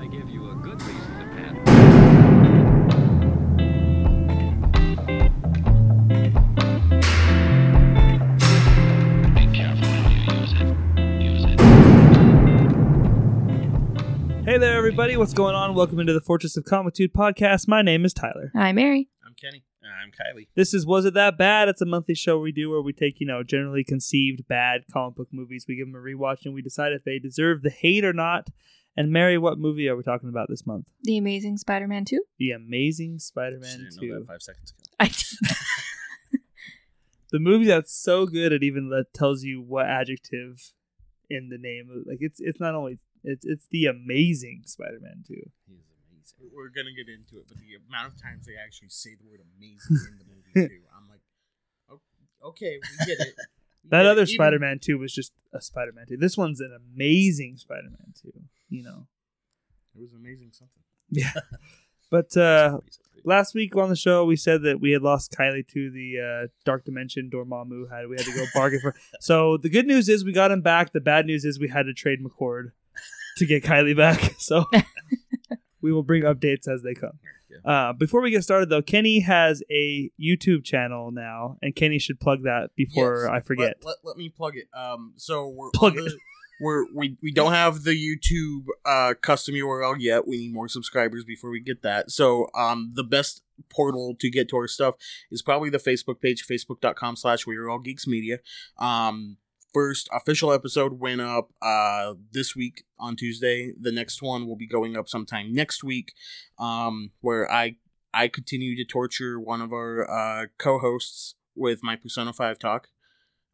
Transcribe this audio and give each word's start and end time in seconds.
I 0.00 0.06
give 0.06 0.30
you 0.30 0.50
a 0.50 0.54
good 0.54 0.80
reason 0.80 1.18
to 1.18 1.24
pat 1.36 1.54
Be 9.34 9.46
careful 9.54 9.86
how 9.86 10.08
you 10.08 10.20
use 10.40 10.54
it. 10.54 10.68
Use 11.20 11.44
it. 11.44 11.60
Hey 14.46 14.56
there, 14.56 14.78
everybody. 14.78 15.18
What's 15.18 15.34
going 15.34 15.54
on? 15.54 15.74
Welcome 15.74 16.00
into 16.00 16.14
the 16.14 16.22
Fortress 16.22 16.56
of 16.56 16.64
Comitude 16.64 17.12
podcast. 17.12 17.68
My 17.68 17.82
name 17.82 18.06
is 18.06 18.14
Tyler. 18.14 18.52
Hi, 18.54 18.72
Mary. 18.72 19.10
I'm 19.26 19.34
Kenny. 19.34 19.64
I'm 20.02 20.12
Kylie. 20.12 20.46
This 20.54 20.72
is 20.72 20.86
Was 20.86 21.04
It 21.04 21.12
That 21.12 21.36
Bad? 21.36 21.68
It's 21.68 21.82
a 21.82 21.86
monthly 21.86 22.14
show 22.14 22.38
we 22.38 22.52
do 22.52 22.70
where 22.70 22.80
we 22.80 22.94
take, 22.94 23.20
you 23.20 23.26
know, 23.26 23.42
generally 23.42 23.84
conceived 23.84 24.48
bad 24.48 24.84
comic 24.90 25.16
book 25.16 25.28
movies. 25.30 25.66
We 25.68 25.76
give 25.76 25.88
them 25.88 25.94
a 25.94 25.98
rewatch 25.98 26.46
and 26.46 26.54
we 26.54 26.62
decide 26.62 26.92
if 26.92 27.04
they 27.04 27.18
deserve 27.18 27.60
the 27.60 27.68
hate 27.68 28.02
or 28.02 28.14
not. 28.14 28.48
And 28.96 29.12
Mary, 29.12 29.38
what 29.38 29.58
movie 29.58 29.88
are 29.88 29.96
we 29.96 30.02
talking 30.02 30.28
about 30.28 30.48
this 30.48 30.66
month? 30.66 30.84
The 31.04 31.16
Amazing 31.16 31.58
Spider-Man 31.58 32.04
2. 32.04 32.20
The 32.38 32.50
Amazing 32.50 33.18
Spider-Man 33.20 33.84
Just 33.86 34.00
know 34.02 34.08
2. 34.08 34.14
that 34.20 34.26
five 34.26 34.42
seconds 34.42 34.72
ago. 34.72 34.80
I 34.98 35.06
The 37.32 37.38
movie 37.38 37.66
that's 37.66 37.92
so 37.92 38.26
good 38.26 38.50
it 38.52 38.64
even 38.64 38.90
let, 38.90 39.14
tells 39.14 39.44
you 39.44 39.62
what 39.62 39.86
adjective 39.86 40.72
in 41.30 41.48
the 41.48 41.58
name. 41.58 41.88
of 41.88 42.04
Like 42.06 42.18
it's 42.20 42.40
it's 42.40 42.58
not 42.58 42.74
only 42.74 42.98
it's 43.22 43.44
it's 43.46 43.68
the 43.70 43.86
Amazing 43.86 44.62
Spider-Man 44.66 45.22
2. 45.28 45.34
He's 45.68 45.78
amazing. 46.10 46.50
We're 46.52 46.70
gonna 46.70 46.90
get 46.92 47.06
into 47.08 47.38
it, 47.38 47.46
but 47.46 47.58
the 47.58 47.76
amount 47.88 48.12
of 48.12 48.20
times 48.20 48.46
they 48.46 48.54
actually 48.60 48.88
say 48.88 49.10
the 49.14 49.28
word 49.30 49.40
"amazing" 49.56 50.08
in 50.10 50.18
the 50.18 50.24
movie 50.26 50.68
too, 50.74 50.80
I'm 50.96 51.08
like, 51.08 51.20
"O- 51.88 52.48
okay, 52.48 52.80
we 52.98 53.06
get 53.06 53.20
it. 53.20 53.34
We 53.84 53.90
That 53.90 54.02
get 54.02 54.10
other 54.10 54.22
Even- 54.22 54.34
Spider-Man 54.34 54.78
2 54.80 54.98
was 54.98 55.14
just 55.14 55.32
a 55.54 55.60
Spider-Man 55.62 56.06
2. 56.08 56.16
This 56.18 56.36
one's 56.36 56.60
an 56.60 56.76
amazing 56.94 57.56
Spider-Man 57.58 58.12
2, 58.22 58.30
you 58.70 58.82
know. 58.82 59.06
It 59.94 60.00
was 60.00 60.12
amazing 60.14 60.50
something. 60.52 60.82
Yeah. 61.10 61.32
But 62.10 62.36
uh 62.36 62.78
Piece 62.80 62.98
of 62.98 63.12
fruit. 63.12 63.26
last 63.26 63.54
week 63.54 63.76
on 63.76 63.88
the 63.88 63.94
show 63.94 64.24
we 64.24 64.34
said 64.34 64.62
that 64.62 64.80
we 64.80 64.90
had 64.90 65.00
lost 65.00 65.30
Kylie 65.30 65.64
to 65.68 65.90
the 65.92 66.18
uh, 66.18 66.46
dark 66.64 66.84
dimension 66.84 67.30
Dormammu 67.32 67.88
had 67.88 68.08
we 68.08 68.16
had 68.16 68.26
to 68.26 68.32
go 68.34 68.44
bargain 68.54 68.80
for. 68.80 68.96
So 69.20 69.56
the 69.56 69.68
good 69.68 69.86
news 69.86 70.08
is 70.08 70.24
we 70.24 70.32
got 70.32 70.50
him 70.50 70.60
back. 70.60 70.92
The 70.92 71.00
bad 71.00 71.24
news 71.26 71.44
is 71.44 71.60
we 71.60 71.68
had 71.68 71.84
to 71.84 71.94
trade 71.94 72.18
McCord 72.20 72.72
to 73.36 73.46
get 73.46 73.62
Kylie 73.62 73.96
back. 73.96 74.34
So 74.40 74.64
we 75.80 75.92
will 75.92 76.02
bring 76.02 76.24
updates 76.24 76.66
as 76.66 76.82
they 76.82 76.94
come. 76.94 77.20
Uh, 77.64 77.92
before 77.92 78.20
we 78.22 78.30
get 78.32 78.42
started 78.42 78.70
though, 78.70 78.82
Kenny 78.82 79.20
has 79.20 79.62
a 79.70 80.10
YouTube 80.20 80.64
channel 80.64 81.10
now, 81.12 81.58
and 81.62 81.76
Kenny 81.76 81.98
should 82.00 82.18
plug 82.18 82.42
that 82.42 82.70
before 82.74 83.22
Yes. 83.24 83.30
I 83.32 83.40
forget. 83.40 83.76
Let, 83.82 83.86
let, 83.86 83.96
let 84.04 84.16
me 84.16 84.30
plug 84.30 84.56
it. 84.56 84.66
Um, 84.76 85.12
so 85.16 85.48
we're 85.48 85.70
Plug 85.74 85.96
on 85.96 86.06
it. 86.08 86.12
We're 86.60 86.84
we 86.94 87.16
we 87.22 87.32
don't 87.32 87.52
have 87.52 87.84
the 87.84 87.92
YouTube 87.92 88.66
uh 88.84 89.14
custom 89.20 89.54
URL 89.54 89.96
yet. 89.98 90.26
We 90.26 90.36
need 90.36 90.52
more 90.52 90.68
subscribers 90.68 91.24
before 91.24 91.50
we 91.50 91.60
get 91.60 91.82
that. 91.82 92.10
So 92.10 92.48
um, 92.54 92.92
the 92.94 93.04
best 93.04 93.42
portal 93.68 94.14
to 94.18 94.30
get 94.30 94.48
to 94.50 94.56
our 94.56 94.68
stuff 94.68 94.94
is 95.30 95.42
probably 95.42 95.70
the 95.70 95.78
Facebook 95.78 96.20
page, 96.20 96.46
facebook.com 96.46 97.16
slash 97.16 97.46
we 97.46 97.56
are 97.56 97.68
all 97.68 97.78
geeks 97.78 98.06
media. 98.06 98.38
Um, 98.78 99.38
first 99.72 100.08
official 100.12 100.52
episode 100.52 100.98
went 100.98 101.20
up 101.20 101.50
uh 101.62 102.14
this 102.32 102.54
week 102.54 102.84
on 102.98 103.16
Tuesday. 103.16 103.72
The 103.80 103.92
next 103.92 104.20
one 104.20 104.46
will 104.46 104.56
be 104.56 104.66
going 104.66 104.96
up 104.96 105.08
sometime 105.08 105.54
next 105.54 105.82
week. 105.82 106.12
Um, 106.58 107.12
where 107.20 107.50
I 107.50 107.76
I 108.12 108.28
continue 108.28 108.76
to 108.76 108.84
torture 108.84 109.40
one 109.40 109.62
of 109.62 109.72
our 109.72 110.10
uh 110.10 110.46
co-hosts 110.58 111.36
with 111.54 111.82
my 111.82 111.96
Persona 111.96 112.32
5 112.32 112.58
talk. 112.58 112.88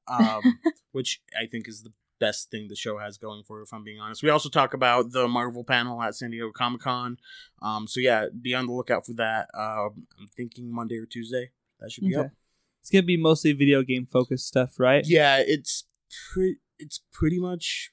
Um, 0.08 0.60
which 0.92 1.20
I 1.38 1.46
think 1.46 1.68
is 1.68 1.82
the 1.82 1.92
best 2.18 2.50
thing 2.50 2.68
the 2.68 2.76
show 2.76 2.98
has 2.98 3.18
going 3.18 3.42
for 3.46 3.60
it, 3.60 3.64
if 3.64 3.72
I'm 3.74 3.84
being 3.84 4.00
honest. 4.00 4.22
We 4.22 4.30
also 4.30 4.48
talk 4.48 4.74
about 4.74 5.12
the 5.12 5.28
Marvel 5.28 5.64
panel 5.64 6.02
at 6.02 6.14
San 6.14 6.30
Diego 6.30 6.50
Comic 6.52 6.80
Con. 6.82 7.18
Um, 7.62 7.86
so 7.86 8.00
yeah, 8.00 8.26
be 8.40 8.54
on 8.54 8.66
the 8.66 8.72
lookout 8.72 9.06
for 9.06 9.12
that. 9.14 9.48
Uh, 9.54 9.88
I'm 10.18 10.28
thinking 10.36 10.72
Monday 10.72 10.96
or 10.98 11.06
Tuesday. 11.06 11.50
That 11.80 11.90
should 11.92 12.04
be 12.04 12.16
Okay. 12.16 12.26
up. 12.26 12.32
It's 12.80 12.90
gonna 12.90 13.02
be 13.02 13.16
mostly 13.16 13.52
video 13.52 13.82
game 13.82 14.06
focused 14.06 14.46
stuff, 14.46 14.78
right? 14.78 15.04
Yeah, 15.06 15.42
it's 15.44 15.84
pre- 16.32 16.58
it's 16.78 17.00
pretty 17.12 17.38
much 17.40 17.90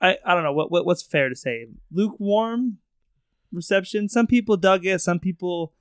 I 0.00 0.16
I 0.24 0.34
don't 0.34 0.42
know 0.44 0.52
what, 0.52 0.70
what 0.70 0.84
what's 0.86 1.02
fair 1.02 1.28
to 1.28 1.36
say. 1.36 1.66
Lukewarm 1.92 2.78
reception. 3.52 4.08
Some 4.08 4.26
people 4.26 4.56
dug 4.56 4.86
it. 4.86 5.00
Some 5.00 5.18
people 5.18 5.72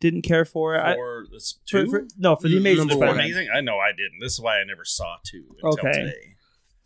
didn't 0.00 0.22
care 0.22 0.44
for 0.44 0.74
it. 0.76 0.80
I- 0.80 0.94
For 0.94 1.26
this 1.30 1.58
for- 1.68 1.84
two, 1.84 1.90
for- 1.90 2.06
no, 2.18 2.34
for 2.36 2.48
the 2.48 2.56
Amazing 2.56 2.86
number 2.88 3.06
one. 3.06 3.14
Amazing. 3.16 3.48
I 3.54 3.60
know 3.60 3.76
I 3.78 3.90
didn't. 3.90 4.20
This 4.20 4.32
is 4.32 4.40
why 4.40 4.58
I 4.60 4.64
never 4.64 4.84
saw 4.84 5.16
two 5.24 5.44
until 5.62 5.72
Okay. 5.88 5.92
today. 5.92 6.36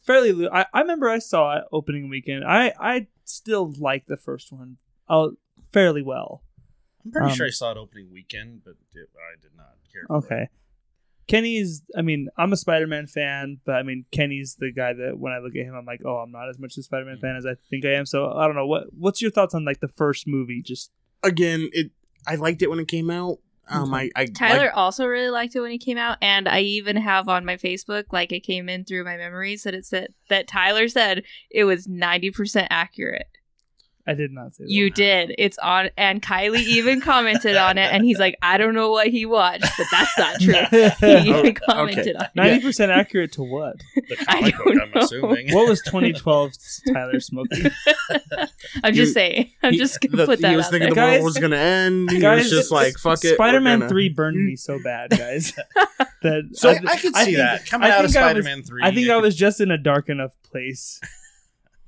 fairly. 0.02 0.32
lo- 0.32 0.50
I, 0.52 0.66
I 0.74 0.80
remember 0.80 1.08
I 1.08 1.18
saw 1.20 1.56
it 1.58 1.64
opening 1.72 2.08
weekend. 2.08 2.44
I 2.44 2.74
I 2.78 3.06
still 3.24 3.72
like 3.78 4.06
the 4.06 4.16
first 4.16 4.52
one 4.52 4.76
uh, 5.08 5.28
fairly 5.72 6.02
well. 6.02 6.42
I'm 7.04 7.10
pretty 7.12 7.30
Um, 7.30 7.34
sure 7.36 7.46
I 7.46 7.50
saw 7.50 7.70
it 7.70 7.76
opening 7.78 8.10
weekend, 8.12 8.62
but 8.64 8.74
it, 8.94 9.08
I 9.16 9.40
did 9.40 9.52
not 9.56 9.76
care. 9.92 10.04
For 10.08 10.16
Okay. 10.16 10.48
Kenny's. 11.26 11.82
I 11.96 12.02
mean, 12.02 12.28
I'm 12.36 12.52
a 12.52 12.56
Spider-Man 12.56 13.06
fan, 13.06 13.60
but 13.64 13.76
I 13.76 13.82
mean, 13.82 14.04
Kenny's 14.12 14.56
the 14.58 14.72
guy 14.72 14.92
that 14.92 15.18
when 15.18 15.32
I 15.32 15.38
look 15.38 15.56
at 15.56 15.64
him, 15.64 15.74
I'm 15.74 15.86
like, 15.86 16.00
oh, 16.04 16.16
I'm 16.16 16.30
not 16.30 16.48
as 16.48 16.58
much 16.58 16.76
a 16.76 16.82
Spider-Man 16.82 17.18
fan 17.18 17.36
as 17.36 17.46
I 17.46 17.54
think 17.70 17.84
I 17.84 17.94
am. 17.94 18.06
So 18.06 18.30
I 18.32 18.46
don't 18.46 18.56
know 18.56 18.66
what. 18.66 18.84
What's 18.96 19.22
your 19.22 19.30
thoughts 19.30 19.54
on 19.54 19.64
like 19.64 19.80
the 19.80 19.88
first 19.88 20.26
movie? 20.26 20.62
Just 20.62 20.90
Again, 21.22 21.70
it. 21.72 21.90
I 22.26 22.34
liked 22.34 22.60
it 22.62 22.68
when 22.68 22.78
it 22.78 22.88
came 22.88 23.10
out. 23.10 23.38
Um, 23.66 23.94
I, 23.94 24.10
I 24.14 24.26
Tyler 24.26 24.64
liked- 24.64 24.76
also 24.76 25.06
really 25.06 25.30
liked 25.30 25.56
it 25.56 25.60
when 25.60 25.70
he 25.70 25.78
came 25.78 25.96
out, 25.96 26.18
and 26.20 26.46
I 26.46 26.60
even 26.60 26.96
have 26.96 27.28
on 27.28 27.46
my 27.46 27.56
Facebook, 27.56 28.04
like 28.12 28.30
it 28.30 28.40
came 28.40 28.68
in 28.68 28.84
through 28.84 29.04
my 29.04 29.16
memories, 29.16 29.62
that 29.62 29.72
it 29.74 29.86
said 29.86 30.08
that 30.28 30.46
Tyler 30.46 30.86
said 30.88 31.24
it 31.50 31.64
was 31.64 31.88
ninety 31.88 32.30
percent 32.30 32.68
accurate. 32.70 33.28
I 34.06 34.12
did 34.12 34.32
not 34.32 34.54
say 34.54 34.64
that. 34.64 34.70
You 34.70 34.90
did. 34.90 35.34
It's 35.38 35.56
on, 35.56 35.88
and 35.96 36.20
Kylie 36.20 36.58
even 36.62 37.00
commented 37.00 37.56
on 37.56 37.78
it, 37.78 37.90
and 37.90 38.04
he's 38.04 38.18
like, 38.18 38.36
I 38.42 38.58
don't 38.58 38.74
know 38.74 38.90
what 38.90 39.06
he 39.06 39.24
watched, 39.24 39.64
but 39.78 39.86
that's 39.90 40.18
not 40.18 40.40
true. 40.40 40.52
He 41.00 41.32
Oh, 41.32 41.38
even 41.40 41.54
commented 41.54 42.16
on 42.16 42.24
it. 42.26 42.30
Ninety 42.34 42.60
percent 42.62 42.92
accurate 42.92 43.32
to 43.32 43.42
what? 43.42 43.76
The 43.94 44.16
I 44.28 44.50
comic 44.50 44.56
book, 44.56 44.64
don't 44.66 44.80
I'm 44.82 44.90
know. 44.94 45.00
assuming. 45.00 45.54
What 45.54 45.68
was 45.70 45.80
2012 45.82 46.52
Tyler 46.92 47.18
smoking? 47.20 47.70
I'm 48.82 48.92
You- 48.94 49.02
just 49.04 49.14
saying. 49.14 49.50
I'm 49.62 49.72
he- 49.72 49.78
just 49.78 50.00
gonna 50.02 50.16
the- 50.18 50.26
put 50.26 50.40
that 50.42 50.50
He 50.50 50.56
was 50.56 50.68
thinking 50.68 50.92
there. 50.94 51.06
the 51.06 51.12
world 51.12 51.24
was 51.24 51.38
gonna 51.38 51.56
end. 51.56 52.10
He 52.10 52.18
Guys, 52.20 52.44
was 52.44 52.50
just 52.50 52.70
like, 52.72 52.98
"Fuck 52.98 53.24
it." 53.24 53.28
we're 53.30 53.34
Spider-Man 53.36 53.78
gonna- 53.80 53.88
Three 53.88 54.10
burned 54.10 54.36
mm. 54.36 54.46
me 54.48 54.56
so 54.56 54.78
bad, 54.82 55.10
guys. 55.10 55.52
that 56.22 56.50
So 56.52 56.70
I, 56.70 56.72
I 56.74 56.96
could 56.98 57.14
I 57.14 57.20
see 57.24 57.24
think- 57.24 57.36
that 57.38 57.66
coming 57.66 57.88
I 57.90 57.92
out 57.94 58.04
of 58.04 58.10
think 58.12 58.22
I 58.22 58.32
was- 58.34 58.44
Spider-Man 58.44 58.62
Three. 58.64 58.82
I 58.82 58.94
think 58.94 59.08
I 59.08 59.16
was 59.16 59.34
just 59.34 59.60
in 59.62 59.70
a 59.70 59.78
dark 59.78 60.10
enough 60.10 60.32
place 60.42 61.00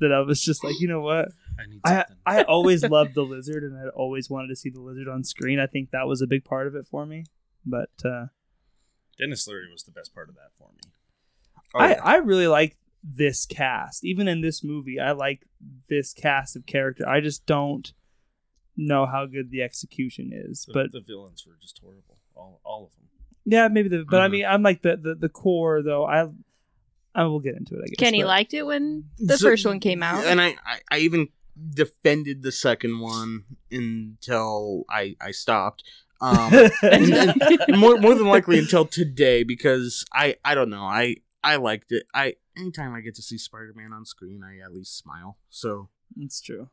that 0.00 0.12
I 0.12 0.20
was 0.20 0.40
just 0.42 0.62
like, 0.64 0.80
you 0.80 0.88
know 0.88 1.00
what? 1.00 1.28
I 1.58 1.66
need 1.66 1.80
I 1.84 1.90
something. 1.96 2.16
I 2.26 2.42
always 2.42 2.82
loved 2.88 3.14
the 3.14 3.22
lizard, 3.22 3.62
and 3.64 3.76
I 3.78 3.88
always 3.88 4.28
wanted 4.30 4.48
to 4.48 4.56
see 4.56 4.70
the 4.70 4.80
lizard 4.80 5.08
on 5.08 5.24
screen. 5.24 5.58
I 5.58 5.66
think 5.66 5.90
that 5.90 6.06
was 6.06 6.20
a 6.22 6.26
big 6.26 6.44
part 6.44 6.66
of 6.66 6.74
it 6.74 6.86
for 6.86 7.06
me. 7.06 7.24
But 7.64 7.90
uh, 8.04 8.26
Denis 9.18 9.46
Leary 9.48 9.70
was 9.72 9.82
the 9.84 9.90
best 9.92 10.14
part 10.14 10.28
of 10.28 10.34
that 10.36 10.50
for 10.58 10.68
me. 10.72 10.90
Oh, 11.74 11.78
I 11.80 11.90
yeah. 11.90 12.00
I 12.02 12.16
really 12.16 12.46
like 12.48 12.76
this 13.02 13.46
cast. 13.46 14.04
Even 14.04 14.28
in 14.28 14.40
this 14.40 14.62
movie, 14.62 14.98
I 15.00 15.12
like 15.12 15.46
this 15.88 16.12
cast 16.12 16.56
of 16.56 16.66
character. 16.66 17.08
I 17.08 17.20
just 17.20 17.46
don't 17.46 17.92
know 18.76 19.06
how 19.06 19.26
good 19.26 19.50
the 19.50 19.62
execution 19.62 20.30
is. 20.34 20.64
The, 20.66 20.72
But 20.74 20.92
the 20.92 21.00
villains 21.00 21.44
were 21.46 21.56
just 21.60 21.80
horrible. 21.82 22.18
All, 22.34 22.60
all 22.64 22.84
of 22.84 22.90
them. 22.96 23.06
yeah, 23.46 23.68
maybe 23.68 23.88
the. 23.88 24.04
But 24.08 24.20
I 24.20 24.28
Mhm. 24.28 24.30
mean, 24.32 24.44
I'm 24.44 24.62
like 24.62 24.82
the, 24.82 24.96
the 24.96 25.14
the 25.14 25.28
core 25.30 25.82
though. 25.82 26.04
I 26.04 26.28
I 27.14 27.24
will 27.24 27.40
get 27.40 27.56
into 27.56 27.74
it. 27.76 27.82
I 27.84 27.86
guess. 27.88 27.96
Kenny 27.98 28.20
but- 28.22 28.28
liked 28.28 28.52
it 28.54 28.62
when 28.64 29.04
the 29.18 29.38
So- 29.38 29.48
first 29.48 29.64
one 29.66 29.80
came 29.80 30.02
out. 30.02 30.24
and 30.26 30.38
I, 30.40 30.48
I, 30.66 30.80
I 30.90 30.98
even 30.98 31.28
defended 31.70 32.42
the 32.42 32.52
second 32.52 33.00
one 33.00 33.44
until 33.70 34.84
I, 34.88 35.16
I 35.20 35.30
stopped. 35.30 35.84
Um, 36.20 36.52
and, 36.82 37.12
and- 37.12 37.78
more, 37.78 37.98
more 37.98 38.14
than 38.14 38.26
likely 38.26 38.58
until 38.58 38.86
today 38.86 39.42
because 39.42 40.04
I, 40.12 40.36
I 40.44 40.54
don't 40.54 40.70
know. 40.70 40.84
I, 40.84 41.16
I 41.44 41.56
liked 41.56 41.92
it. 41.92 42.04
I 42.14 42.34
anytime 42.56 42.94
I 42.94 43.00
get 43.00 43.14
to 43.16 43.22
see 43.22 43.38
Spider 43.38 43.72
Man 43.76 43.92
on 43.92 44.04
screen, 44.04 44.42
I 44.42 44.64
at 44.64 44.72
least 44.72 44.98
smile. 44.98 45.38
So 45.50 45.88
It's 46.18 46.40
true. 46.40 46.68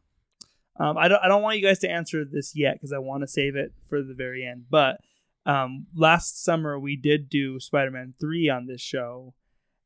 Um, 0.80 0.98
I 0.98 1.08
don't. 1.08 1.20
I 1.24 1.28
don't 1.28 1.44
want 1.44 1.58
you 1.58 1.64
guys 1.64 1.78
to 1.80 1.90
answer 1.90 2.26
this 2.26 2.56
yet 2.56 2.74
because 2.76 2.92
I 2.92 2.98
want 2.98 3.22
to 3.22 3.28
save 3.28 3.56
it 3.56 3.72
for 3.88 4.02
the 4.02 4.16
very 4.16 4.44
end. 4.44 4.66
But 4.72 5.00
um, 5.46 5.86
last 5.96 6.44
summer 6.44 6.80
we 6.80 6.96
did 6.96 7.30
do 7.30 7.60
Spider-Man 7.60 8.16
three 8.20 8.50
on 8.50 8.66
this 8.66 8.82
show, 8.82 9.36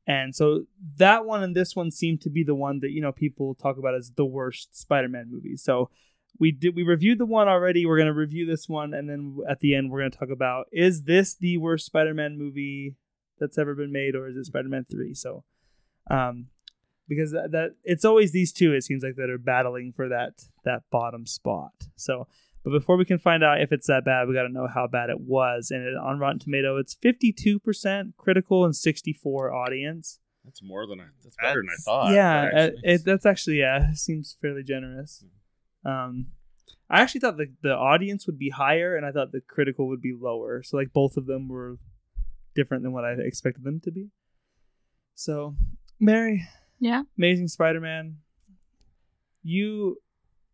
and 0.07 0.33
so 0.33 0.63
that 0.95 1.25
one 1.25 1.43
and 1.43 1.55
this 1.55 1.75
one 1.75 1.91
seem 1.91 2.17
to 2.19 2.29
be 2.29 2.43
the 2.43 2.55
one 2.55 2.79
that 2.79 2.91
you 2.91 3.01
know 3.01 3.11
people 3.11 3.53
talk 3.53 3.77
about 3.77 3.93
as 3.93 4.11
the 4.15 4.25
worst 4.25 4.75
Spider-Man 4.75 5.27
movie. 5.29 5.57
So 5.57 5.89
we 6.39 6.51
did. 6.51 6.75
We 6.75 6.83
reviewed 6.83 7.19
the 7.19 7.25
one 7.25 7.49
already. 7.49 7.85
We're 7.85 7.97
gonna 7.97 8.13
review 8.13 8.45
this 8.45 8.69
one, 8.69 8.93
and 8.93 9.09
then 9.09 9.37
at 9.49 9.59
the 9.59 9.75
end 9.75 9.91
we're 9.91 9.99
gonna 9.99 10.11
talk 10.11 10.29
about 10.29 10.67
is 10.71 11.03
this 11.03 11.35
the 11.35 11.57
worst 11.57 11.85
Spider-Man 11.85 12.37
movie 12.37 12.95
that's 13.37 13.57
ever 13.57 13.75
been 13.75 13.91
made, 13.91 14.15
or 14.15 14.29
is 14.29 14.37
it 14.37 14.45
Spider-Man 14.45 14.85
three? 14.89 15.13
So. 15.13 15.43
Um, 16.09 16.47
because 17.09 17.31
that, 17.31 17.51
that 17.51 17.69
it's 17.83 18.05
always 18.05 18.31
these 18.31 18.51
two 18.51 18.73
it 18.73 18.83
seems 18.83 19.03
like 19.03 19.15
that 19.15 19.29
are 19.29 19.37
battling 19.37 19.93
for 19.95 20.09
that 20.09 20.43
that 20.65 20.83
bottom 20.91 21.25
spot 21.25 21.71
so 21.95 22.27
but 22.67 22.79
before 22.79 22.97
we 22.97 23.05
can 23.05 23.17
find 23.17 23.43
out 23.43 23.61
if 23.61 23.71
it's 23.71 23.87
that 23.87 24.03
bad 24.05 24.27
we 24.27 24.33
got 24.33 24.43
to 24.43 24.49
know 24.49 24.67
how 24.73 24.87
bad 24.87 25.09
it 25.09 25.19
was 25.19 25.71
and 25.71 25.83
it, 25.83 25.95
on 25.95 26.19
rotten 26.19 26.39
tomato 26.39 26.77
it's 26.77 26.95
52% 26.95 28.13
critical 28.17 28.65
and 28.65 28.75
64 28.75 29.53
audience 29.53 30.19
That's 30.43 30.61
more 30.63 30.85
than 30.87 30.99
I. 30.99 31.05
That's 31.23 31.35
better 31.41 31.61
than 31.61 31.69
I 31.71 31.81
thought. 31.83 32.13
yeah 32.13 32.41
uh, 32.41 32.57
actually. 32.57 32.81
it, 32.83 33.05
that's 33.05 33.25
actually 33.25 33.59
yeah 33.59 33.93
seems 33.93 34.37
fairly 34.41 34.63
generous 34.63 35.23
um 35.85 36.27
i 36.89 37.01
actually 37.01 37.21
thought 37.21 37.37
the, 37.37 37.53
the 37.61 37.73
audience 37.73 38.27
would 38.27 38.39
be 38.39 38.49
higher 38.49 38.95
and 38.95 39.05
i 39.05 39.11
thought 39.11 39.31
the 39.31 39.41
critical 39.41 39.87
would 39.87 40.01
be 40.01 40.13
lower 40.19 40.61
so 40.63 40.77
like 40.77 40.91
both 40.93 41.17
of 41.17 41.25
them 41.25 41.47
were 41.47 41.77
different 42.55 42.83
than 42.83 42.91
what 42.91 43.05
i 43.05 43.11
expected 43.11 43.63
them 43.63 43.79
to 43.79 43.91
be 43.91 44.09
so 45.15 45.55
mary 45.99 46.47
yeah. 46.79 47.03
Amazing 47.17 47.47
Spider-Man. 47.47 48.17
You 49.43 49.97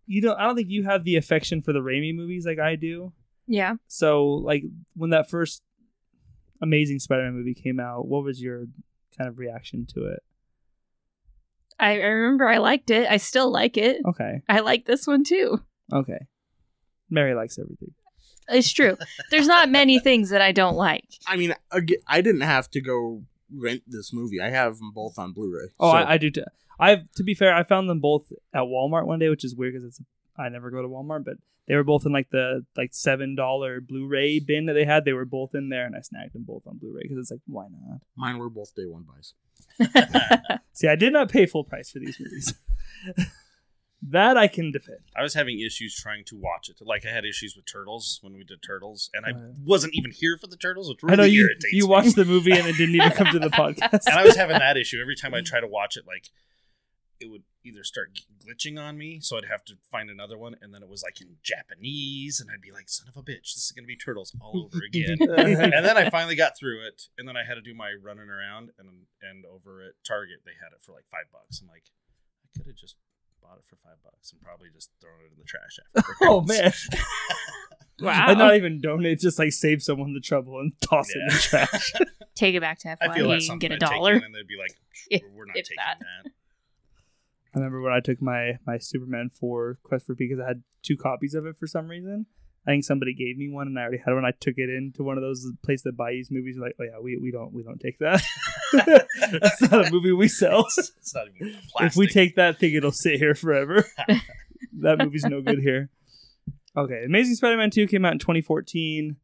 you 0.05 0.21
don't 0.21 0.37
I 0.39 0.43
don't 0.45 0.55
think 0.55 0.69
you 0.69 0.83
have 0.83 1.03
the 1.03 1.15
affection 1.17 1.61
for 1.61 1.73
the 1.73 1.79
Raimi 1.79 2.15
movies 2.15 2.45
like 2.45 2.59
I 2.59 2.75
do. 2.75 3.13
Yeah. 3.47 3.75
So 3.87 4.25
like 4.25 4.63
when 4.95 5.09
that 5.11 5.29
first 5.29 5.61
Amazing 6.61 6.99
Spider-Man 6.99 7.33
movie 7.33 7.53
came 7.53 7.79
out, 7.79 8.07
what 8.07 8.23
was 8.23 8.41
your 8.41 8.65
kind 9.17 9.27
of 9.27 9.37
reaction 9.37 9.85
to 9.93 10.05
it? 10.05 10.19
I, 11.79 11.93
I 11.99 12.05
remember 12.05 12.47
I 12.47 12.57
liked 12.59 12.89
it. 12.89 13.09
I 13.09 13.17
still 13.17 13.51
like 13.51 13.77
it. 13.77 13.97
Okay. 14.07 14.41
I 14.47 14.59
like 14.59 14.85
this 14.85 15.07
one 15.07 15.23
too. 15.23 15.61
Okay. 15.91 16.27
Mary 17.09 17.33
likes 17.35 17.57
everything. 17.59 17.91
It's 18.49 18.71
true. 18.71 18.97
There's 19.31 19.47
not 19.47 19.69
many 19.69 19.99
things 19.99 20.29
that 20.29 20.41
I 20.41 20.51
don't 20.51 20.75
like. 20.75 21.05
I 21.27 21.35
mean, 21.37 21.53
I 22.07 22.21
didn't 22.21 22.41
have 22.41 22.69
to 22.71 22.81
go 22.81 23.23
rent 23.53 23.83
this 23.87 24.13
movie. 24.13 24.39
I 24.41 24.49
have 24.49 24.77
them 24.77 24.91
both 24.93 25.17
on 25.17 25.33
Blu-ray. 25.33 25.69
Oh, 25.79 25.91
So- 25.91 25.97
I, 25.97 26.13
I 26.13 26.17
do 26.17 26.29
too. 26.29 26.43
I've 26.79 27.11
to 27.15 27.23
be 27.23 27.33
fair, 27.33 27.53
I 27.53 27.63
found 27.63 27.89
them 27.89 27.99
both 27.99 28.31
at 28.53 28.61
Walmart 28.63 29.05
one 29.05 29.19
day, 29.19 29.29
which 29.29 29.43
is 29.45 29.55
weird 29.55 29.73
because 29.73 29.85
it's 29.87 30.01
I 30.37 30.49
never 30.49 30.71
go 30.71 30.81
to 30.81 30.87
Walmart, 30.87 31.23
but 31.25 31.35
they 31.67 31.75
were 31.75 31.83
both 31.83 32.05
in 32.05 32.11
like 32.11 32.29
the 32.31 32.65
like 32.75 32.93
seven 32.93 33.35
dollar 33.35 33.79
Blu-ray 33.79 34.39
bin 34.39 34.65
that 34.65 34.73
they 34.73 34.85
had. 34.85 35.05
They 35.05 35.13
were 35.13 35.25
both 35.25 35.53
in 35.55 35.69
there, 35.69 35.85
and 35.85 35.95
I 35.95 36.01
snagged 36.01 36.33
them 36.33 36.43
both 36.43 36.63
on 36.67 36.77
Blu-ray 36.77 37.03
because 37.03 37.17
it's 37.17 37.31
like 37.31 37.41
why 37.47 37.67
not? 37.69 38.01
mine 38.15 38.37
were 38.37 38.49
both 38.49 38.73
day 38.75 38.85
one 38.85 39.03
buys. 39.03 39.33
See, 40.73 40.87
I 40.87 40.95
did 40.95 41.13
not 41.13 41.29
pay 41.31 41.45
full 41.45 41.63
price 41.63 41.91
for 41.91 41.99
these 41.99 42.19
movies. 42.19 42.53
that 44.05 44.35
I 44.35 44.47
can 44.47 44.71
defend. 44.71 44.99
I 45.15 45.23
was 45.23 45.33
having 45.33 45.59
issues 45.61 45.95
trying 45.95 46.25
to 46.25 46.35
watch 46.35 46.67
it. 46.69 46.75
Like 46.85 47.05
I 47.05 47.09
had 47.11 47.23
issues 47.23 47.55
with 47.55 47.65
Turtles 47.71 48.19
when 48.21 48.33
we 48.33 48.43
did 48.43 48.61
Turtles, 48.61 49.09
and 49.13 49.25
I 49.25 49.29
Uh, 49.31 49.51
wasn't 49.63 49.93
even 49.93 50.11
here 50.11 50.37
for 50.37 50.47
the 50.47 50.57
Turtles, 50.57 50.89
which 50.89 51.01
really 51.03 51.13
I 51.13 51.15
know 51.17 51.23
you 51.23 51.41
irritates 51.43 51.71
you 51.73 51.83
me. 51.85 51.89
watched 51.89 52.15
the 52.17 52.25
movie 52.25 52.51
and 52.51 52.67
it 52.67 52.75
didn't 52.75 52.95
even 52.95 53.11
come 53.11 53.27
to 53.31 53.39
the 53.39 53.49
podcast. 53.51 54.01
and 54.07 54.15
I 54.17 54.23
was 54.25 54.35
having 54.35 54.59
that 54.59 54.75
issue 54.75 54.99
every 54.99 55.15
time 55.15 55.33
I 55.33 55.41
try 55.41 55.61
to 55.61 55.67
watch 55.67 55.95
it. 55.95 56.05
Like 56.05 56.29
it 57.23 57.31
would 57.31 57.43
either 57.63 57.83
start 57.83 58.19
glitching 58.43 58.77
on 58.79 58.97
me, 58.97 59.19
so 59.21 59.37
I'd 59.37 59.45
have 59.45 59.63
to 59.65 59.73
find 59.91 60.09
another 60.09 60.37
one, 60.37 60.55
and 60.61 60.73
then 60.73 60.83
it 60.83 60.89
was 60.89 61.01
like 61.01 61.21
in 61.21 61.37
Japanese, 61.41 62.39
and 62.39 62.49
I'd 62.53 62.61
be 62.61 62.71
like, 62.71 62.89
"Son 62.89 63.07
of 63.07 63.15
a 63.17 63.23
bitch, 63.23 63.55
this 63.55 63.65
is 63.65 63.71
gonna 63.75 63.87
be 63.87 63.95
Turtles 63.95 64.35
all 64.41 64.65
over 64.65 64.79
again." 64.87 65.17
and 65.21 65.85
then 65.85 65.97
I 65.97 66.09
finally 66.09 66.35
got 66.35 66.57
through 66.57 66.85
it, 66.85 67.03
and 67.17 67.27
then 67.27 67.37
I 67.37 67.43
had 67.43 67.55
to 67.55 67.61
do 67.61 67.73
my 67.73 67.93
running 68.01 68.29
around, 68.29 68.71
and 68.77 68.87
and 69.21 69.45
over 69.45 69.81
at 69.81 69.93
Target 70.05 70.39
they 70.45 70.51
had 70.61 70.73
it 70.75 70.81
for 70.81 70.91
like 70.91 71.05
five 71.11 71.31
bucks. 71.31 71.61
I'm 71.61 71.67
like, 71.67 71.85
I 72.45 72.57
could 72.57 72.67
have 72.67 72.75
just 72.75 72.95
bought 73.41 73.57
it 73.57 73.65
for 73.65 73.75
five 73.77 73.97
bucks 74.03 74.31
and 74.31 74.41
probably 74.41 74.67
just 74.73 74.89
thrown 75.01 75.19
it 75.25 75.31
in 75.33 75.37
the 75.39 75.43
trash 75.43 75.79
afterwards. 75.95 76.19
oh 76.23 76.41
man, 76.41 76.71
Wow. 77.99 78.25
and 78.29 78.39
not 78.39 78.55
even 78.55 78.81
donate, 78.81 79.19
just 79.19 79.37
like 79.39 79.51
save 79.51 79.81
someone 79.83 80.13
the 80.13 80.19
trouble 80.19 80.59
and 80.59 80.73
toss 80.81 81.09
it 81.09 81.19
in 81.19 81.27
the 81.27 81.33
trash. 81.39 81.93
Take 82.35 82.55
it 82.55 82.61
back 82.61 82.79
to 82.79 82.97
I 83.01 83.13
feel 83.15 83.29
FYE 83.29 83.39
and 83.51 83.59
get 83.61 83.71
a 83.71 83.75
I'd 83.75 83.79
take 83.81 83.89
dollar. 83.89 84.13
in, 84.13 84.23
and 84.23 84.33
they'd 84.35 84.47
be 84.47 84.57
like, 84.57 85.23
"We're 85.33 85.45
not 85.45 85.55
if 85.55 85.65
taking 85.65 85.75
that. 85.77 85.99
that." 86.23 86.31
I 87.55 87.59
remember 87.59 87.81
when 87.81 87.93
I 87.93 87.99
took 87.99 88.21
my 88.21 88.57
my 88.65 88.77
Superman 88.77 89.29
four 89.29 89.77
Quest 89.83 90.07
for 90.07 90.15
because 90.15 90.39
I 90.39 90.47
had 90.47 90.63
two 90.81 90.97
copies 90.97 91.35
of 91.35 91.45
it 91.45 91.57
for 91.57 91.67
some 91.67 91.87
reason. 91.87 92.25
I 92.65 92.71
think 92.71 92.85
somebody 92.85 93.13
gave 93.13 93.37
me 93.37 93.49
one 93.49 93.67
and 93.67 93.77
I 93.77 93.81
already 93.81 93.97
had 93.97 94.13
one. 94.13 94.23
I 94.23 94.31
took 94.31 94.55
it 94.57 94.69
into 94.69 95.03
one 95.03 95.17
of 95.17 95.21
those 95.21 95.45
places 95.65 95.83
that 95.83 95.97
buy 95.97 96.11
used 96.11 96.31
movies. 96.31 96.57
Like, 96.57 96.75
oh 96.79 96.83
yeah, 96.83 96.99
we, 97.01 97.17
we 97.17 97.29
don't 97.29 97.53
we 97.53 97.61
don't 97.61 97.79
take 97.79 97.99
that. 97.99 98.23
That's 99.41 99.61
not 99.63 99.87
a 99.87 99.91
movie 99.91 100.13
we 100.13 100.29
sell. 100.29 100.65
it's 100.77 101.13
not 101.13 101.27
even 101.35 101.57
plastic. 101.71 101.91
If 101.91 101.95
we 101.97 102.07
take 102.07 102.35
that 102.37 102.59
thing, 102.59 102.73
it'll 102.73 102.91
sit 102.91 103.17
here 103.19 103.35
forever. 103.35 103.85
that 104.79 104.99
movie's 104.99 105.25
no 105.25 105.41
good 105.41 105.59
here. 105.59 105.89
Okay, 106.75 107.03
Amazing 107.05 107.35
Spider-Man 107.35 107.69
two 107.69 107.85
came 107.85 108.05
out 108.05 108.13
in 108.13 108.19
2014. 108.19 109.17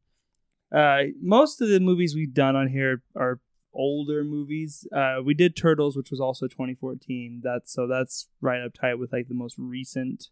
Uh, 0.75 1.03
most 1.21 1.61
of 1.61 1.69
the 1.69 1.79
movies 1.79 2.13
we've 2.13 2.33
done 2.33 2.55
on 2.55 2.67
here 2.67 3.01
are 3.15 3.39
older 3.73 4.23
movies. 4.23 4.87
Uh, 4.95 5.17
we 5.23 5.33
did 5.33 5.55
Turtles, 5.55 5.95
which 5.95 6.11
was 6.11 6.19
also 6.19 6.47
2014. 6.47 7.41
That's 7.43 7.73
so 7.73 7.87
that's 7.87 8.27
right 8.41 8.61
up 8.61 8.73
tight 8.73 8.95
with 8.95 9.13
like 9.13 9.27
the 9.27 9.35
most 9.35 9.55
recent. 9.57 10.29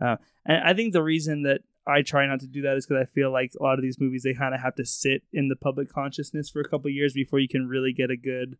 Uh, 0.00 0.16
and 0.44 0.64
I 0.64 0.74
think 0.74 0.92
the 0.92 1.02
reason 1.02 1.42
that 1.42 1.60
I 1.86 2.02
try 2.02 2.26
not 2.26 2.40
to 2.40 2.46
do 2.46 2.62
that 2.62 2.76
is 2.76 2.86
because 2.86 3.02
I 3.02 3.12
feel 3.12 3.30
like 3.30 3.52
a 3.58 3.62
lot 3.62 3.78
of 3.78 3.82
these 3.82 4.00
movies 4.00 4.22
they 4.22 4.34
kind 4.34 4.54
of 4.54 4.60
have 4.60 4.74
to 4.76 4.84
sit 4.84 5.22
in 5.32 5.48
the 5.48 5.56
public 5.56 5.92
consciousness 5.92 6.48
for 6.48 6.60
a 6.60 6.68
couple 6.68 6.90
years 6.90 7.12
before 7.12 7.38
you 7.38 7.48
can 7.48 7.68
really 7.68 7.92
get 7.92 8.10
a 8.10 8.16
good 8.16 8.56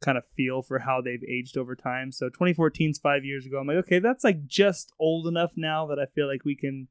kind 0.00 0.18
of 0.18 0.24
feel 0.36 0.62
for 0.62 0.80
how 0.80 1.00
they've 1.00 1.24
aged 1.28 1.56
over 1.56 1.74
time. 1.74 2.12
So 2.12 2.28
2014 2.28 2.90
is 2.90 2.98
five 2.98 3.24
years 3.24 3.46
ago. 3.46 3.58
I'm 3.58 3.66
like, 3.66 3.76
okay, 3.78 3.98
that's 3.98 4.24
like 4.24 4.46
just 4.46 4.92
old 4.98 5.26
enough 5.26 5.52
now 5.56 5.86
that 5.86 5.98
I 5.98 6.06
feel 6.06 6.26
like 6.26 6.44
we 6.44 6.56
can. 6.56 6.88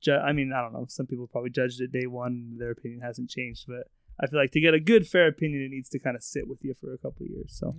Ju- 0.00 0.12
I 0.12 0.32
mean, 0.32 0.52
I 0.52 0.62
don't 0.62 0.72
know. 0.72 0.86
Some 0.88 1.06
people 1.06 1.28
probably 1.28 1.50
judged 1.50 1.80
it 1.80 1.92
day 1.92 2.06
one. 2.06 2.56
Their 2.58 2.72
opinion 2.72 3.00
hasn't 3.00 3.30
changed, 3.30 3.66
but 3.68 3.88
I 4.20 4.26
feel 4.26 4.38
like 4.38 4.52
to 4.52 4.60
get 4.60 4.74
a 4.74 4.80
good, 4.80 5.06
fair 5.06 5.28
opinion, 5.28 5.62
it 5.62 5.70
needs 5.70 5.88
to 5.90 5.98
kind 5.98 6.16
of 6.16 6.22
sit 6.22 6.48
with 6.48 6.58
you 6.62 6.74
for 6.74 6.92
a 6.92 6.98
couple 6.98 7.26
years. 7.26 7.54
So, 7.58 7.76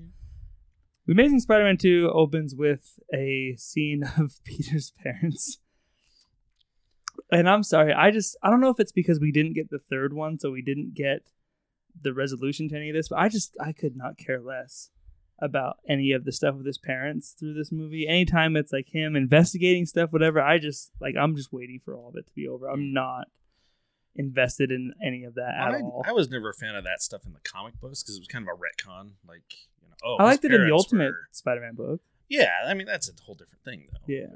The 1.05 1.13
Amazing 1.13 1.39
Spider-Man 1.39 1.77
2 1.77 2.11
opens 2.13 2.55
with 2.55 2.99
a 3.13 3.55
scene 3.57 4.03
of 4.17 4.43
Peter's 4.43 4.91
parents. 5.03 5.59
And 7.31 7.49
I'm 7.49 7.63
sorry, 7.63 7.93
I 7.93 8.11
just 8.11 8.37
I 8.43 8.49
don't 8.49 8.61
know 8.61 8.69
if 8.69 8.79
it's 8.79 8.91
because 8.91 9.19
we 9.19 9.31
didn't 9.31 9.53
get 9.53 9.69
the 9.69 9.79
third 9.79 10.13
one, 10.13 10.39
so 10.39 10.51
we 10.51 10.61
didn't 10.61 10.93
get 10.93 11.23
the 11.99 12.13
resolution 12.13 12.69
to 12.69 12.75
any 12.75 12.89
of 12.89 12.95
this, 12.95 13.09
but 13.09 13.19
I 13.19 13.27
just 13.27 13.57
I 13.59 13.73
could 13.73 13.97
not 13.97 14.17
care 14.17 14.39
less 14.39 14.91
about 15.39 15.77
any 15.87 16.11
of 16.11 16.25
the 16.25 16.31
stuff 16.31 16.55
with 16.55 16.65
his 16.65 16.77
parents 16.77 17.35
through 17.37 17.53
this 17.53 17.71
movie. 17.71 18.07
Anytime 18.07 18.55
it's 18.55 18.73
like 18.73 18.89
him 18.89 19.15
investigating 19.15 19.85
stuff, 19.85 20.11
whatever, 20.11 20.41
I 20.41 20.57
just 20.57 20.91
like 20.99 21.15
I'm 21.19 21.35
just 21.35 21.53
waiting 21.53 21.79
for 21.83 21.95
all 21.95 22.09
of 22.09 22.15
it 22.15 22.27
to 22.27 22.33
be 22.33 22.47
over. 22.47 22.67
I'm 22.67 22.93
not 22.93 23.27
invested 24.17 24.71
in 24.71 24.93
any 25.05 25.23
of 25.23 25.35
that 25.35 25.53
at 25.57 25.73
I, 25.75 25.79
all. 25.81 26.03
I 26.05 26.11
was 26.11 26.29
never 26.29 26.49
a 26.49 26.53
fan 26.53 26.75
of 26.75 26.83
that 26.83 27.01
stuff 27.01 27.25
in 27.25 27.33
the 27.33 27.39
comic 27.39 27.79
books 27.79 28.03
because 28.03 28.17
it 28.17 28.19
was 28.19 28.27
kind 28.27 28.47
of 28.47 28.49
a 28.53 28.57
retcon. 28.57 29.11
Like, 29.27 29.53
you 29.81 29.87
know, 29.89 29.95
oh, 30.03 30.15
I 30.19 30.23
liked 30.25 30.43
it 30.43 30.53
in 30.53 30.67
the 30.67 30.73
Ultimate 30.73 31.05
were- 31.11 31.27
Spider-Man 31.31 31.75
book. 31.75 32.01
Yeah, 32.29 32.49
I 32.67 32.73
mean 32.73 32.87
that's 32.87 33.09
a 33.09 33.13
whole 33.23 33.35
different 33.35 33.63
thing, 33.63 33.87
though. 33.91 33.99
Yeah. 34.13 34.35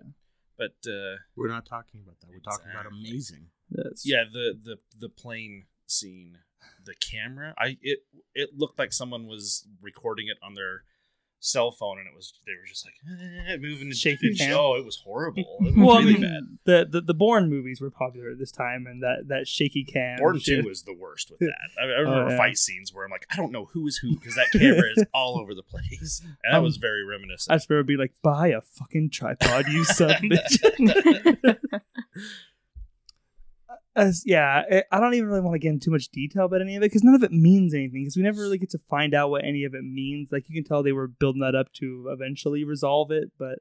But 0.58 0.76
uh, 0.90 1.18
We're 1.36 1.50
not 1.50 1.66
talking 1.66 2.02
about 2.04 2.20
that. 2.22 2.30
We're 2.30 2.40
talking 2.40 2.72
about 2.72 2.86
amazing. 2.86 3.48
That's- 3.72 4.04
yeah, 4.06 4.24
the 4.32 4.58
the 4.64 4.78
the 5.00 5.10
plane 5.10 5.66
scene, 5.88 6.38
the 6.86 6.94
camera, 6.96 7.54
I 7.58 7.78
it 7.82 8.00
it 8.34 8.52
looked 8.56 8.80
like 8.80 8.94
someone 8.94 9.28
was 9.28 9.68
recording 9.82 10.28
it 10.28 10.38
on 10.44 10.54
their 10.54 10.84
cell 11.44 11.72
phone, 11.72 11.98
and 11.98 12.08
it 12.08 12.14
was 12.16 12.34
they 12.46 12.54
were 12.54 12.68
just 12.68 12.86
like 12.86 12.94
eh, 13.50 13.58
moving 13.60 13.88
and- 13.90 14.38
cam. 14.38 14.56
Oh, 14.56 14.76
it 14.76 14.86
was 14.86 14.98
horrible. 15.04 15.58
It 15.62 15.76
was 15.76 15.76
Well, 15.76 15.98
I 15.98 16.04
mean, 16.04 16.22
bad. 16.22 16.44
the, 16.66 16.88
the 16.90 17.02
the 17.02 17.14
Bourne 17.16 17.50
movies 17.50 17.82
were 17.82 17.90
popular 17.90 18.30
at 18.30 18.38
this 18.40 18.52
time, 18.52 18.86
and 18.88 19.02
that 19.04 19.28
that 19.28 19.48
shaky 19.48 19.84
cam. 19.84 20.20
Bourne 20.20 20.40
shit. 20.40 20.62
Two 20.62 20.70
was 20.70 20.84
the 20.84 20.94
worst 20.94 21.32
with 21.32 21.40
that. 21.50 21.56
I, 21.80 21.84
I 21.84 22.00
remember 22.00 22.26
Oh, 22.28 22.30
yeah. 22.30 22.38
fight 22.38 22.58
scenes 22.58 22.94
where 22.94 23.04
I'm 23.04 23.12
like, 23.12 23.26
I 23.32 23.36
don't 23.36 23.52
know 23.52 23.66
who 23.74 23.88
is 23.88 23.98
who 23.98 24.16
because 24.18 24.36
that 24.36 24.52
camera 24.52 24.90
is 24.96 25.04
all 25.14 25.40
over 25.40 25.54
the 25.56 25.64
place, 25.64 26.22
and 26.24 26.54
that 26.54 26.58
Um, 26.60 26.64
was 26.64 26.78
very 26.78 27.04
reminiscent. 27.04 27.52
I 27.52 27.56
just 27.58 27.70
remember 27.70 27.88
being 27.88 28.00
like, 28.00 28.14
"Buy 28.22 28.50
a 28.50 28.62
fucking 28.62 29.10
tripod, 29.10 29.68
you 29.68 29.84
son 29.84 30.12
bitch." 30.24 31.58
As 33.96 34.24
yeah, 34.26 34.64
I- 34.72 34.84
I 34.92 35.00
don't 35.00 35.14
even 35.16 35.28
really 35.28 35.42
want 35.42 35.56
to 35.56 35.60
get 35.60 35.70
into 35.70 35.86
too 35.86 35.92
much 35.92 36.10
detail 36.10 36.46
about 36.46 36.62
any 36.62 36.76
of 36.76 36.84
it 36.84 36.86
because 36.86 37.04
none 37.04 37.16
of 37.16 37.24
it 37.24 37.32
means 37.32 37.74
anything. 37.74 38.04
Because 38.04 38.16
we 38.16 38.24
never 38.24 38.42
really 38.42 38.58
get 38.58 38.70
to 38.72 38.80
find 38.90 39.14
out 39.14 39.30
what 39.30 39.44
any 39.44 39.64
of 39.66 39.74
it 39.74 39.84
means. 39.84 40.32
Like 40.32 40.48
you 40.48 40.56
can 40.56 40.64
tell 40.64 40.82
they 40.82 40.92
were 40.94 41.08
building 41.08 41.42
that 41.42 41.56
up 41.56 41.74
to 41.74 42.08
eventually 42.10 42.64
resolve 42.64 43.12
it, 43.12 43.32
but 43.38 43.60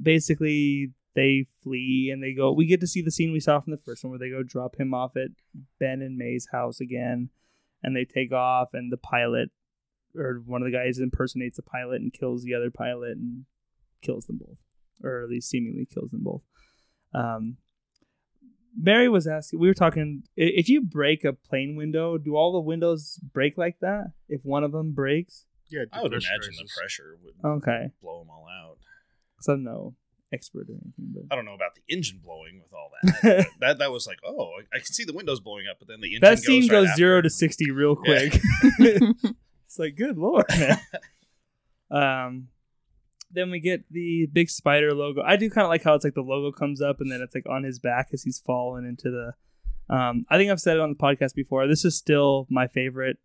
basically 0.00 0.92
they 1.14 1.46
flee 1.62 2.10
and 2.12 2.22
they 2.22 2.32
go. 2.34 2.52
We 2.52 2.66
get 2.66 2.80
to 2.80 2.86
see 2.86 3.00
the 3.02 3.10
scene 3.10 3.32
we 3.32 3.40
saw 3.40 3.60
from 3.60 3.70
the 3.70 3.76
first 3.78 4.02
one 4.02 4.10
where 4.10 4.18
they 4.18 4.30
go 4.30 4.42
drop 4.42 4.76
him 4.76 4.92
off 4.92 5.16
at 5.16 5.28
Ben 5.78 6.02
and 6.02 6.16
May's 6.16 6.48
house 6.50 6.80
again, 6.80 7.30
and 7.82 7.94
they 7.94 8.04
take 8.04 8.32
off, 8.32 8.70
and 8.74 8.90
the 8.90 8.96
pilot 8.96 9.50
or 10.16 10.42
one 10.44 10.62
of 10.62 10.66
the 10.66 10.76
guys 10.76 10.98
impersonates 10.98 11.56
the 11.56 11.62
pilot 11.62 12.00
and 12.00 12.12
kills 12.12 12.42
the 12.44 12.54
other 12.54 12.70
pilot 12.70 13.12
and 13.16 13.44
kills 14.02 14.26
them 14.26 14.38
both, 14.38 14.58
or 15.02 15.22
at 15.22 15.28
least 15.28 15.48
seemingly 15.50 15.86
kills 15.86 16.10
them 16.10 16.22
both. 16.22 16.42
Um, 17.12 17.56
Mary 18.76 19.08
was 19.08 19.26
asking. 19.26 19.58
We 19.60 19.68
were 19.68 19.74
talking. 19.74 20.22
If 20.36 20.68
you 20.68 20.80
break 20.80 21.24
a 21.24 21.32
plane 21.32 21.76
window, 21.76 22.18
do 22.18 22.36
all 22.36 22.52
the 22.52 22.60
windows 22.60 23.18
break 23.32 23.56
like 23.56 23.78
that? 23.80 24.12
If 24.28 24.44
one 24.44 24.64
of 24.64 24.72
them 24.72 24.92
breaks, 24.92 25.46
Yeah, 25.70 25.84
I 25.92 26.02
would 26.02 26.12
imagine 26.12 26.54
the 26.58 26.68
pressure 26.78 27.16
would 27.22 27.34
okay. 27.58 27.90
blow 28.02 28.20
them 28.20 28.30
all 28.30 28.46
out. 28.48 28.78
Because 29.36 29.48
I'm 29.48 29.64
no 29.64 29.94
expert 30.32 30.68
or 30.68 30.72
anything, 30.72 31.12
but 31.14 31.24
I 31.30 31.36
don't 31.36 31.44
know 31.44 31.54
about 31.54 31.76
the 31.76 31.82
engine 31.88 32.20
blowing 32.24 32.60
with 32.60 32.72
all 32.74 32.90
that. 33.02 33.46
that 33.60 33.78
that 33.78 33.92
was 33.92 34.06
like, 34.06 34.18
oh, 34.26 34.50
I, 34.60 34.76
I 34.76 34.78
can 34.78 34.86
see 34.86 35.04
the 35.04 35.12
windows 35.12 35.38
blowing 35.40 35.66
up, 35.70 35.76
but 35.78 35.86
then 35.86 36.00
the 36.00 36.08
engine 36.08 36.22
that 36.22 36.36
goes 36.36 36.44
scene 36.44 36.62
right 36.62 36.70
goes 36.70 36.88
after. 36.88 36.96
zero 36.98 37.22
to 37.22 37.30
sixty 37.30 37.70
real 37.70 37.96
Yeah. 38.04 38.28
quick. 38.30 38.42
it's 39.66 39.78
like, 39.78 39.94
good 39.96 40.18
lord, 40.18 40.46
man. 40.58 40.78
um, 41.90 42.48
then 43.34 43.50
we 43.50 43.60
get 43.60 43.84
the 43.90 44.26
big 44.32 44.48
spider 44.48 44.94
logo. 44.94 45.22
I 45.22 45.36
do 45.36 45.50
kind 45.50 45.64
of 45.64 45.68
like 45.68 45.82
how 45.82 45.94
it's 45.94 46.04
like 46.04 46.14
the 46.14 46.22
logo 46.22 46.50
comes 46.56 46.80
up 46.80 47.00
and 47.00 47.10
then 47.10 47.20
it's 47.20 47.34
like 47.34 47.46
on 47.48 47.64
his 47.64 47.78
back 47.78 48.08
as 48.12 48.22
he's 48.22 48.38
falling 48.38 48.86
into 48.86 49.10
the. 49.10 49.94
Um, 49.94 50.24
I 50.30 50.38
think 50.38 50.50
I've 50.50 50.60
said 50.60 50.76
it 50.76 50.80
on 50.80 50.90
the 50.90 50.96
podcast 50.96 51.34
before. 51.34 51.66
This 51.66 51.84
is 51.84 51.96
still 51.96 52.46
my 52.48 52.66
favorite 52.68 53.18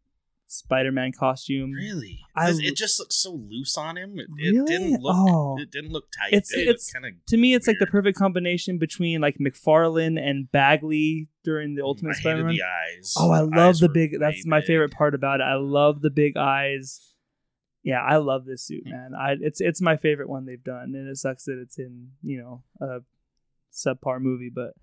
Spider-Man 0.47 1.11
costume. 1.17 1.71
Really? 1.71 2.19
I- 2.35 2.49
it 2.57 2.75
just 2.75 2.99
looks 2.99 3.15
so 3.15 3.31
loose 3.33 3.77
on 3.77 3.97
him. 3.97 4.17
It, 4.19 4.27
it 4.39 4.65
didn't 4.65 4.99
look. 5.01 5.15
Oh. 5.15 5.57
It 5.59 5.69
didn't 5.71 5.91
look 5.91 6.05
tight. 6.11 6.33
It's- 6.33 6.51
it 6.53 6.61
it's- 6.67 6.91
kind 6.91 7.05
of. 7.05 7.11
To 7.27 7.37
me, 7.37 7.53
it's 7.53 7.67
like 7.67 7.77
the 7.79 7.85
perfect 7.85 8.17
combination 8.17 8.77
between 8.79 9.21
like 9.21 9.37
McFarlane 9.37 10.19
and 10.19 10.51
Bagley 10.51 11.27
during 11.43 11.75
the 11.75 11.83
Ultimate 11.83 12.15
I 12.17 12.19
Spider-Man. 12.19 12.55
the 12.55 12.63
eyes. 12.63 13.13
Oh, 13.17 13.31
I 13.31 13.41
love 13.41 13.77
the 13.79 13.89
big. 13.89 14.19
That's 14.19 14.45
my 14.45 14.59
big. 14.59 14.67
favorite 14.67 14.91
part 14.91 15.13
about 15.13 15.39
it. 15.39 15.43
I 15.43 15.55
love 15.55 16.01
the 16.01 16.09
big 16.09 16.35
eyes. 16.35 17.08
Yeah, 17.83 18.01
I 18.03 18.17
love 18.17 18.45
this 18.45 18.63
suit, 18.63 18.83
Hmm. 18.85 18.91
man. 18.91 19.11
I 19.15 19.35
it's 19.39 19.61
it's 19.61 19.81
my 19.81 19.95
favorite 19.97 20.29
one 20.29 20.45
they've 20.45 20.63
done, 20.63 20.93
and 20.95 21.07
it 21.07 21.17
sucks 21.17 21.45
that 21.45 21.59
it's 21.59 21.77
in 21.79 22.11
you 22.21 22.37
know 22.39 22.63
a 22.81 22.99
subpar 23.73 24.19
movie, 24.21 24.49
but 24.53 24.73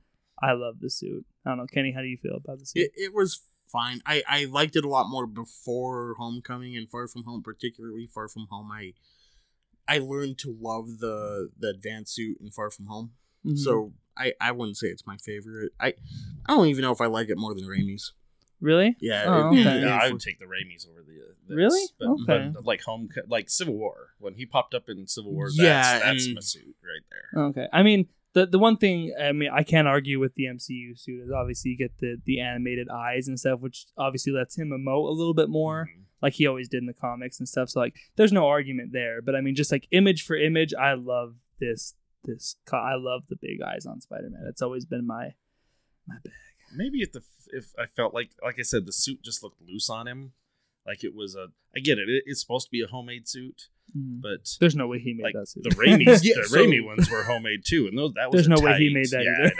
I 0.40 0.52
love 0.52 0.80
the 0.80 0.90
suit. 0.90 1.24
I 1.44 1.50
don't 1.50 1.58
know, 1.58 1.66
Kenny. 1.66 1.92
How 1.92 2.00
do 2.00 2.06
you 2.06 2.16
feel 2.18 2.36
about 2.36 2.58
the 2.58 2.66
suit? 2.66 2.80
It, 2.84 2.92
it 2.96 3.14
was 3.14 3.40
fine. 3.70 4.00
I, 4.06 4.22
I 4.28 4.44
liked 4.46 4.76
it 4.76 4.84
a 4.84 4.88
lot 4.88 5.08
more 5.08 5.26
before 5.26 6.14
Homecoming 6.18 6.76
and 6.76 6.88
Far 6.90 7.08
From 7.08 7.24
Home, 7.24 7.42
particularly 7.42 8.06
Far 8.06 8.28
From 8.28 8.46
Home. 8.50 8.70
I 8.72 8.92
I 9.88 9.98
learned 9.98 10.38
to 10.38 10.56
love 10.60 10.98
the 10.98 11.50
the 11.58 11.68
advanced 11.68 12.14
suit 12.14 12.38
in 12.40 12.50
Far 12.50 12.70
From 12.70 12.86
Home. 12.86 13.12
Mhm. 13.44 13.58
So 13.58 13.92
I, 14.16 14.32
I 14.40 14.52
wouldn't 14.52 14.78
say 14.78 14.88
it's 14.88 15.06
my 15.06 15.16
favorite. 15.18 15.72
I 15.78 15.88
I 16.46 16.54
don't 16.54 16.68
even 16.68 16.82
know 16.82 16.92
if 16.92 17.00
I 17.00 17.06
like 17.06 17.28
it 17.28 17.36
more 17.38 17.54
than 17.54 17.64
Raimi's. 17.64 18.12
Really, 18.60 18.96
Yeah. 19.00 19.24
Oh, 19.26 19.52
it- 19.54 19.60
okay. 19.60 19.80
Yeah, 19.82 19.98
I 20.02 20.10
would 20.10 20.20
take 20.20 20.38
the 20.38 20.46
Raimis 20.46 20.88
over 20.88 21.02
the. 21.02 21.12
Uh, 21.12 21.32
this, 21.48 21.56
Really? 21.56 21.86
But, 21.98 22.08
Okay. 22.08 22.50
but 22.54 22.64
like 22.64 22.82
home, 22.82 23.08
like 23.28 23.48
Civil 23.50 23.74
War 23.76 24.14
when 24.18 24.34
he 24.34 24.46
popped 24.46 24.74
up 24.74 24.88
in 24.88 25.06
Civil 25.06 25.32
War. 25.32 25.46
That's, 25.46 25.58
Yeah, 25.58 25.98
that's 26.00 26.26
and- 26.26 26.34
my 26.34 26.40
suit 26.40 26.74
right 26.82 27.02
there. 27.10 27.42
Okay. 27.46 27.68
I 27.72 27.82
mean, 27.82 28.08
the 28.32 28.46
the 28.46 28.58
one 28.58 28.76
thing 28.76 29.14
I 29.18 29.32
mean 29.32 29.50
I 29.52 29.62
can't 29.62 29.88
argue 29.88 30.18
with 30.20 30.34
the 30.34 30.44
MCU 30.44 30.94
suit 30.98 31.22
is 31.24 31.30
obviously 31.30 31.70
you 31.70 31.78
get 31.78 31.96
the 31.98 32.20
the 32.24 32.40
animated 32.40 32.88
eyes 32.88 33.28
and 33.28 33.38
stuff, 33.40 33.60
which 33.60 33.86
obviously 33.96 34.32
lets 34.32 34.58
him 34.58 34.70
emote 34.70 35.08
a 35.08 35.12
little 35.12 35.34
bit 35.34 35.48
more. 35.48 35.88
Mhm. 35.90 36.02
like 36.22 36.32
he 36.32 36.46
always 36.46 36.66
did 36.68 36.78
in 36.78 36.86
the 36.86 36.94
comics 36.94 37.38
and 37.38 37.46
stuff. 37.48 37.68
So 37.68 37.78
like, 37.78 37.94
there's 38.16 38.32
no 38.32 38.46
argument 38.46 38.90
there. 38.92 39.20
But 39.20 39.36
I 39.36 39.42
mean, 39.42 39.54
just 39.54 39.70
like 39.70 39.86
image 39.90 40.24
for 40.24 40.34
image, 40.34 40.72
I 40.74 40.94
love 40.94 41.36
this. 41.60 41.94
This 42.24 42.56
co- 42.64 42.78
I 42.78 42.94
love 42.96 43.24
the 43.28 43.36
big 43.36 43.60
eyes 43.62 43.84
on 43.86 44.00
Spider 44.00 44.30
Man. 44.30 44.44
It's 44.48 44.62
always 44.62 44.84
been 44.86 45.06
my 45.06 45.34
my 46.08 46.16
bag. 46.24 46.32
Maybe 46.76 47.00
if 47.02 47.12
the 47.12 47.22
if 47.52 47.72
I 47.78 47.86
felt 47.86 48.14
like 48.14 48.30
like 48.42 48.58
I 48.58 48.62
said 48.62 48.86
the 48.86 48.92
suit 48.92 49.22
just 49.22 49.42
looked 49.42 49.60
loose 49.62 49.88
on 49.90 50.06
him, 50.06 50.32
like 50.86 51.02
it 51.04 51.14
was 51.14 51.34
a. 51.34 51.48
I 51.76 51.80
get 51.80 51.98
it. 51.98 52.08
it 52.08 52.24
it's 52.26 52.40
supposed 52.40 52.66
to 52.66 52.70
be 52.70 52.82
a 52.82 52.86
homemade 52.86 53.28
suit, 53.28 53.68
Mhm. 53.96 54.20
but 54.22 54.56
There's 54.60 54.74
no 54.76 54.86
way 54.86 54.98
he 54.98 55.12
made 55.14 55.24
like 55.24 55.34
that 55.34 55.48
suit. 55.48 55.64
the 55.64 55.70
Raimi 55.70 56.06
Yeah, 56.22 56.34
the 56.42 56.48
so- 56.48 56.56
Raimi 56.56 56.84
ones 56.84 57.10
were 57.10 57.22
homemade 57.22 57.62
too, 57.66 57.86
and 57.86 57.96
those 57.98 58.12
that 58.14 58.30
was 58.30 58.34
There's 58.34 58.46
a 58.46 58.50
no 58.50 58.60
way 58.66 58.78
he 58.78 58.92
made 58.92 59.10
that 59.10 59.22
yeah, 59.24 59.46
either. 59.46 59.52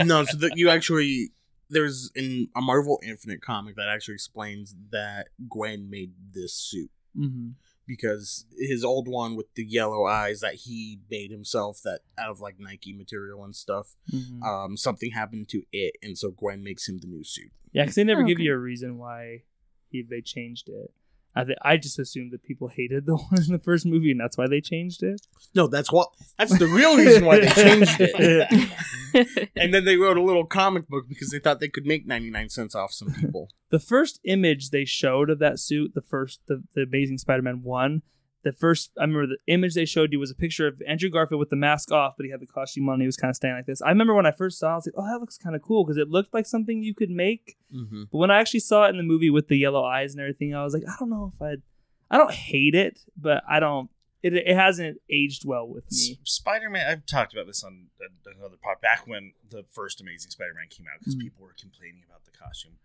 I 0.00 0.04
know. 0.04 0.04
no, 0.20 0.24
so 0.24 0.36
that 0.38 0.52
you 0.56 0.68
actually 0.70 1.30
there's 1.68 2.10
in 2.14 2.48
a 2.56 2.60
Marvel 2.60 3.00
Infinite 3.04 3.42
comic 3.42 3.74
that 3.76 3.88
actually 3.88 4.14
explains 4.14 4.74
that 4.92 5.28
Gwen 5.48 5.90
made 5.90 6.12
this 6.32 6.54
suit 6.54 6.90
hmm 7.16 7.50
because 7.86 8.46
his 8.58 8.84
old 8.84 9.08
one 9.08 9.36
with 9.36 9.52
the 9.54 9.64
yellow 9.64 10.04
eyes 10.06 10.40
that 10.40 10.54
he 10.54 11.00
made 11.10 11.30
himself 11.30 11.80
that 11.84 12.00
out 12.18 12.30
of 12.30 12.40
like 12.40 12.58
Nike 12.58 12.92
material 12.92 13.44
and 13.44 13.54
stuff. 13.54 13.94
hmm 14.10 14.42
Um, 14.42 14.76
something 14.76 15.12
happened 15.12 15.48
to 15.50 15.62
it, 15.72 15.96
and 16.02 16.16
so 16.18 16.30
Gwen 16.30 16.62
makes 16.62 16.88
him 16.88 16.98
the 16.98 17.06
new 17.06 17.24
suit. 17.24 17.52
yeah, 17.72 17.82
because 17.84 17.94
they 17.96 18.04
never 18.04 18.22
Oh, 18.22 18.26
give 18.26 18.36
okay. 18.36 18.44
you 18.44 18.54
a 18.54 18.58
reason 18.58 18.98
why 18.98 19.42
he, 19.90 20.02
they 20.02 20.20
changed 20.20 20.68
it. 20.68 20.92
I 21.36 21.44
th- 21.44 21.58
I 21.60 21.76
just 21.76 21.98
assumed 21.98 22.32
that 22.32 22.42
people 22.42 22.68
hated 22.68 23.04
the 23.04 23.16
one 23.16 23.42
in 23.46 23.52
the 23.52 23.58
first 23.58 23.84
movie, 23.84 24.10
and 24.10 24.18
that's 24.18 24.38
why 24.38 24.48
they 24.48 24.62
changed 24.62 25.02
it. 25.02 25.20
No, 25.54 25.66
that's 25.66 25.92
what 25.92 26.08
that's 26.38 26.58
the 26.58 26.66
real 26.66 26.96
reason 26.96 27.26
why 27.26 27.40
they 27.40 27.48
changed 27.48 27.96
it. 28.00 29.48
and 29.56 29.72
then 29.72 29.84
they 29.84 29.96
wrote 29.96 30.16
a 30.16 30.22
little 30.22 30.46
comic 30.46 30.88
book 30.88 31.04
because 31.08 31.30
they 31.30 31.38
thought 31.38 31.60
they 31.60 31.68
could 31.68 31.86
make 31.86 32.06
ninety 32.06 32.30
nine 32.30 32.48
cents 32.48 32.74
off 32.74 32.92
some 32.92 33.12
people. 33.12 33.50
the 33.70 33.78
first 33.78 34.18
image 34.24 34.70
they 34.70 34.86
showed 34.86 35.28
of 35.28 35.38
that 35.40 35.60
suit, 35.60 35.92
the 35.94 36.00
first 36.00 36.40
the, 36.46 36.62
the 36.74 36.82
Amazing 36.82 37.18
Spider-Man 37.18 37.62
one, 37.62 38.00
the 38.46 38.52
first 38.52 38.92
I 38.98 39.02
remember 39.02 39.26
the 39.26 39.52
image 39.52 39.74
they 39.74 39.84
showed 39.84 40.12
you 40.12 40.18
was 40.20 40.30
a 40.30 40.34
picture 40.34 40.66
of 40.66 40.80
Andrew 40.86 41.10
Garfield 41.10 41.38
with 41.40 41.50
the 41.50 41.56
mask 41.56 41.90
off, 41.92 42.14
but 42.16 42.24
he 42.24 42.30
had 42.32 42.40
the 42.40 42.46
costume 42.46 42.88
on. 42.88 42.94
And 42.94 43.02
he 43.02 43.06
was 43.06 43.16
kind 43.16 43.28
of 43.28 43.36
standing 43.36 43.58
like 43.58 43.66
this. 43.66 43.82
I 43.82 43.88
remember 43.90 44.14
when 44.14 44.24
I 44.26 44.30
first 44.32 44.58
saw, 44.58 44.68
it, 44.68 44.72
I 44.72 44.76
was 44.76 44.86
like, 44.86 44.94
"Oh, 44.96 45.06
that 45.12 45.20
looks 45.20 45.36
kind 45.36 45.54
of 45.56 45.62
cool" 45.62 45.84
because 45.84 45.98
it 45.98 46.08
looked 46.08 46.32
like 46.32 46.46
something 46.46 46.82
you 46.82 46.94
could 46.94 47.10
make. 47.10 47.56
Mm-hmm. 47.74 48.04
But 48.12 48.18
when 48.18 48.30
I 48.30 48.38
actually 48.40 48.60
saw 48.60 48.86
it 48.86 48.90
in 48.90 48.96
the 48.96 49.02
movie 49.02 49.30
with 49.30 49.48
the 49.48 49.56
yellow 49.56 49.84
eyes 49.84 50.12
and 50.12 50.20
everything, 50.20 50.54
I 50.54 50.64
was 50.64 50.72
like, 50.74 50.84
I 50.88 50.94
don't 50.98 51.10
know 51.10 51.32
if 51.34 51.42
I'd. 51.42 51.62
I 52.10 52.18
don't 52.18 52.32
hate 52.32 52.74
it, 52.76 53.00
but 53.16 53.42
I 53.48 53.58
don't. 53.60 53.90
It, 54.22 54.32
it 54.34 54.56
hasn't 54.56 54.98
aged 55.10 55.44
well 55.44 55.68
with 55.68 55.84
me. 55.92 56.18
Spider 56.24 56.70
Man. 56.70 56.88
I've 56.90 57.06
talked 57.06 57.32
about 57.34 57.46
this 57.46 57.62
on 57.62 57.88
a- 58.00 58.30
another 58.38 58.56
part 58.62 58.80
back 58.80 59.06
when 59.06 59.32
the 59.50 59.64
first 59.72 60.00
Amazing 60.00 60.30
Spider 60.30 60.54
Man 60.54 60.66
came 60.70 60.86
out 60.92 61.00
because 61.00 61.14
Mhm. 61.16 61.20
people 61.20 61.42
were 61.44 61.54
complaining 61.60 62.02
about 62.08 62.24
the 62.24 62.30
costume. 62.32 62.78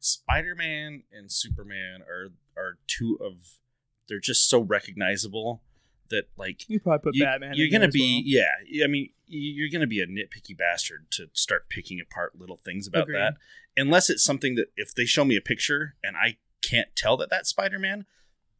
Spider 0.00 0.54
Man 0.54 1.04
and 1.12 1.30
Superman 1.32 2.02
are 2.02 2.32
are 2.56 2.78
two 2.86 3.16
of 3.20 3.58
they're 4.08 4.20
just 4.20 4.48
so 4.48 4.60
recognizable 4.60 5.62
that 6.10 6.24
like 6.36 6.68
You 6.68 6.80
probably 6.80 7.02
put 7.02 7.14
you, 7.14 7.24
Batman. 7.24 7.54
You're 7.54 7.66
in 7.66 7.72
gonna 7.72 7.86
as 7.86 7.94
be 7.94 8.22
well. 8.24 8.44
yeah. 8.66 8.84
I 8.84 8.88
mean, 8.88 9.10
you're 9.26 9.70
gonna 9.70 9.86
be 9.86 10.00
a 10.00 10.06
nitpicky 10.06 10.56
bastard 10.56 11.06
to 11.12 11.28
start 11.32 11.68
picking 11.68 12.00
apart 12.00 12.38
little 12.38 12.56
things 12.56 12.86
about 12.86 13.04
Agreed. 13.04 13.18
that, 13.18 13.34
unless 13.76 14.10
it's 14.10 14.22
something 14.22 14.54
that 14.56 14.66
if 14.76 14.94
they 14.94 15.04
show 15.04 15.24
me 15.24 15.36
a 15.36 15.40
picture 15.40 15.94
and 16.02 16.16
I 16.16 16.36
can't 16.62 16.88
tell 16.96 17.16
that 17.18 17.30
that's 17.30 17.48
Spider 17.50 17.78
Man, 17.78 18.06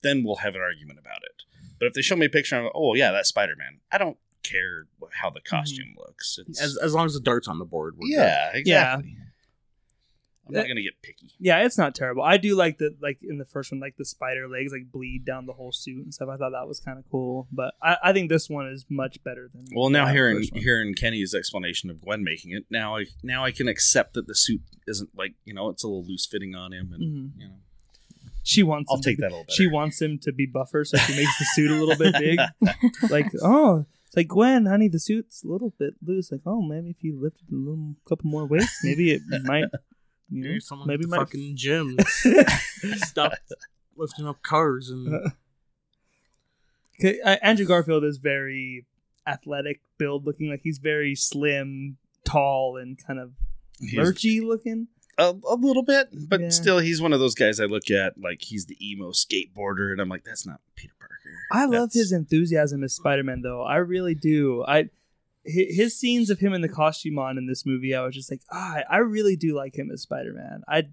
then 0.02 0.22
we'll 0.24 0.36
have 0.36 0.54
an 0.54 0.60
argument 0.62 0.98
about 0.98 1.22
it. 1.24 1.42
But 1.78 1.86
if 1.86 1.94
they 1.94 2.02
show 2.02 2.16
me 2.16 2.26
a 2.26 2.30
picture, 2.30 2.56
and 2.56 2.60
I'm 2.60 2.64
like, 2.66 2.74
oh 2.76 2.94
yeah, 2.94 3.12
that's 3.12 3.28
Spider 3.28 3.54
Man. 3.56 3.80
I 3.92 3.98
don't 3.98 4.18
care 4.42 4.86
how 5.12 5.30
the 5.30 5.40
mm-hmm. 5.40 5.56
costume 5.56 5.94
looks. 5.98 6.38
It's, 6.46 6.60
As 6.60 6.76
as 6.78 6.94
long 6.94 7.06
as 7.06 7.14
the 7.14 7.20
darts 7.20 7.48
on 7.48 7.58
the 7.58 7.64
board. 7.64 7.94
We're 7.96 8.08
good. 8.08 8.16
yeah, 8.16 8.50
exactly. 8.54 9.16
I'm 10.46 10.54
not 10.54 10.68
gonna 10.68 10.82
get 10.82 11.00
picky. 11.02 11.30
Yeah, 11.38 11.64
it's 11.64 11.78
not 11.78 11.94
terrible. 11.94 12.22
I 12.22 12.36
do 12.36 12.54
like 12.54 12.78
the 12.78 12.94
like 13.00 13.18
in 13.22 13.38
the 13.38 13.44
first 13.44 13.72
one, 13.72 13.80
like 13.80 13.96
the 13.96 14.04
spider 14.04 14.46
legs 14.48 14.72
like 14.72 14.92
bleed 14.92 15.24
down 15.24 15.46
the 15.46 15.52
whole 15.54 15.72
suit 15.72 16.04
and 16.04 16.12
stuff. 16.12 16.28
I 16.28 16.36
thought 16.36 16.50
that 16.52 16.68
was 16.68 16.80
kind 16.80 16.98
of 16.98 17.04
cool. 17.10 17.48
But 17.50 17.74
I, 17.82 17.96
I 18.04 18.12
think 18.12 18.28
this 18.28 18.50
one 18.50 18.66
is 18.68 18.84
much 18.90 19.22
better 19.24 19.48
than. 19.52 19.64
Well, 19.74 19.88
now 19.90 20.06
hearing 20.08 20.42
hearing 20.54 20.94
Kenny's 20.94 21.34
explanation 21.34 21.88
of 21.90 22.00
Gwen 22.02 22.22
making 22.22 22.52
it, 22.52 22.66
now 22.70 22.96
I 22.96 23.04
now 23.22 23.44
I 23.44 23.52
can 23.52 23.68
accept 23.68 24.14
that 24.14 24.26
the 24.26 24.34
suit 24.34 24.60
isn't 24.86 25.10
like 25.16 25.34
you 25.44 25.54
know 25.54 25.68
it's 25.70 25.82
a 25.82 25.86
little 25.86 26.04
loose 26.04 26.26
fitting 26.26 26.54
on 26.54 26.72
him, 26.72 26.92
and 26.92 27.02
Mhm. 27.02 27.40
you 27.40 27.48
know 27.48 27.54
she 28.42 28.62
wants. 28.62 28.90
I'll 28.90 28.96
him 28.98 29.02
to 29.02 29.08
take 29.10 29.16
be- 29.16 29.20
that 29.22 29.28
a 29.28 29.30
little 29.30 29.44
better. 29.44 29.54
She 29.56 29.66
wants 29.66 30.02
him 30.02 30.18
to 30.20 30.32
be 30.32 30.44
buffer, 30.46 30.84
so 30.84 30.98
she 30.98 31.16
makes 31.16 31.38
the 31.38 31.46
suit 31.54 31.70
a 31.70 31.74
little 31.82 31.96
bit 31.96 32.14
big. 32.18 32.38
like, 33.10 33.26
oh, 33.42 33.86
it's 34.06 34.16
like 34.16 34.28
Gwen, 34.28 34.66
honey, 34.66 34.88
the 34.88 35.00
suit's 35.00 35.42
a 35.42 35.48
little 35.48 35.72
bit 35.78 35.94
loose. 36.04 36.30
Like, 36.30 36.42
oh, 36.44 36.60
maybe 36.60 36.90
if 36.90 37.02
you 37.02 37.18
lifted 37.18 37.50
a 37.50 37.54
little 37.54 37.96
couple 38.06 38.28
more 38.30 38.44
weights, 38.46 38.80
maybe 38.84 39.12
it 39.12 39.22
might. 39.44 39.64
You 40.30 40.42
know, 40.42 40.48
Maybe 40.48 40.60
someone 40.60 40.88
maybe 40.88 41.06
maybe 41.06 41.18
fucking 41.24 41.56
gym. 41.56 41.96
Stop 42.98 43.32
lifting 43.96 44.26
up 44.26 44.42
cars 44.42 44.90
and 44.90 45.14
uh, 47.24 47.36
Andrew 47.42 47.66
Garfield 47.66 48.04
is 48.04 48.18
very 48.18 48.86
athletic 49.26 49.80
build 49.98 50.26
looking, 50.26 50.50
like 50.50 50.60
he's 50.62 50.78
very 50.78 51.14
slim, 51.14 51.96
tall, 52.24 52.76
and 52.76 52.98
kind 53.04 53.18
of 53.18 53.32
He's 53.80 53.94
lurchy 53.98 54.40
looking. 54.42 54.88
a, 55.18 55.34
a 55.48 55.54
little 55.56 55.82
bit, 55.82 56.08
but 56.28 56.40
Yeah. 56.40 56.48
still, 56.50 56.78
he's 56.78 57.00
one 57.02 57.12
of 57.12 57.20
those 57.20 57.34
guys 57.34 57.58
I 57.60 57.64
look 57.64 57.90
at 57.90 58.18
like 58.20 58.42
he's 58.42 58.66
the 58.66 58.76
emo 58.80 59.10
skateboarder, 59.10 59.92
and 59.92 60.00
I'm 60.00 60.08
like, 60.08 60.24
that's 60.24 60.46
not 60.46 60.60
Peter 60.76 60.94
Parker. 60.98 61.14
I 61.52 61.66
love 61.66 61.90
his 61.92 62.12
enthusiasm 62.12 62.82
as 62.84 62.94
Spider-Man, 62.94 63.42
though. 63.42 63.62
I 63.62 63.76
really 63.76 64.14
do. 64.14 64.64
I 64.66 64.90
his 65.44 65.98
scenes 65.98 66.30
of 66.30 66.38
him 66.38 66.52
in 66.52 66.60
the 66.62 66.68
costume 66.68 67.18
on 67.18 67.38
in 67.38 67.46
this 67.46 67.66
movie, 67.66 67.94
I 67.94 68.02
was 68.02 68.14
just 68.14 68.30
like, 68.30 68.40
ah, 68.50 68.78
I 68.88 68.98
really 68.98 69.36
do 69.36 69.54
like 69.54 69.76
him 69.76 69.90
as 69.92 70.02
Spider-Man. 70.02 70.62
I, 70.68 70.84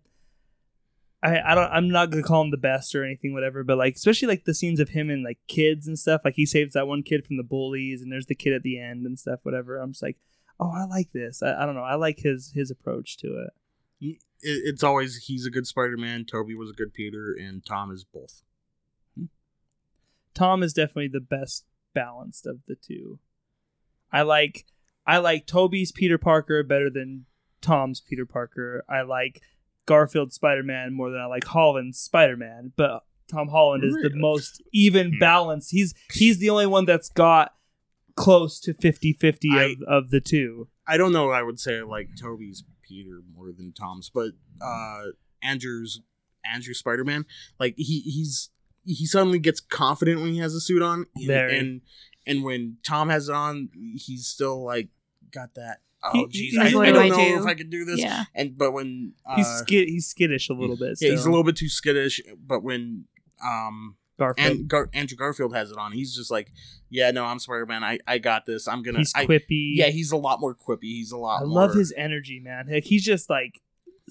I, 1.24 1.39
I 1.51 1.55
don't. 1.55 1.72
I'm 1.72 1.89
not 1.89 2.10
gonna 2.10 2.24
call 2.24 2.41
him 2.41 2.51
the 2.51 2.58
best 2.58 2.96
or 2.96 3.03
anything, 3.05 3.34
whatever. 3.34 3.63
But 3.63 3.77
like, 3.77 3.96
especially 3.96 4.27
like 4.27 4.46
the 4.46 4.53
scenes 4.53 4.79
of 4.79 4.89
him 4.89 5.10
and 5.10 5.24
like 5.24 5.38
kids 5.48 5.88
and 5.88 5.98
stuff. 5.98 6.22
Like 6.25 6.34
he 6.36 6.46
saves 6.46 6.74
that 6.74 6.88
one 6.88 7.03
kid 7.03 7.25
from 7.25 7.38
the 7.38 7.43
bullies, 7.43 8.01
and 8.01 8.12
there's 8.12 8.25
the 8.25 8.36
kid 8.36 8.53
at 8.53 8.63
the 8.63 8.79
end 8.79 9.05
and 9.05 9.17
stuff. 9.20 9.39
Whatever. 9.43 9.77
I'm 9.77 9.91
just 9.91 10.01
like, 10.03 10.17
oh, 10.60 10.72
I 10.74 10.86
like 10.86 11.12
this. 11.13 11.43
I, 11.43 11.62
I 11.62 11.65
don't 11.65 11.75
know. 11.75 11.84
I 11.84 11.96
like 11.96 12.20
his 12.20 12.51
his 12.55 12.72
approach 12.72 13.17
to 13.17 13.27
it. 13.27 13.51
He- 14.00 14.20
it's 14.43 14.81
always 14.84 15.17
he's 15.27 15.46
a 15.46 15.51
good 15.51 15.67
Spider-Man. 15.67 16.25
Tobey 16.25 16.55
was 16.55 16.72
a 16.72 16.74
good 16.74 16.96
Peter, 16.96 17.36
and 17.39 17.63
Tom 17.63 17.91
is 17.91 18.03
both. 18.03 18.41
Tom 20.34 20.63
is 20.63 20.74
definitely 20.74 21.10
the 21.10 21.20
best 21.20 21.65
balanced 21.93 22.48
of 22.48 22.60
the 22.67 22.75
two. 22.75 23.20
I 24.12 24.22
like 24.24 24.65
I 25.06 25.18
like 25.18 25.48
Tobey's 25.48 25.91
Peter 25.91 26.18
Parker 26.18 26.63
better 26.63 26.89
than 26.89 27.25
Tom's 27.62 28.01
Peter 28.01 28.25
Parker. 28.25 28.84
I 28.89 29.01
like 29.01 29.41
Garfield 29.86 30.32
Spider-Man 30.32 30.94
more 30.94 31.10
than 31.12 31.20
I 31.20 31.25
like 31.25 31.44
Holland's 31.46 32.00
Spider-Man, 32.00 32.74
but 32.75 33.03
Tom 33.30 33.48
Holland 33.48 33.84
is 33.84 33.94
the 33.94 34.12
most 34.13 34.62
even 34.74 35.13
Hmm. 35.13 35.20
balanced. 35.20 35.72
He's 35.72 35.94
he's 36.13 36.38
the 36.39 36.50
only 36.50 36.68
one 36.68 36.86
that's 36.86 37.10
got 37.10 37.53
close 38.15 38.60
to 38.60 38.74
50-50 38.74 39.74
of, 39.74 40.03
of 40.06 40.10
the 40.12 40.20
two. 40.22 40.68
I 40.88 40.98
don't 40.98 41.13
know. 41.13 41.32
I 41.32 41.41
would 41.41 41.60
say 41.60 41.77
I 41.77 41.82
like 41.84 42.10
Tobey's 42.20 42.63
Peter 42.82 43.22
more 43.34 43.51
than 43.58 43.72
Tom's, 43.72 44.10
but 44.13 44.32
uh, 44.62 45.03
Andrew's 45.41 46.01
Andrew 46.46 46.74
Spider 46.74 47.06
Man, 47.06 47.25
like 47.60 47.75
he 47.77 48.01
he's 48.01 48.50
he 48.84 49.06
suddenly 49.06 49.39
gets 49.39 49.60
confident 49.62 50.22
when 50.22 50.34
he 50.34 50.39
has 50.39 50.53
a 50.53 50.60
suit 50.60 50.82
on, 50.82 51.06
and 51.15 51.27
Very. 51.27 51.58
and, 51.60 51.82
and 52.25 52.43
when 52.43 52.77
Tom 52.85 53.09
has 53.09 53.29
it 53.29 53.35
on, 53.35 53.69
he's 53.95 54.27
still 54.27 54.63
like 54.63 54.89
got 55.31 55.53
that. 55.55 55.81
Oh 56.03 56.27
jeez, 56.27 56.57
I, 56.57 56.63
like, 56.63 56.73
I 56.73 56.75
what 56.77 56.85
don't 56.85 56.93
do 56.93 56.99
I 56.99 57.09
know 57.09 57.15
do? 57.37 57.39
if 57.41 57.45
I 57.45 57.53
can 57.53 57.69
do 57.69 57.85
this. 57.85 57.99
Yeah. 57.99 58.23
And 58.33 58.57
but 58.57 58.71
when 58.71 59.13
uh, 59.25 59.35
He's 59.35 59.47
skid, 59.47 59.87
he's 59.87 60.07
skittish 60.07 60.49
a 60.49 60.53
little 60.53 60.75
bit. 60.75 60.97
yeah, 60.99 61.11
he's 61.11 61.25
a 61.25 61.29
little 61.29 61.43
bit 61.43 61.55
too 61.55 61.69
skittish. 61.69 62.19
But 62.45 62.63
when 62.63 63.05
um 63.45 63.95
Garfield. 64.17 64.51
and 64.51 64.67
Gar- 64.67 64.89
Andrew 64.93 65.17
Garfield 65.17 65.53
has 65.55 65.71
it 65.71 65.77
on, 65.77 65.91
he's 65.91 66.15
just 66.15 66.29
like, 66.31 66.51
yeah, 66.89 67.11
no, 67.11 67.25
I'm 67.25 67.37
Spider 67.39 67.65
Man. 67.67 67.83
I 67.83 67.99
I 68.07 68.17
got 68.17 68.45
this. 68.47 68.67
I'm 68.67 68.81
gonna. 68.83 68.97
he's 68.99 69.13
I, 69.15 69.25
quippy. 69.25 69.73
yeah, 69.75 69.87
he's 69.89 70.11
a 70.11 70.17
lot 70.17 70.39
more 70.39 70.55
quippy. 70.55 70.83
He's 70.83 71.11
a 71.11 71.17
lot. 71.17 71.41
I 71.41 71.45
more, 71.45 71.67
love 71.67 71.75
his 71.75 71.93
energy, 71.95 72.39
man. 72.39 72.67
Like 72.69 72.83
he's 72.83 73.03
just 73.03 73.29
like 73.29 73.61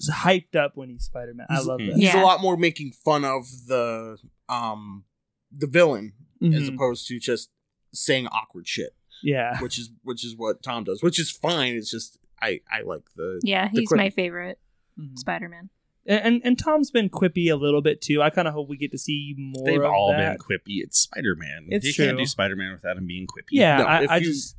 hyped 0.09 0.55
up 0.55 0.71
when 0.75 0.89
he's 0.89 1.03
Spider 1.03 1.33
Man. 1.33 1.47
I 1.49 1.55
He's- 1.55 1.65
love 1.65 1.79
that. 1.79 1.93
He's 1.95 2.03
Yeah. 2.13 2.21
a 2.21 2.25
lot 2.25 2.41
more 2.41 2.55
making 2.57 2.91
fun 2.93 3.23
of 3.25 3.45
the 3.67 4.17
um 4.49 5.03
the 5.51 5.67
villain 5.67 6.13
as 6.41 6.49
Mhm. 6.69 6.75
opposed 6.75 7.07
to 7.09 7.19
just 7.19 7.49
saying 7.93 8.27
awkward 8.27 8.67
shit, 8.67 8.95
Yeah. 9.23 9.59
which 9.59 9.77
is 9.77 9.89
which 10.03 10.25
is 10.25 10.35
what 10.35 10.61
Tom 10.63 10.83
does, 10.83 11.01
which 11.03 11.19
is 11.19 11.31
fine. 11.31 11.75
It's 11.75 11.89
just 11.91 12.17
I 12.41 12.61
I 12.71 12.81
like 12.81 13.03
the 13.15 13.39
Yeah, 13.43 13.69
The 13.71 13.79
he's 13.81 13.87
quick- 13.89 13.97
my 13.97 14.09
favorite 14.09 14.59
Mhm. 14.99 15.17
Spider 15.17 15.49
Man. 15.49 15.69
And, 16.05 16.19
and 16.25 16.41
and 16.43 16.59
Tom's 16.59 16.89
been 16.89 17.09
quippy 17.09 17.51
a 17.51 17.55
little 17.55 17.81
bit 17.81 18.01
too. 18.01 18.21
I 18.23 18.31
kind 18.31 18.47
of 18.47 18.53
hope 18.55 18.67
we 18.67 18.75
get 18.77 18.91
to 18.91 18.97
see 18.97 19.35
more. 19.37 19.63
They've 19.65 19.79
of 19.79 19.85
all 19.91 20.11
that. 20.11 20.37
been 20.39 20.57
quippy. 20.57 20.81
It's 20.83 20.97
Spider 20.99 21.35
Man. 21.35 21.67
It's 21.69 21.85
you 21.85 21.93
can't 21.93 22.17
do 22.17 22.25
Spider 22.25 22.55
Man 22.55 22.71
without 22.73 22.97
him 22.97 23.05
being 23.05 23.27
quippy. 23.27 23.51
Yeah, 23.51 23.77
No, 23.77 23.83
I, 23.85 24.03
if 24.03 24.09
I 24.09 24.17
you- 24.17 24.25
just 24.25 24.55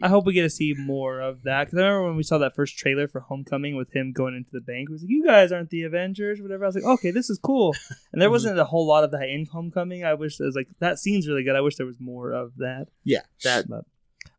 I 0.00 0.08
hope 0.08 0.24
we 0.24 0.32
get 0.32 0.42
to 0.42 0.50
see 0.50 0.74
more 0.76 1.20
of 1.20 1.42
that 1.42 1.64
because 1.64 1.78
I 1.78 1.82
remember 1.82 2.06
when 2.06 2.16
we 2.16 2.22
saw 2.22 2.38
that 2.38 2.54
first 2.54 2.78
trailer 2.78 3.06
for 3.08 3.20
Homecoming 3.20 3.76
with 3.76 3.94
him 3.94 4.12
going 4.12 4.34
into 4.34 4.50
the 4.50 4.60
bank. 4.60 4.88
It 4.88 4.92
was 4.92 5.02
like, 5.02 5.10
"You 5.10 5.24
guys 5.24 5.52
aren't 5.52 5.70
the 5.70 5.82
Avengers, 5.82 6.40
whatever." 6.40 6.64
I 6.64 6.68
was 6.68 6.74
like, 6.76 6.84
"Okay, 6.84 7.10
this 7.10 7.28
is 7.28 7.38
cool." 7.38 7.74
And 8.12 8.22
there 8.22 8.30
wasn't 8.36 8.58
a 8.58 8.64
whole 8.64 8.86
lot 8.86 9.04
of 9.04 9.10
that 9.10 9.28
in 9.28 9.46
Homecoming. 9.46 10.04
I 10.04 10.14
wish 10.14 10.38
there 10.38 10.46
was 10.46 10.56
like 10.56 10.68
that 10.78 10.98
scene's 10.98 11.28
really 11.28 11.44
good. 11.44 11.56
I 11.56 11.60
wish 11.60 11.76
there 11.76 11.86
was 11.86 12.00
more 12.00 12.32
of 12.32 12.56
that. 12.56 12.86
yeah 13.04 13.22
that 13.44 13.68
But 13.68 13.84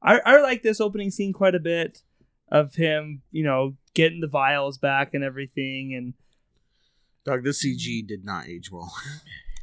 I, 0.01 0.19
I 0.25 0.41
like 0.41 0.63
this 0.63 0.81
opening 0.81 1.11
scene 1.11 1.33
quite 1.33 1.55
a 1.55 1.59
bit 1.59 2.01
of 2.49 2.75
him, 2.75 3.21
you 3.31 3.43
know, 3.43 3.75
getting 3.93 4.21
the 4.21 4.27
vials 4.27 4.77
back 4.77 5.13
and 5.13 5.23
everything, 5.23 5.93
and 5.93 6.13
dog. 7.25 7.43
This 7.43 7.63
CG 7.63 8.05
did 8.07 8.25
not 8.25 8.47
age 8.47 8.71
well. 8.71 8.93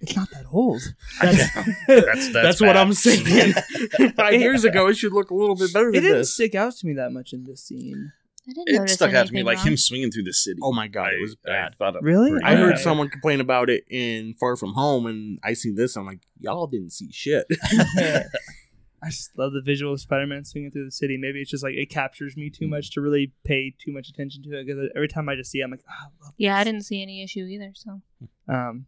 it's 0.01 0.17
not 0.17 0.31
that 0.31 0.45
old. 0.51 0.81
That's, 1.21 1.55
that's, 1.87 2.33
That's, 2.33 2.61
what. 2.61 2.77
I'm 2.77 2.93
saying. 2.95 3.53
Five 4.17 4.35
years 4.35 4.65
ago, 4.65 4.87
it 4.89 4.97
should 4.97 5.13
look 5.13 5.31
a 5.31 5.35
little 5.35 5.55
bit 5.57 5.73
better 5.73 5.89
It 5.91 5.93
than 5.93 6.03
didn't 6.03 6.19
this. 6.19 6.35
stick 6.35 6.55
out 6.55 6.75
to 6.77 6.87
me 6.87 6.95
that 6.95 7.13
much 7.13 7.33
in 7.33 7.45
this 7.45 7.63
scene. 7.65 8.13
I 8.49 8.53
didn't 8.53 8.69
It 8.69 8.79
notice 8.79 8.95
stuck 8.95 9.13
out 9.15 9.27
to 9.27 9.33
me 9.33 9.41
anything 9.41 9.47
like 9.47 9.59
wrong. 9.59 9.67
him 9.69 9.77
swinging 9.77 10.11
through 10.11 10.23
the 10.25 10.33
city. 10.33 10.59
Oh 10.63 10.73
my 10.73 10.89
God, 10.89 11.13
it 11.13 11.21
was 11.21 11.37
I- 11.47 11.51
I 11.51 11.53
bad. 11.53 11.75
thought 11.77 11.97
it 11.97 12.03
Really? 12.03 12.31
pretty 12.31 12.47
I 12.47 12.57
heard 12.57 12.75
bad. 12.77 12.81
someone 12.83 13.09
complain 13.11 13.41
about 13.41 13.69
it 13.69 13.85
in 13.91 14.35
Far 14.41 14.57
From 14.57 14.73
Home, 14.73 15.05
and 15.07 15.39
I 15.45 15.53
see 15.53 15.71
this. 15.71 15.97
I'm 15.97 16.07
like, 16.07 16.21
y'all 16.39 16.67
didn't 16.67 16.91
see 16.91 17.13
shit. 17.13 17.47
I 19.03 19.09
just 19.09 19.31
love 19.39 19.53
the 19.53 19.63
visual 19.63 19.95
of 19.95 20.01
Spider-Man 20.01 20.45
swinging 20.45 20.71
through 20.71 20.85
the 20.85 20.91
city. 20.91 21.17
Maybe 21.19 21.41
it's 21.41 21.51
just 21.51 21.63
like 21.65 21.75
it 21.75 21.89
captures 21.89 22.37
me 22.37 22.51
too 22.51 22.69
much 22.69 22.91
to 22.93 23.01
really 23.01 23.33
pay 23.45 23.75
too 23.79 23.93
much 23.93 24.11
attention 24.11 24.43
to 24.43 24.59
it. 24.59 24.67
Because 24.67 24.91
every 24.95 25.09
time 25.09 25.27
I 25.29 25.37
just 25.37 25.51
see, 25.51 25.61
it, 25.61 25.65
I'm 25.65 25.71
like, 25.71 25.81
oh, 25.89 25.93
I 26.03 26.25
love 26.25 26.35
Yeah, 26.37 26.57
I 26.57 26.65
this." 26.65 26.73
didn't 26.73 26.85
see 26.85 27.01
any 27.03 27.23
issue 27.23 27.45
either. 27.45 27.73
So 27.75 28.03
Um, 28.49 28.87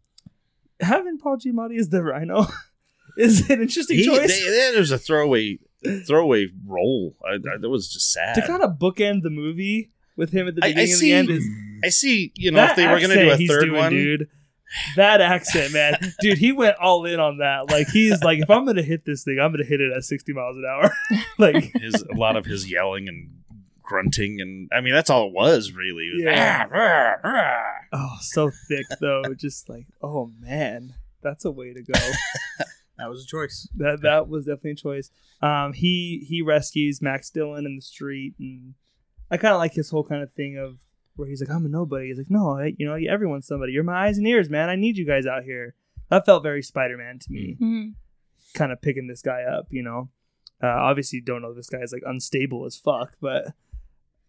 having 0.83 1.19
Paul 1.19 1.39
Giamatti 1.39 1.79
as 1.79 1.89
the 1.89 2.03
Rhino 2.03 2.47
is 3.17 3.49
an 3.51 3.63
interesting 3.63 3.99
He, 3.99 4.05
choice 4.05 4.43
they, 4.43 4.51
there 4.51 4.79
was 4.79 4.91
a 4.91 4.99
throwaway 4.99 5.59
throwaway 6.07 6.47
role. 6.67 7.17
I, 7.25 7.35
I, 7.35 7.57
that 7.61 7.69
was 7.69 7.93
just 7.93 8.13
sad. 8.13 8.35
to 8.35 8.47
kind 8.47 8.63
of 8.63 8.79
bookend 8.79 9.23
the 9.23 9.31
movie 9.31 9.91
with 10.17 10.33
him 10.33 10.47
at 10.49 10.55
the 10.55 10.65
I- 10.65 10.69
I 10.69 10.73
beginning 10.75 10.93
and 10.93 11.01
the 11.01 11.13
end. 11.13 11.31
Is 11.31 11.47
I 11.85 11.89
see. 11.89 12.33
You 12.37 12.53
know, 12.53 12.65
if 12.65 12.77
they 12.77 12.87
were 12.87 12.99
going 12.99 13.11
to 13.11 13.25
do 13.25 13.31
a 13.31 13.37
he's 13.37 13.51
third 13.51 13.67
doing, 13.67 13.77
one, 13.77 13.91
dude. 13.93 14.29
That 14.97 15.21
accent, 15.21 15.75
man, 15.75 15.99
dude, 16.21 16.39
he 16.39 16.51
went 16.53 16.77
all 16.79 17.05
in 17.05 17.21
on 17.21 17.39
that. 17.39 17.71
Like 17.71 17.89
he's 17.89 18.23
like, 18.23 18.39
if 18.39 18.49
I'm 18.49 18.65
gonna 18.65 18.81
hit 18.83 19.05
this 19.05 19.23
thing, 19.23 19.39
I'm 19.39 19.51
gonna 19.53 19.67
hit 19.67 19.83
it 19.83 19.93
at 19.95 20.03
60 20.03 20.33
miles 20.33 20.57
an 20.57 20.65
hour. 20.67 20.95
like, 21.39 21.73
his 21.75 22.03
a 22.03 22.15
lot 22.17 22.37
of 22.37 22.47
his 22.47 22.71
yelling 22.71 23.07
and 23.07 23.29
grunting, 23.93 24.41
and 24.41 24.69
I 24.73 24.81
mean 24.81 24.95
that's 24.95 25.11
all 25.11 25.29
it 25.29 25.33
was 25.35 25.73
really. 25.73 26.05
It 26.05 26.15
was, 26.17 26.25
Yeah. 26.25 26.67
"Ah, 26.73 26.75
rah, 26.75 27.31
rah." 27.31 27.63
oh, 27.93 28.17
so 28.21 28.51
thick 28.69 28.87
though. 29.01 29.23
Just 29.39 29.69
like, 29.69 29.87
oh 30.03 30.31
man, 30.41 30.95
that's 31.23 31.45
a 31.45 31.51
way 31.51 31.73
to 31.73 31.83
go. 31.83 31.99
that 32.99 33.09
was 33.09 33.25
a 33.25 33.27
choice. 33.27 33.69
that 33.77 34.01
that 34.03 34.29
was 34.29 34.47
definitely 34.47 34.73
a 34.73 34.75
choice. 34.77 35.11
Um, 35.41 35.73
he 35.73 36.25
he 36.29 36.43
rescues 36.43 37.03
Max 37.03 37.31
Dillon 37.31 37.67
in 37.67 37.77
the 37.77 37.83
street, 37.83 38.35
and 38.39 38.75
I 39.31 39.37
kind 39.37 39.55
of 39.55 39.59
like 39.59 39.75
his 39.75 39.91
whole 39.91 40.05
kind 40.05 40.23
of 40.23 40.33
thing 40.33 40.57
of 40.59 40.79
where 41.17 41.29
he's 41.29 41.41
like, 41.41 41.51
"I'm 41.55 41.67
a 41.67 41.69
nobody." 41.69 42.09
He's 42.09 42.19
like, 42.19 42.31
"No, 42.31 42.57
I, 42.59 42.73
you 42.79 42.87
know, 42.87 42.95
everyone's 42.95 43.47
somebody. 43.47 43.73
You're 43.73 43.85
my 43.85 44.07
eyes 44.07 44.19
and 44.19 44.27
ears, 44.27 44.49
man. 44.51 44.69
I 44.69 44.77
need 44.77 44.97
you 44.97 45.07
guys 45.07 45.27
out 45.27 45.45
here." 45.45 45.75
That 46.11 46.27
felt 46.27 46.43
very 46.43 46.63
Spider-Man 46.63 47.19
to 47.21 47.33
me, 47.33 47.57
Mhm. 47.61 47.95
kind 48.55 48.71
of 48.73 48.83
picking 48.83 49.07
this 49.09 49.23
guy 49.23 49.43
up. 49.45 49.67
You 49.71 49.83
know, 49.83 50.11
uh, 50.63 50.67
obviously 50.67 51.21
don't 51.23 51.41
know 51.43 51.55
this 51.55 51.71
guy 51.71 51.81
is 51.81 51.93
like 51.93 52.03
unstable 52.07 52.65
as 52.67 52.77
fuck, 52.77 53.15
but 53.21 53.47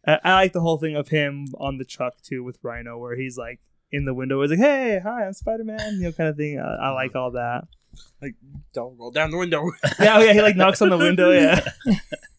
I, 0.06 0.20
I 0.24 0.34
like 0.34 0.54
the 0.54 0.62
whole 0.62 0.78
thing 0.78 0.96
of 0.96 1.10
him 1.10 1.48
on 1.58 1.78
the 1.78 1.86
truck 1.86 2.22
too 2.22 2.44
with 2.44 2.60
Rhino, 2.62 2.98
where 2.98 3.16
he's 3.16 3.38
like 3.38 3.60
in 3.92 4.06
the 4.06 4.14
window, 4.14 4.42
he's 4.42 4.52
like, 4.52 4.60
"Hey, 4.60 5.00
hi, 5.02 5.26
I'm 5.26 5.34
Spider-Man," 5.34 5.96
you 5.96 6.04
know, 6.04 6.12
kind 6.12 6.30
of 6.30 6.36
thing. 6.36 6.60
I, 6.60 6.88
I 6.88 6.90
like 6.92 7.16
all 7.16 7.32
that. 7.32 7.68
Like, 8.22 8.36
don't 8.74 8.98
roll 8.98 9.12
down 9.12 9.32
the 9.32 9.38
window. 9.38 9.64
yeah, 10.00 10.18
oh 10.18 10.22
yeah, 10.22 10.34
he 10.34 10.42
like 10.42 10.56
knocks 10.56 10.82
on 10.82 10.90
the 10.90 10.98
window. 10.98 11.32
Yeah, 11.32 11.64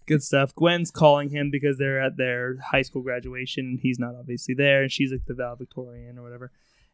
good 0.07 0.23
stuff. 0.23 0.55
Gwen's 0.55 0.91
calling 0.91 1.31
him 1.31 1.51
because 1.51 1.79
they're 1.79 2.03
at 2.03 2.17
their 2.17 2.57
high 2.59 2.83
school 2.83 3.03
graduation. 3.03 3.65
and 3.67 3.81
He's 3.81 3.99
not 3.99 4.15
obviously 4.15 4.55
there, 4.55 4.83
and 4.83 4.91
she's 4.91 5.13
like 5.13 5.25
the 5.27 5.35
valedictorian 5.35 6.19
or 6.19 6.23
whatever. 6.23 6.51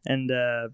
And 0.07 0.31
uh, 0.31 0.69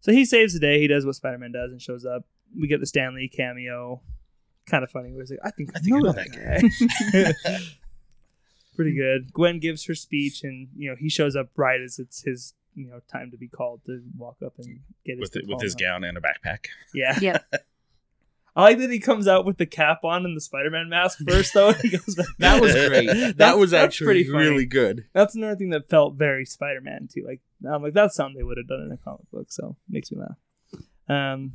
so 0.00 0.12
he 0.12 0.24
saves 0.24 0.54
the 0.54 0.60
day. 0.60 0.80
He 0.80 0.86
does 0.86 1.04
what 1.04 1.14
Spider 1.14 1.38
Man 1.38 1.52
does 1.52 1.70
and 1.70 1.80
shows 1.80 2.04
up. 2.04 2.24
We 2.58 2.66
get 2.66 2.80
the 2.80 2.86
Stan 2.86 3.14
Lee 3.14 3.28
cameo. 3.28 4.00
Kind 4.66 4.84
of 4.84 4.90
funny. 4.90 5.12
Where 5.12 5.22
he's 5.22 5.30
like, 5.30 5.40
I 5.44 5.50
think 5.50 5.70
I, 5.74 5.78
I 5.78 5.82
think 5.82 5.96
I 5.96 5.98
know, 5.98 6.04
know 6.04 6.12
that 6.12 7.34
guy. 7.44 7.58
Pretty 8.78 8.94
good. 8.96 9.32
Gwen 9.32 9.58
gives 9.58 9.84
her 9.86 9.94
speech, 9.96 10.44
and 10.44 10.68
you 10.76 10.88
know 10.88 10.94
he 10.96 11.08
shows 11.08 11.34
up 11.34 11.48
right 11.56 11.80
as 11.80 11.98
it's 11.98 12.22
his 12.22 12.54
you 12.76 12.88
know 12.88 13.00
time 13.10 13.32
to 13.32 13.36
be 13.36 13.48
called 13.48 13.80
to 13.86 14.00
walk 14.16 14.36
up 14.46 14.52
and 14.58 14.78
get 15.04 15.18
his 15.18 15.20
with 15.20 15.34
it, 15.36 15.40
with 15.40 15.58
diploma. 15.58 15.62
his 15.64 15.74
gown 15.74 16.04
and 16.04 16.16
a 16.16 16.20
backpack. 16.20 16.66
Yeah. 16.94 17.18
Yeah. 17.20 17.38
I 18.56 18.62
like 18.62 18.78
that 18.78 18.90
he 18.90 18.98
comes 19.00 19.26
out 19.28 19.44
with 19.44 19.56
the 19.58 19.66
cap 19.66 20.04
on 20.04 20.24
and 20.24 20.36
the 20.36 20.40
Spider-Man 20.40 20.88
mask 20.88 21.18
first, 21.28 21.54
though. 21.54 21.72
he 21.82 21.90
goes 21.90 22.14
back. 22.16 22.26
That 22.38 22.60
was 22.60 22.72
great. 22.88 23.06
That's- 23.06 23.34
that 23.34 23.58
was 23.58 23.72
actually 23.72 24.06
pretty 24.06 24.24
funny. 24.24 24.38
really 24.48 24.66
good. 24.66 25.06
That's 25.12 25.34
another 25.36 25.54
thing 25.56 25.70
that 25.70 25.88
felt 25.88 26.14
very 26.14 26.44
Spider-Man 26.44 27.08
too. 27.12 27.24
Like 27.26 27.40
I'm 27.68 27.82
like 27.82 27.94
that's 27.94 28.14
something 28.14 28.36
they 28.36 28.44
would 28.44 28.58
have 28.58 28.68
done 28.68 28.80
in 28.82 28.92
a 28.92 28.96
comic 28.96 29.28
book, 29.32 29.50
so 29.50 29.76
makes 29.88 30.12
me 30.12 30.18
laugh. 30.20 30.36
Um, 31.08 31.52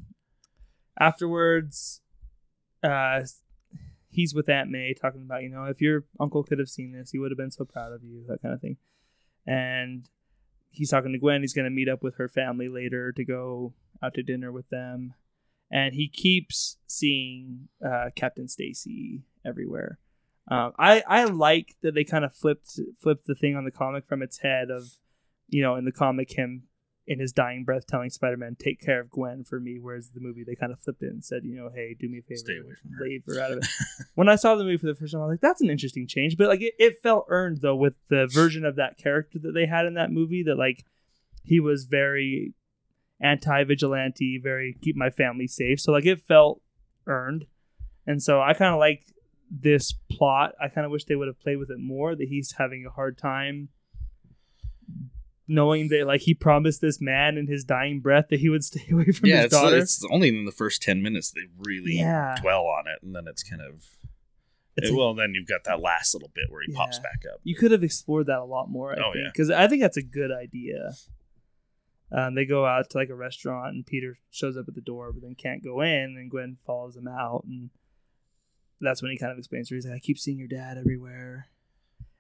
afterwards, 1.00 2.02
uh, 2.84 3.22
he's 4.14 4.34
with 4.34 4.48
Aunt 4.50 4.70
May 4.70 4.94
talking 4.94 5.24
about 5.24 5.44
you 5.44 5.50
know 5.50 5.66
if 5.66 5.82
your 5.82 6.06
uncle 6.20 6.44
could 6.44 6.60
have 6.60 6.70
seen 6.70 6.92
this, 6.94 7.12
he 7.12 7.20
would 7.20 7.32
have 7.32 7.38
been 7.38 7.52
so 7.52 7.66
proud 7.66 7.92
of 7.92 8.04
you, 8.04 8.24
that 8.28 8.42
kind 8.42 8.54
of 8.54 8.62
thing. 8.62 8.78
And 9.46 10.08
he's 10.70 10.92
talking 10.92 11.12
to 11.12 11.20
Gwen. 11.20 11.42
He's 11.42 11.54
going 11.54 11.66
to 11.66 11.70
meet 11.70 11.90
up 11.90 12.02
with 12.02 12.16
her 12.16 12.30
family 12.30 12.70
later 12.70 13.12
to 13.12 13.26
go 13.26 13.74
out 14.02 14.14
to 14.16 14.24
dinner 14.24 14.52
with 14.52 14.70
them. 14.70 15.14
and 15.74 15.96
he 15.96 16.08
keeps 16.08 16.78
seeing 16.86 17.68
uh, 17.86 18.10
Captain 18.16 18.48
Stacy 18.48 19.24
everywhere. 19.44 19.98
Um, 20.50 20.74
I 20.78 21.04
I 21.08 21.24
like 21.26 21.76
that 21.82 21.96
they 21.96 22.04
kind 22.04 22.24
of 22.24 22.34
flipped 22.34 22.80
flipped 23.00 23.26
the 23.26 23.36
thing 23.36 23.56
on 23.56 23.66
the 23.66 23.72
comic 23.72 24.06
from 24.08 24.22
its 24.22 24.40
head 24.40 24.70
of, 24.70 24.84
you 25.48 25.64
know, 25.64 25.76
in 25.76 25.86
the 25.86 25.92
comic 25.92 26.34
him 26.34 26.64
in 27.06 27.20
his 27.20 27.34
dying 27.34 27.64
breath 27.66 27.86
telling 27.86 28.10
Spider-Man 28.10 28.56
take 28.58 28.80
care 28.80 29.02
of 29.02 29.10
Gwen 29.10 29.44
for 29.44 29.60
me, 29.60 29.78
whereas 29.80 30.12
the 30.12 30.22
movie 30.22 30.44
they 30.44 30.56
kind 30.56 30.72
of 30.72 30.80
flipped 30.80 31.04
it 31.04 31.12
and 31.12 31.24
said, 31.24 31.44
you 31.44 31.56
know, 31.56 31.70
hey, 31.74 31.96
do 32.00 32.08
me 32.08 32.20
a 32.20 32.22
favor, 32.22 32.38
Stay 32.38 32.58
away 32.58 32.74
from 32.82 32.92
her. 32.92 33.06
leave 33.06 33.24
her 33.28 33.42
out 33.42 33.52
of 33.52 33.58
it. 33.58 33.68
when 34.16 34.30
I 34.30 34.36
saw 34.36 34.56
the 34.56 34.64
movie 34.64 34.78
for 34.78 34.88
the 34.88 34.96
first 34.96 35.14
time, 35.14 35.22
I 35.22 35.26
was 35.26 35.34
like, 35.34 35.42
that's 35.42 35.62
an 35.62 35.70
interesting 35.70 36.08
change, 36.08 36.38
but 36.38 36.48
like 36.48 36.62
it, 36.62 36.74
it 36.80 37.02
felt 37.04 37.26
earned 37.30 37.62
though 37.62 37.76
with 37.76 37.96
the 38.10 38.28
version 38.32 38.64
of 38.64 38.78
that 38.78 38.98
character 38.98 39.38
that 39.40 39.52
they 39.54 39.66
had 39.66 39.86
in 39.86 39.96
that 39.96 40.12
movie 40.12 40.44
that 40.44 40.58
like 40.58 40.86
he 41.44 41.60
was 41.60 41.86
very 41.86 42.54
anti-vigilante, 43.22 44.40
very 44.42 44.78
keep 44.82 44.96
my 44.96 45.10
family 45.10 45.48
safe. 45.48 45.80
So 45.80 45.92
like 45.92 46.06
it 46.06 46.22
felt 46.22 46.62
earned. 47.08 47.46
And 48.08 48.22
so 48.22 48.42
I 48.42 48.54
kind 48.54 48.74
of 48.74 48.80
like 48.80 49.04
this 49.52 49.94
plot. 50.12 50.54
I 50.62 50.68
kind 50.68 50.86
of 50.86 50.92
wish 50.92 51.06
they 51.06 51.16
would 51.16 51.28
have 51.28 51.40
played 51.40 51.58
with 51.58 51.70
it 51.70 51.80
more 51.80 52.16
that 52.16 52.28
he's 52.28 52.54
having 52.58 52.86
a 52.86 52.92
hard 52.92 53.18
time 53.18 53.70
knowing 55.48 55.90
that 55.90 56.06
like 56.08 56.22
he 56.22 56.34
promised 56.34 56.80
this 56.82 57.02
man 57.02 57.38
in 57.38 57.48
his 57.48 57.64
dying 57.66 58.00
breath 58.00 58.26
that 58.30 58.40
he 58.40 58.50
would 58.50 58.64
stay 58.64 58.86
away 58.92 59.12
from 59.12 59.28
yeah, 59.30 59.38
his 59.38 59.46
it's, 59.46 59.54
daughter. 59.54 59.78
it's 59.78 60.06
only 60.12 60.30
in 60.30 60.46
the 60.46 60.52
first 60.52 60.82
ten 60.82 61.02
minutes 61.02 61.32
they 61.32 61.42
really 61.58 61.98
Yeah. 61.98 62.36
dwell 62.42 62.66
on 62.66 62.86
it, 62.88 63.04
and 63.04 63.16
then 63.16 63.28
it's 63.28 63.44
kind 63.44 63.62
of. 63.62 63.84
It's 64.76 64.90
eh, 64.90 64.94
a- 64.94 64.98
well, 64.98 65.14
then 65.14 65.34
you've 65.36 65.48
got 65.48 65.66
that 65.66 65.82
last 65.82 66.14
little 66.16 66.32
bit 66.34 66.46
where 66.50 66.62
he 66.66 66.74
pops 66.74 66.98
back 67.00 67.24
up. 67.32 67.40
you 67.44 67.56
could 67.56 67.72
have 67.72 67.84
explored 67.84 68.26
that 68.28 68.40
a 68.40 68.44
lot 68.46 68.70
more. 68.72 68.92
I 68.94 68.96
Oh, 69.04 69.12
think 69.14 69.24
yeah. 69.26 69.30
because 69.32 69.52
I 69.52 69.68
think 69.68 69.82
that's 69.82 69.98
a 69.98 70.02
good 70.02 70.32
idea. 70.32 70.94
Um, 72.12 72.36
they 72.36 72.46
go 72.46 72.66
out 72.66 72.90
to 72.92 72.98
like 72.98 73.10
a 73.10 73.16
restaurant 73.16 73.74
and 73.76 73.86
Peter 73.86 74.18
shows 74.32 74.56
up 74.58 74.66
at 74.68 74.76
the 74.76 74.82
door, 74.82 75.12
but 75.12 75.22
then 75.24 75.36
can't 75.36 75.64
go 75.64 75.82
in, 75.82 76.16
and 76.18 76.30
Gwen 76.30 76.58
follows 76.66 76.96
him 76.96 77.08
out, 77.08 77.44
and 77.48 77.70
that's 78.82 79.02
when 79.02 79.12
he 79.12 79.18
kind 79.18 79.32
of 79.32 79.38
explains 79.38 79.68
to 79.70 79.74
her. 79.74 79.78
He's 79.78 79.86
like, 79.86 79.96
"I 79.96 80.00
keep 80.00 80.18
seeing 80.20 80.38
your 80.38 80.48
dad 80.48 80.78
everywhere," 80.78 81.48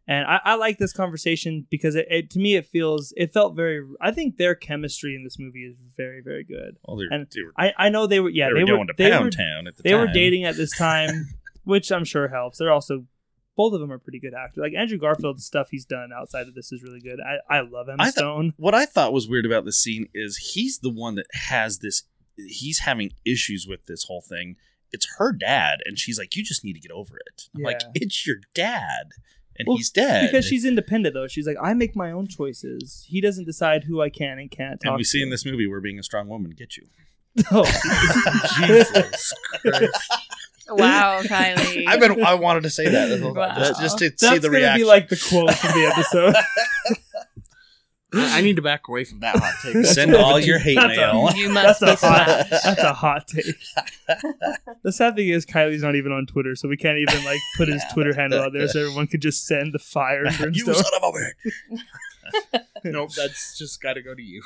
and 0.07 0.27
I, 0.27 0.39
I 0.43 0.55
like 0.55 0.77
this 0.79 0.91
conversation 0.93 1.65
because 1.69 1.95
it, 1.95 2.07
it 2.09 2.29
to 2.31 2.39
me 2.39 2.55
it 2.55 2.65
feels 2.67 3.13
it 3.15 3.31
felt 3.33 3.55
very. 3.55 3.81
I 4.01 4.11
think 4.11 4.37
their 4.37 4.55
chemistry 4.55 5.15
in 5.15 5.23
this 5.23 5.37
movie 5.39 5.63
is 5.63 5.75
very 5.95 6.21
very 6.21 6.43
good. 6.43 6.77
Well, 6.85 6.97
they're, 6.97 7.07
And 7.11 7.27
they 7.33 7.41
were, 7.41 7.53
I, 7.57 7.73
I 7.77 7.89
know 7.89 8.05
they 8.07 8.19
were 8.19 8.29
yeah 8.29 8.49
they 8.49 8.55
they, 8.55 8.71
were 8.71 8.77
going 8.77 8.87
to 8.87 8.93
they 8.97 9.09
Pound 9.11 9.25
were 9.25 9.31
Town 9.31 9.67
at 9.67 9.77
the 9.77 9.83
they 9.83 9.91
time. 9.91 9.99
were 10.01 10.07
dating 10.13 10.43
at 10.43 10.55
this 10.57 10.75
time, 10.77 11.29
which 11.63 11.91
I'm 11.91 12.05
sure 12.05 12.27
helps. 12.27 12.57
They're 12.57 12.71
also 12.71 13.05
both 13.55 13.73
of 13.73 13.79
them 13.79 13.91
are 13.91 13.99
pretty 13.99 14.19
good 14.19 14.33
actors. 14.33 14.61
Like 14.61 14.73
Andrew 14.73 14.97
Garfield's 14.97 15.45
stuff 15.45 15.67
he's 15.69 15.85
done 15.85 16.09
outside 16.11 16.47
of 16.47 16.55
this 16.55 16.71
is 16.71 16.81
really 16.83 16.99
good. 16.99 17.19
I, 17.21 17.57
I 17.57 17.61
love 17.61 17.87
Emma 17.87 18.01
I 18.01 18.05
thought- 18.07 18.13
Stone. 18.13 18.53
What 18.57 18.73
I 18.73 18.85
thought 18.85 19.13
was 19.13 19.27
weird 19.29 19.45
about 19.45 19.63
this 19.63 19.79
scene 19.81 20.07
is 20.13 20.37
he's 20.53 20.79
the 20.79 20.89
one 20.89 21.15
that 21.15 21.27
has 21.33 21.79
this. 21.79 22.03
He's 22.35 22.79
having 22.79 23.11
issues 23.25 23.67
with 23.69 23.85
this 23.85 24.05
whole 24.05 24.21
thing. 24.21 24.55
It's 24.91 25.07
her 25.17 25.31
dad, 25.31 25.79
and 25.85 25.97
she's 25.99 26.17
like, 26.19 26.35
"You 26.35 26.43
just 26.43 26.63
need 26.63 26.73
to 26.73 26.79
get 26.79 26.91
over 26.91 27.15
it." 27.27 27.43
I'm 27.55 27.61
like, 27.61 27.81
"It's 27.95 28.25
your 28.27 28.37
dad, 28.55 29.11
and 29.57 29.67
Well, 29.67 29.77
he's 29.77 29.89
dead." 29.89 30.29
Because 30.31 30.45
she's 30.45 30.65
independent 30.65 31.13
though. 31.13 31.27
She's 31.27 31.45
like, 31.47 31.57
I 31.61 31.73
make 31.73 31.95
my 31.95 32.11
own 32.11 32.27
choices. 32.27 33.05
He 33.07 33.21
doesn't 33.21 33.45
decide 33.45 33.83
who 33.85 34.01
I 34.01 34.09
can 34.09 34.39
and 34.39 34.49
can't 34.51 34.79
talk 34.79 34.89
and 34.91 34.97
we 34.97 35.03
see 35.03 35.19
to. 35.19 35.23
in 35.23 35.29
this 35.29 35.45
movie 35.45 35.67
where 35.67 35.81
being 35.81 35.99
a 35.99 36.03
strong 36.03 36.27
woman 36.27 36.51
get 36.57 36.77
you. 36.77 36.87
Oh, 37.51 37.63
Jesus 38.67 39.33
Christ. 39.61 39.93
Wow, 40.69 41.19
Kylie. 41.23 41.83
I've 41.89 41.99
been. 41.99 42.23
I 42.23 42.35
wanted 42.35 42.63
to 42.63 42.69
say 42.69 42.87
that 42.87 43.07
this 43.07 43.21
whole 43.21 43.33
time, 43.35 43.49
Wow. 43.49 43.57
just, 43.57 43.81
just 43.81 43.97
to 43.97 44.09
That's 44.09 44.21
see 44.21 44.37
the 44.37 44.47
gonna 44.47 44.59
reaction. 44.59 44.79
be 44.79 44.85
like 44.85 45.09
the 45.09 45.17
quote 45.17 45.53
from 45.53 45.71
the 45.71 45.87
episode. 45.87 46.35
I 48.15 48.41
need 48.41 48.55
to 48.57 48.61
back 48.61 48.87
away 48.87 49.03
from 49.05 49.19
that 49.21 49.35
hot 49.37 49.53
take. 49.63 49.85
Send 49.85 50.15
all 50.15 50.39
your 50.39 50.59
hate 50.59 50.75
That's 50.75 50.97
a- 50.97 51.01
mail. 51.01 51.31
you 51.35 51.49
must 51.49 51.79
That's 51.79 52.01
be 52.01 52.07
a 52.07 52.09
hot. 52.09 52.25
slapped. 52.47 52.49
That's 52.63 52.83
a 52.83 52.93
hot 52.93 53.27
take. 53.27 53.45
the 54.83 54.91
sad 54.91 55.15
thing 55.15 55.29
is 55.29 55.45
Kylie's 55.45 55.81
not 55.81 55.95
even 55.95 56.11
on 56.11 56.25
Twitter, 56.25 56.55
so 56.55 56.67
we 56.67 56.77
can't 56.77 56.97
even 56.99 57.23
like 57.25 57.39
put 57.57 57.67
his 57.67 57.83
Twitter 57.93 58.13
handle 58.13 58.39
out 58.41 58.53
there, 58.53 58.67
so 58.67 58.81
everyone 58.81 59.07
could 59.07 59.21
just 59.21 59.45
send 59.47 59.73
the 59.73 59.79
fire 59.79 60.25
and 60.25 60.55
you 60.55 60.65
son 60.65 60.75
of 61.01 61.13
a 61.15 61.17
bitch. 61.17 62.61
nope, 62.85 63.11
that's 63.13 63.57
just 63.57 63.81
got 63.81 63.93
to 63.93 64.01
go 64.01 64.13
to 64.15 64.21
you. 64.21 64.41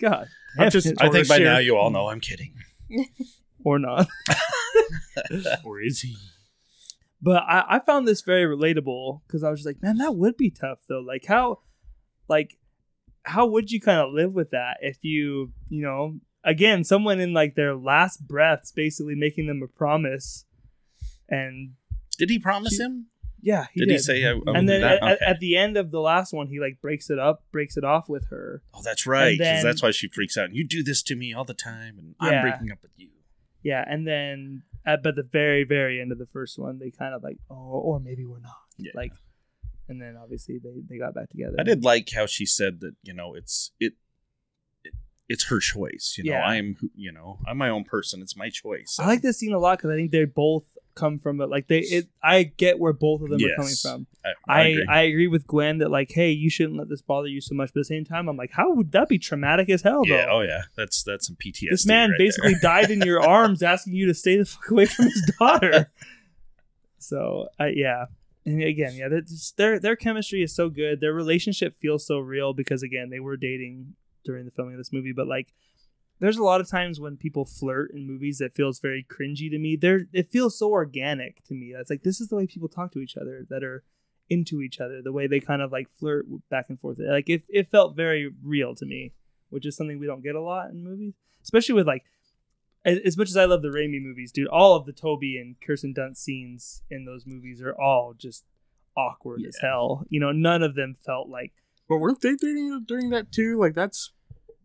God, 0.00 0.28
I'm 0.58 0.70
just- 0.70 0.86
I 1.00 1.10
think 1.10 1.28
by 1.28 1.38
Share- 1.38 1.44
now 1.46 1.58
you 1.58 1.76
all 1.76 1.90
know 1.90 2.08
I'm 2.08 2.20
kidding. 2.20 2.54
or 3.64 3.78
not. 3.78 4.08
or 5.64 5.80
is 5.80 6.00
he? 6.00 6.16
But 7.22 7.42
I, 7.44 7.64
I 7.76 7.78
found 7.80 8.06
this 8.06 8.20
very 8.20 8.44
relatable 8.44 9.22
because 9.26 9.42
I 9.42 9.50
was 9.50 9.60
just 9.60 9.66
like, 9.66 9.82
man, 9.82 9.96
that 9.98 10.14
would 10.14 10.36
be 10.36 10.50
tough 10.50 10.80
though. 10.88 11.00
Like 11.00 11.24
how, 11.26 11.60
like, 12.28 12.56
how 13.22 13.46
would 13.46 13.70
you 13.70 13.80
kind 13.80 14.00
of 14.00 14.12
live 14.12 14.32
with 14.32 14.50
that 14.50 14.78
if 14.80 14.98
you, 15.02 15.52
you 15.68 15.82
know, 15.82 16.18
again, 16.44 16.84
someone 16.84 17.20
in 17.20 17.32
like 17.32 17.54
their 17.54 17.74
last 17.74 18.26
breaths, 18.26 18.70
basically 18.72 19.14
making 19.14 19.46
them 19.46 19.62
a 19.62 19.66
promise, 19.68 20.44
and 21.28 21.72
Did 22.18 22.30
he 22.30 22.38
promise 22.38 22.76
She- 22.76 22.82
him? 22.82 23.06
yeah, 23.40 23.66
he 23.72 23.80
Did, 23.80 23.86
did. 23.86 23.92
he 23.92 23.98
say 23.98 24.24
I, 24.24 24.30
I 24.30 24.32
and 24.32 24.66
do 24.66 24.72
then 24.72 24.80
that? 24.82 25.02
at, 25.02 25.12
Okay. 25.14 25.24
at 25.26 25.40
the 25.40 25.56
end 25.56 25.76
of 25.76 25.90
the 25.90 26.00
last 26.00 26.32
one, 26.32 26.48
he 26.48 26.60
like 26.60 26.80
breaks 26.80 27.08
it 27.10 27.18
up, 27.18 27.44
breaks 27.50 27.76
it 27.76 27.84
off 27.84 28.08
with 28.08 28.28
her. 28.28 28.62
oh, 28.74 28.82
that's 28.82 29.06
right. 29.06 29.38
Because 29.38 29.62
that's 29.62 29.82
why 29.82 29.90
she 29.90 30.08
freaks 30.08 30.36
out. 30.36 30.46
and 30.46 30.56
You 30.56 30.66
do 30.66 30.82
this 30.82 31.02
to 31.04 31.16
me 31.16 31.32
all 31.34 31.44
the 31.44 31.54
time, 31.54 31.98
and 31.98 32.14
I'm 32.20 32.42
breaking 32.42 32.70
up 32.70 32.78
with 32.82 32.92
you. 32.96 33.08
Yeah, 33.62 33.82
and 33.88 34.06
then 34.06 34.62
at 34.86 35.02
but 35.02 35.16
the 35.16 35.22
very 35.22 35.64
very 35.64 35.98
end 36.00 36.12
of 36.12 36.18
the 36.18 36.26
first 36.26 36.58
one, 36.58 36.78
they 36.78 36.90
kind 36.90 37.14
of 37.14 37.22
like, 37.22 37.38
oh, 37.50 37.54
or 37.54 38.00
maybe 38.00 38.24
we're 38.26 38.40
not. 38.40 38.52
Yeah. 38.76 38.92
Like, 38.94 39.12
and 39.88 40.00
then 40.00 40.16
obviously 40.20 40.58
they 40.62 40.82
they 40.88 40.98
got 40.98 41.14
back 41.14 41.30
together. 41.30 41.56
I 41.58 41.62
did 41.62 41.84
like 41.84 42.10
how 42.14 42.26
she 42.26 42.46
said 42.46 42.80
that. 42.80 42.94
You 43.02 43.14
know, 43.14 43.34
it's 43.34 43.70
it. 43.80 43.94
it 44.84 44.94
it's 45.28 45.44
her 45.44 45.58
choice. 45.60 46.14
You 46.18 46.24
know, 46.24 46.36
Yeah. 46.36 46.44
I'm. 46.46 46.76
You 46.94 47.12
know, 47.12 47.38
I'm 47.46 47.56
my 47.58 47.68
own 47.70 47.84
person. 47.84 48.20
It's 48.22 48.36
my 48.36 48.50
choice. 48.50 48.98
I 49.00 49.06
like 49.06 49.22
this 49.22 49.38
scene 49.38 49.52
a 49.52 49.58
lot 49.58 49.78
because 49.78 49.90
I 49.90 49.94
think 49.96 50.10
they 50.10 50.24
both 50.26 50.64
come 50.94 51.18
from 51.18 51.40
it. 51.40 51.48
Like 51.48 51.66
they, 51.66 51.80
it, 51.80 52.06
I 52.22 52.44
get 52.44 52.78
where 52.78 52.92
both 52.92 53.20
of 53.22 53.28
them 53.28 53.40
are 53.40 53.56
coming 53.56 53.70
Yes. 53.70 53.82
from. 53.82 54.06
I, 54.24 54.32
I, 54.60 54.62
agree. 54.68 54.86
I 54.88 55.00
agree 55.02 55.26
with 55.26 55.44
Gwen 55.46 55.78
that 55.78 55.90
like, 55.90 56.12
hey, 56.12 56.30
you 56.30 56.48
shouldn't 56.48 56.78
let 56.78 56.88
this 56.88 57.02
bother 57.02 57.26
you 57.26 57.40
so 57.40 57.54
much. 57.54 57.70
But 57.74 57.80
at 57.80 57.82
the 57.82 57.84
same 57.86 58.04
time, 58.04 58.28
I'm 58.28 58.36
like, 58.36 58.52
how 58.52 58.72
would 58.74 58.92
that 58.92 59.08
be 59.08 59.18
traumatic 59.18 59.68
as 59.70 59.82
hell? 59.82 60.02
though? 60.06 60.14
yeah. 60.14 60.26
Oh 60.30 60.42
yeah. 60.42 60.62
That's 60.76 61.02
that's 61.02 61.26
some 61.26 61.36
PTSD. 61.36 61.70
this 61.70 61.84
man 61.86 62.10
right 62.10 62.18
basically 62.18 62.52
there. 62.52 62.60
died 62.62 62.90
in 62.92 63.00
your 63.00 63.20
arms, 63.20 63.62
asking 63.62 63.94
you 63.94 64.06
to 64.06 64.14
stay 64.14 64.36
the 64.36 64.44
fuck 64.44 64.70
away 64.70 64.86
from 64.86 65.06
his 65.06 65.32
daughter. 65.38 65.90
so, 66.98 67.48
uh, 67.60 67.64
yeah, 67.74 68.04
and 68.46 68.62
again, 68.62 68.94
yeah, 68.94 69.08
their 69.56 69.78
their 69.78 69.96
chemistry 69.96 70.42
is 70.42 70.54
so 70.54 70.68
good. 70.68 71.00
Their 71.00 71.14
relationship 71.14 71.76
feels 71.80 72.06
so 72.06 72.18
real 72.18 72.52
because 72.52 72.82
again, 72.82 73.10
they 73.10 73.20
were 73.20 73.36
dating 73.36 73.94
during 74.24 74.44
the 74.44 74.50
filming 74.50 74.74
of 74.74 74.78
this 74.78 74.92
movie. 74.92 75.12
But 75.12 75.26
like, 75.26 75.54
there's 76.20 76.36
a 76.36 76.44
lot 76.44 76.60
of 76.60 76.68
times 76.68 77.00
when 77.00 77.16
people 77.16 77.46
flirt 77.46 77.92
in 77.92 78.06
movies 78.06 78.38
that 78.38 78.54
feels 78.54 78.80
very 78.80 79.04
cringy 79.08 79.50
to 79.50 79.58
me. 79.58 79.76
There, 79.76 80.06
it 80.12 80.30
feels 80.30 80.58
so 80.58 80.70
organic 80.70 81.42
to 81.44 81.54
me. 81.54 81.74
It's 81.76 81.90
like 81.90 82.02
this 82.02 82.20
is 82.20 82.28
the 82.28 82.36
way 82.36 82.46
people 82.46 82.68
talk 82.68 82.92
to 82.92 83.00
each 83.00 83.16
other 83.16 83.46
that 83.48 83.64
are 83.64 83.82
into 84.28 84.60
each 84.60 84.78
other. 84.78 85.00
The 85.02 85.12
way 85.12 85.26
they 85.26 85.40
kind 85.40 85.62
of 85.62 85.72
like 85.72 85.88
flirt 85.98 86.26
back 86.50 86.66
and 86.68 86.78
forth. 86.78 86.98
Like 86.98 87.30
it, 87.30 87.44
it 87.48 87.70
felt 87.70 87.96
very 87.96 88.30
real 88.42 88.74
to 88.74 88.84
me, 88.84 89.12
which 89.48 89.64
is 89.64 89.74
something 89.74 89.98
we 89.98 90.06
don't 90.06 90.22
get 90.22 90.34
a 90.34 90.40
lot 90.40 90.70
in 90.70 90.84
movies, 90.84 91.14
especially 91.42 91.76
with 91.76 91.86
like 91.86 92.04
as 92.84 92.98
as 93.04 93.16
much 93.16 93.28
as 93.28 93.36
I 93.36 93.44
love 93.44 93.62
the 93.62 93.68
Raimi 93.68 94.02
movies, 94.02 94.32
dude, 94.32 94.48
all 94.48 94.76
of 94.76 94.86
the 94.86 94.92
Tobey 94.92 95.38
and 95.38 95.56
Kirsten 95.60 95.94
Dunst 95.94 96.18
scenes 96.18 96.82
in 96.90 97.04
those 97.04 97.26
movies 97.26 97.62
are 97.62 97.72
all 97.72 98.14
just 98.16 98.44
awkward 98.96 99.42
as 99.46 99.58
hell. 99.60 100.04
You 100.08 100.20
know, 100.20 100.32
none 100.32 100.62
of 100.62 100.74
them 100.74 100.94
felt 100.94 101.28
like 101.28 101.52
But 101.88 101.98
weren't 101.98 102.20
they 102.20 102.34
dating 102.34 102.84
during 102.86 103.10
that 103.10 103.32
too? 103.32 103.58
Like 103.58 103.74
that's 103.74 104.12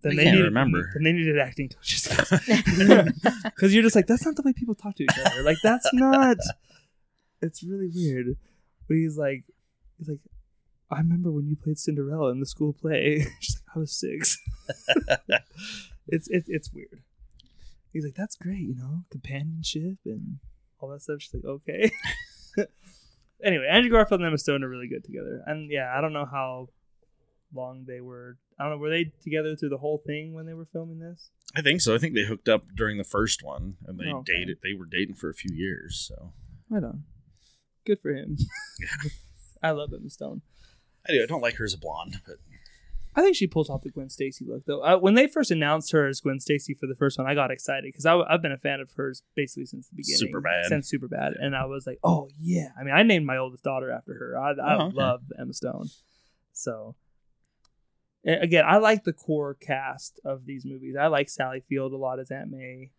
then 0.02 0.14
I 0.14 0.16
they 0.16 0.24
can't 0.24 0.36
needed 0.36 0.46
remember. 0.46 0.92
Then 0.94 1.04
they 1.04 1.14
needed 1.14 1.40
acting 1.40 1.70
coaches 1.70 2.08
because 3.44 3.74
you're 3.74 3.84
just 3.84 3.96
like 3.96 4.08
that's 4.08 4.26
not 4.26 4.36
the 4.36 4.44
way 4.44 4.54
people 4.54 4.76
talk 4.76 4.96
to 4.96 5.04
each 5.04 5.20
other. 5.26 5.44
Like 5.44 5.58
that's 5.64 5.90
not. 5.94 6.38
It's 7.42 7.64
really 7.64 7.90
weird. 7.96 8.36
But 8.86 8.98
he's 8.98 9.18
like, 9.18 9.46
he's 9.98 10.10
like, 10.10 10.20
I 10.92 10.98
remember 10.98 11.32
when 11.32 11.48
you 11.48 11.56
played 11.56 11.80
Cinderella 11.80 12.32
in 12.32 12.42
the 12.42 12.46
school 12.46 12.74
play. 12.74 13.28
She's 13.40 13.56
like, 13.56 13.78
I 13.78 13.80
was 13.80 13.98
six. 13.98 14.38
it's 16.08 16.28
it's 16.28 16.50
it's 16.50 16.74
weird. 16.74 17.02
He's 17.92 18.04
like, 18.04 18.16
that's 18.16 18.36
great, 18.36 18.60
you 18.62 18.76
know, 18.76 19.04
companionship 19.12 19.98
and 20.06 20.38
all 20.80 20.90
that 20.90 21.02
stuff. 21.02 21.22
She's 21.22 21.34
like, 21.34 21.46
okay. 21.46 21.92
anyway, 23.44 23.68
Andrew 23.70 23.92
Garfield 23.92 24.22
and 24.22 24.28
Emma 24.28 24.38
Stone 24.38 24.64
are 24.64 24.70
really 24.70 24.88
good 24.88 25.04
together, 25.04 25.42
and 25.46 25.72
yeah, 25.72 25.92
I 25.96 26.02
don't 26.02 26.14
know 26.14 26.26
how 26.30 26.68
long 27.54 27.86
they 27.88 28.02
were. 28.02 28.38
I 28.60 28.64
don't 28.64 28.74
know. 28.74 28.78
Were 28.78 28.90
they 28.90 29.12
together 29.24 29.56
through 29.56 29.70
the 29.70 29.78
whole 29.78 30.02
thing 30.06 30.34
when 30.34 30.46
they 30.46 30.54
were 30.54 30.68
filming 30.72 31.00
this? 31.00 31.30
I 31.56 31.62
think 31.62 31.82
so. 31.82 31.96
I 31.96 31.98
think 31.98 32.14
they 32.14 32.26
hooked 32.26 32.50
up 32.50 32.66
during 32.76 32.98
the 32.98 33.04
first 33.04 33.42
one, 33.44 33.78
and 33.88 33.98
they 34.00 34.12
Oh, 34.12 34.18
okay. 34.18 34.34
dated. 34.34 34.58
They 34.62 34.74
were 34.74 34.86
dating 34.86 35.16
for 35.16 35.30
a 35.30 35.34
few 35.34 35.56
years. 35.56 36.06
So 36.08 36.34
I 36.76 36.80
don't. 36.80 37.04
Good 37.86 38.00
for 38.02 38.12
him. 38.14 38.38
Yeah. 38.80 39.10
I 39.64 39.72
love 39.72 39.92
Emma 39.94 40.10
Stone. 40.10 40.42
I 41.08 41.14
do. 41.14 41.24
I 41.24 41.26
don't 41.26 41.42
like 41.42 41.56
her 41.56 41.66
as 41.66 41.74
a 41.74 41.78
blonde, 41.78 42.20
but 42.26 42.36
I 43.20 43.24
think 43.24 43.36
she 43.36 43.48
pulls 43.48 43.70
off 43.70 43.82
the 43.82 43.90
Gwen 43.90 44.10
Stacy 44.10 44.46
look 44.48 44.66
though. 44.66 44.82
Uh, 44.82 44.98
when 44.98 45.14
they 45.16 45.28
first 45.28 45.52
announced 45.52 45.92
her 45.92 46.08
as 46.08 46.22
Gwen 46.22 46.40
Stacy 46.40 46.74
for 46.74 46.88
the 46.88 46.96
first 46.96 47.18
one, 47.18 47.28
I 47.28 47.36
got 47.36 47.52
excited 47.52 47.86
because 47.92 48.06
I've 48.06 48.42
been 48.42 48.52
a 48.52 48.58
fan 48.58 48.80
of 48.80 48.90
hers 48.96 49.24
basically 49.36 49.66
since 49.66 49.90
the 49.90 49.96
beginning. 49.96 50.34
Superbad. 50.34 50.66
Since 50.68 50.92
Superbad, 50.94 51.34
and 51.40 51.56
I 51.56 51.66
was 51.66 51.86
like, 51.86 52.00
oh 52.04 52.30
yeah. 52.40 52.70
I 52.80 52.84
mean, 52.84 52.94
I 52.94 53.04
named 53.04 53.26
my 53.26 53.38
oldest 53.38 53.64
daughter 53.64 53.92
after 53.92 54.14
her. 54.14 54.38
I, 54.38 54.52
I 54.52 54.76
Oh, 54.78 54.86
okay. 54.88 54.96
love 54.96 55.22
Emma 55.40 55.54
Stone. 55.54 55.88
So, 56.54 56.96
Again, 58.26 58.66
I 58.68 58.78
like 58.78 59.06
the 59.06 59.14
core 59.14 59.54
cast 59.54 60.20
of 60.26 60.46
these 60.46 60.66
movies. 60.66 60.96
I 61.00 61.08
like 61.08 61.30
Sally 61.30 61.62
Field 61.70 61.94
a 61.94 61.98
lot 61.98 62.20
as 62.20 62.30
Aunt 62.32 62.52
May. 62.52 62.92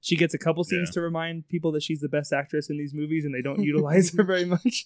She 0.00 0.14
gets 0.14 0.34
a 0.34 0.38
couple 0.38 0.62
scenes 0.62 0.90
Yeah. 0.90 0.94
to 0.94 1.00
remind 1.00 1.48
people 1.48 1.72
that 1.72 1.82
she's 1.82 2.00
the 2.00 2.08
best 2.08 2.32
actress 2.34 2.68
in 2.68 2.76
these 2.76 2.92
movies, 2.94 3.24
and 3.24 3.34
they 3.34 3.40
don't 3.42 3.62
utilize 3.72 4.14
her 4.14 4.22
very 4.24 4.44
much. 4.44 4.84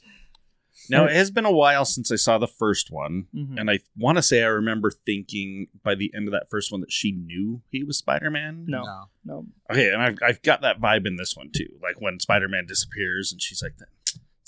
Now 0.91 1.05
it 1.07 1.13
has 1.15 1.31
been 1.31 1.45
a 1.45 1.53
while 1.53 1.85
since 1.85 2.11
I 2.11 2.17
saw 2.17 2.39
the 2.39 2.49
first 2.49 2.91
one, 2.91 3.27
Mhm. 3.35 3.61
and 3.61 3.71
I 3.71 3.81
want 3.97 4.19
to 4.19 4.23
say 4.23 4.43
I 4.43 4.47
remember 4.47 4.91
thinking 4.91 5.69
by 5.85 5.95
the 5.95 6.11
end 6.15 6.27
of 6.27 6.33
that 6.33 6.51
first 6.51 6.73
one 6.73 6.81
that 6.81 6.91
she 6.91 7.13
knew 7.13 7.63
he 7.71 7.85
was 7.85 7.99
Spider 7.99 8.31
Man. 8.31 8.65
No, 8.67 8.83
no. 9.25 9.47
Okay, 9.71 9.93
and 9.93 10.03
I've, 10.03 10.19
I've 10.23 10.43
got 10.43 10.63
that 10.63 10.81
vibe 10.81 11.07
in 11.07 11.17
this 11.17 11.37
one 11.37 11.51
too. 11.55 11.69
Like 11.81 12.01
when 12.01 12.19
Spider 12.19 12.49
Man 12.49 12.67
disappears, 12.67 13.31
and 13.31 13.41
she's 13.41 13.63
like, 13.63 13.75
"It's 14.02 14.02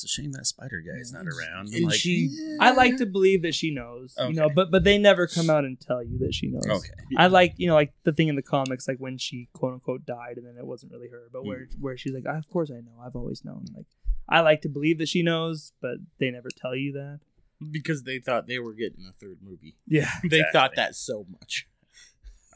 a 0.05 0.09
shame 0.09 0.33
that 0.33 0.47
Spider 0.47 0.81
guy 0.81 0.99
is 1.01 1.13
not 1.13 1.27
around." 1.27 1.69
I'm 1.69 1.75
And 1.75 1.85
like, 1.87 1.95
she- 1.95 2.31
I 2.61 2.73
like 2.73 2.97
to 2.99 3.07
believe 3.07 3.43
that 3.43 3.55
she 3.55 3.71
knows, 3.73 4.15
you 4.19 4.35
know, 4.35 4.49
but 4.55 4.71
but 4.71 4.85
they 4.85 4.99
never 4.99 5.27
come 5.27 5.51
out 5.51 5.65
and 5.65 5.81
tell 5.81 6.03
you 6.03 6.19
that 6.19 6.35
she 6.35 6.49
knows. 6.49 6.67
okay, 6.67 6.91
I 7.17 7.27
like 7.29 7.55
you 7.57 7.67
know 7.67 7.75
like 7.75 7.93
the 8.05 8.13
thing 8.13 8.29
in 8.29 8.37
the 8.37 8.43
comics 8.43 8.87
like 8.89 8.99
when 8.99 9.19
she 9.19 9.49
quote 9.53 9.75
unquote 9.75 10.05
died 10.07 10.37
and 10.37 10.47
then 10.47 10.57
it 10.59 10.67
wasn't 10.67 10.93
really 10.93 11.09
her, 11.09 11.29
but 11.33 11.43
Hmm. 11.43 11.49
where 11.49 11.69
where 11.81 11.97
she's 11.97 12.13
like, 12.13 12.25
of 12.27 12.49
course 12.49 12.71
I 12.71 12.81
know, 12.81 13.01
I've 13.05 13.17
always 13.17 13.45
known. 13.45 13.65
Like 13.75 13.87
I 14.29 14.41
like 14.41 14.63
to 14.63 14.69
believe 14.69 14.99
that 14.99 15.09
she 15.09 15.23
knows, 15.23 15.73
but 15.81 15.99
they 16.19 16.31
never 16.31 16.49
tell 16.57 16.75
you 16.75 16.93
that. 16.93 17.21
because 17.71 18.03
they 18.03 18.19
thought 18.19 18.47
they 18.47 18.59
were 18.59 18.75
getting 18.75 19.07
a 19.09 19.13
third 19.13 19.39
movie. 19.43 19.77
Yeah, 19.87 20.11
They 20.23 20.39
Exactly. 20.39 20.53
thought 20.53 20.73
that 20.77 20.95
so 20.95 21.27
much. 21.31 21.67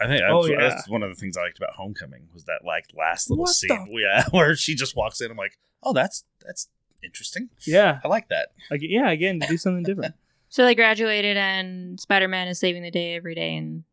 I 0.00 0.06
think 0.06 0.20
that's, 0.20 0.32
Oh, 0.32 0.46
yeah. 0.46 0.60
that's 0.60 0.88
one 0.88 1.02
of 1.02 1.08
the 1.10 1.14
things 1.16 1.36
I 1.36 1.42
liked 1.42 1.58
about 1.58 1.74
Homecoming 1.74 2.28
was 2.32 2.44
that 2.44 2.60
like 2.64 2.84
last 2.96 3.30
little 3.30 3.44
What 3.44 3.54
scene, 3.54 3.88
yeah, 3.90 4.24
where 4.30 4.54
she 4.54 4.74
just 4.76 4.94
walks 4.96 5.20
in. 5.20 5.30
I'm 5.30 5.36
like, 5.36 5.58
oh, 5.82 5.92
that's 5.92 6.24
that's 6.46 6.68
interesting. 7.02 7.48
yeah, 7.66 8.00
I 8.04 8.08
like 8.08 8.28
that. 8.28 8.48
like 8.70 8.80
yeah. 8.82 9.10
Again, 9.10 9.40
to 9.40 9.46
do 9.46 9.56
something 9.56 9.82
different. 9.84 10.14
So 10.50 10.64
they 10.64 10.74
graduated, 10.74 11.36
and 11.36 12.00
Spider 12.00 12.26
Man 12.26 12.48
is 12.48 12.58
saving 12.58 12.82
the 12.82 12.90
day 12.90 13.14
every 13.16 13.34
day, 13.34 13.54
and 13.56 13.84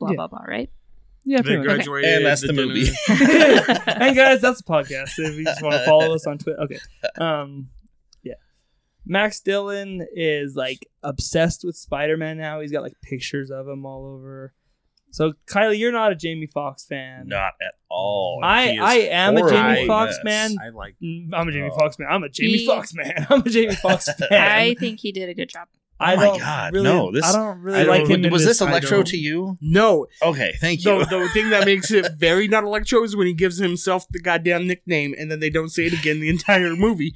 blah 0.00 0.10
Yeah. 0.10 0.16
blah 0.16 0.26
blah. 0.26 0.42
Right? 0.42 0.68
Yeah, 1.24 1.36
They 1.38 1.42
pretty 1.42 1.58
much. 1.58 1.66
graduated. 1.66 2.10
And 2.12 2.26
that's 2.26 2.40
the 2.40 2.48
dinner- 2.48 2.66
movie. 2.66 2.90
and 3.86 4.16
guys, 4.16 4.40
that's 4.40 4.58
a 4.60 4.64
podcast. 4.64 5.12
If 5.18 5.36
you 5.36 5.44
just 5.44 5.62
want 5.62 5.74
to 5.74 5.84
follow 5.84 6.12
us 6.12 6.26
on 6.26 6.38
Twitter, 6.38 6.60
okay. 6.62 6.78
Um, 7.18 7.68
yeah. 8.24 8.34
Max 9.04 9.38
Dillon 9.38 10.04
is 10.12 10.56
like 10.56 10.88
obsessed 11.04 11.62
with 11.64 11.76
Spider 11.76 12.16
Man 12.16 12.36
now. 12.36 12.58
He's 12.60 12.72
got 12.72 12.82
like 12.82 13.00
pictures 13.00 13.52
of 13.52 13.68
him 13.68 13.86
all 13.86 14.06
over. 14.06 14.52
So 15.16 15.32
Kylie, 15.46 15.78
you're 15.78 15.92
not 15.92 16.12
a 16.12 16.14
Jamie 16.14 16.46
Foxx 16.46 16.84
fan. 16.84 17.28
Not 17.28 17.54
at 17.62 17.72
all. 17.88 18.40
I- 18.44 18.76
I 18.78 18.94
am 19.10 19.34
a 19.38 19.48
Jamie 19.48 19.80
in 19.80 19.86
Foxx 19.86 20.16
this. 20.16 20.24
man. 20.24 20.56
I 20.62 20.68
like. 20.68 20.94
Mm, 21.02 21.30
I'm 21.32 21.48
a 21.48 21.52
Jamie 21.52 21.70
Oh. 21.72 21.78
Foxx 21.78 21.98
man. 21.98 22.08
I'm 22.10 22.22
a 22.22 22.28
Jamie 22.28 22.58
He- 22.58 22.66
Foxx 22.66 22.92
man. 22.92 23.26
I'm 23.30 23.40
a 23.40 23.48
Jamie 23.48 23.74
Foxx 23.76 24.12
fan. 24.18 24.28
I 24.30 24.74
think 24.74 25.00
he 25.00 25.12
did 25.12 25.30
a 25.30 25.34
good 25.34 25.48
job. 25.48 25.68
I 25.98 26.12
Oh 26.12 26.16
my 26.16 26.24
don't 26.26 26.38
God, 26.40 26.72
really, 26.74 26.84
no, 26.84 27.10
this- 27.12 27.24
I 27.24 27.32
don't 27.32 27.60
really 27.60 27.78
I 27.80 27.84
don't- 27.84 27.98
like 28.00 28.08
him. 28.10 28.24
in 28.26 28.30
was 28.30 28.44
this 28.44 28.60
Electro 28.60 28.98
don't- 28.98 29.06
to 29.06 29.16
you? 29.16 29.56
No, 29.62 30.06
Okay, 30.22 30.52
thank 30.60 30.84
you. 30.84 30.98
the, 30.98 31.06
the 31.06 31.28
thing 31.32 31.48
that 31.48 31.64
makes 31.64 31.90
it 31.90 32.12
very 32.18 32.46
not 32.48 32.64
electro 32.64 33.02
is 33.02 33.16
when 33.16 33.26
he 33.26 33.32
gives 33.32 33.56
himself 33.56 34.04
the 34.10 34.20
goddamn 34.20 34.66
nickname 34.66 35.14
and 35.18 35.30
then 35.30 35.40
they 35.40 35.48
don't 35.48 35.70
say 35.70 35.86
it 35.86 35.94
again 35.94 36.20
the 36.20 36.28
entire 36.28 36.76
movie. 36.76 37.14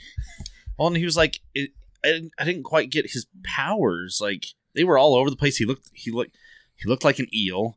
Well, 0.78 0.88
and 0.88 0.96
he 0.96 1.04
was 1.04 1.18
like, 1.18 1.40
it, 1.54 1.72
I, 2.02 2.08
didn't, 2.12 2.32
I 2.38 2.44
didn't 2.44 2.62
quite 2.62 2.88
get 2.88 3.10
his 3.10 3.26
powers. 3.44 4.18
Like 4.22 4.46
they 4.74 4.84
were 4.84 4.96
all 4.96 5.14
over 5.14 5.28
the 5.28 5.36
place. 5.36 5.58
He 5.58 5.66
looked, 5.66 5.90
he 5.92 6.10
looked, 6.10 6.34
he 6.76 6.88
looked 6.88 7.04
like 7.04 7.18
an 7.18 7.26
eel. 7.34 7.76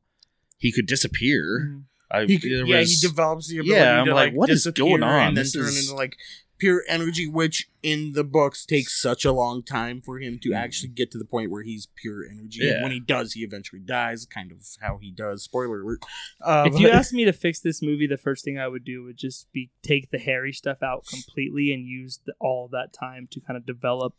He 0.64 0.72
could 0.72 0.88
disappear. 0.88 1.70
Mhm. 1.70 1.84
I, 2.10 2.26
He, 2.26 2.38
there 2.38 2.66
yeah, 2.66 2.80
was- 2.80 3.02
he 3.02 3.08
develops 3.08 3.48
the 3.50 3.58
ability 3.58 3.80
Yeah, 3.82 4.00
I'm 4.00 4.06
to 4.08 4.14
like, 4.14 4.30
like, 4.30 4.38
what 4.38 4.50
is 4.50 4.60
disappear 4.64 4.86
going 4.86 5.04
on? 5.04 5.28
and 5.30 5.38
then 5.38 5.44
This 5.44 5.54
turn 5.54 5.66
is- 5.68 5.90
into 5.90 5.96
like 5.96 6.16
pure 6.60 6.84
energy, 6.88 7.28
which 7.28 7.68
in 7.82 8.14
the 8.14 8.24
books 8.24 8.66
takes 8.66 9.02
such 9.02 9.26
a 9.26 9.32
long 9.34 9.62
time 9.64 10.00
for 10.00 10.20
him 10.20 10.40
to 10.42 10.50
Mhm. 10.52 10.56
actually 10.56 10.90
get 10.90 11.12
to 11.12 11.18
the 11.18 11.26
point 11.26 11.52
where 11.52 11.64
he's 11.64 11.88
pure 12.02 12.24
energy. 12.26 12.60
Yeah. 12.62 12.76
And 12.76 12.84
when 12.84 12.92
he 12.94 13.00
does, 13.02 13.34
he 13.34 13.42
eventually 13.44 13.82
dies. 13.82 14.26
Kind 14.26 14.52
of 14.52 14.60
how 14.80 15.00
he 15.02 15.12
does. 15.12 15.44
Spoiler 15.44 15.82
alert. 15.82 16.04
Uh, 16.40 16.64
If 16.72 16.80
you 16.80 16.88
but- 16.88 16.94
asked 16.94 17.12
me 17.14 17.26
to 17.26 17.34
fix 17.34 17.60
this 17.60 17.82
movie, 17.82 18.08
the 18.08 18.16
first 18.18 18.46
thing 18.46 18.58
I 18.58 18.68
would 18.70 18.86
do 18.86 19.04
would 19.04 19.18
just 19.18 19.52
be 19.52 19.72
take 19.82 20.12
the 20.12 20.20
hairy 20.20 20.54
stuff 20.54 20.82
out 20.82 21.06
completely 21.08 21.74
and 21.74 21.86
use 21.86 22.20
the, 22.26 22.34
all 22.40 22.70
that 22.72 22.94
time 22.94 23.28
to 23.32 23.42
kind 23.42 23.58
of 23.58 23.66
develop 23.66 24.16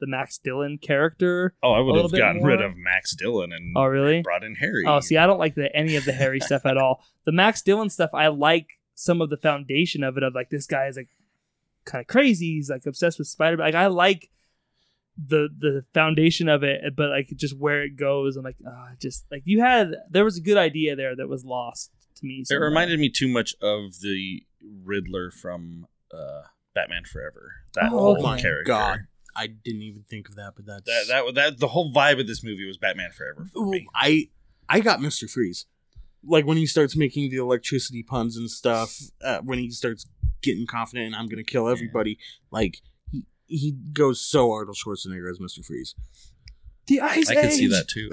the 0.00 0.06
Max 0.06 0.38
Dillon 0.38 0.78
character. 0.78 1.54
oh, 1.62 1.72
I 1.72 1.80
would 1.80 1.96
have 2.00 2.10
bit 2.10 2.18
gotten 2.18 2.42
rid 2.42 2.60
of 2.60 2.76
Max 2.76 3.14
Dillon 3.16 3.52
and 3.52 3.74
Oh, 3.76 3.84
really? 3.84 4.22
brought 4.22 4.44
in 4.44 4.54
Harry. 4.56 4.84
Oh, 4.86 5.00
see, 5.00 5.16
I 5.16 5.26
don't 5.26 5.38
like 5.38 5.54
the, 5.54 5.74
any 5.74 5.96
of 5.96 6.04
the 6.04 6.12
Harry 6.12 6.40
stuff 6.40 6.66
at 6.66 6.76
all. 6.76 7.02
The 7.24 7.32
Max 7.32 7.62
Dillon 7.62 7.90
stuff, 7.90 8.10
I 8.12 8.28
like 8.28 8.78
some 8.94 9.20
of 9.20 9.30
the 9.30 9.36
foundation 9.36 10.02
of 10.04 10.16
it. 10.16 10.22
Of 10.22 10.34
like 10.34 10.50
this 10.50 10.66
guy 10.66 10.86
is 10.86 10.96
like 10.96 11.08
kind 11.84 12.00
of 12.00 12.06
crazy. 12.06 12.54
He's 12.54 12.70
like 12.70 12.86
obsessed 12.86 13.18
with 13.18 13.28
Spider. 13.28 13.56
Man. 13.56 13.66
Like 13.66 13.74
I 13.74 13.86
like 13.86 14.30
the 15.16 15.48
the 15.58 15.84
foundation 15.94 16.48
of 16.48 16.62
it, 16.64 16.80
but 16.96 17.10
like 17.10 17.28
just 17.36 17.56
where 17.58 17.82
it 17.82 17.96
goes, 17.96 18.36
I'm 18.36 18.44
like, 18.44 18.56
ah, 18.66 18.88
just 19.00 19.24
like 19.30 19.42
you 19.44 19.60
had. 19.60 19.94
There 20.10 20.24
was 20.24 20.36
a 20.38 20.42
good 20.42 20.56
idea 20.58 20.96
there 20.96 21.14
that 21.16 21.28
was 21.28 21.44
lost 21.44 21.90
to 22.16 22.26
me. 22.26 22.42
It 22.50 22.54
reminded 22.54 22.98
me 22.98 23.10
too 23.10 23.28
much 23.28 23.54
of 23.62 24.00
the 24.00 24.42
Riddler 24.84 25.30
from 25.30 25.86
uh, 26.12 26.42
Batman 26.74 27.04
Forever. 27.04 27.52
That 27.74 27.92
Oh, 27.92 27.98
whole 27.98 28.22
my 28.22 28.40
character. 28.40 28.64
God, 28.66 28.98
I 29.36 29.46
didn't 29.48 29.82
even 29.82 30.04
think 30.08 30.28
of 30.28 30.36
that, 30.36 30.52
but 30.56 30.66
that's 30.66 30.86
That, 30.86 31.06
that 31.08 31.34
that 31.34 31.58
the 31.58 31.68
whole 31.68 31.92
vibe 31.92 32.20
of 32.20 32.26
this 32.26 32.42
movie 32.44 32.66
was 32.66 32.76
Batman 32.78 33.10
Forever 33.10 33.48
for 33.52 33.66
me. 33.66 33.86
I 33.94 34.28
I 34.68 34.80
got 34.80 35.00
Mister 35.00 35.26
Freeze. 35.28 35.66
Like 36.26 36.46
when 36.46 36.56
he 36.56 36.66
starts 36.66 36.96
making 36.96 37.30
the 37.30 37.36
electricity 37.36 38.02
puns 38.02 38.36
and 38.36 38.50
stuff. 38.50 38.96
Uh, 39.22 39.40
when 39.42 39.58
he 39.58 39.70
starts 39.70 40.06
getting 40.42 40.66
confident 40.66 41.06
and 41.06 41.16
I'm 41.16 41.28
gonna 41.28 41.42
kill 41.44 41.68
everybody. 41.68 42.18
Like 42.50 42.78
he 43.10 43.26
he 43.46 43.72
goes 43.92 44.20
so 44.20 44.52
Arnold 44.52 44.76
Schwarzenegger 44.76 45.30
as 45.30 45.40
Mister 45.40 45.62
Freeze. 45.62 45.94
the 46.86 47.00
ice. 47.00 47.28
I 47.30 47.34
could 47.34 47.52
see 47.52 47.66
that 47.68 47.88
too. 47.88 48.10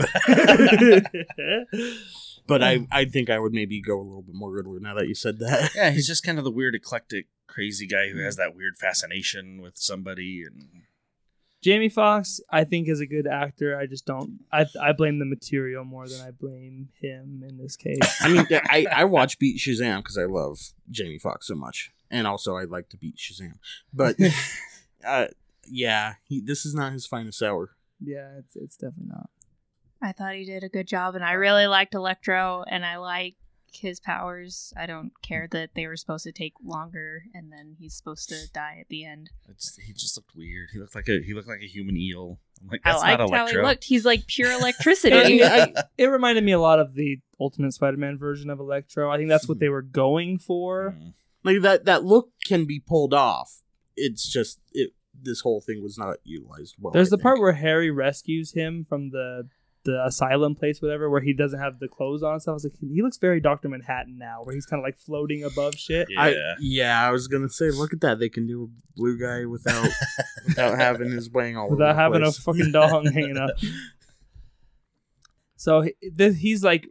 But. 2.47 2.63
I 2.63 2.85
I 2.91 3.05
think 3.05 3.29
I 3.29 3.39
would 3.39 3.53
maybe 3.53 3.81
go 3.81 3.97
a 3.99 4.03
little 4.03 4.23
bit 4.23 4.35
more 4.35 4.51
Riddler 4.51 4.79
now 4.79 4.95
that 4.95 5.07
you 5.07 5.15
said 5.15 5.39
that. 5.39 5.71
yeah, 5.75 5.91
he's 5.91 6.07
just 6.13 6.23
kind 6.23 6.37
of 6.37 6.43
the 6.43 6.51
weird, 6.51 6.75
eclectic, 6.75 7.27
crazy 7.47 7.87
guy 7.87 8.09
who 8.09 8.19
has 8.19 8.35
that 8.37 8.55
weird 8.55 8.77
fascination 8.77 9.61
with 9.61 9.77
somebody. 9.77 10.43
And 10.45 10.83
Jamie 11.61 11.89
Foxx, 11.89 12.41
I 12.49 12.63
think, 12.63 12.87
is 12.87 13.01
a 13.01 13.05
good 13.05 13.27
actor. 13.27 13.77
I 13.77 13.85
just 13.85 14.05
don't. 14.05 14.39
I 14.51 14.65
I 14.81 14.93
blame 14.93 15.19
the 15.19 15.25
material 15.25 15.83
more 15.83 16.07
than 16.07 16.19
I 16.21 16.31
blame 16.31 16.89
him 16.99 17.43
in 17.47 17.57
this 17.57 17.75
case. 17.75 17.99
I 18.19 18.29
mean, 18.29 18.47
I 18.51 18.87
I 18.91 19.05
watch 19.05 19.37
Beat 19.37 19.59
Shazam 19.59 19.97
because 19.97 20.17
I 20.17 20.25
love 20.25 20.59
Jamie 20.89 21.19
Foxx 21.19 21.47
so 21.47 21.55
much, 21.55 21.91
and 22.09 22.25
also 22.25 22.55
I 22.55 22.63
like 22.63 22.89
to 22.89 22.97
beat 22.97 23.17
Shazam. 23.17 23.59
But 23.93 24.15
uh, 25.05 25.27
yeah, 25.69 26.15
he, 26.27 26.41
this 26.41 26.65
is 26.65 26.73
not 26.73 26.93
his 26.93 27.05
finest 27.05 27.41
hour. 27.43 27.71
yeah, 27.99 28.37
it's 28.39 28.55
it's 28.55 28.77
definitely 28.77 29.09
not. 29.09 29.29
I 30.01 30.13
thought 30.13 30.33
he 30.33 30.45
did 30.45 30.63
a 30.63 30.69
good 30.69 30.87
job, 30.87 31.13
and 31.13 31.23
I 31.23 31.33
really 31.33 31.67
liked 31.67 31.93
Electro, 31.93 32.63
and 32.67 32.83
I 32.83 32.97
like 32.97 33.35
his 33.73 33.99
powers. 33.99 34.73
I 34.77 34.85
don't 34.85 35.11
care 35.21 35.47
that 35.51 35.71
they 35.75 35.87
were 35.87 35.95
supposed 35.97 36.23
to 36.25 36.31
take 36.31 36.53
longer, 36.63 37.23
and 37.33 37.51
then 37.51 37.75
he's 37.79 37.93
supposed 37.95 38.29
to 38.29 38.35
die 38.53 38.77
at 38.81 38.87
the 38.89 39.05
end. 39.05 39.29
it's, 39.49 39.75
he 39.77 39.93
just 39.93 40.17
looked 40.17 40.35
weird. 40.35 40.69
He 40.73 40.79
looked 40.79 40.95
like 40.95 41.07
a 41.09 41.21
he 41.21 41.33
looked 41.33 41.47
like 41.47 41.61
a 41.61 41.67
human 41.67 41.97
eel. 41.97 42.39
I'm 42.61 42.67
like, 42.69 42.81
I 42.85 42.91
that's 42.91 43.01
liked 43.03 43.19
not 43.19 43.29
how 43.31 43.35
he 43.35 43.41
Electro. 43.53 43.63
looked. 43.63 43.83
He's 43.85 44.05
like 44.05 44.27
pure 44.27 44.51
I 44.51 44.57
electricity. 44.57 45.15
mean, 45.39 45.43
I- 45.43 45.73
it 45.97 46.05
reminded 46.07 46.43
me 46.43 46.51
a 46.51 46.59
lot 46.59 46.79
of 46.79 46.93
the 46.95 47.19
Ultimate 47.39 47.73
Spider-Man 47.73 48.17
version 48.19 48.49
of 48.49 48.59
Electro. 48.59 49.09
I 49.11 49.17
think 49.17 49.29
that's 49.29 49.47
what 49.49 49.59
they 49.59 49.69
were 49.69 49.81
going 49.81 50.37
for. 50.37 50.95
Mm. 50.99 51.13
Like 51.43 51.61
that 51.61 51.85
that 51.85 52.03
look 52.03 52.29
can 52.45 52.65
be 52.65 52.79
pulled 52.79 53.13
off. 53.13 53.61
It's 53.95 54.29
just 54.31 54.59
it. 54.73 54.91
This 55.23 55.41
whole 55.41 55.61
thing 55.61 55.83
was 55.83 55.97
not 55.99 56.17
utilized 56.23 56.75
well. 56.79 56.91
There's 56.93 57.11
I 57.13 57.15
the 57.17 57.21
part 57.21 57.35
think. 57.35 57.43
where 57.43 57.53
Harry 57.53 57.91
rescues 57.91 58.53
him 58.53 58.85
from 58.87 59.09
the 59.11 59.49
the 59.83 60.03
asylum 60.05 60.53
place, 60.55 60.81
whatever, 60.81 61.09
where 61.09 61.21
he 61.21 61.33
doesn't 61.33 61.59
have 61.59 61.79
the 61.79 61.87
clothes 61.87 62.21
on. 62.23 62.39
So 62.39 62.51
I 62.51 62.53
was 62.53 62.63
like, 62.63 62.73
he 62.79 63.01
looks 63.01 63.17
very 63.17 63.39
Doctor 63.39 63.67
Manhattan 63.69 64.17
now, 64.17 64.41
where 64.43 64.53
he's 64.53 64.65
kind 64.65 64.79
of 64.79 64.83
like 64.83 64.97
floating 64.99 65.43
above 65.43 65.75
shit. 65.75 66.07
Yeah. 66.09 66.21
I, 66.21 66.35
yeah, 66.59 67.07
I 67.07 67.11
was 67.11 67.27
gonna 67.27 67.49
say, 67.49 67.71
look 67.71 67.91
at 67.93 68.01
that. 68.01 68.19
They 68.19 68.29
can 68.29 68.45
do 68.47 68.63
a 68.65 68.67
blue 68.95 69.17
guy 69.19 69.45
without 69.45 69.89
without 70.47 70.77
having 70.77 71.09
his 71.11 71.29
wang 71.29 71.57
all 71.57 71.65
over 71.65 71.75
without 71.75 71.93
the 71.93 71.99
having 71.99 72.23
a 72.23 72.31
fucking 72.31 72.71
dong 72.71 73.05
hanging 73.13 73.37
out. 73.37 73.51
So 75.55 75.81
he, 75.81 75.93
th- 76.17 76.37
he's 76.37 76.63
like, 76.63 76.87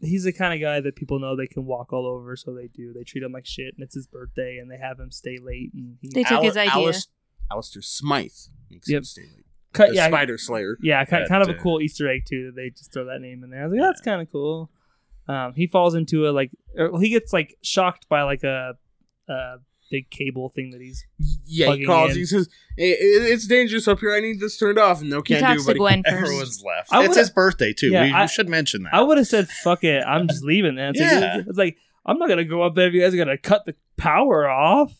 he's 0.00 0.24
the 0.24 0.32
kind 0.32 0.54
of 0.54 0.60
guy 0.60 0.80
that 0.80 0.96
people 0.96 1.18
know 1.18 1.36
they 1.36 1.46
can 1.46 1.64
walk 1.66 1.92
all 1.92 2.06
over, 2.06 2.36
so 2.36 2.54
they 2.54 2.68
do. 2.68 2.92
They 2.92 3.02
treat 3.04 3.22
him 3.24 3.32
like 3.32 3.46
shit, 3.46 3.74
and 3.74 3.82
it's 3.84 3.94
his 3.94 4.06
birthday, 4.06 4.58
and 4.58 4.70
they 4.70 4.78
have 4.78 4.98
him 5.00 5.10
stay 5.10 5.38
late, 5.42 5.72
and 5.74 5.96
he 6.00 6.10
They 6.14 6.22
took 6.24 6.42
his 6.42 6.56
idea. 6.56 6.72
Alice, 6.72 7.08
Alistair 7.50 7.82
Smythe 7.82 8.30
makes 8.70 8.88
Yep. 8.88 8.98
him 8.98 9.04
stay 9.04 9.22
late. 9.22 9.43
Cut, 9.74 9.94
yeah, 9.94 10.08
Spider 10.08 10.38
Slayer. 10.38 10.78
yeah, 10.82 11.04
kind, 11.04 11.24
That, 11.24 11.28
kind 11.28 11.42
of 11.42 11.48
a 11.50 11.58
uh, 11.58 11.62
cool 11.62 11.80
Easter 11.82 12.08
egg 12.08 12.22
too. 12.26 12.46
That 12.46 12.56
they 12.56 12.70
just 12.70 12.92
throw 12.92 13.04
that 13.06 13.20
name 13.20 13.44
in 13.44 13.50
there. 13.50 13.62
I 13.62 13.66
was 13.66 13.72
like, 13.78 13.86
that's 13.86 14.00
kind 14.00 14.22
of 14.22 14.30
cool. 14.32 14.70
Um, 15.28 15.52
he 15.54 15.66
falls 15.66 15.94
into 15.94 16.26
a 16.28 16.30
like, 16.30 16.50
or, 16.76 16.92
well, 16.92 17.00
he 17.00 17.08
gets 17.10 17.32
like 17.32 17.56
shocked 17.62 18.08
by 18.08 18.22
like 18.22 18.42
a, 18.44 18.74
a 19.28 19.54
big 19.90 20.10
cable 20.10 20.48
thing 20.50 20.70
that 20.70 20.80
he's. 20.80 21.04
Yeah, 21.46 21.74
he 21.74 21.84
calls. 21.84 22.12
in. 22.12 22.16
He 22.18 22.24
says, 22.26 22.48
"I- 22.78 22.82
I- 22.82 23.32
"It's 23.32 23.46
dangerous 23.46 23.86
up 23.88 24.00
here. 24.00 24.14
I 24.14 24.20
need 24.20 24.40
this 24.40 24.56
turned 24.58 24.78
off." 24.78 25.00
And 25.00 25.10
no, 25.10 25.22
can't 25.22 25.46
do. 25.56 25.60
to 25.60 25.66
Buddy. 25.66 25.78
Gwen 25.78 26.02
first. 26.08 26.16
Everyone's 26.16 26.62
left. 26.64 26.92
I 26.92 27.04
it's 27.04 27.16
his 27.16 27.30
birthday 27.30 27.72
too. 27.72 27.90
Yeah, 27.90 28.04
we, 28.04 28.12
we 28.22 28.28
should 28.28 28.48
mention 28.48 28.82
that. 28.84 28.94
I 28.94 29.02
would 29.02 29.18
have 29.18 29.26
said, 29.26 29.48
"Fuck 29.48 29.84
it, 29.84 30.02
I'm 30.06 30.26
just 30.28 30.44
leaving." 30.44 30.74
Then 30.76 30.90
it's, 30.90 31.00
Yeah. 31.00 31.36
like, 31.36 31.46
it's 31.46 31.58
like 31.58 31.76
I'm 32.06 32.18
not 32.18 32.28
gonna 32.28 32.44
go 32.44 32.62
up 32.62 32.74
there 32.74 32.88
if 32.88 32.94
you 32.94 33.00
guys 33.00 33.14
are 33.14 33.18
gonna 33.18 33.38
cut 33.38 33.64
the 33.66 33.74
power 33.96 34.48
off. 34.48 34.92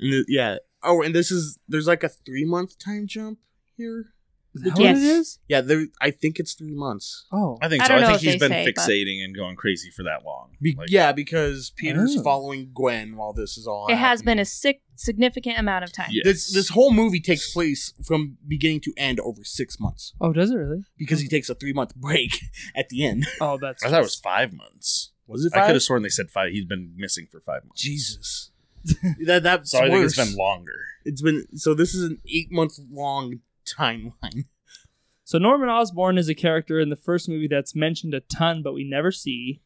And 0.00 0.10
th- 0.12 0.24
yeah. 0.28 0.56
Oh, 0.82 1.02
and 1.02 1.14
this 1.14 1.30
is 1.30 1.58
there's 1.68 1.86
like 1.86 2.02
a 2.02 2.08
three 2.08 2.44
month 2.44 2.78
time 2.78 3.06
jump 3.06 3.38
here. 3.80 4.06
Is 4.52 4.62
that 4.62 4.72
what 4.76 4.80
it 4.82 4.96
is? 4.96 5.38
Yeah, 5.46 5.60
there. 5.60 5.86
I 6.00 6.10
think 6.10 6.40
it's 6.40 6.54
three 6.54 6.74
months. 6.74 7.24
Oh, 7.30 7.56
I 7.62 7.68
think 7.68 7.84
I 7.84 7.86
so. 7.86 7.92
don't 7.94 7.98
I 7.98 8.00
know 8.00 8.06
think 8.08 8.16
if 8.16 8.22
he's 8.22 8.32
they 8.40 8.48
been 8.48 8.50
say, 8.50 8.72
but- 8.74 8.82
fixating 8.82 9.24
and 9.24 9.36
going 9.36 9.54
crazy 9.54 9.90
for 9.90 10.02
that 10.02 10.24
long. 10.24 10.56
Be- 10.60 10.74
Like, 10.76 10.90
yeah, 10.90 11.12
because 11.12 11.70
Peter's 11.76 12.16
Oh. 12.18 12.22
following 12.24 12.72
Gwen 12.74 13.16
while 13.16 13.32
this 13.32 13.56
is 13.56 13.68
all. 13.68 13.86
It 13.88 13.94
has 13.96 14.22
been 14.22 14.38
happening. 14.38 14.42
a 14.42 14.44
sick, 14.46 14.82
significant 14.96 15.56
amount 15.56 15.84
of 15.84 15.92
time. 15.92 16.08
Yes. 16.10 16.24
This 16.24 16.52
this 16.52 16.68
whole 16.70 16.92
movie 16.92 17.20
takes 17.20 17.52
place 17.52 17.94
from 18.04 18.38
beginning 18.48 18.80
to 18.80 18.92
end 18.96 19.20
over 19.20 19.44
six 19.44 19.78
months 19.78 20.14
oh, 20.20 20.32
does 20.32 20.50
it 20.50 20.56
really? 20.56 20.82
because 20.98 21.20
he 21.20 21.26
hmm. 21.26 21.30
takes 21.30 21.48
a 21.48 21.54
three 21.54 21.72
month 21.72 21.94
break 21.94 22.40
at 22.74 22.88
the 22.88 23.06
end. 23.06 23.26
Oh, 23.40 23.56
that's. 23.56 23.84
I 23.84 23.88
thought 23.90 24.00
it 24.00 24.02
was 24.02 24.16
five 24.16 24.52
months. 24.52 25.12
Was 25.28 25.44
it 25.44 25.52
I 25.54 25.58
five? 25.60 25.66
could 25.68 25.76
have 25.76 25.82
sworn 25.84 26.02
they 26.02 26.08
said 26.08 26.28
five. 26.28 26.50
He's 26.50 26.64
been 26.64 26.92
missing 26.96 27.28
for 27.30 27.38
five 27.40 27.62
months. 27.64 27.80
Jesus. 27.80 28.50
that 29.26 29.44
that's 29.44 29.70
So 29.70 29.78
I 29.78 29.82
think 29.82 29.92
worse. 29.94 30.18
it's 30.18 30.28
been 30.28 30.36
longer. 30.36 30.72
It's 31.04 31.22
been 31.22 31.46
so. 31.54 31.72
This 31.74 31.94
is 31.94 32.02
an 32.02 32.18
eight 32.28 32.50
month 32.50 32.78
long 32.90 33.40
timeline. 33.66 34.44
So 35.30 35.38
Norman 35.38 35.68
Osborn 35.68 36.18
is 36.18 36.28
a 36.28 36.34
character 36.34 36.80
in 36.80 36.88
the 36.88 36.96
first 36.96 37.28
movie 37.28 37.46
that's 37.46 37.72
mentioned 37.76 38.14
a 38.14 38.20
ton, 38.20 38.64
but 38.64 38.74
we 38.74 38.82
never 38.82 39.12
see. 39.12 39.60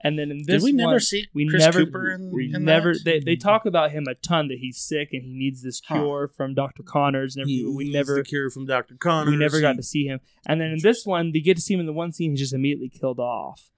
And 0.00 0.16
then 0.16 0.30
in 0.30 0.44
this 0.46 0.62
Did 0.62 0.62
we 0.62 0.70
never 0.70 1.00
see 1.00 1.26
we 1.34 1.48
Chris 1.48 1.64
never, 1.64 1.84
Cooper 1.84 2.12
in, 2.12 2.30
we 2.32 2.54
in 2.54 2.64
never. 2.64 2.92
that? 2.92 3.04
They, 3.04 3.18
they 3.18 3.34
hmm. 3.34 3.40
talk 3.40 3.66
about 3.66 3.90
him 3.90 4.04
a 4.08 4.14
ton 4.14 4.46
that 4.46 4.58
he's 4.58 4.78
sick 4.78 5.08
and 5.12 5.24
he 5.24 5.32
needs 5.32 5.60
this 5.60 5.82
Huh. 5.84 5.96
cure 5.96 6.28
from 6.28 6.54
Doctor 6.54 6.84
Connors 6.84 7.34
and 7.34 7.42
everything. 7.42 7.66
but 7.66 7.72
we 7.72 7.86
He 7.86 7.92
never, 7.92 8.14
needs 8.14 8.28
the 8.28 8.30
cure 8.30 8.48
from 8.48 8.66
Doctor 8.66 8.94
Connors. 8.94 9.32
we 9.32 9.36
never 9.36 9.60
got 9.60 9.74
to 9.74 9.82
see 9.82 10.06
him. 10.06 10.20
And 10.46 10.60
then 10.60 10.70
in 10.70 10.78
this 10.82 11.04
one, 11.04 11.32
they 11.32 11.40
get 11.40 11.56
to 11.56 11.60
see 11.60 11.74
him 11.74 11.80
in 11.80 11.86
the 11.86 11.92
one 11.92 12.12
scene. 12.12 12.30
He's 12.30 12.38
just 12.38 12.54
immediately 12.54 12.88
killed 12.88 13.18
off. 13.18 13.70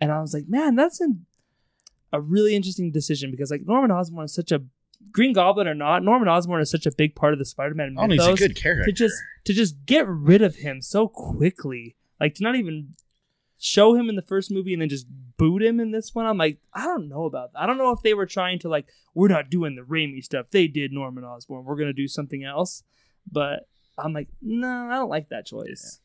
And 0.00 0.10
I 0.10 0.22
was 0.22 0.32
like, 0.32 0.48
man, 0.48 0.76
that's 0.76 0.98
an, 1.02 1.26
a 2.10 2.22
really 2.22 2.56
interesting 2.56 2.90
decision 2.90 3.30
because 3.30 3.50
like 3.50 3.66
Norman 3.66 3.90
Osborn 3.90 4.24
is 4.24 4.34
such 4.34 4.50
a 4.50 4.62
Green 5.12 5.32
Goblin 5.32 5.66
or 5.66 5.74
not, 5.74 6.02
Norman 6.04 6.28
Osborn 6.28 6.60
is 6.60 6.70
such 6.70 6.86
a 6.86 6.92
big 6.92 7.14
part 7.14 7.32
of 7.32 7.38
the 7.38 7.44
Spider-Man 7.44 7.96
Oh, 7.98 8.06
he's 8.06 8.24
a 8.26 8.34
good 8.34 8.56
character. 8.56 8.84
to 8.84 8.92
just 8.92 9.14
to 9.44 9.52
just 9.52 9.84
get 9.86 10.06
rid 10.06 10.42
of 10.42 10.56
him 10.56 10.82
so 10.82 11.08
quickly, 11.08 11.96
like 12.20 12.34
to 12.34 12.42
not 12.42 12.54
even 12.56 12.94
show 13.58 13.94
him 13.94 14.08
in 14.08 14.16
the 14.16 14.22
first 14.22 14.50
movie 14.50 14.72
and 14.72 14.80
then 14.80 14.88
just 14.88 15.06
boot 15.36 15.62
him 15.62 15.80
in 15.80 15.90
this 15.90 16.14
one. 16.14 16.26
I'm 16.26 16.38
like, 16.38 16.58
I 16.72 16.84
don't 16.84 17.08
know 17.08 17.24
about 17.24 17.52
that. 17.52 17.60
I 17.60 17.66
don't 17.66 17.78
know 17.78 17.90
if 17.90 18.02
they 18.02 18.14
were 18.14 18.26
trying 18.26 18.58
to 18.60 18.68
like, 18.68 18.86
we're 19.14 19.28
not 19.28 19.50
doing 19.50 19.74
the 19.76 19.82
Raimi 19.82 20.22
stuff. 20.22 20.46
They 20.50 20.66
did 20.66 20.92
Norman 20.92 21.24
Osborn. 21.24 21.64
We're 21.64 21.76
gonna 21.76 21.92
do 21.92 22.08
something 22.08 22.44
else. 22.44 22.82
But 23.30 23.68
I'm 23.98 24.12
like, 24.12 24.28
no, 24.40 24.88
I 24.90 24.94
don't 24.94 25.10
like 25.10 25.28
that 25.28 25.46
choice. 25.46 26.00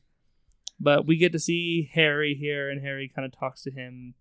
But 0.80 1.08
we 1.08 1.18
get 1.18 1.32
to 1.32 1.40
see 1.40 1.90
Harry 1.94 2.36
here, 2.36 2.70
and 2.70 2.82
Harry 2.82 3.10
kind 3.14 3.26
of 3.26 3.38
talks 3.38 3.62
to 3.64 3.72
him 3.72 4.14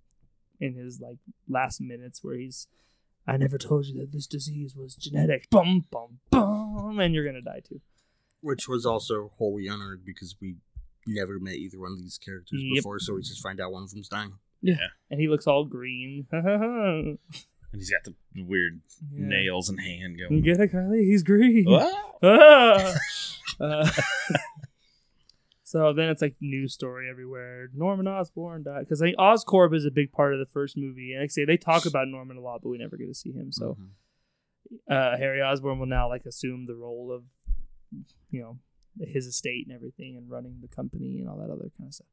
in 0.61 0.75
his 0.75 1.01
like 1.01 1.19
last 1.49 1.81
minutes 1.81 2.23
where 2.23 2.37
he's 2.37 2.69
I 3.27 3.37
never 3.37 3.57
told 3.59 3.87
you 3.87 3.95
that 4.01 4.13
this 4.13 4.27
disease 4.27 4.75
was 4.77 4.95
genetic. 4.97 5.49
Bum 5.51 5.85
bum 5.91 6.19
bum 6.31 6.99
and 7.01 7.15
you're 7.15 7.25
gonna 7.25 7.41
die 7.43 7.61
too. 7.67 7.81
which 8.41 8.69
was 8.69 8.85
also 8.85 9.31
wholly 9.39 9.67
unearned 9.69 10.05
because 10.05 10.37
we 10.41 10.57
never 11.07 11.39
met 11.39 11.55
either 11.55 11.79
one 11.81 11.93
of 11.93 11.99
these 11.99 12.19
characters 12.19 12.61
Yep. 12.63 12.75
before, 12.77 12.99
so 12.99 13.15
we 13.15 13.23
just 13.23 13.43
find 13.43 13.61
out 13.61 13.73
one 13.73 13.83
of 13.83 13.91
them's 13.91 14.09
dying. 14.09 14.35
Yeah. 14.61 14.89
And 15.11 15.21
he 15.21 15.29
looks 15.29 15.47
all 15.47 15.65
green. 15.65 16.27
and 16.33 17.19
he's 17.73 17.91
got 17.91 18.05
the 18.05 18.15
weird 18.43 18.81
nails 19.13 19.69
and 19.69 19.81
hand 19.81 20.19
going. 20.19 20.33
You 20.33 20.43
going. 20.43 20.57
get 20.57 20.61
it, 20.61 20.73
Kylie? 20.73 21.05
He's 21.05 21.23
green. 21.23 21.65
Wow. 21.67 22.01
Ah! 22.23 22.95
Uh, 23.61 23.89
so 25.65 25.93
then 25.93 26.09
it's 26.11 26.23
like 26.23 26.37
news 26.41 26.75
story 26.75 27.09
everywhere. 27.11 27.69
Norman 27.75 28.07
Osborn 28.07 28.63
died 28.63 28.81
because 28.81 29.01
like, 29.01 29.17
Oscorp 29.19 29.75
is 29.75 29.85
a 29.85 29.91
big 29.91 30.13
part 30.13 30.33
of 30.35 30.39
the 30.39 30.47
first 30.53 30.77
movie, 30.77 31.13
and 31.13 31.21
like 31.23 31.31
I 31.31 31.33
say 31.33 31.45
they 31.45 31.57
talk 31.57 31.87
about 31.87 32.07
Norman 32.09 32.37
a 32.37 32.41
lot, 32.41 32.61
but 32.63 32.69
we 32.69 32.79
never 32.79 32.97
get 32.97 33.09
to 33.09 33.15
see 33.15 33.33
him. 33.33 33.51
So 33.51 33.77
Mhm. 33.81 33.91
uh, 34.89 35.17
Harry 35.17 35.41
Osborn 35.43 35.79
will 35.79 35.87
now 35.87 36.09
like 36.09 36.27
assume 36.27 36.67
the 36.67 36.75
role 36.77 37.11
of 37.11 37.25
you 38.31 38.41
know 38.43 38.59
his 39.01 39.27
estate 39.27 39.67
and 39.67 39.75
everything, 39.75 40.17
and 40.17 40.31
running 40.31 40.61
the 40.61 40.69
company 40.69 41.19
and 41.19 41.29
all 41.29 41.39
that 41.39 41.51
other 41.51 41.71
kind 41.77 41.89
of 41.89 41.95
stuff. 41.95 42.07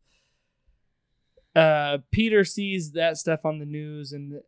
Uh, 1.54 1.98
Peter 2.12 2.46
sees 2.46 2.94
that 2.94 3.18
stuff 3.18 3.46
on 3.46 3.60
the 3.60 3.66
news, 3.66 4.14
and 4.14 4.42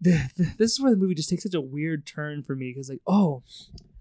this 0.00 0.72
is 0.72 0.80
where 0.80 0.90
the 0.90 0.96
movie 0.96 1.14
just 1.14 1.30
takes 1.30 1.44
such 1.44 1.54
a 1.54 1.60
weird 1.60 2.06
turn 2.06 2.42
for 2.42 2.54
me 2.54 2.70
because 2.70 2.88
like, 2.88 3.00
oh, 3.06 3.42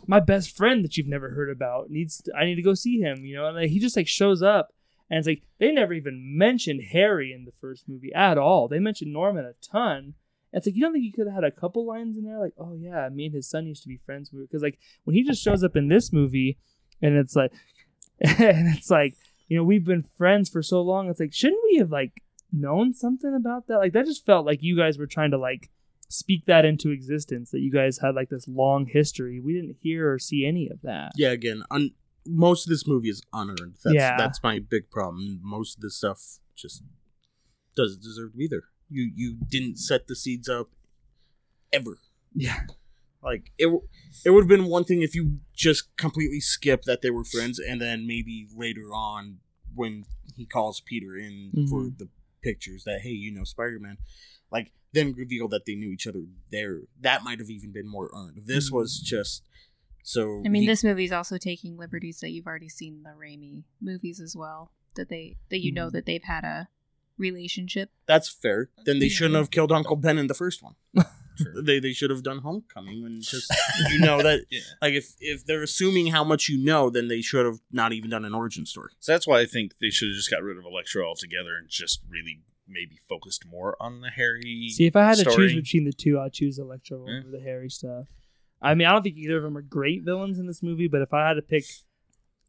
my 0.07 0.19
best 0.19 0.55
friend 0.55 0.83
that 0.83 0.97
you've 0.97 1.07
never 1.07 1.29
heard 1.29 1.49
about 1.49 1.89
needs 1.89 2.21
to, 2.21 2.33
I 2.35 2.45
need 2.45 2.55
to 2.55 2.61
go 2.61 2.73
see 2.73 2.99
him, 2.99 3.23
you 3.23 3.35
know, 3.35 3.47
and 3.47 3.55
like, 3.55 3.69
he 3.69 3.79
just 3.79 3.95
like 3.95 4.07
shows 4.07 4.41
up. 4.41 4.73
And 5.09 5.19
it's 5.19 5.27
like 5.27 5.43
they 5.59 5.71
never 5.71 5.93
even 5.93 6.37
mentioned 6.37 6.81
Harry 6.91 7.31
in 7.33 7.45
the 7.45 7.51
first 7.51 7.87
movie 7.87 8.13
at 8.13 8.37
all. 8.37 8.67
They 8.67 8.79
mentioned 8.79 9.13
Norman 9.13 9.45
a 9.45 9.53
ton. 9.65 10.15
And 10.51 10.59
it's 10.59 10.65
like 10.67 10.75
you 10.75 10.81
don't 10.81 10.93
think 10.93 11.05
you 11.05 11.13
could 11.13 11.27
have 11.27 11.35
had 11.35 11.43
a 11.43 11.51
couple 11.51 11.85
lines 11.85 12.17
in 12.17 12.23
there, 12.23 12.39
like, 12.39 12.53
"Oh 12.57 12.73
yeah, 12.73 13.09
me 13.09 13.25
and 13.25 13.35
his 13.35 13.49
son 13.49 13.67
used 13.67 13.83
to 13.83 13.89
be 13.89 13.97
friends." 13.97 14.29
Because 14.29 14.61
like 14.61 14.79
when 15.03 15.15
he 15.15 15.23
just 15.23 15.43
shows 15.43 15.63
up 15.63 15.75
in 15.75 15.87
this 15.87 16.13
movie, 16.13 16.57
and 17.01 17.15
it's 17.15 17.35
like, 17.35 17.51
and 18.21 18.75
it's 18.75 18.89
like, 18.89 19.15
you 19.47 19.57
know, 19.57 19.63
we've 19.63 19.85
been 19.85 20.03
friends 20.17 20.49
for 20.49 20.63
so 20.63 20.81
long. 20.81 21.09
It's 21.09 21.19
like, 21.19 21.33
shouldn't 21.33 21.61
we 21.71 21.77
have 21.77 21.91
like 21.91 22.23
known 22.51 22.93
something 22.93 23.35
about 23.35 23.67
that? 23.67 23.77
Like 23.77 23.93
that 23.93 24.05
just 24.05 24.25
felt 24.25 24.45
like 24.45 24.63
you 24.63 24.77
guys 24.77 24.97
were 24.97 25.07
trying 25.07 25.31
to 25.31 25.37
like 25.37 25.69
speak 26.09 26.45
that 26.45 26.65
into 26.65 26.89
existence. 26.91 27.51
That 27.51 27.59
you 27.61 27.71
guys 27.71 27.99
had 27.99 28.15
like 28.15 28.29
this 28.29 28.47
long 28.47 28.85
history. 28.85 29.39
We 29.39 29.53
didn't 29.53 29.77
hear 29.81 30.11
or 30.13 30.19
see 30.19 30.45
any 30.45 30.69
of 30.69 30.81
that. 30.83 31.11
Yeah, 31.15 31.31
again, 31.31 31.63
un- 31.71 31.91
most 32.25 32.65
of 32.65 32.69
this 32.69 32.87
movie 32.87 33.09
is 33.09 33.21
unearned. 33.33 33.75
That's, 33.83 33.95
Yeah. 33.95 34.15
that's 34.17 34.41
my 34.43 34.59
big 34.59 34.89
problem. 34.89 35.39
Most 35.43 35.77
of 35.77 35.81
this 35.81 35.95
stuff 35.97 36.39
just 36.55 36.83
doesn't 37.75 38.01
deserve 38.03 38.31
to 38.33 38.37
be 38.37 38.47
there. 38.47 38.63
You 38.89 39.11
you 39.15 39.37
didn't 39.49 39.77
set 39.77 40.07
the 40.07 40.15
seeds 40.15 40.47
up 40.47 40.69
ever. 41.71 41.97
Yeah. 42.33 42.59
Like 43.23 43.51
it, 43.57 43.67
it 44.25 44.29
would 44.31 44.41
have 44.43 44.47
been 44.49 44.65
one 44.65 44.83
thing 44.83 45.01
if 45.01 45.15
you 45.15 45.39
just 45.55 45.95
completely 45.97 46.39
skip 46.41 46.83
that 46.83 47.01
they 47.01 47.09
were 47.09 47.23
friends, 47.23 47.57
and 47.57 47.81
then 47.81 48.05
maybe 48.05 48.47
later 48.55 48.93
on 48.93 49.39
when 49.73 50.03
he 50.35 50.45
calls 50.45 50.81
Peter 50.81 51.15
in 51.17 51.51
for 51.69 51.83
Mhm. 51.85 51.97
the 51.97 52.09
pictures 52.41 52.83
that 52.83 53.01
hey, 53.01 53.11
you 53.11 53.31
know 53.31 53.43
Spider 53.45 53.79
Man, 53.79 53.97
like 54.53 54.71
then 54.93 55.13
reveal 55.13 55.47
that 55.49 55.65
they 55.65 55.75
knew 55.75 55.89
each 55.91 56.05
other 56.07 56.21
there. 56.51 56.81
That 57.01 57.23
might 57.23 57.39
have 57.39 57.49
even 57.49 57.71
been 57.73 57.87
more 57.87 58.09
earned. 58.15 58.43
This 58.45 58.69
Mhm. 58.69 58.73
was 58.73 58.99
just 58.99 59.43
so. 60.03 60.43
I 60.45 60.49
mean, 60.49 60.61
he- 60.63 60.67
this 60.67 60.83
movie's 60.83 61.11
also 61.11 61.37
taking 61.37 61.75
liberties 61.77 62.19
that 62.21 62.29
you've 62.31 62.45
already 62.47 62.69
seen 62.69 63.03
the 63.03 63.09
Raimi 63.11 63.63
movies 63.81 64.19
as 64.21 64.35
well. 64.35 64.71
That 64.95 65.09
they 65.09 65.37
that 65.49 65.59
you 65.61 65.71
know 65.71 65.87
Mhm. 65.89 65.93
that 65.93 66.05
they've 66.05 66.23
had 66.23 66.43
a 66.43 66.69
relationship. 67.17 67.89
That's 68.05 68.29
fair. 68.29 68.69
Then 68.85 68.99
they 68.99 69.09
shouldn't 69.09 69.35
have 69.35 69.51
killed 69.51 69.71
Uncle 69.71 69.95
Ben 69.95 70.17
in 70.17 70.27
the 70.27 70.33
first 70.33 70.61
one. 70.63 70.75
True. 71.37 71.63
They 71.63 71.79
they 71.79 71.93
should 71.93 72.11
have 72.11 72.21
done 72.21 72.39
Homecoming 72.39 73.03
and 73.05 73.21
just 73.33 73.51
you 73.89 73.99
know 73.99 74.21
that 74.21 74.45
Yeah. 74.51 74.61
like 74.83 74.93
if 74.93 75.15
if 75.19 75.43
they're 75.45 75.63
assuming 75.63 76.07
how 76.07 76.23
much 76.23 76.47
you 76.47 76.63
know, 76.63 76.91
then 76.91 77.07
they 77.07 77.21
should 77.21 77.45
have 77.47 77.59
not 77.71 77.91
even 77.91 78.11
done 78.11 78.23
an 78.25 78.35
origin 78.35 78.67
story. 78.67 78.91
So 78.99 79.11
that's 79.13 79.25
why 79.25 79.39
I 79.39 79.47
think 79.47 79.73
they 79.81 79.89
should 79.89 80.09
have 80.09 80.15
just 80.15 80.29
got 80.29 80.43
rid 80.43 80.57
of 80.57 80.63
Electro 80.65 81.07
altogether 81.07 81.55
and 81.57 81.67
just 81.69 82.01
really 82.07 82.41
maybe 82.67 82.97
focused 83.09 83.45
more 83.45 83.75
on 83.79 84.01
the 84.01 84.09
Harry. 84.09 84.69
See, 84.73 84.85
if 84.85 84.95
I 84.95 85.05
had 85.05 85.17
to 85.17 85.25
choose 85.25 85.53
between 85.55 85.85
the 85.85 85.93
two, 85.93 86.19
I'd 86.19 86.33
choose 86.33 86.57
Electro 86.59 87.05
Yeah. 87.07 87.19
over 87.19 87.29
the 87.31 87.39
Harry 87.41 87.69
stuff. 87.69 88.05
I 88.61 88.73
mean, 88.75 88.87
I 88.87 88.91
don't 88.93 89.03
think 89.03 89.17
either 89.17 89.37
of 89.37 89.43
them 89.43 89.57
are 89.57 89.61
great 89.61 90.03
villains 90.03 90.39
in 90.39 90.47
this 90.47 90.63
movie, 90.63 90.87
but 90.87 91.01
if 91.01 91.13
I 91.13 91.27
had 91.27 91.33
to 91.33 91.41
pick, 91.41 91.65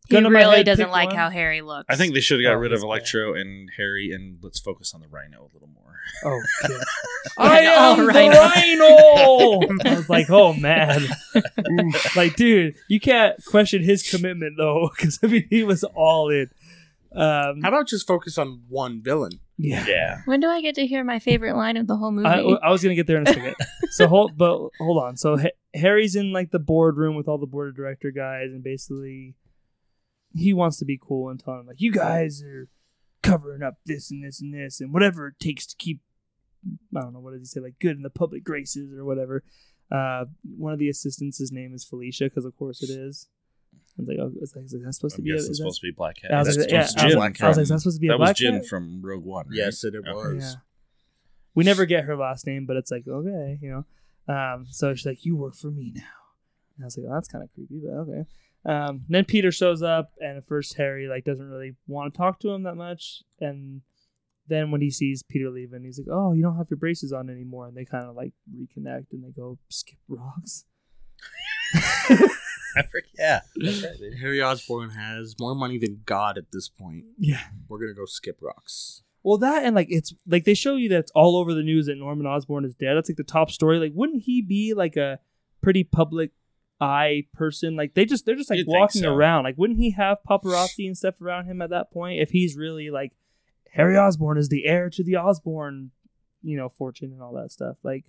He 0.09 0.13
gun 0.15 0.23
to 0.25 0.31
my 0.31 0.41
really 0.41 0.57
head, 0.59 0.67
doesn't 0.67 0.91
like 0.91 1.09
one- 1.09 1.17
how 1.17 1.31
Harry 1.31 1.61
looks. 1.63 1.87
I 1.89 1.97
think 1.97 2.15
they 2.15 2.21
should 2.21 2.39
have 2.41 2.45
got 2.45 2.57
Oh, 2.57 2.61
rid 2.61 2.71
he's 2.71 2.79
of 2.81 2.83
bad. 2.83 2.87
Electro 2.89 3.35
and 3.35 3.69
Harry, 3.77 4.11
and 4.13 4.39
let's 4.43 4.61
focus 4.61 4.95
on 4.95 5.01
the 5.01 5.09
Rhino 5.09 5.43
a 5.43 5.51
little 5.53 5.69
more. 5.75 5.97
Oh, 6.25 6.41
God. 6.69 6.85
I 7.39 7.61
am 7.63 7.99
Oh, 7.99 8.03
the 8.03 8.07
Rhino. 8.07 8.39
Rhino. 8.39 9.77
I 9.91 9.97
was 9.97 10.09
like, 10.09 10.31
oh 10.31 10.53
man, 10.53 11.03
like 12.15 12.37
dude, 12.37 12.77
you 12.89 13.01
can't 13.01 13.43
question 13.47 13.83
his 13.83 14.09
commitment 14.09 14.55
though, 14.59 14.91
because 14.95 15.19
I 15.23 15.27
mean, 15.27 15.47
he 15.51 15.65
was 15.65 15.83
all 15.83 16.29
in. 16.31 16.51
Um, 17.13 17.63
How 17.63 17.69
about 17.69 17.89
just 17.89 18.07
focus 18.07 18.39
on 18.39 18.63
one 18.69 19.01
villain? 19.03 19.41
Yeah, 19.57 19.87
Yeah. 19.87 20.21
When 20.25 20.41
do 20.41 20.49
I 20.49 20.61
get 20.61 20.75
to 20.77 20.87
hear 20.87 21.05
my 21.05 21.19
favorite 21.19 21.55
line 21.57 21.77
of 21.77 21.87
the 21.87 21.97
whole 21.97 22.11
movie? 22.11 22.27
I, 22.27 22.41
I 22.41 22.71
was 22.71 22.83
gonna 22.83 22.95
get 22.95 23.07
there 23.07 23.19
in 23.19 23.27
a 23.29 23.33
second. 23.33 23.55
so 23.91 24.09
hold, 24.09 24.37
but 24.37 24.69
hold 24.81 25.03
on. 25.03 25.17
So 25.17 25.37
Ha- 25.39 25.49
Harry's 25.75 26.17
in 26.17 26.33
like 26.33 26.51
the 26.51 26.59
boardroom 26.59 27.15
with 27.17 27.29
all 27.29 27.39
the 27.39 27.47
board 27.47 27.69
of 27.69 27.77
director 27.77 28.11
guys, 28.11 28.51
and 28.53 28.63
basically, 28.63 29.35
he 30.33 30.53
wants 30.53 30.79
to 30.79 30.85
be 30.85 30.99
cool 31.01 31.29
and 31.31 31.39
tell 31.39 31.57
them 31.57 31.67
like, 31.67 31.81
you 31.81 31.93
guys 31.93 32.43
are 32.43 32.69
covering 33.23 33.63
up 33.63 33.75
this 33.87 34.11
and 34.11 34.25
this 34.25 34.41
and 34.41 34.53
this 34.53 34.81
and 34.81 34.93
whatever 34.93 35.29
it 35.29 35.39
takes 35.41 35.67
to 35.67 35.77
keep. 35.77 36.01
I 36.97 37.01
don't 37.03 37.13
know 37.13 37.21
what 37.21 37.33
does 37.33 37.41
he 37.41 37.47
say 37.47 37.61
like 37.61 37.79
good 37.81 37.97
in 37.97 38.03
the 38.03 38.11
public 38.11 38.43
graces 38.45 38.93
or 38.97 39.05
whatever. 39.05 39.45
Uh, 39.93 40.25
one 40.57 40.73
of 40.73 40.79
the 40.79 40.89
assistants, 40.89 41.39
his 41.39 41.53
name 41.53 41.75
is 41.75 41.85
Felicia, 41.85 42.25
because 42.25 42.45
of 42.45 42.57
course 42.57 42.83
it 42.83 42.91
is. 42.91 43.29
I 43.97 44.03
was 44.03 44.09
like, 44.09 44.19
oh, 44.21 44.33
it's 44.41 44.57
like, 44.57 44.65
is 44.65 44.73
that 44.73 44.93
supposed 44.93 45.15
I 45.15 45.17
to 45.17 45.23
be? 45.23 45.31
A, 45.31 45.35
guess 45.35 45.43
is 45.43 45.49
it's 45.51 45.59
that- 45.59 45.63
supposed 45.63 45.81
to 45.81 45.87
be 45.87 45.93
Black 45.93 46.17
Cat. 46.17 46.33
I 46.35 46.39
was 46.39 46.49
That's 46.49 46.59
like, 46.59 46.71
yeah, 46.71 46.83
supposed 46.85 46.99
I 46.99 47.05
was, 47.07 47.15
Jyn 47.15 47.17
Black 47.17 47.41
I 47.43 47.49
was 47.49 47.57
like, 47.57 47.63
is 47.63 47.69
that 47.69 47.79
supposed 47.81 47.97
to 47.97 48.01
be 48.01 48.09
a 48.09 48.11
that 48.13 48.17
black 48.19 48.29
was 48.31 48.41
Jyn 48.41 48.61
cat? 48.61 48.67
from 48.67 49.03
Rogue 49.03 49.25
One. 49.25 49.47
Right? 49.47 49.57
Yes, 49.57 49.85
it 49.85 49.95
Okay. 49.95 50.11
was. 50.13 50.43
Yeah. 50.43 50.61
We 51.55 51.63
never 51.65 51.87
get 51.87 52.05
her 52.05 52.17
last 52.17 52.47
name, 52.47 52.67
but 52.67 52.77
it's 52.77 52.91
like, 52.91 53.07
okay, 53.07 53.59
you 53.63 53.71
know. 53.71 53.85
Um, 54.35 54.67
so 54.71 54.93
she's 54.95 55.07
like, 55.07 55.25
you 55.25 55.37
work 55.37 55.55
for 55.55 55.71
me 55.71 55.93
now. 55.95 56.03
And 56.77 56.85
I 56.85 56.87
was 56.87 56.97
like, 56.99 57.07
oh, 57.09 57.15
that's 57.15 57.29
kind 57.29 57.45
of 57.45 57.51
creepy, 57.55 57.81
but 57.85 57.93
okay. 57.93 58.25
Um, 58.67 59.03
then 59.09 59.25
Peter 59.27 59.53
shows 59.53 59.83
up, 59.83 60.13
and 60.21 60.39
at 60.39 60.47
first 60.47 60.75
Harry 60.79 61.07
like 61.07 61.25
doesn't 61.25 61.49
really 61.49 61.77
want 61.87 62.13
to 62.13 62.17
talk 62.19 62.41
to 62.41 62.51
him 62.51 62.63
that 62.65 62.75
much, 62.77 63.23
and 63.41 63.83
then 64.49 64.71
when 64.71 64.81
he 64.81 64.91
sees 64.91 65.23
Peter 65.23 65.51
leaving, 65.51 65.85
he's 65.85 65.99
like, 65.99 66.09
"Oh, 66.11 66.33
you 66.33 66.43
don't 66.43 66.57
have 66.57 66.69
your 66.71 66.79
braces 66.79 67.13
on 67.13 67.29
anymore," 67.31 67.67
and 67.69 67.77
they 67.77 67.85
kind 67.85 68.07
of 68.07 68.17
like 68.17 68.33
reconnect 68.53 69.13
and 69.13 69.23
they 69.23 69.31
go 69.31 69.59
skip 69.69 69.99
rocks. 70.09 70.65
I 72.77 72.83
forget. 72.83 73.03
Yeah, 73.17 73.41
right. 73.63 74.19
Harry 74.21 74.43
Osborn 74.43 74.91
has 74.91 75.37
more 75.39 75.55
money 75.55 75.79
than 75.79 76.03
God 76.05 76.37
at 76.37 76.53
this 76.53 76.69
point. 76.69 77.05
Yeah. 77.19 77.41
We're 77.69 77.79
gonna 77.79 77.95
go 77.95 78.07
skip 78.07 78.39
rocks. 78.43 79.03
Well, 79.23 79.39
that 79.39 79.65
and 79.65 79.75
like 79.75 79.87
it's 79.91 80.13
like 80.27 80.45
they 80.45 80.55
show 80.55 80.77
you 80.77 80.89
that 80.91 80.99
it's 80.99 81.13
all 81.15 81.37
over 81.37 81.55
the 81.55 81.63
news 81.63 81.87
that 81.87 81.97
Norman 81.97 82.27
Osborn 82.27 82.65
is 82.65 82.75
dead. 82.75 82.95
That's 82.95 83.09
like 83.09 83.17
the 83.17 83.25
top 83.25 83.51
story. 83.51 83.79
Like, 83.79 83.93
wouldn't 83.95 84.25
he 84.25 84.43
be 84.43 84.75
like 84.75 84.97
a 84.97 85.19
pretty 85.63 85.85
public 85.85 86.33
eye 86.81 87.27
person? 87.33 87.77
Like 87.77 87.95
they 87.95 88.05
just 88.05 88.27
they're 88.27 88.37
just 88.37 88.51
like 88.51 88.59
You'd 88.59 88.69
walking 88.69 89.03
so. 89.03 89.15
around. 89.15 89.45
Like, 89.45 89.57
wouldn't 89.57 89.79
he 89.79 89.93
have 89.93 90.19
paparazzi 90.29 90.87
and 90.87 90.97
stuff 90.97 91.21
around 91.23 91.47
him 91.47 91.63
at 91.63 91.71
that 91.71 91.91
point 91.91 92.21
if 92.21 92.31
he's 92.31 92.57
really 92.57 92.91
like 92.91 93.13
Harry 93.75 93.97
Osborn 93.97 94.39
is 94.39 94.49
the 94.49 94.67
heir 94.67 94.89
to 94.91 95.03
the 95.03 95.17
Osborn, 95.17 95.91
you 96.43 96.57
know, 96.57 96.69
fortune 96.69 97.13
and 97.13 97.23
all 97.23 97.33
that 97.35 97.51
stuff. 97.51 97.77
Like, 97.83 98.05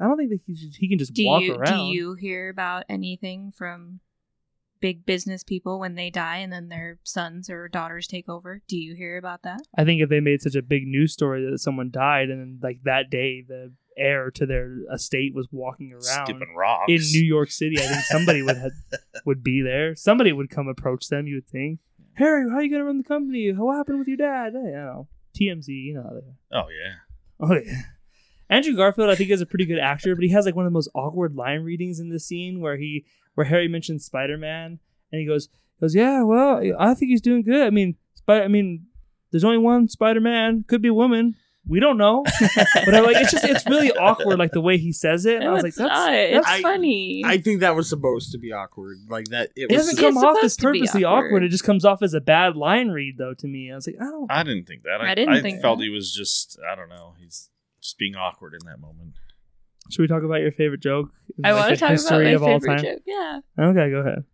I 0.00 0.04
don't 0.04 0.16
think 0.16 0.30
that 0.30 0.40
he 0.46 0.54
should, 0.54 0.74
he 0.76 0.88
can 0.88 0.98
just 0.98 1.12
Do 1.12 1.24
walk 1.24 1.42
you 1.42 1.54
around. 1.54 1.76
do 1.76 1.92
you 1.92 2.14
hear 2.14 2.48
about 2.48 2.84
anything 2.88 3.52
from 3.56 4.00
big 4.80 5.06
business 5.06 5.44
people 5.44 5.78
when 5.78 5.94
they 5.94 6.10
die 6.10 6.38
and 6.38 6.52
then 6.52 6.68
their 6.68 6.98
sons 7.04 7.48
or 7.48 7.68
daughters 7.68 8.06
take 8.06 8.28
over? 8.28 8.62
Do 8.68 8.76
you 8.76 8.94
hear 8.94 9.16
about 9.16 9.42
that? 9.42 9.60
I 9.76 9.84
think 9.84 10.02
if 10.02 10.08
they 10.08 10.20
made 10.20 10.42
such 10.42 10.54
a 10.54 10.62
big 10.62 10.86
news 10.86 11.12
story 11.12 11.48
that 11.50 11.58
someone 11.58 11.90
died 11.90 12.28
and 12.28 12.40
then 12.40 12.58
like 12.62 12.80
that 12.84 13.10
day 13.10 13.42
the 13.46 13.72
heir 13.96 14.30
to 14.32 14.46
their 14.46 14.78
estate 14.92 15.34
was 15.34 15.46
walking 15.52 15.92
around 15.92 16.26
Skipping 16.26 16.54
rocks 16.56 16.84
in 16.88 17.00
New 17.12 17.24
York 17.24 17.50
City, 17.50 17.78
I 17.78 17.86
think 17.86 18.00
somebody 18.02 18.42
would 18.42 18.56
have, 18.56 18.72
would 19.24 19.42
be 19.42 19.62
there. 19.62 19.94
Somebody 19.94 20.32
would 20.32 20.50
come 20.50 20.68
approach 20.68 21.08
them. 21.08 21.26
You 21.26 21.36
would 21.36 21.48
think, 21.48 21.78
Harry, 22.14 22.48
how 22.48 22.56
are 22.56 22.62
you 22.62 22.70
gonna 22.70 22.84
run 22.84 22.98
the 22.98 23.04
company? 23.04 23.50
What 23.52 23.76
happened 23.76 23.98
with 23.98 24.08
your 24.08 24.16
dad? 24.16 24.52
Hey, 24.52 24.74
I 24.74 24.84
don't 24.84 24.86
know. 24.86 25.08
TMZ, 25.38 25.68
you 25.68 25.94
know. 25.94 26.20
Oh 26.52 26.68
yeah. 26.68 26.94
Oh 27.40 27.54
yeah. 27.54 27.82
Andrew 28.52 28.76
Garfield, 28.76 29.08
I 29.08 29.14
think, 29.14 29.30
is 29.30 29.40
a 29.40 29.46
pretty 29.46 29.64
good 29.64 29.78
actor, 29.78 30.14
but 30.14 30.22
he 30.24 30.30
has 30.30 30.44
like 30.44 30.54
one 30.54 30.66
of 30.66 30.70
the 30.70 30.74
most 30.74 30.90
awkward 30.94 31.34
line 31.34 31.60
readings 31.60 31.98
in 31.98 32.10
the 32.10 32.20
scene 32.20 32.60
where 32.60 32.76
he 32.76 33.04
where 33.34 33.46
Harry 33.46 33.66
mentions 33.66 34.04
Spider 34.04 34.36
Man 34.36 34.78
and 35.10 35.20
he 35.20 35.26
goes 35.26 35.48
goes, 35.80 35.94
Yeah, 35.94 36.22
well, 36.22 36.60
I 36.78 36.94
think 36.94 37.10
he's 37.10 37.22
doing 37.22 37.42
good. 37.42 37.66
I 37.66 37.70
mean, 37.70 37.96
Spider 38.14 38.44
I 38.44 38.48
mean, 38.48 38.86
there's 39.30 39.44
only 39.44 39.58
one 39.58 39.88
Spider 39.88 40.20
Man, 40.20 40.64
could 40.66 40.82
be 40.82 40.88
a 40.88 40.94
woman. 40.94 41.34
We 41.66 41.78
don't 41.78 41.96
know. 41.96 42.24
but 42.84 42.92
I'm 42.92 43.04
like, 43.04 43.16
it's 43.18 43.30
just 43.30 43.44
it's 43.44 43.64
really 43.66 43.92
awkward, 43.92 44.36
like 44.36 44.50
the 44.50 44.60
way 44.60 44.78
he 44.78 44.92
says 44.92 45.24
it. 45.26 45.36
And 45.36 45.44
I 45.48 45.52
was 45.52 45.62
like, 45.62 45.68
it's 45.70 45.78
that's, 45.78 45.88
not. 45.90 46.12
It's 46.12 46.46
I- 46.46 46.60
funny. 46.60 47.22
I 47.24 47.38
think 47.38 47.60
that 47.60 47.76
was 47.76 47.88
supposed 47.88 48.32
to 48.32 48.38
be 48.38 48.52
awkward. 48.52 48.98
Like 49.08 49.26
that. 49.26 49.50
It 49.54 49.70
it 49.70 49.76
was. 49.76 49.86
doesn't 49.86 50.02
come 50.04 50.16
off 50.16 50.42
as 50.42 50.54
supposed 50.54 50.60
to 50.60 50.72
be 50.72 50.78
purposely 50.80 51.04
awkward. 51.04 51.26
awkward. 51.26 51.44
It 51.44 51.50
just 51.50 51.62
comes 51.62 51.84
off 51.84 52.02
as 52.02 52.14
a 52.14 52.20
bad 52.20 52.56
line 52.56 52.88
read, 52.88 53.16
though. 53.16 53.34
To 53.34 53.46
me, 53.46 53.70
I 53.70 53.76
was 53.76 53.86
like, 53.86 53.94
I 54.00 54.04
don't. 54.04 54.30
I 54.30 54.42
didn't 54.42 54.66
think 54.66 54.82
that. 54.82 55.00
I, 55.00 55.12
I 55.12 55.14
didn't 55.14 55.34
I 55.34 55.40
think 55.40 55.62
felt 55.62 55.78
that. 55.78 55.84
he 55.84 55.90
was 55.90 56.12
just. 56.12 56.58
I 56.68 56.74
don't 56.74 56.88
know. 56.88 57.14
He's 57.20 57.48
just 57.82 57.98
being 57.98 58.14
awkward 58.14 58.54
in 58.54 58.66
that 58.66 58.80
moment. 58.80 59.14
Should 59.90 60.02
we 60.02 60.06
talk 60.08 60.22
about 60.22 60.40
your 60.40 60.52
favorite 60.52 60.80
joke? 60.80 61.10
in, 61.38 61.44
I 61.44 61.52
like, 61.52 61.60
want 61.60 61.74
to 61.74 61.80
talk 61.80 62.06
about 62.06 62.22
my 62.22 62.30
of 62.30 62.42
all 62.42 62.60
favorite 62.60 62.76
time? 62.76 62.84
joke. 62.84 63.02
Yeah, 63.06 63.40
Okay, 63.58 63.90
go 63.90 63.96
ahead. 63.98 64.24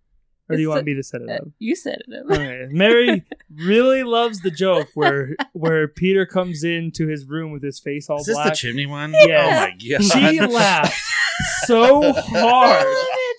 Or 0.51 0.57
do 0.57 0.62
you 0.62 0.68
It's 0.70 0.74
want 0.76 0.84
the- 0.86 0.90
me 0.92 0.96
to 0.96 1.03
set 1.03 1.20
it 1.22 1.28
up? 1.30 1.42
you 1.59 1.74
said 1.76 1.99
it. 2.07 2.32
Okay. 2.32 2.66
Mary 2.70 3.24
really 3.55 4.03
loves 4.03 4.40
the 4.40 4.51
joke 4.51 4.88
where 4.94 5.36
where 5.53 5.88
Peter 5.88 6.24
comes 6.26 6.64
into 6.64 7.07
his 7.07 7.26
room 7.26 7.51
with 7.53 7.62
his 7.62 7.78
face 7.80 8.09
all 8.09 8.20
Is 8.20 8.26
this 8.26 8.34
black. 8.36 8.51
the 8.53 8.57
chimney 8.57 8.86
one? 8.86 9.12
Yeah. 9.12 9.44
Oh 9.46 9.51
my 9.51 9.74
god. 9.90 10.05
she 10.05 10.40
laughed 10.40 10.94
so 11.66 12.12
hard. 12.16 12.86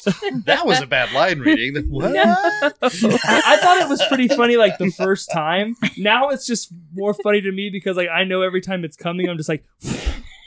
that 0.45 0.65
was 0.65 0.81
a 0.81 0.87
bad 0.87 1.11
line 1.11 1.39
reading. 1.39 1.75
What? 1.89 2.15
I, 2.15 2.71
I 2.81 3.57
thought 3.57 3.77
it 3.81 3.89
was 3.89 4.01
pretty 4.07 4.27
funny 4.27 4.57
like 4.57 4.77
the 4.77 4.91
first 4.91 5.31
time. 5.31 5.75
Now 5.97 6.29
it's 6.29 6.45
just 6.45 6.71
more 6.93 7.13
funny 7.13 7.41
to 7.41 7.51
me 7.51 7.69
because 7.69 7.97
like 7.97 8.09
I 8.09 8.23
know 8.23 8.41
every 8.41 8.61
time 8.61 8.83
it's 8.85 8.95
coming, 8.97 9.27
I'm 9.29 9.37
just 9.37 9.49
like 9.49 9.63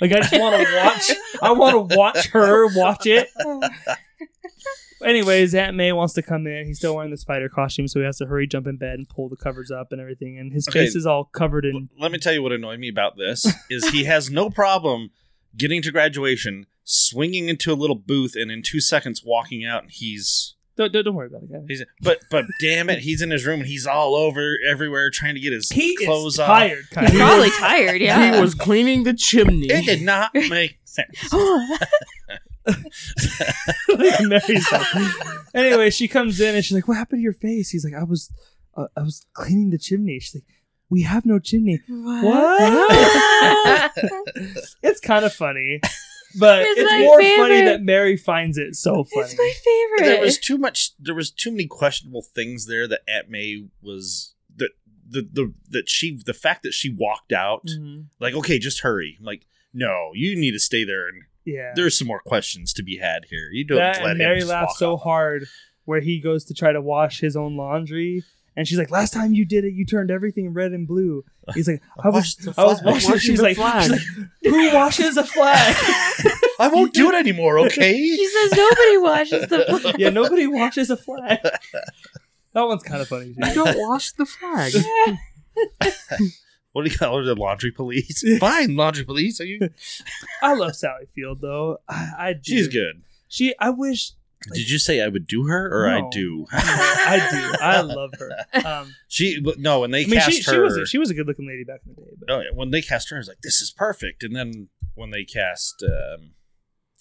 like 0.00 0.12
I 0.12 0.20
just 0.20 0.32
want 0.32 0.66
to 0.66 0.76
watch 0.76 1.11
I 1.42 1.53
want 1.53 1.90
to 1.90 1.96
watch 1.96 2.26
her 2.28 2.66
watch 2.74 3.07
it. 3.07 3.28
Anyways, 5.05 5.53
Aunt 5.55 5.76
May 5.76 5.90
wants 5.92 6.14
to 6.14 6.22
come 6.22 6.46
in. 6.46 6.64
He's 6.66 6.78
still 6.78 6.94
wearing 6.94 7.11
the 7.11 7.16
spider 7.16 7.48
costume, 7.48 7.88
so 7.88 7.98
he 7.98 8.07
has 8.07 8.18
to 8.18 8.26
hurry, 8.26 8.46
jump 8.46 8.68
in 8.68 8.76
bed, 8.76 8.98
and 9.00 9.09
pull 9.09 9.28
the 9.28 9.34
covers 9.36 9.70
up 9.72 9.90
and 9.90 10.00
everything. 10.00 10.38
And 10.38 10.53
his 10.53 10.68
Okay. 10.68 10.78
face 10.80 10.94
is 10.94 11.07
all 11.07 11.24
covered 11.24 11.64
in 11.64 11.88
Let 11.98 12.12
me 12.12 12.18
tell 12.18 12.32
you 12.32 12.40
what 12.42 12.53
annoyed 12.53 12.78
me 12.78 12.88
about 12.88 13.16
this 13.16 13.53
is 13.68 13.88
he 13.88 14.05
has 14.05 14.30
no 14.30 14.48
problem 14.48 15.11
getting 15.57 15.82
to 15.82 15.90
graduation, 15.90 16.66
swinging 16.85 17.49
into 17.49 17.72
a 17.72 17.74
little 17.74 17.97
booth, 17.97 18.35
and 18.37 18.51
in 18.51 18.62
two 18.62 18.80
seconds 18.80 19.22
walking 19.24 19.64
out, 19.64 19.83
and 19.85 19.93
he's 19.93 20.55
Don't, 20.76 20.93
don't, 20.93 21.05
don't 21.05 21.14
worry 21.14 21.28
about 21.28 21.43
it, 21.43 21.53
guys. 21.53 21.62
he's. 21.68 21.85
But 22.01 22.18
but 22.30 22.45
damn 22.61 22.91
it, 22.91 23.01
he's 23.01 23.22
in 23.22 23.30
his 23.30 23.47
room 23.47 23.61
and 23.61 23.68
he's 23.68 23.87
all 23.87 24.14
over 24.14 24.57
everywhere 24.68 25.11
trying 25.11 25.35
to 25.35 25.41
get 25.41 25.53
his 25.53 25.68
He 25.70 25.97
clothes 26.05 26.35
is 26.35 26.41
off. 26.41 26.47
tired, 26.49 26.85
He's 27.01 27.11
probably 27.18 27.51
tired. 27.51 28.01
Yeah. 28.01 28.35
He 28.35 28.41
was 28.41 28.55
cleaning 28.55 29.05
the 29.05 29.14
chimney. 29.14 29.66
It 29.66 29.87
did 29.87 30.03
not 30.03 30.30
make 30.35 30.78
sense. 30.85 31.33
like 33.89 34.20
Mary's 34.22 34.70
like- 34.72 35.14
Anyway, 35.55 35.91
she 35.91 36.09
comes 36.09 36.41
in 36.41 36.55
and 36.55 36.64
she's 36.64 36.74
like, 36.76 36.87
"What 36.89 36.97
happened 36.97 37.18
to 37.18 37.22
your 37.22 37.33
face?" 37.33 37.70
He's 37.70 37.85
like, 37.85 37.95
"I 37.95 38.05
was, 38.05 38.30
uh, 38.76 38.87
I 38.97 39.03
was 39.03 39.26
cleaning 39.33 39.70
the 39.70 39.78
chimney." 39.78 40.18
She's 40.20 40.37
like, 40.37 40.45
"We 40.89 41.03
have 41.03 41.26
no 41.26 41.39
chimney." 41.41 41.80
What? 41.89 42.61
it's 44.83 45.01
kind 45.01 45.24
of 45.24 45.33
funny, 45.35 45.80
but 46.39 46.62
It's 46.62 46.80
it's, 46.80 46.91
my 46.91 46.99
more 47.01 47.22
funny 47.22 47.64
that 47.64 47.83
Mary 47.83 48.16
finds 48.16 48.59
it 48.59 48.74
so 48.76 49.05
funny. 49.05 49.26
it's 49.26 49.37
my 49.39 49.53
favorite. 49.64 50.09
There 50.14 50.20
was 50.24 50.39
too 50.39 50.59
much. 50.59 50.93
There 50.99 51.14
was 51.14 51.30
too 51.30 51.51
many 51.51 51.66
questionable 51.66 52.22
things 52.22 52.66
there 52.66 52.87
that 52.89 53.01
Aunt 53.09 53.28
May 53.30 53.64
was 53.83 54.35
that 54.57 54.70
the 55.09 55.22
the 55.30 55.53
that 55.70 55.89
she 55.89 56.18
the 56.24 56.35
fact 56.35 56.62
that 56.62 56.72
she 56.74 56.89
walked 56.91 57.33
out 57.33 57.66
Mhm. 57.66 58.07
like 58.20 58.35
okay 58.35 58.59
just 58.59 58.80
hurry 58.80 59.18
like 59.20 59.47
no 59.74 60.11
you 60.14 60.37
need 60.37 60.53
to 60.53 60.59
stay 60.61 60.85
there 60.85 61.07
and 61.09 61.22
Yeah, 61.45 61.72
there's 61.74 61.99
some 61.99 62.07
more 62.09 62.20
questions 62.20 62.72
to 62.74 62.83
be 62.83 62.97
had 62.99 63.26
here 63.28 63.49
you 63.53 63.64
don't 63.64 63.78
that 63.78 64.01
let 64.03 64.11
and 64.11 64.18
Mary 64.18 64.39
just 64.41 64.51
laughs 64.51 64.78
so 64.78 64.95
off. 64.95 65.03
hard 65.03 65.47
where 65.85 66.01
he 66.01 66.20
goes 66.20 66.45
to 66.47 66.55
try 66.55 66.72
to 66.72 66.80
wash 66.80 67.20
his 67.20 67.37
own 67.37 67.57
laundry. 67.57 68.22
And 68.57 68.68
she's 68.68 68.76
like, 68.78 68.90
"Last 68.90 69.12
time 69.14 69.32
you 69.32 69.44
did 69.44 69.64
it, 69.64 69.72
you 69.72 69.86
turned 69.86 70.11
everything 70.11 70.53
red 70.53 70.72
and 70.72 70.86
blue." 70.86 71.24
He's 71.55 71.66
like, 71.68 71.80
"I 72.03 72.09
was, 72.11 72.36
washed 72.44 72.59
I 72.59 72.64
was 72.64 72.82
washing." 72.82 73.11
Washing 73.11 73.18
She's 73.18 73.38
the 73.38 73.42
like, 73.44 73.57
flag. 73.57 73.82
she's 73.82 73.90
like, 73.92 74.03
"Who 74.44 74.74
washes 74.74 75.16
a 75.16 75.24
flag?" 75.24 75.74
I 76.61 76.68
won't 76.68 76.92
do 76.92 77.09
it 77.09 77.14
anymore 77.14 77.59
okay 77.61 77.94
she 77.96 78.26
says 78.28 78.53
nobody 78.53 78.98
washes 78.98 79.48
the. 79.48 79.78
Flag. 79.80 79.98
yeah, 79.98 80.11
nobody 80.11 80.46
washes 80.46 80.90
a 80.90 80.96
flag. 80.96 81.38
That 81.42 82.62
one's 82.66 82.82
kind 82.82 83.00
of 83.00 83.09
funny 83.09 83.28
You 83.36 83.46
too. 83.46 83.55
don't 83.64 83.78
wash 83.78 84.12
the 84.12 84.26
flag. 84.26 84.72
what 86.72 86.84
do 86.84 86.90
you 86.90 86.96
call 86.96 87.16
her 87.18 87.24
the 87.24 87.34
laundry 87.34 87.70
police 87.72 88.22
fine 88.38 88.76
laundry 88.76 89.05
police 89.05 89.40
are 89.40 89.44
you 89.44 89.68
I 90.42 90.55
love 90.55 90.76
Sally 90.76 91.07
Field 91.14 91.40
though. 91.40 91.78
I, 91.88 92.11
I 92.18 92.32
do. 92.34 92.40
she's 92.44 92.68
good 92.68 93.03
She. 93.28 93.55
I 93.59 93.70
wish. 93.70 94.12
Did 94.53 94.70
you 94.70 94.78
say 94.78 95.01
I 95.01 95.09
would 95.09 95.26
do 95.26 95.47
her 95.47 95.66
or 95.72 95.88
I 95.88 96.03
do 96.11 96.47
I 96.53 97.28
do. 97.30 97.59
I 97.64 97.80
love 97.80 98.12
her. 98.18 98.66
Um, 98.66 98.95
she 99.09 99.40
no 99.59 99.80
when 99.80 99.90
they 99.90 100.05
I 100.05 100.07
mean, 100.07 100.20
cast 100.20 100.32
she, 100.32 100.43
her 100.43 100.53
she 100.53 100.59
was 100.59 100.76
a, 100.76 100.86
she 100.86 100.99
was 100.99 101.11
a 101.11 101.14
good 101.14 101.26
looking 101.26 101.47
lady 101.47 101.64
back 101.64 101.80
in 101.86 101.95
the 101.95 102.01
day. 102.01 102.11
But 102.18 102.30
oh, 102.30 102.40
yeah, 102.40 102.51
when 102.55 102.70
they 102.70 102.82
cast 102.82 103.11
her 103.11 103.16
I 103.16 103.20
was 103.20 103.28
like 103.28 103.40
this 103.43 103.61
is 103.61 103.70
perfect 103.70 104.22
and 104.22 104.34
then 104.34 104.68
when 104.95 105.11
they 105.11 105.24
cast 105.24 105.82
um, 105.82 106.32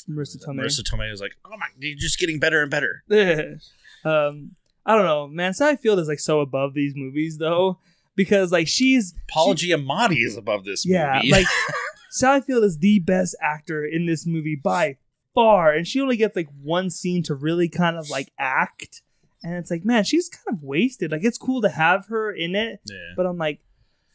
Marisa 0.09 0.37
Tomei. 0.45 0.61
Marisa 0.61 0.81
Tomei 0.81 1.09
was 1.09 1.21
like 1.21 1.35
oh 1.45 1.57
my 1.57 1.67
you're 1.79 1.97
just 1.97 2.19
getting 2.19 2.39
better 2.39 2.61
and 2.61 2.71
better 2.71 3.03
um, 4.05 4.55
I 4.85 4.95
don't 4.95 5.05
know, 5.05 5.27
man. 5.27 5.53
Sally 5.53 5.77
Field 5.77 5.99
is 5.99 6.07
like 6.07 6.19
so 6.19 6.39
above 6.39 6.73
these 6.73 6.93
movies 6.95 7.37
though, 7.37 7.77
because 8.15 8.51
like 8.51 8.67
she's 8.67 9.13
Paul 9.29 9.55
she- 9.55 9.71
Giamatti 9.71 10.25
is 10.25 10.37
above 10.37 10.63
this 10.63 10.85
yeah, 10.85 11.17
movie 11.17 11.31
like 11.31 11.47
Sally 12.09 12.41
Field 12.41 12.63
is 12.63 12.79
the 12.79 12.99
best 12.99 13.35
actor 13.41 13.85
in 13.85 14.05
this 14.05 14.25
movie 14.25 14.59
by 14.61 14.97
far, 15.33 15.73
and 15.73 15.87
she 15.87 16.01
only 16.01 16.17
gets 16.17 16.35
like 16.35 16.49
one 16.61 16.89
scene 16.89 17.23
to 17.23 17.35
really 17.35 17.69
kind 17.69 17.97
of 17.97 18.09
like 18.09 18.31
act, 18.37 19.01
and 19.43 19.55
it's 19.55 19.71
like, 19.71 19.85
man, 19.85 20.03
she's 20.03 20.29
kind 20.29 20.57
of 20.57 20.63
wasted. 20.63 21.11
Like 21.11 21.23
it's 21.23 21.37
cool 21.37 21.61
to 21.61 21.69
have 21.69 22.07
her 22.07 22.31
in 22.31 22.55
it, 22.55 22.81
yeah. 22.85 23.13
but 23.15 23.25
I'm 23.25 23.37
like, 23.37 23.59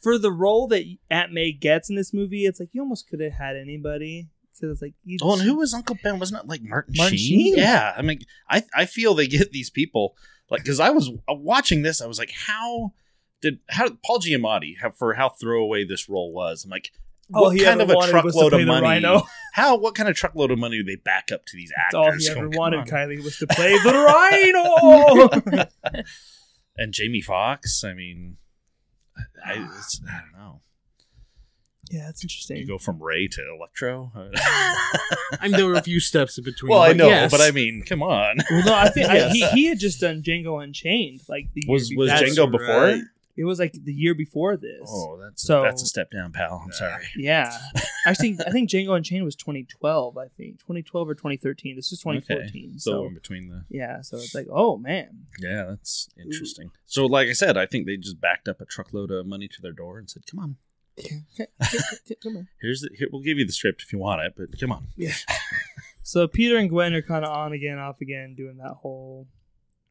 for 0.01 0.17
the 0.17 0.31
role 0.31 0.67
that 0.67 0.83
Aunt 1.09 1.33
May 1.33 1.51
gets 1.51 1.89
in 1.89 1.95
this 1.95 2.13
movie, 2.13 2.45
it's 2.45 2.59
like 2.59 2.69
you 2.71 2.81
almost 2.81 3.09
could 3.09 3.21
have 3.21 3.33
had 3.33 3.55
anybody. 3.55 4.27
So 4.53 4.71
it's 4.71 4.81
like, 4.81 4.93
Oh, 5.21 5.33
and 5.33 5.41
who 5.43 5.55
was 5.55 5.73
Uncle 5.73 5.97
Ben? 6.01 6.17
Wasn't 6.17 6.41
it 6.41 6.47
like 6.47 6.63
Martin, 6.63 6.95
Martin 6.97 7.17
Sheen? 7.17 7.53
Sheen? 7.53 7.57
Yeah, 7.57 7.93
I 7.95 8.01
mean, 8.01 8.21
I 8.49 8.63
I 8.73 8.85
feel 8.85 9.13
they 9.13 9.27
get 9.27 9.51
these 9.51 9.69
people 9.69 10.15
like 10.49 10.63
because 10.63 10.79
I 10.79 10.89
was 10.89 11.09
uh, 11.29 11.33
watching 11.33 11.81
this, 11.81 12.01
I 12.01 12.07
was 12.07 12.19
like, 12.19 12.31
how 12.31 12.93
did 13.41 13.59
how 13.69 13.87
did 13.87 14.01
Paul 14.01 14.19
Giamatti 14.19 14.79
have 14.81 14.95
for 14.95 15.13
how 15.13 15.29
throwaway 15.29 15.85
this 15.85 16.09
role 16.09 16.31
was? 16.31 16.63
I'm 16.63 16.71
like, 16.71 16.91
all 17.33 17.43
what 17.45 17.55
he 17.57 17.63
kind 17.63 17.81
of 17.81 17.89
a 17.89 17.93
wanted 17.95 18.23
was 18.23 18.33
to 18.35 18.39
truckload 18.41 18.53
of 18.53 18.59
the 18.59 18.65
money? 18.65 18.83
Rhino. 18.87 19.23
How 19.53 19.75
what 19.77 19.95
kind 19.95 20.07
of 20.07 20.15
truckload 20.15 20.51
of 20.51 20.59
money 20.59 20.77
do 20.77 20.83
they 20.83 20.95
back 20.97 21.31
up 21.33 21.45
to 21.47 21.57
these 21.57 21.71
That's 21.75 21.95
actors? 21.95 21.97
all 21.97 22.11
he 22.19 22.29
Oh, 22.29 22.31
ever 22.41 22.49
come 22.49 22.57
wanted, 22.59 22.79
on. 22.81 22.87
Kylie, 22.87 23.23
was 23.23 23.37
to 23.37 23.47
play 23.51 23.73
the 23.79 25.29
Rhino. 25.53 25.63
And 26.79 26.93
Jamie 26.93 27.21
Foxx. 27.21 27.83
I 27.83 27.93
mean, 27.95 28.37
I 29.43 29.53
it's, 29.77 29.99
I 30.07 30.21
don't 30.21 30.39
know. 30.39 30.61
yeah, 31.89 32.07
it's 32.09 32.23
interesting. 32.23 32.57
You 32.57 32.67
go 32.67 32.77
from 32.77 33.01
Ray 33.01 33.27
to 33.29 33.41
Electro. 33.57 34.11
And 35.41 35.55
there 35.55 35.65
were 35.65 35.73
a 35.73 35.81
few 35.81 35.99
steps 35.99 36.37
in 36.37 36.43
between. 36.43 36.69
well, 36.69 36.81
I 36.83 36.93
know, 36.93 37.07
yes. 37.07 37.31
but 37.31 37.41
I 37.41 37.49
mean, 37.49 37.81
come 37.83 38.03
on. 38.03 38.37
Well, 38.51 38.63
no, 38.63 38.75
I 38.75 38.89
think 38.89 39.09
I, 39.09 39.29
he, 39.29 39.43
he 39.47 39.65
had 39.65 39.79
just 39.79 39.99
done 39.99 40.21
Django 40.21 40.63
Unchained. 40.63 41.21
Like 41.27 41.47
the 41.55 41.63
Was 41.67 41.91
was 41.97 42.11
before. 42.11 42.25
That's 42.27 42.37
Django 42.37 42.51
before? 42.51 43.01
Right. 43.37 43.41
It 43.41 43.45
was 43.45 43.59
like 43.59 43.73
the 43.73 43.93
year 43.93 44.13
before 44.15 44.57
this. 44.57 44.81
Oh, 44.87 45.19
that's 45.21 45.43
So- 45.43 45.61
that's 45.63 45.81
a 45.81 45.85
step 45.85 46.11
down, 46.11 46.31
pal. 46.31 46.61
I'm 46.65 46.71
sorry. 46.71 47.03
Yeah, 47.15 47.55
I 48.05 48.13
think 48.13 48.39
I 48.45 48.51
think 48.51 48.69
Django 48.69 48.95
Unchained 48.95 49.25
was 49.25 49.35
2012. 49.35 50.17
I 50.17 50.27
think 50.29 50.59
2012 50.59 51.09
or 51.09 51.15
2013. 51.15 51.75
This 51.75 51.91
is 51.91 51.99
2014. 51.99 52.79
So 52.79 52.91
So, 52.91 53.05
in 53.05 53.13
between 53.13 53.49
the 53.49 53.65
yeah, 53.69 54.01
so 54.01 54.17
it's 54.17 54.33
like, 54.35 54.47
oh 54.51 54.77
man, 54.77 55.27
yeah, 55.39 55.65
that's 55.65 56.09
interesting. 56.17 56.71
So 56.85 57.05
like 57.05 57.27
I 57.27 57.33
said, 57.33 57.57
I 57.57 57.65
think 57.65 57.85
they 57.85 57.97
just 57.97 58.19
backed 58.21 58.47
up 58.47 58.61
a 58.61 58.65
truckload 58.65 59.11
of 59.11 59.25
money 59.25 59.47
to 59.47 59.61
their 59.61 59.71
door 59.73 59.97
and 59.99 60.09
said, 60.09 60.25
"Come 60.25 60.39
on, 60.39 60.55
come 62.23 62.37
on. 62.37 62.47
here's 62.61 62.81
the 62.81 62.89
here, 62.97 63.07
we'll 63.11 63.21
give 63.21 63.37
you 63.37 63.45
the 63.45 63.53
script 63.53 63.81
if 63.83 63.93
you 63.93 63.99
want 63.99 64.21
it, 64.21 64.33
but 64.37 64.59
come 64.59 64.71
on." 64.71 64.87
Yeah. 64.95 65.13
so 66.03 66.27
Peter 66.27 66.57
and 66.57 66.69
Gwen 66.69 66.93
are 66.93 67.01
kind 67.01 67.25
of 67.25 67.31
on 67.31 67.53
again, 67.53 67.77
off 67.77 68.01
again, 68.01 68.35
doing 68.35 68.57
that 68.57 68.73
whole 68.81 69.27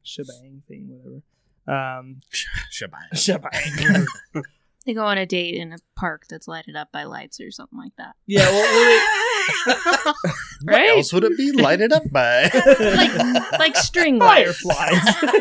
shebang 0.03 0.62
thing, 0.68 0.86
whatever. 0.88 1.22
Um, 1.69 2.21
Shebang. 2.71 3.01
shebang. 3.14 4.07
They 4.87 4.95
go 4.95 5.05
on 5.05 5.19
a 5.19 5.27
date 5.27 5.57
in 5.57 5.73
a 5.73 5.79
park 5.97 6.27
that's 6.31 6.47
lighted 6.47 6.77
up 6.77 6.93
by 6.93 7.03
lights 7.03 7.41
or 7.41 7.51
something 7.51 7.77
like 7.77 7.91
that. 7.99 8.14
yeah, 8.29 8.49
well, 8.49 9.03
well, 9.67 10.14
What 10.62 10.73
Right? 10.77 10.91
else 10.91 11.12
would 11.12 11.25
it 11.25 11.37
be 11.37 11.51
lighted 11.51 11.93
up 11.93 12.05
by? 12.12 12.43
Like 12.45 13.59
like 13.59 13.77
string 13.77 14.21
lights. 14.21 14.61
fireflies. 14.61 15.33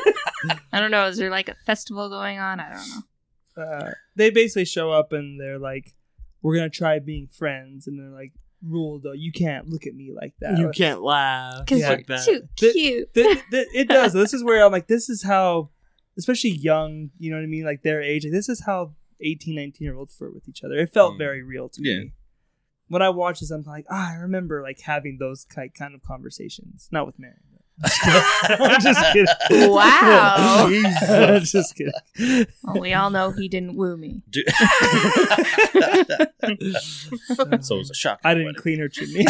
I 0.74 0.80
don't 0.80 0.90
know. 0.90 1.06
Is 1.06 1.18
there 1.18 1.30
like 1.30 1.48
a 1.48 1.54
festival 1.66 2.10
going 2.10 2.40
on? 2.40 2.60
I 2.60 2.74
don't 2.74 2.90
know. 2.90 3.64
uh, 3.64 3.92
they 4.16 4.32
basically 4.32 4.66
show 4.66 4.92
up 4.92 5.14
and 5.14 5.40
they're 5.40 5.60
like, 5.60 5.94
"We're 6.42 6.56
gonna 6.56 6.70
try 6.72 6.98
being 6.98 7.28
friends," 7.28 7.86
and 7.86 8.00
they're 8.00 8.10
like, 8.20 8.34
"Rule 8.68 9.00
though, 9.04 9.12
you 9.14 9.32
can't 9.32 9.70
look 9.70 9.86
at 9.86 9.94
me 9.94 10.12
like 10.12 10.34
that." 10.42 10.58
You 10.58 10.72
can't 10.76 11.04
laugh 11.04 11.60
Because 11.66 11.82
Yeah. 11.82 11.88
you're 11.90 11.98
like 11.98 12.08
that. 12.08 12.26
too 12.26 12.42
Th- 12.58 12.74
cute. 12.74 13.14
Th- 13.14 13.40
th- 13.52 13.68
it 13.76 13.88
does. 13.88 14.14
This 14.14 14.34
is 14.34 14.44
where 14.44 14.66
I'm 14.66 14.72
like, 14.72 14.88
this 14.88 15.08
is 15.08 15.22
how, 15.22 15.70
especially 16.18 16.52
young, 16.52 17.10
you 17.18 17.30
know 17.32 17.38
what 17.38 17.44
I 17.44 17.48
mean, 17.48 17.66
like 17.66 17.82
their 17.84 18.02
age. 18.02 18.24
Like, 18.26 18.34
this 18.34 18.50
is 18.50 18.64
how 18.66 18.94
18, 19.22 19.56
19 19.56 19.86
year 19.86 19.96
olds 19.96 20.16
flirt 20.16 20.34
with 20.34 20.48
each 20.50 20.64
other. 20.64 20.76
It 20.76 20.94
felt 20.94 21.14
Mm. 21.16 21.18
very 21.20 21.42
real 21.44 21.70
to 21.70 21.82
Yeah. 21.84 22.00
me. 22.00 22.12
When 22.88 23.02
I 23.02 23.10
watch 23.10 23.40
this, 23.40 23.50
I'm 23.52 23.64
like, 23.64 23.86
ah, 23.90 24.12
I 24.12 24.16
remember 24.16 24.62
like 24.62 24.80
having 24.82 25.18
those 25.20 25.46
ki- 25.46 25.70
kind 25.78 25.96
of 25.96 26.02
conversations. 26.04 26.88
Not 26.92 27.06
with 27.08 27.18
Mary. 27.18 27.34
I'm 27.84 28.80
just 28.80 29.02
kidding. 29.12 29.70
Wow. 29.70 30.70
I'm 31.10 31.44
just 31.44 31.76
kidding. 31.76 32.46
Well, 32.64 32.80
we 32.80 32.94
all 32.94 33.10
know 33.10 33.32
he 33.32 33.50
didn't 33.50 33.76
woo 33.76 33.98
me. 33.98 34.22
Do- 34.30 34.44
so 37.62 37.76
it 37.76 37.78
was 37.78 37.90
a 37.90 37.94
shock. 37.96 38.22
I 38.24 38.34
didn't 38.34 38.56
clean 38.56 38.80
her 38.80 38.88
chimney. 38.88 39.26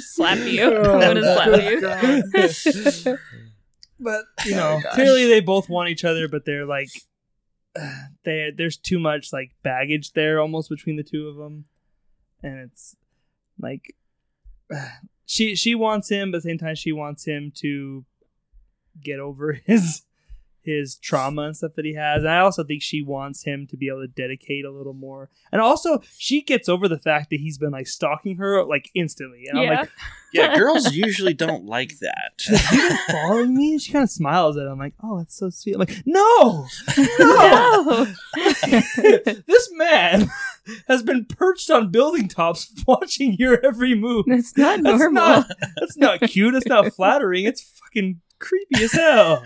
Slap 0.00 0.38
you. 0.46 0.64
I'm 0.76 1.00
gonna 1.00 1.20
oh, 1.24 1.34
slap 1.34 3.06
you. 3.06 3.16
but 4.00 4.24
you 4.44 4.54
know, 4.54 4.80
Oh, 4.84 4.90
clearly 4.94 5.26
they 5.26 5.40
both 5.40 5.68
want 5.68 5.88
each 5.88 6.04
other, 6.04 6.28
but 6.28 6.44
they're 6.44 6.66
like, 6.66 6.88
they 8.24 8.50
there's 8.56 8.76
too 8.76 8.98
much 8.98 9.32
like 9.32 9.52
baggage 9.62 10.12
there 10.12 10.40
almost 10.40 10.68
between 10.68 10.96
the 10.96 11.02
two 11.02 11.28
of 11.28 11.36
them, 11.36 11.66
and 12.42 12.58
it's 12.58 12.96
like 13.58 13.94
she 15.26 15.54
she 15.54 15.74
wants 15.74 16.08
him, 16.08 16.30
but 16.30 16.38
at 16.38 16.42
the 16.42 16.48
same 16.50 16.58
time 16.58 16.74
she 16.74 16.92
wants 16.92 17.26
him 17.26 17.52
to 17.56 18.04
get 19.02 19.18
over 19.20 19.52
his 19.52 20.02
his 20.70 20.96
trauma 20.96 21.42
and 21.42 21.56
stuff 21.56 21.72
that 21.76 21.84
he 21.84 21.94
has. 21.94 22.22
And 22.22 22.32
I 22.32 22.38
also 22.40 22.64
think 22.64 22.82
she 22.82 23.02
wants 23.02 23.44
him 23.44 23.66
to 23.68 23.76
be 23.76 23.88
able 23.88 24.02
to 24.02 24.08
dedicate 24.08 24.64
a 24.64 24.70
little 24.70 24.94
more. 24.94 25.30
And 25.52 25.60
also 25.60 26.00
she 26.18 26.42
gets 26.42 26.68
over 26.68 26.88
the 26.88 26.98
fact 26.98 27.30
that 27.30 27.40
he's 27.40 27.58
been 27.58 27.70
like 27.72 27.86
stalking 27.86 28.36
her 28.36 28.64
like 28.64 28.90
instantly. 28.94 29.44
And 29.48 29.58
I'm 29.58 29.68
like, 29.68 29.90
Yeah, 30.32 30.54
girls 30.58 30.94
usually 30.94 31.34
don't 31.34 31.64
like 31.66 31.98
that. 31.98 32.32
You've 32.72 32.88
been 32.88 32.98
following 33.10 33.54
me? 33.56 33.72
And 33.72 33.82
She 33.82 33.92
kind 33.92 34.04
of 34.04 34.10
smiles 34.10 34.56
at 34.56 34.66
him, 34.66 34.78
like, 34.78 34.94
"Oh, 35.02 35.18
that's 35.18 35.36
so 35.36 35.50
sweet." 35.50 35.74
I'm 35.74 35.80
like, 35.80 36.02
"No, 36.06 36.66
no, 37.18 37.76
No. 37.78 38.06
this 39.46 39.70
man 39.72 40.30
has 40.88 41.02
been 41.02 41.24
perched 41.24 41.70
on 41.70 41.90
building 41.90 42.28
tops, 42.28 42.72
watching 42.86 43.34
your 43.38 43.64
every 43.64 43.94
move. 43.94 44.24
That's 44.28 44.56
not 44.56 44.82
That's 44.82 44.98
normal. 45.00 45.22
not, 45.22 45.50
that's 45.78 45.96
not 45.96 46.20
cute. 46.20 46.54
It's 46.54 46.66
not 46.66 46.92
flattering. 46.94 47.44
It's 47.44 47.62
fucking 47.62 48.20
creepy 48.38 48.84
as 48.84 48.92
hell." 48.92 49.44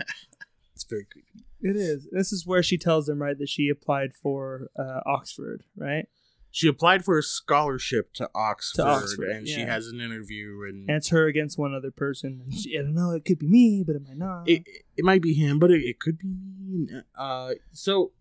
Very 0.89 1.05
creepy. 1.05 1.45
It 1.61 1.75
is. 1.75 2.07
This 2.11 2.31
is 2.31 2.45
where 2.45 2.61
she 2.61 2.77
tells 2.77 3.07
them 3.07 3.21
right 3.21 3.37
that 3.37 3.49
she 3.49 3.69
applied 3.69 4.13
for 4.13 4.69
uh, 4.77 4.99
Oxford, 5.05 5.63
right? 5.75 6.07
She 6.51 6.69
applied 6.69 7.03
for 7.03 7.17
a 7.17 7.23
scholarship 7.23 8.13
to 8.13 8.29
Oxford, 8.33 8.83
Oxford, 8.83 9.29
and 9.29 9.45
she 9.47 9.61
has 9.61 9.87
an 9.87 9.99
interview, 9.99 10.61
and, 10.69 10.89
And 10.89 10.97
it's 10.97 11.09
her 11.09 11.27
against 11.27 11.57
one 11.57 11.75
other 11.75 11.91
person. 11.91 12.43
And 12.45 12.53
she, 12.53 12.77
I 12.77 12.81
don't 12.81 12.93
know. 12.93 13.11
It 13.11 13.25
could 13.25 13.39
be 13.39 13.47
me, 13.47 13.83
but 13.85 13.97
it 13.97 14.03
might 14.07 14.17
not. 14.17 14.47
it, 14.47 14.63
it 14.95 15.03
might 15.03 15.21
be 15.21 15.33
him, 15.33 15.59
but 15.59 15.69
it, 15.71 15.81
it 15.83 15.99
could 15.99 16.17
be 16.17 16.27
me. 16.27 16.87
Uh, 17.17 17.55
so, 17.73 18.11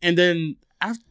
and 0.00 0.16
then 0.16 0.56
after, 0.80 1.04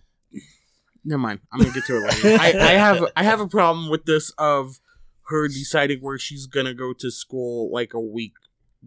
never 1.05 1.19
mind. 1.19 1.41
I'm 1.51 1.59
gonna 1.59 1.73
get 1.73 1.85
to 1.85 1.97
it 1.97 2.23
later. 2.23 2.41
I, 2.41 2.53
I 2.59 2.71
have 2.71 3.05
I 3.15 3.23
have 3.23 3.39
a 3.39 3.47
problem 3.47 3.89
with 3.91 4.05
this 4.05 4.31
of 4.39 4.79
her 5.27 5.47
deciding 5.47 5.99
where 5.99 6.17
she's 6.17 6.47
gonna 6.47 6.73
go 6.73 6.91
to 6.93 7.11
school 7.11 7.71
like 7.71 7.93
a 7.93 7.99
week 7.99 8.33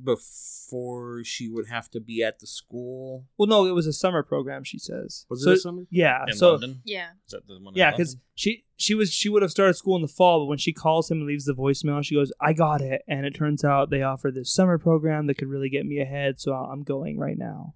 before 0.02 1.22
she 1.24 1.48
would 1.48 1.68
have 1.68 1.88
to 1.90 2.00
be 2.00 2.22
at 2.22 2.38
the 2.40 2.46
school. 2.46 3.26
well, 3.38 3.46
no, 3.48 3.66
it 3.66 3.72
was 3.72 3.86
a 3.86 3.92
summer 3.92 4.22
program. 4.22 4.64
She 4.64 4.78
says. 4.78 5.26
Was 5.28 5.44
So- 5.44 5.50
it 5.50 5.54
a 5.54 5.60
summer? 5.60 5.82
Yeah. 5.90 6.24
In 6.28 6.34
so 6.34 6.52
London? 6.52 6.80
Yeah. 6.84 7.08
Is 7.26 7.32
that 7.32 7.46
the 7.46 7.58
one? 7.60 7.74
Yeah, 7.76 7.90
because 7.90 8.16
she 8.34 8.64
she 8.76 8.94
was 8.94 9.12
she 9.12 9.28
would 9.28 9.42
have 9.42 9.50
started 9.50 9.74
school 9.74 9.96
in 9.96 10.02
the 10.02 10.08
fall, 10.08 10.40
but 10.40 10.46
when 10.46 10.58
she 10.58 10.72
calls 10.72 11.10
him 11.10 11.18
and 11.18 11.26
leaves 11.26 11.44
the 11.44 11.54
voicemail, 11.54 12.04
she 12.04 12.14
goes, 12.16 12.32
"I 12.40 12.52
got 12.52 12.80
it," 12.80 13.02
and 13.06 13.24
it 13.24 13.34
turns 13.34 13.64
out 13.64 13.90
they 13.90 14.02
offer 14.02 14.30
this 14.30 14.52
summer 14.52 14.78
program 14.78 15.26
that 15.28 15.36
could 15.38 15.48
really 15.48 15.68
get 15.68 15.86
me 15.86 16.00
ahead, 16.00 16.40
so 16.40 16.52
I'm 16.54 16.82
going 16.82 17.18
right 17.18 17.38
now. 17.38 17.74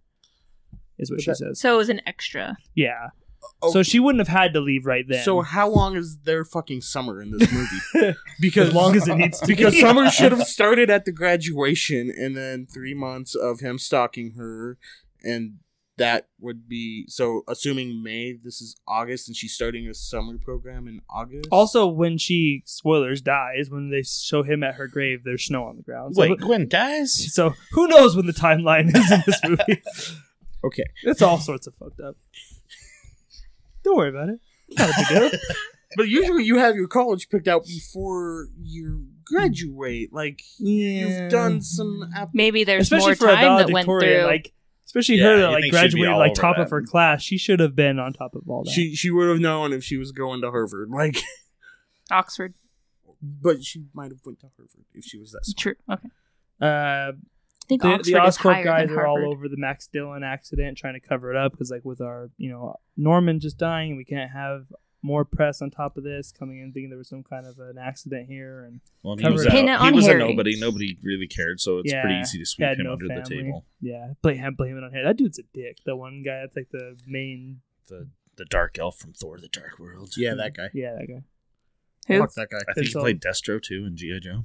Is 0.99 1.11
what 1.11 1.19
But 1.19 1.23
she 1.23 1.31
that- 1.31 1.37
says. 1.37 1.61
So 1.61 1.75
it 1.75 1.77
was 1.77 1.89
an 1.89 2.01
extra. 2.07 2.57
yeah. 2.75 3.11
Oh. 3.61 3.73
So 3.73 3.83
she 3.83 3.99
wouldn't 3.99 4.21
have 4.27 4.29
had 4.37 4.53
to 4.55 4.61
leave 4.61 4.87
right 4.87 5.05
then. 5.09 5.25
So 5.25 5.41
how 5.43 5.69
long 5.69 5.97
is 5.97 6.19
their 6.19 6.45
fucking 6.45 6.81
summer 6.81 7.21
in 7.21 7.37
this 7.37 7.51
movie? 7.53 8.17
Because 8.41 8.69
as 8.69 8.75
long 8.75 8.95
as 8.97 9.09
it 9.09 9.17
needs 9.17 9.41
to 9.41 9.47
because 9.47 9.75
be. 9.75 9.81
summer 9.81 10.11
should 10.11 10.31
have 10.33 10.47
started 10.47 10.91
at 10.91 11.05
the 11.05 11.13
graduation 11.13 12.13
and 12.17 12.37
then 12.37 12.67
three 12.67 12.95
months 12.95 13.35
of 13.35 13.59
him 13.61 13.79
stalking 13.79 14.33
her 14.37 14.79
and 15.25 15.55
that 15.97 16.29
would 16.39 16.69
be 16.69 17.05
so 17.09 17.43
assuming 17.49 18.01
may 18.01 18.33
this 18.33 18.61
is 18.61 18.77
august 18.87 19.27
and 19.27 19.37
she's 19.37 19.53
starting 19.53 19.89
a 19.89 19.95
summer 19.95 20.39
program 20.39 20.87
in 20.87 21.01
august 21.11 21.49
Also, 21.51 21.89
when 21.89 22.17
she 22.17 22.63
spoilers 22.65 23.21
dies, 23.21 23.69
when 23.69 23.91
they 23.91 24.03
show 24.03 24.45
him 24.45 24.63
at 24.63 24.77
her 24.77 24.87
grave, 24.87 25.25
there's 25.25 25.45
snow 25.45 25.65
on 25.65 25.77
the 25.77 25.83
ground. 25.83 26.15
So, 26.15 26.23
Wait, 26.23 26.39
Gwen 26.39 26.69
dies? 26.69 27.35
so 27.35 27.55
who 27.73 27.89
knows 27.89 28.15
when 28.15 28.27
the 28.27 28.33
timeline 28.33 28.95
is 28.97 29.11
in 29.11 29.23
this 29.27 29.41
movie? 29.45 29.83
okay 30.63 30.85
It's 31.03 31.23
all 31.23 31.39
sorts 31.41 31.67
of 31.67 31.75
fucked 31.75 31.99
up. 32.01 32.15
Don't 33.89 33.97
worry 33.97 34.11
about 34.11 34.29
it. 34.29 34.41
Not 34.79 34.91
a 34.91 34.95
big 34.97 35.31
deal. 35.31 35.41
but 35.97 36.09
usually 36.09 36.45
you 36.45 36.59
have 36.59 36.75
your 36.77 36.87
college 36.89 37.29
picked 37.31 37.49
out 37.49 37.65
before 37.65 38.49
you 38.61 39.07
graduate 39.25 40.13
like 40.13 40.43
Yeah. 40.59 41.07
you've 41.23 41.31
done 41.31 41.63
some 41.63 42.11
app- 42.15 42.31
Maybe 42.35 42.65
there's 42.65 42.83
especially 42.83 43.09
more 43.09 43.17
for 43.17 43.29
a 43.29 43.35
time 43.35 43.59
that 43.59 43.71
went 43.73 43.87
through. 43.87 44.23
like 44.25 44.53
especially 44.87 45.17
Yeah, 45.17 45.25
her 45.25 45.37
that 45.39 45.51
like 45.51 45.63
think 45.63 45.75
she'd 45.75 45.95
be 45.95 46.01
graduated 46.03 46.17
like 46.19 46.35
top 46.35 46.57
that. 46.57 46.63
of 46.65 46.71
her 46.71 46.83
class. 46.83 47.23
She 47.23 47.39
should 47.39 47.61
have 47.61 47.75
been 47.75 47.99
on 47.99 48.13
top 48.13 48.35
of 48.35 48.43
all 48.49 48.65
that. 48.65 48.71
she 48.71 48.95
she 48.95 49.11
would 49.11 49.29
have 49.29 49.41
known 49.41 49.73
if 49.73 49.83
she 49.85 49.97
was 49.97 50.13
going 50.13 50.41
to 50.43 50.51
harvard 50.51 50.91
like 50.91 51.17
Oxford. 52.11 52.55
but 53.23 53.65
she 53.65 53.85
might 53.95 54.11
have 54.11 54.21
went 54.25 54.41
to 54.41 54.47
harvard 54.57 54.85
if 54.95 55.05
she 55.05 55.19
was 55.19 55.33
that 55.33 55.45
smart. 55.45 55.59
True. 55.89 55.95
Okay. 55.95 56.09
uh, 56.61 56.67
I 56.67 57.13
think 57.69 57.83
the, 57.83 57.89
Oxford 57.89 58.13
the 58.15 58.19
Oscorp 58.19 58.65
guys 58.65 58.91
are 58.91 59.07
all 59.07 59.31
over 59.33 59.49
the 59.49 59.57
Max 59.57 59.87
Dillon 59.87 60.23
accident, 60.25 60.79
trying 60.79 60.95
to 60.95 61.01
cover 61.01 61.31
it 61.31 61.37
up 61.37 61.53
because 61.53 61.71
like 61.71 61.85
with 61.85 62.01
our 62.01 62.31
you 62.37 62.51
know 62.51 62.77
Norman 62.97 63.41
just 63.41 63.59
dying, 63.59 63.97
we 63.97 64.05
can't 64.05 64.31
have 64.33 64.67
more 65.01 65.25
press 65.25 65.63
on 65.63 65.71
top 65.71 65.97
of 65.97 66.03
this 66.03 66.33
coming 66.33 66.59
in 66.59 66.73
thinking 66.73 66.89
there 66.91 66.99
was 66.99 67.09
some 67.09 67.23
kind 67.23 67.47
of 67.47 67.57
an 67.61 67.77
accident 67.79 68.27
here 68.29 68.65
and 68.65 68.81
Well, 69.05 69.17
he 69.17 69.29
was, 69.31 69.43
it. 69.45 69.49
a, 69.49 69.51
Pin 69.53 69.67
he 69.69 69.73
on 69.73 69.95
was 69.95 70.09
a 70.09 70.15
nobody. 70.15 70.59
Nobody 70.59 70.99
really 71.05 71.29
cared, 71.29 71.61
so 71.61 71.79
it's 71.79 71.93
Yeah, 71.93 72.03
pretty 72.03 72.19
easy 72.19 72.39
to 72.39 72.45
sweep 72.45 72.69
him 72.71 72.85
no 72.85 72.93
under 72.95 73.07
the 73.07 73.23
table. 73.29 73.65
Yeah, 73.81 74.15
blame 74.23 74.55
blame 74.57 74.77
it 74.77 74.83
on 74.85 74.93
him. 74.93 75.05
That 75.05 75.17
dude's 75.17 75.39
a 75.39 75.45
dick. 75.55 75.77
The 75.87 75.95
one 75.95 76.23
guy 76.25 76.41
that's 76.41 76.57
like 76.57 76.71
the 76.73 76.97
main. 77.07 77.61
The 77.89 78.09
the 78.37 78.45
dark 78.45 78.79
elf 78.79 78.99
from 78.99 79.13
Thor: 79.13 79.39
The 79.41 79.49
Dark 79.49 79.79
World. 79.79 80.15
yeah 80.17 80.35
that 80.35 80.55
guy 80.57 80.69
Yeah, 80.75 80.95
that 80.99 81.07
guy. 81.07 81.23
Who? 82.15 82.21
fuck 82.21 82.35
that 82.35 82.49
guy 82.51 82.59
I 82.69 82.73
think 82.73 82.87
It's 82.87 82.93
he 82.93 82.99
um, 82.99 83.03
played 83.03 83.21
Destro 83.21 83.61
too 83.63 83.85
in 83.87 83.97
GI 83.97 84.21
Joe. 84.21 84.45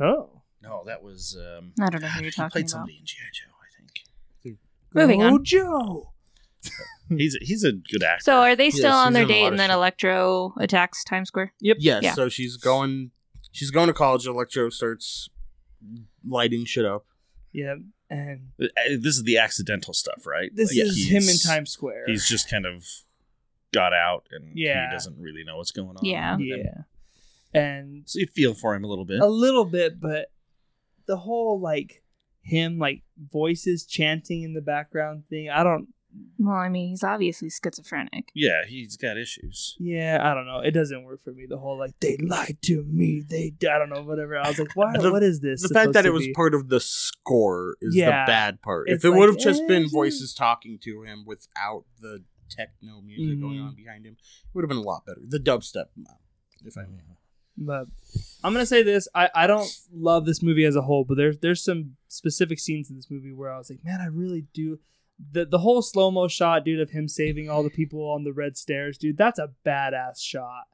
Oh, 0.00 0.42
No, 0.64 0.82
that 0.86 1.02
was. 1.02 1.36
Um, 1.38 1.72
I 1.80 1.90
don't 1.90 2.00
know 2.02 2.08
who 2.08 2.20
you're 2.22 2.24
he 2.30 2.30
talking 2.32 2.50
played 2.50 2.62
about. 2.64 2.70
somebody 2.70 2.96
in 2.98 3.04
GI 3.04 3.16
Joe. 3.32 3.50
I 3.62 3.68
think 3.76 4.58
Moving 4.94 5.20
Go 5.20 5.26
on. 5.34 5.44
Joe. 5.44 6.10
he's 7.10 7.36
he's 7.42 7.62
a 7.64 7.72
good 7.72 8.02
actor. 8.02 8.22
So 8.22 8.38
are 8.40 8.56
they 8.56 8.70
still 8.70 8.84
Yes, 8.84 8.94
on 8.94 9.08
he's 9.08 9.14
their 9.14 9.22
in 9.24 9.30
a 9.30 9.32
date 9.32 9.42
lot 9.42 9.50
and 9.52 9.58
then 9.60 9.68
shit. 9.70 9.74
Electro 9.76 10.54
attacks 10.58 11.04
Times 11.04 11.28
Square? 11.28 11.52
Yep. 11.60 11.76
Yes, 11.80 12.02
Yeah. 12.02 12.14
so 12.14 12.28
she's 12.28 12.56
going 12.56 13.10
she's 13.52 13.70
going 13.70 13.88
to 13.88 13.92
college, 13.92 14.26
Electro 14.26 14.70
starts 14.70 15.28
lighting 16.26 16.64
shit 16.64 16.84
up. 16.86 17.04
Yeah, 17.52 17.74
and 18.10 18.48
Uh, 18.60 18.66
this 18.98 19.16
is 19.16 19.24
the 19.24 19.36
accidental 19.38 19.92
stuff, 19.94 20.26
right? 20.26 20.50
this 20.54 20.70
Like, 20.76 20.86
is 20.86 21.06
him 21.08 21.16
in 21.18 21.28
he's- 21.28 21.42
Times 21.44 21.70
Square. 21.70 22.04
He's 22.06 22.26
just 22.28 22.48
kind 22.50 22.64
of 22.66 22.84
got 23.72 23.92
out, 23.92 24.26
and 24.30 24.56
Yeah. 24.56 24.88
he 24.88 24.94
doesn't 24.94 25.18
really 25.18 25.44
know 25.44 25.58
what's 25.58 25.70
going 25.72 25.96
on. 25.96 26.04
Yeah. 26.04 26.34
And 26.34 26.44
yeah, 26.46 26.82
and 27.52 28.02
so 28.06 28.18
you 28.20 28.26
feel 28.26 28.54
for 28.54 28.74
him 28.74 28.82
a 28.84 28.86
little 28.88 29.04
bit. 29.04 29.20
a 29.20 29.26
little 29.26 29.64
bit, 29.64 30.00
but 30.00 30.30
the 31.06 31.16
whole 31.16 31.60
like 31.60 32.02
him 32.42 32.78
like 32.78 33.02
voices 33.32 33.86
chanting 33.86 34.42
in 34.42 34.54
the 34.54 34.60
background 34.60 35.24
thing. 35.28 35.48
I 35.50 35.62
don't. 35.64 35.88
Well, 36.38 36.54
I 36.54 36.68
mean, 36.68 36.90
he's 36.90 37.02
obviously 37.02 37.50
schizophrenic. 37.50 38.28
Yeah, 38.36 38.64
he's 38.68 38.96
got 38.96 39.16
issues. 39.18 39.74
Yeah, 39.80 40.20
I 40.22 40.32
don't 40.32 40.46
know. 40.46 40.60
It 40.60 40.70
doesn't 40.70 41.02
work 41.02 41.24
for 41.24 41.32
me. 41.32 41.46
The 41.48 41.58
whole 41.58 41.76
like 41.76 41.98
they 42.00 42.16
lied 42.18 42.58
to 42.66 42.84
me. 42.84 43.24
They 43.28 43.52
I 43.68 43.78
don't 43.78 43.88
know 43.90 44.02
whatever. 44.04 44.38
I 44.38 44.46
was 44.46 44.58
like, 44.60 44.76
why? 44.76 44.92
The- 45.00 45.10
what 45.10 45.24
is 45.24 45.40
this? 45.40 45.62
the 45.62 45.74
fact 45.74 45.92
that 45.94 46.02
to 46.02 46.08
it 46.08 46.12
was 46.12 46.26
be? 46.26 46.32
part 46.32 46.54
of 46.54 46.68
the 46.68 46.78
score 46.78 47.76
is 47.82 47.96
Yeah. 47.96 48.24
the 48.24 48.30
bad 48.30 48.62
part. 48.62 48.88
If 48.88 49.04
it 49.04 49.10
like, 49.10 49.18
would 49.18 49.28
have 49.28 49.38
just 49.38 49.62
eh, 49.62 49.66
been 49.66 49.88
voices 49.88 50.34
talking 50.34 50.78
to 50.84 51.02
him 51.02 51.24
without 51.26 51.84
the 52.00 52.20
techno 52.48 53.00
music 53.00 53.40
going 53.40 53.58
Mhm. 53.58 53.66
on 53.68 53.74
behind 53.74 54.04
him, 54.06 54.12
it 54.20 54.48
would 54.54 54.62
have 54.62 54.68
been 54.68 54.78
a 54.78 54.82
lot 54.82 55.04
better. 55.04 55.20
The 55.26 55.40
dubstep, 55.40 55.86
if 56.64 56.78
I 56.78 56.82
may. 56.82 56.98
But 57.56 57.86
I'm 58.42 58.52
gonna 58.52 58.66
say 58.66 58.82
this: 58.82 59.08
I, 59.14 59.30
I 59.34 59.46
don't 59.46 59.70
love 59.92 60.26
this 60.26 60.42
movie 60.42 60.64
as 60.64 60.76
a 60.76 60.82
whole, 60.82 61.04
but 61.04 61.16
there's 61.16 61.38
there's 61.38 61.64
some 61.64 61.96
specific 62.08 62.58
scenes 62.58 62.90
in 62.90 62.96
this 62.96 63.10
movie 63.10 63.32
where 63.32 63.52
I 63.52 63.58
was 63.58 63.70
like, 63.70 63.84
man, 63.84 64.00
I 64.00 64.06
really 64.06 64.46
do. 64.52 64.78
The 65.32 65.44
the 65.44 65.58
whole 65.58 65.80
slow 65.80 66.10
mo 66.10 66.26
shot, 66.26 66.64
dude, 66.64 66.80
of 66.80 66.90
him 66.90 67.06
saving 67.06 67.48
all 67.48 67.62
the 67.62 67.70
people 67.70 68.10
on 68.10 68.24
the 68.24 68.32
red 68.32 68.56
stairs, 68.56 68.98
dude, 68.98 69.16
that's 69.16 69.38
a 69.38 69.50
badass 69.64 70.20
shot. 70.20 70.64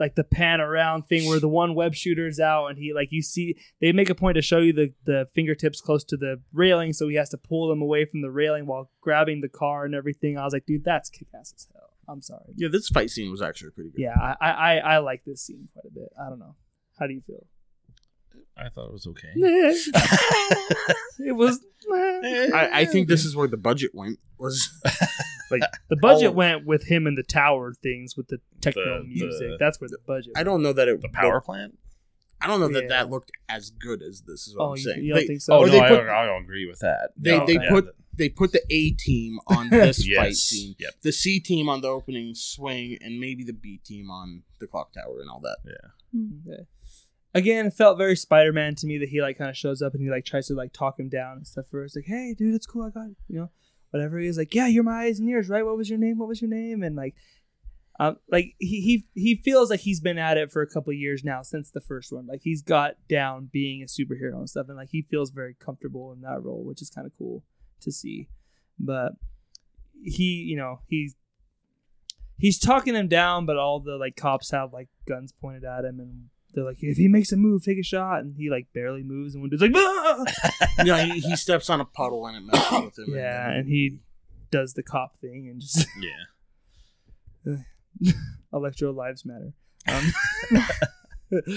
Like 0.00 0.14
the 0.14 0.24
pan 0.24 0.60
around 0.60 1.02
thing 1.02 1.28
where 1.28 1.38
the 1.38 1.48
one 1.48 1.74
web 1.74 1.94
shooter's 1.94 2.40
out 2.40 2.68
and 2.68 2.78
he 2.78 2.94
like 2.94 3.08
you 3.12 3.22
see 3.22 3.56
they 3.80 3.92
make 3.92 4.08
a 4.08 4.14
point 4.14 4.36
to 4.36 4.42
show 4.42 4.58
you 4.58 4.72
the 4.72 4.94
the 5.04 5.28
fingertips 5.34 5.82
close 5.82 6.02
to 6.04 6.16
the 6.16 6.40
railing, 6.54 6.94
so 6.94 7.08
he 7.08 7.16
has 7.16 7.28
to 7.28 7.36
pull 7.36 7.68
them 7.68 7.82
away 7.82 8.06
from 8.06 8.22
the 8.22 8.30
railing 8.30 8.66
while 8.66 8.90
grabbing 9.02 9.42
the 9.42 9.48
car 9.48 9.84
and 9.84 9.94
everything. 9.94 10.38
I 10.38 10.44
was 10.44 10.54
like, 10.54 10.64
dude, 10.64 10.84
that's 10.84 11.10
kick 11.10 11.28
ass 11.38 11.52
as 11.54 11.68
hell. 11.74 11.81
I'm 12.08 12.20
sorry. 12.22 12.52
Yeah, 12.56 12.68
this 12.70 12.88
fight 12.88 13.10
scene 13.10 13.30
was 13.30 13.40
actually 13.42 13.70
pretty 13.70 13.90
good. 13.90 14.00
Yeah, 14.02 14.14
I, 14.20 14.34
I 14.40 14.50
I 14.50 14.76
I 14.94 14.98
like 14.98 15.22
this 15.24 15.42
scene 15.42 15.68
quite 15.72 15.84
a 15.86 15.90
bit. 15.94 16.08
I 16.20 16.28
don't 16.28 16.38
know. 16.38 16.56
How 16.98 17.06
do 17.06 17.14
you 17.14 17.20
feel? 17.20 17.46
I 18.56 18.68
thought 18.68 18.86
it 18.88 18.92
was 18.92 19.06
okay. 19.06 19.28
it 21.18 21.36
was 21.36 21.60
I, 21.92 22.68
I 22.80 22.84
think 22.84 23.08
this 23.08 23.24
is 23.24 23.34
where 23.36 23.48
the 23.48 23.56
budget 23.56 23.92
went. 23.94 24.18
Was 24.38 24.68
like 25.50 25.62
the 25.88 25.96
budget 25.96 26.30
Oh. 26.30 26.32
went 26.32 26.66
with 26.66 26.84
him 26.86 27.06
and 27.06 27.16
the 27.16 27.22
tower 27.22 27.72
things 27.72 28.16
with 28.16 28.28
the 28.28 28.38
techno 28.60 29.02
The- 29.02 29.08
music. 29.08 29.38
the- 29.50 29.56
That's 29.58 29.80
where 29.80 29.88
the 29.88 29.98
budget. 30.06 30.32
I 30.36 30.42
don't 30.42 30.62
know 30.62 30.72
that 30.72 30.88
it 30.88 31.00
The 31.00 31.08
power 31.08 31.40
plant? 31.40 31.78
I 32.42 32.46
don't 32.48 32.60
know 32.60 32.68
that 32.68 32.82
Yeah. 32.84 32.88
that 32.88 33.10
looked 33.10 33.30
as 33.48 33.70
good 33.70 34.02
as 34.02 34.22
this 34.22 34.46
is 34.48 34.56
what 34.56 34.64
Oh, 34.64 34.70
I'm 34.72 34.76
saying. 34.78 35.04
you 35.04 35.10
don't 35.14 35.20
They- 35.20 35.26
think 35.26 35.40
so? 35.40 35.54
Oh, 35.58 35.64
no, 35.64 35.70
they 35.70 35.80
I, 35.80 35.88
put- 35.88 35.96
don't, 35.98 36.08
I 36.08 36.38
agree 36.38 36.66
with 36.66 36.80
that. 36.80 37.10
They 37.16 37.38
No, 37.38 37.46
they 37.46 37.54
yeah, 37.54 37.70
put 37.70 37.84
the- 37.86 37.94
they 38.14 38.28
put 38.28 38.52
the 38.52 38.62
A 38.70 38.90
team 38.90 39.38
on 39.46 39.70
this 39.70 40.06
yes. 40.06 40.18
fight 40.18 40.34
scene, 40.34 40.74
Yep. 40.78 40.94
the 41.02 41.12
C 41.12 41.40
team 41.40 41.68
on 41.68 41.80
the 41.80 41.88
opening 41.88 42.34
swing, 42.34 42.98
and 43.00 43.18
maybe 43.18 43.42
the 43.44 43.54
B 43.54 43.80
team 43.84 44.10
on 44.10 44.42
the 44.60 44.66
clock 44.66 44.92
tower 44.92 45.20
and 45.20 45.30
all 45.30 45.40
that. 45.40 45.58
Yeah. 45.64 45.90
Hmm. 46.20 46.50
Okay. 46.50 46.66
Again, 47.34 47.66
it 47.66 47.72
felt 47.72 47.96
very 47.96 48.14
Spider-Man 48.14 48.74
to 48.76 48.86
me 48.86 48.98
that 48.98 49.08
he 49.08 49.22
like 49.22 49.38
kind 49.38 49.48
of 49.48 49.56
shows 49.56 49.80
up 49.80 49.94
and 49.94 50.02
he 50.02 50.10
like 50.10 50.26
tries 50.26 50.48
to 50.48 50.54
like 50.54 50.74
talk 50.74 51.00
him 51.00 51.08
down 51.08 51.38
and 51.38 51.46
stuff. 51.46 51.64
First, 51.70 51.96
like, 51.96 52.04
"Hey, 52.04 52.34
dude, 52.36 52.54
it's 52.54 52.66
cool. 52.66 52.82
I 52.82 52.90
got 52.90 53.06
it," 53.08 53.16
you 53.28 53.38
know, 53.38 53.50
whatever. 53.90 54.18
He's 54.18 54.36
like, 54.36 54.54
"Yeah, 54.54 54.66
you're 54.66 54.82
my 54.84 55.04
eyes 55.04 55.18
and 55.18 55.26
ears, 55.30 55.48
right? 55.48 55.64
What 55.64 55.78
was 55.78 55.88
your 55.88 55.98
name? 55.98 56.18
What 56.18 56.28
was 56.28 56.42
your 56.42 56.50
name?" 56.50 56.82
And 56.82 56.94
like, 56.94 57.14
um, 58.00 58.16
like 58.30 58.54
he 58.58 58.80
he 58.80 59.04
he 59.14 59.36
feels 59.36 59.70
like 59.70 59.80
he's 59.80 60.00
been 60.00 60.18
at 60.18 60.36
it 60.38 60.50
for 60.50 60.62
a 60.62 60.66
couple 60.66 60.92
years 60.92 61.22
now 61.24 61.42
since 61.42 61.70
the 61.70 61.80
first 61.80 62.12
one. 62.12 62.26
Like 62.26 62.40
he's 62.42 62.62
got 62.62 62.94
down 63.08 63.50
being 63.52 63.82
a 63.82 63.86
superhero 63.86 64.38
and 64.38 64.48
stuff, 64.48 64.66
and 64.68 64.76
like 64.76 64.88
he 64.90 65.02
feels 65.02 65.30
very 65.30 65.54
comfortable 65.54 66.12
in 66.12 66.22
that 66.22 66.42
role, 66.42 66.64
which 66.64 66.80
is 66.82 66.90
kind 66.90 67.06
of 67.06 67.12
cool 67.16 67.44
to 67.82 67.92
see. 67.92 68.28
But 68.78 69.12
he, 70.02 70.24
you 70.48 70.56
know, 70.56 70.80
he's 70.88 71.14
he's 72.38 72.58
talking 72.58 72.94
him 72.94 73.08
down, 73.08 73.46
but 73.46 73.56
all 73.56 73.78
the 73.80 73.96
like 73.96 74.16
cops 74.16 74.50
have 74.50 74.72
like 74.72 74.88
guns 75.06 75.32
pointed 75.40 75.64
at 75.64 75.84
him, 75.84 76.00
and 76.00 76.28
they're 76.54 76.64
like, 76.64 76.78
if 76.80 76.96
he 76.96 77.08
makes 77.08 77.30
a 77.30 77.36
move, 77.36 77.62
take 77.62 77.78
a 77.78 77.82
shot, 77.84 78.20
and 78.20 78.34
he 78.36 78.48
like 78.50 78.66
barely 78.74 79.02
moves, 79.02 79.34
and 79.34 79.42
one 79.42 79.50
dude's 79.50 79.62
like, 79.62 79.72
"Ah!" 79.76 80.24
you 80.78 80.84
know, 80.86 80.96
he, 80.96 81.20
he 81.20 81.36
steps 81.36 81.68
on 81.70 81.80
a 81.80 81.84
puddle 81.84 82.26
and 82.26 82.36
it 82.38 82.40
messes 82.40 82.84
with 82.84 82.98
him. 82.98 83.14
yeah, 83.14 83.48
then- 83.48 83.56
and 83.58 83.68
he 83.68 83.98
does 84.50 84.74
the 84.74 84.82
cop 84.82 85.18
thing 85.20 85.48
and 85.50 85.60
just 85.60 85.86
Yeah. 86.00 87.54
Electro 88.52 88.92
lives 88.92 89.24
matter. 89.24 89.52
Um, 89.88 90.12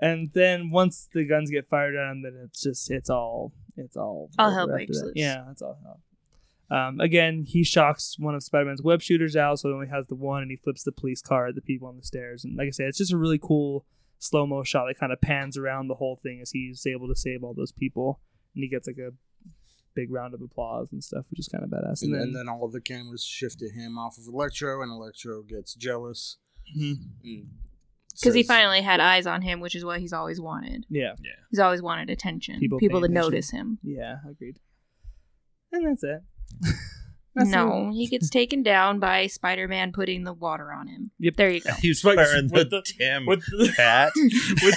and 0.00 0.30
then 0.32 0.70
once 0.70 1.08
the 1.12 1.24
guns 1.24 1.50
get 1.50 1.68
fired 1.68 1.94
at 1.94 2.10
him, 2.10 2.22
then 2.22 2.40
it's 2.44 2.62
just 2.62 2.90
it's 2.90 3.10
all 3.10 3.52
it's 3.76 3.96
all 3.96 4.30
All 4.38 4.46
over 4.46 4.54
hell 4.54 4.64
after 4.64 4.72
breaks 4.72 5.00
loose. 5.02 5.12
Yeah, 5.14 5.44
that's 5.46 5.62
all 5.62 5.78
hell. 5.82 6.00
Um, 6.68 7.00
again, 7.00 7.44
he 7.46 7.62
shocks 7.62 8.16
one 8.18 8.34
of 8.34 8.42
Spider-Man's 8.42 8.82
web 8.82 9.00
shooters 9.00 9.36
out, 9.36 9.60
so 9.60 9.68
he 9.68 9.74
only 9.74 9.86
has 9.86 10.08
the 10.08 10.16
one, 10.16 10.42
and 10.42 10.50
he 10.50 10.56
flips 10.56 10.82
the 10.82 10.90
police 10.90 11.22
car 11.22 11.46
at 11.46 11.54
the 11.54 11.60
people 11.60 11.86
on 11.86 11.96
the 11.96 12.02
stairs. 12.02 12.44
And 12.44 12.56
like 12.56 12.66
I 12.66 12.70
said, 12.70 12.86
it's 12.86 12.98
just 12.98 13.12
a 13.12 13.18
really 13.18 13.38
cool 13.38 13.86
slow 14.18 14.46
mo 14.46 14.64
shot 14.64 14.86
that 14.88 14.98
kind 14.98 15.12
of 15.12 15.20
pans 15.20 15.56
around 15.56 15.88
the 15.88 15.94
whole 15.94 16.16
thing 16.16 16.40
as 16.40 16.50
he's 16.50 16.86
able 16.86 17.06
to 17.06 17.14
save 17.14 17.44
all 17.44 17.54
those 17.54 17.72
people, 17.72 18.20
and 18.54 18.64
he 18.64 18.68
gets 18.68 18.88
like 18.88 18.98
a 18.98 19.12
big 19.96 20.12
round 20.12 20.34
of 20.34 20.40
applause 20.42 20.92
and 20.92 21.02
stuff, 21.02 21.24
which 21.30 21.40
is 21.40 21.48
kind 21.48 21.64
of 21.64 21.70
badass. 21.70 22.02
And, 22.02 22.12
And, 22.12 22.14
then, 22.14 22.20
then, 22.32 22.46
then 22.46 22.48
all 22.48 22.64
of 22.64 22.70
the 22.72 22.80
cameras 22.80 23.24
shift 23.24 23.58
to 23.60 23.68
him 23.70 23.98
off 23.98 24.16
of 24.18 24.24
Electro, 24.32 24.82
and 24.82 24.92
Electro 24.92 25.42
gets 25.42 25.74
jealous. 25.74 26.36
Mhm. 26.78 26.96
and 27.24 27.48
Because 28.20 28.34
he 28.34 28.42
finally 28.42 28.80
had 28.82 28.98
eyes 29.00 29.26
on 29.26 29.42
him, 29.42 29.60
which 29.60 29.74
is 29.74 29.84
what 29.84 30.00
he's 30.00 30.12
always 30.12 30.40
wanted. 30.40 30.86
yeah, 30.88 31.14
yeah. 31.22 31.30
He's 31.50 31.58
always 31.58 31.82
wanted 31.82 32.10
attention. 32.10 32.60
People 32.60 32.78
People, 32.78 33.00
to 33.00 33.06
attention. 33.06 33.20
notice 33.30 33.50
him. 33.50 33.78
yeah, 33.82 34.16
agreed. 34.30 34.58
And 35.72 35.86
that's 35.86 36.02
it. 36.04 36.22
That's 37.36 37.50
no, 37.50 37.88
it. 37.90 37.92
he 37.94 38.06
gets 38.06 38.30
taken 38.30 38.62
down 38.62 38.98
by 38.98 39.26
Spider 39.26 39.68
Man 39.68 39.92
putting 39.92 40.24
the 40.24 40.32
water 40.32 40.72
on 40.72 40.88
him. 40.88 41.10
Yep. 41.20 41.36
There 41.36 41.50
you 41.50 41.60
go. 41.60 41.72
He 41.80 41.88
was 41.88 42.02
With- 42.02 42.16
wearing 42.16 42.50
with 42.50 42.70
the, 42.70 42.80
the- 42.80 42.92
damn 42.98 43.26
with 43.26 43.44
the- 43.46 43.72
hat. 43.76 44.12
with, 44.62 44.74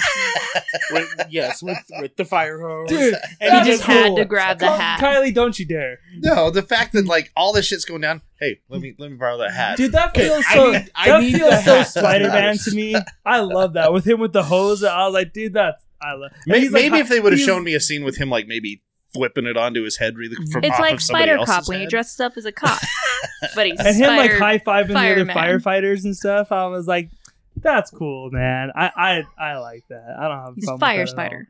with, 0.92 1.26
yes, 1.30 1.62
with 1.62 1.78
with 2.00 2.16
the 2.16 2.24
fire 2.24 2.60
hose. 2.60 2.88
Dude, 2.88 3.14
And 3.40 3.52
he 3.64 3.70
is 3.72 3.78
just 3.78 3.82
had 3.88 4.14
to 4.16 4.24
grab 4.24 4.58
the 4.58 4.70
hat. 4.70 5.00
Kylie, 5.00 5.34
don't 5.34 5.58
you 5.58 5.64
dare. 5.66 5.98
no, 6.18 6.50
the 6.50 6.62
fact 6.62 6.92
that 6.92 7.06
like 7.06 7.32
all 7.36 7.52
this 7.52 7.66
shit's 7.66 7.84
going 7.84 8.00
down. 8.02 8.22
Hey, 8.38 8.60
let 8.68 8.80
me 8.80 8.94
let 8.98 9.10
me 9.10 9.16
borrow 9.16 9.38
that 9.38 9.52
hat. 9.52 9.76
Dude, 9.76 9.92
that 9.92 10.08
Okay, 10.10 10.28
feels 10.28 10.44
I 10.48 10.54
so 10.54 10.70
need- 10.72 10.90
I 10.94 11.08
that 11.30 11.64
feels 11.64 11.92
so. 11.92 12.00
Spider-Man 12.00 12.58
to 12.58 12.70
me. 12.72 12.94
I 13.24 13.40
love 13.40 13.74
that. 13.74 13.92
With 13.92 14.06
him 14.06 14.20
with 14.20 14.32
the 14.32 14.42
hose, 14.42 14.82
I 14.84 15.04
was 15.06 15.14
like, 15.14 15.32
dude, 15.32 15.54
that's 15.54 15.84
I 16.02 16.12
love 16.14 16.30
and 16.32 16.52
May- 16.52 16.60
he's 16.60 16.72
like, 16.72 16.82
maybe 16.84 16.98
if 16.98 17.08
they 17.08 17.20
would 17.20 17.32
have 17.32 17.40
shown 17.40 17.62
me 17.64 17.74
a 17.74 17.80
scene 17.80 18.04
with 18.04 18.16
him 18.16 18.30
like 18.30 18.46
maybe 18.46 18.82
flipping 19.12 19.46
it 19.46 19.56
onto 19.56 19.82
his 19.82 19.96
head 19.96 20.16
really 20.16 20.36
from 20.50 20.64
It's 20.64 20.74
off 20.74 20.80
like 20.80 20.94
of 20.94 21.02
somebody 21.02 21.24
Spider 21.24 21.38
else's 21.38 21.54
Cop 21.54 21.68
when 21.68 21.80
he 21.80 21.86
dresses 21.86 22.20
up 22.20 22.36
as 22.36 22.44
a 22.44 22.52
cop. 22.52 22.80
but 23.54 23.66
he's 23.66 23.80
and 23.80 23.96
him 23.96 24.16
like 24.16 24.32
high 24.32 24.58
fiving 24.58 24.88
the 24.88 25.22
other 25.22 25.24
firefighters 25.26 26.04
and 26.04 26.16
stuff. 26.16 26.52
I 26.52 26.66
was 26.66 26.86
like, 26.86 27.10
that's 27.56 27.90
cool, 27.90 28.30
man. 28.30 28.70
I 28.74 29.24
I, 29.38 29.52
I 29.52 29.58
like 29.58 29.84
that. 29.88 30.16
I 30.18 30.28
don't 30.28 30.38
have 30.38 30.52
a 30.52 30.54
He's 30.54 30.64
problem 30.64 30.80
Fire 30.80 31.00
with 31.00 31.08
that 31.08 31.14
Spider. 31.14 31.48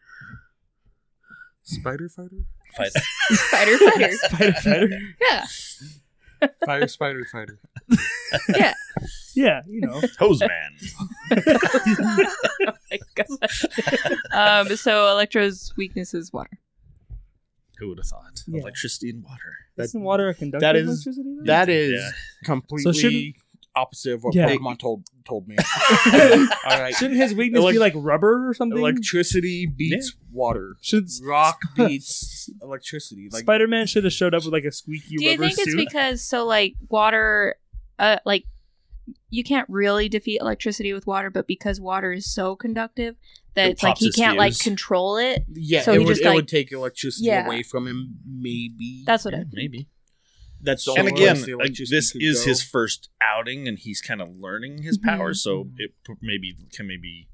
Spider 1.62 2.08
fighter, 2.08 2.36
Fight. 2.76 2.92
Spider 3.30 3.78
Fighter. 3.78 4.12
Spider 4.12 4.52
Fighter. 4.52 4.88
yeah. 5.20 5.46
fire 6.64 6.88
spider 6.88 7.24
fighter. 7.30 7.58
Yeah. 8.56 8.74
Yeah, 9.34 9.62
you 9.68 9.80
know. 9.82 10.00
Hose 10.18 10.40
man. 10.40 10.50
Oh 11.32 12.72
my 12.90 12.98
God. 13.14 14.68
um, 14.68 14.76
so 14.76 15.10
Electro's 15.10 15.72
weakness 15.76 16.14
is 16.14 16.32
water. 16.32 16.58
Who 17.80 17.88
would 17.88 17.98
have 17.98 18.06
thought? 18.06 18.42
Yeah. 18.46 18.60
Electricity 18.60 19.10
and 19.10 19.24
water. 19.24 19.54
That- 19.76 19.84
Isn't 19.84 20.02
water 20.02 20.28
a 20.28 20.34
conductor 20.34 20.60
that 20.66 20.76
of 20.76 20.82
is- 20.82 20.88
electricity? 20.88 21.34
though? 21.38 21.44
That 21.46 21.68
is 21.68 21.92
Yeah. 21.92 22.10
completely 22.44 22.92
shouldn't- 22.94 23.36
opposite 23.76 24.14
of 24.14 24.24
what 24.24 24.34
Yeah. 24.34 24.48
Pokemon 24.48 24.78
told 24.80 25.04
told 25.24 25.46
me. 25.46 25.56
All 26.06 26.80
right, 26.80 26.94
Shouldn't 26.94 27.18
his 27.20 27.32
weakness 27.34 27.62
Elec- 27.62 27.72
be 27.72 27.78
like 27.78 27.92
rubber 27.96 28.48
or 28.48 28.52
something? 28.54 28.78
electricity 28.78 29.64
beats 29.66 30.14
water. 30.32 30.74
Should 30.80 31.06
Rock 31.24 31.60
beats 31.76 32.50
electricity. 32.62 33.28
Like 33.30 33.42
Spider-Man 33.42 33.86
should 33.86 34.02
have 34.04 34.12
showed 34.12 34.34
up 34.34 34.44
with 34.44 34.52
like 34.52 34.64
a 34.64 34.72
squeaky 34.72 35.16
Do 35.16 35.24
you 35.24 35.30
rubber 35.32 35.44
think 35.46 35.58
it's 35.60 35.70
suit? 35.70 35.76
because 35.78 36.20
so 36.22 36.44
like 36.46 36.74
water, 36.88 37.54
uh, 38.00 38.18
like 38.26 38.44
you 39.28 39.42
can't 39.44 39.68
really 39.68 40.08
defeat 40.08 40.40
electricity 40.40 40.92
with 40.92 41.06
water, 41.06 41.30
but 41.30 41.46
because 41.46 41.80
water 41.80 42.12
is 42.12 42.32
so 42.32 42.54
conductive 42.56 43.16
that 43.54 43.66
It 43.68 43.70
it's 43.72 43.82
like 43.82 43.98
he 43.98 44.12
can't 44.12 44.38
like 44.38 44.58
control 44.58 45.16
it. 45.16 45.44
yeah, 45.52 45.82
So 45.82 45.92
it 45.92 45.98
he 46.00 46.04
would 46.04 46.08
just, 46.08 46.22
it 46.22 46.26
like- 46.26 46.34
would 46.36 46.48
take 46.48 46.70
electricity 46.72 47.26
Yeah. 47.26 47.46
away 47.46 47.62
from 47.62 47.86
him. 47.86 48.18
Maybe 48.26 49.02
That's 49.06 49.24
what 49.24 49.34
Yeah, 49.34 49.40
I. 49.40 49.44
maybe. 49.52 49.88
that's 50.62 50.84
the 50.84 50.92
and 50.92 51.08
again, 51.08 51.40
the 51.42 51.54
like, 51.54 51.74
this 51.74 52.14
is 52.14 52.40
go. 52.44 52.48
his 52.50 52.62
first 52.62 53.08
outing, 53.20 53.66
and 53.66 53.78
he's 53.78 54.00
kind 54.00 54.20
of 54.20 54.28
learning 54.36 54.82
his 54.82 54.98
powers. 54.98 55.42
So 55.42 55.64
Mhm. 55.64 55.72
it 55.78 55.92
maybe 56.20 56.56
can 56.72 56.86
maybe 56.86 57.28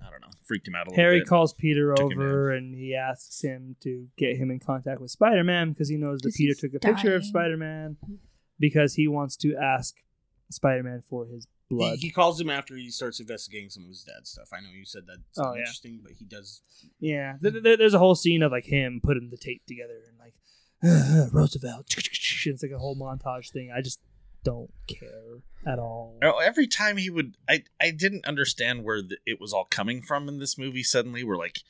I 0.00 0.10
don't 0.10 0.20
know, 0.20 0.28
freaked 0.44 0.68
him 0.68 0.74
out 0.76 0.86
a 0.86 0.90
little 0.90 1.02
Harry 1.02 1.20
bit. 1.20 1.28
calls 1.28 1.52
Peter 1.54 1.92
over 2.00 2.52
and 2.52 2.74
he 2.74 2.94
asks 2.94 3.42
him 3.42 3.76
to 3.82 4.08
get 4.16 4.36
him 4.36 4.50
in 4.50 4.60
contact 4.60 5.00
with 5.00 5.10
Spider-Man 5.10 5.70
because 5.72 5.88
he 5.88 5.96
knows 5.96 6.20
that 6.20 6.34
Peter 6.34 6.54
took 6.54 6.74
a 6.74 6.78
picture 6.78 7.14
of. 7.14 7.24
Spider-Man 7.24 7.96
because 8.60 8.94
he 8.94 9.08
wants 9.08 9.36
to 9.38 9.56
ask 9.56 9.96
Spider-Man 10.50 11.02
for 11.08 11.26
his 11.26 11.46
blood. 11.70 11.98
he 11.98 12.10
calls 12.10 12.40
him 12.40 12.50
after 12.50 12.76
he 12.76 12.90
starts 12.90 13.20
investigating 13.20 13.70
some 13.70 13.84
of 13.84 13.88
his 13.88 14.04
dad's 14.04 14.30
stuff. 14.30 14.48
I 14.52 14.60
know 14.60 14.68
you 14.76 14.84
said 14.84 15.02
that's 15.06 15.20
Oh, 15.38 15.42
not 15.44 15.54
yeah. 15.54 15.60
interesting, 15.60 16.00
but 16.02 16.12
he 16.12 16.24
does. 16.24 16.60
yeah, 17.00 17.36
th- 17.42 17.62
th- 17.62 17.78
there's 17.78 17.94
a 17.94 17.98
whole 17.98 18.14
scene 18.14 18.42
of 18.42 18.52
like 18.52 18.66
him 18.66 19.00
putting 19.02 19.30
the 19.30 19.36
tape 19.38 19.62
together 19.66 19.98
and 20.08 20.18
like 20.18 20.34
Roosevelt. 21.32 21.86
It's 22.46 22.62
like 22.62 22.72
a 22.72 22.78
whole 22.78 22.94
montage 22.96 23.50
thing. 23.52 23.72
I 23.74 23.80
just 23.80 24.00
don't 24.42 24.70
care 24.86 25.40
at 25.66 25.78
all. 25.78 26.18
Oh, 26.22 26.38
Every 26.40 26.66
time 26.66 26.98
he 26.98 27.08
would, 27.08 27.36
I 27.48 27.64
I 27.80 27.90
didn't 27.90 28.26
understand 28.26 28.84
where 28.84 29.00
the, 29.00 29.16
it 29.24 29.40
was 29.40 29.54
all 29.54 29.64
coming 29.64 30.02
from 30.02 30.28
in 30.28 30.38
this 30.38 30.58
movie. 30.58 30.82
Suddenly, 30.82 31.24
we're 31.24 31.38
like, 31.38 31.60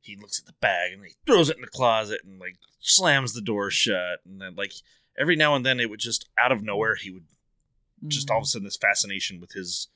he 0.00 0.14
looks 0.16 0.38
at 0.38 0.46
the 0.46 0.54
bag 0.60 0.92
and 0.92 1.04
he 1.04 1.14
throws 1.26 1.50
it 1.50 1.56
in 1.56 1.62
the 1.62 1.66
closet 1.66 2.20
and 2.24 2.38
like 2.38 2.56
slams 2.78 3.32
the 3.34 3.40
door 3.40 3.68
shut. 3.70 4.20
And 4.24 4.40
then 4.40 4.54
like 4.54 4.72
every 5.18 5.34
now 5.34 5.56
and 5.56 5.66
then 5.66 5.80
it 5.80 5.90
would 5.90 5.98
just 5.98 6.28
out 6.38 6.52
of 6.52 6.62
nowhere 6.62 6.94
he 6.94 7.10
would 7.10 7.24
just 8.08 8.28
hmm. 8.28 8.34
all 8.34 8.38
of 8.40 8.44
a 8.44 8.46
sudden 8.46 8.64
this 8.64 8.76
fascination 8.76 9.40
with 9.40 9.52
his 9.52 9.88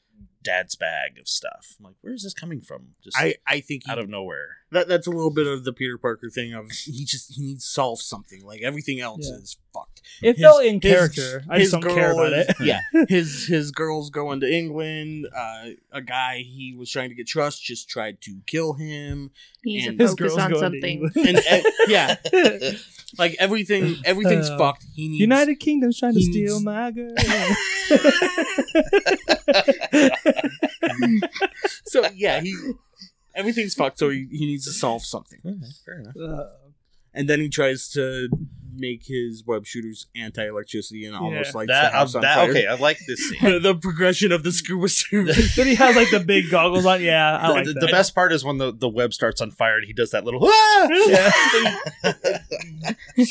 dad's 0.42 0.76
bag 0.76 1.18
of 1.18 1.28
stuff. 1.28 1.76
I'm 1.78 1.86
like, 1.86 1.96
where 2.00 2.14
is 2.14 2.22
this 2.22 2.34
coming 2.34 2.60
from? 2.60 2.94
Just 3.02 3.18
I, 3.18 3.34
I 3.46 3.60
think 3.60 3.84
he, 3.84 3.90
out 3.90 3.98
of 3.98 4.08
nowhere. 4.08 4.58
That 4.72 4.88
that's 4.88 5.06
a 5.06 5.10
little 5.10 5.30
bit 5.30 5.46
of 5.46 5.64
the 5.64 5.72
Peter 5.72 5.96
Parker 5.98 6.28
thing 6.28 6.52
of 6.52 6.70
he 6.70 7.04
just 7.04 7.34
he 7.34 7.42
needs 7.42 7.64
to 7.64 7.70
solve 7.70 8.00
something. 8.00 8.44
Like 8.44 8.62
everything 8.62 9.00
else 9.00 9.28
Yeah. 9.30 9.36
is 9.36 9.56
fucked. 9.72 10.02
It 10.22 10.36
His- 10.36 10.44
felt 10.44 10.64
in 10.64 10.80
his- 10.80 10.92
character. 10.92 11.44
I 11.48 11.58
his 11.58 11.70
just 11.70 11.82
don't 11.82 11.94
care 11.94 12.12
about 12.12 12.32
is- 12.32 12.48
it. 12.48 12.56
Yeah, 12.60 12.80
his 13.08 13.46
his 13.46 13.70
girl's 13.70 14.10
going 14.10 14.40
to 14.40 14.52
England. 14.52 15.26
Uh, 15.34 15.66
a 15.92 16.02
guy 16.02 16.38
he 16.38 16.74
was 16.76 16.90
trying 16.90 17.10
to 17.10 17.14
get 17.14 17.26
trust 17.26 17.62
just 17.62 17.88
tried 17.88 18.20
to 18.22 18.38
kill 18.46 18.72
him. 18.74 19.30
He's 19.62 19.86
And- 19.86 20.00
a 20.00 20.04
His 20.04 20.14
girl's 20.14 20.36
on 20.38 20.50
going 20.50 20.60
something. 20.60 20.84
England. 21.14 21.16
And 21.16 21.36
uh, 21.38 21.70
yeah, 21.88 22.16
like 23.18 23.36
everything 23.38 23.96
everything's 24.04 24.48
Uh, 24.50 24.58
fucked. 24.58 24.84
He 24.94 25.08
needs 25.08 25.20
United 25.20 25.56
Kingdom's 25.60 25.98
trying 25.98 26.14
to 26.14 26.20
steal 26.22 26.54
needs- 26.60 26.64
my 26.64 26.90
girl. 26.90 27.14
so 31.84 32.04
yeah 32.14 32.40
he 32.40 32.54
everything's 33.36 33.74
fucked. 33.74 33.98
So 33.98 34.10
he, 34.10 34.26
he 34.30 34.46
needs 34.46 34.64
to 34.64 34.72
solve 34.72 35.04
something. 35.04 35.40
Fair 35.84 36.00
enough. 36.00 36.16
Uh, 36.16 36.44
and 37.14 37.28
then 37.28 37.40
he 37.40 37.48
tries 37.48 37.88
to 37.90 38.28
make 38.78 39.04
his 39.06 39.42
web 39.46 39.64
shooters 39.64 40.06
anti-electricity 40.14 41.06
and 41.06 41.16
almost 41.16 41.52
Yeah. 41.52 41.56
like 41.58 41.68
That, 41.68 41.92
the 41.92 41.96
house 41.96 42.14
uh, 42.14 42.18
on 42.18 42.22
that 42.22 42.34
fire. 42.36 42.50
okay, 42.50 42.66
I 42.66 42.74
like 42.74 42.98
this 43.08 43.20
scene. 43.30 43.38
The, 43.42 43.58
the 43.58 43.74
progression 43.74 44.32
of 44.32 44.42
the 44.42 44.52
scuba 44.52 44.88
suit. 44.90 45.34
then 45.56 45.66
he 45.66 45.74
has 45.76 45.96
like 45.96 46.10
the 46.10 46.20
big 46.20 46.50
goggles 46.50 46.84
on. 46.84 47.02
Yeah, 47.02 47.38
I 47.38 47.48
like 47.48 47.64
the, 47.64 47.72
that. 47.72 47.80
the 47.80 47.86
best 47.86 48.14
part 48.14 48.32
is 48.34 48.44
when 48.44 48.58
the, 48.58 48.72
the 48.76 48.88
web 48.88 49.14
starts 49.14 49.40
on 49.40 49.50
fire 49.50 49.78
and 49.78 49.86
he 49.86 49.94
does 49.94 50.10
that 50.10 50.24
little 50.26 50.40
ah! 50.44 50.88
Yeah. 51.06 51.30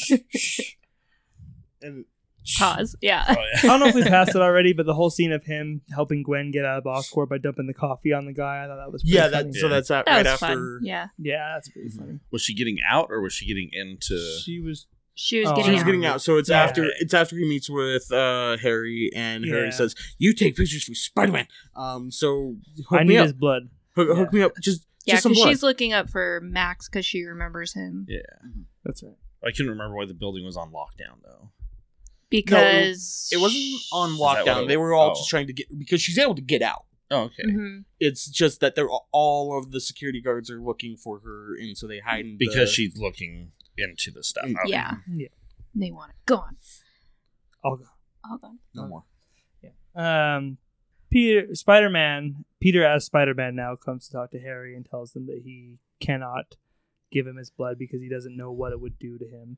and 1.81 2.05
Pause. 2.59 2.95
Yeah. 3.01 3.25
Oh, 3.27 3.33
I 3.57 3.61
don't 3.67 3.79
know 3.79 3.87
if 3.87 3.95
we 3.95 4.03
passed 4.07 4.29
it 4.35 4.41
already, 4.41 4.73
but 4.73 4.85
the 4.85 4.93
whole 4.93 5.09
scene 5.09 5.31
of 5.31 5.43
him 5.45 5.81
helping 5.93 6.23
Gwen 6.23 6.51
get 6.51 6.65
out 6.65 6.77
of 6.77 6.83
Oscorp 6.85 7.29
by 7.29 7.37
dumping 7.37 7.67
the 7.67 7.73
coffee 7.73 8.13
on 8.13 8.25
the 8.25 8.33
guy, 8.33 8.63
I 8.63 8.67
thought 8.67 8.77
that 8.77 8.91
was 8.91 9.03
pretty 9.03 9.15
yeah, 9.15 9.29
funny. 9.29 9.51
that 9.51 9.55
so 9.59 9.69
that's 9.69 9.91
at 9.91 10.05
That 10.05 10.11
right 10.11 10.17
was 10.25 10.27
after. 10.41 10.45
fun. 10.47 10.79
Yeah. 10.83 11.07
yeah, 11.17 11.53
that's 11.55 11.69
pretty 11.69 11.89
funny. 11.89 12.19
Was 12.31 12.41
she 12.41 12.53
getting 12.53 12.77
out 12.89 13.07
or 13.09 13.21
was 13.21 13.33
she 13.33 13.45
getting 13.47 13.69
into? 13.73 14.17
She 14.43 14.59
was 14.59 14.87
She 15.15 15.39
was 15.39 15.49
Oh. 15.49 15.55
getting 15.55 15.71
She's 15.71 15.81
out. 15.81 15.85
getting 15.85 16.05
out, 16.05 16.21
so 16.21 16.37
it's 16.37 16.49
Yeah. 16.49 16.61
after 16.63 16.85
it's 16.99 17.13
after 17.13 17.37
he 17.37 17.47
meets 17.47 17.69
with 17.69 18.11
uh, 18.11 18.57
Harry, 18.57 19.09
and 19.15 19.45
Yeah. 19.45 19.53
Harry 19.55 19.71
says, 19.71 19.95
"You 20.17 20.33
take 20.33 20.55
pictures 20.57 20.83
for 20.83 20.93
Spider 20.93 21.31
Man." 21.31 21.47
Um, 21.75 22.11
so 22.11 22.55
hook 22.89 22.99
I 22.99 23.03
me 23.03 23.09
need 23.13 23.17
up, 23.19 23.23
his 23.25 23.33
blood. 23.33 23.69
hook, 23.95 24.07
yeah. 24.09 24.15
hook 24.15 24.33
me 24.33 24.41
up, 24.41 24.51
just 24.61 24.85
Yeah, 25.05 25.13
just 25.13 25.23
some 25.23 25.31
because 25.31 25.43
blood. 25.43 25.49
she's 25.51 25.63
looking 25.63 25.93
up 25.93 26.09
for 26.09 26.41
Max 26.43 26.89
because 26.89 27.05
she 27.05 27.23
remembers 27.23 27.73
him. 27.73 28.05
Yeah, 28.09 28.19
That's 28.83 29.01
right. 29.03 29.13
I 29.43 29.51
couldn't 29.51 29.69
remember 29.69 29.95
why 29.95 30.05
the 30.05 30.13
building 30.15 30.43
was 30.43 30.57
on 30.57 30.71
lockdown 30.71 31.21
though. 31.23 31.51
Because 32.29 33.29
it 33.31 33.37
wasn't 33.37 33.63
on 33.93 34.11
Is 34.11 34.15
that 34.17 34.21
what 34.21 34.45
lockdown. 34.45 34.63
it- 34.63 34.67
They 34.67 34.77
were 34.77 34.93
all 34.93 35.11
oh. 35.11 35.13
just 35.15 35.29
trying 35.29 35.47
to 35.47 35.53
get 35.53 35.67
because 35.77 36.01
she's 36.01 36.17
able 36.17 36.35
to 36.35 36.41
get 36.41 36.61
out. 36.61 36.85
Oh, 37.11 37.23
okay. 37.23 37.43
Mhm. 37.43 37.85
It's 37.99 38.27
just 38.27 38.59
that 38.61 38.75
they're 38.75 38.89
all 39.11 39.57
of 39.57 39.71
the 39.71 39.79
security 39.79 40.21
guards 40.21 40.49
are 40.49 40.59
looking 40.59 40.97
for 40.97 41.19
her, 41.19 41.55
and 41.55 41.77
so 41.77 41.85
they 41.87 41.99
hide 41.99 42.37
Because 42.39 42.55
the, 42.55 42.67
she's 42.67 42.97
looking 42.97 43.51
into 43.77 44.09
the 44.11 44.23
stuff. 44.23 44.45
Mm. 44.45 44.55
Okay. 44.61 44.71
Yeah. 44.71 44.95
Yeah. 45.13 45.27
They 45.75 45.91
want 45.91 46.11
it 46.11 46.17
gone. 46.25 46.57
I'll 47.63 47.77
go. 47.77 47.85
All 48.29 48.37
gone. 48.37 48.59
no 48.73 48.87
more. 48.87 49.03
Yeah. 49.61 50.35
Um, 50.37 50.57
Peter 51.11 51.53
Spider 51.53 51.89
Man. 51.91 52.45
Peter 52.59 52.83
as 52.83 53.05
Spider 53.05 53.35
Man 53.35 53.55
now 53.55 53.75
comes 53.75 54.07
to 54.07 54.13
talk 54.13 54.31
to 54.31 54.39
Harry 54.39 54.75
and 54.75 54.83
tells 54.85 55.15
him 55.15 55.27
that 55.27 55.41
he 55.43 55.77
cannot 55.99 56.55
give 57.11 57.27
him 57.27 57.35
his 57.37 57.51
blood 57.51 57.77
because 57.77 58.01
he 58.01 58.09
doesn't 58.09 58.35
know 58.35 58.51
what 58.51 58.71
it 58.71 58.81
would 58.81 58.97
do 58.97 59.17
to 59.19 59.25
him. 59.25 59.57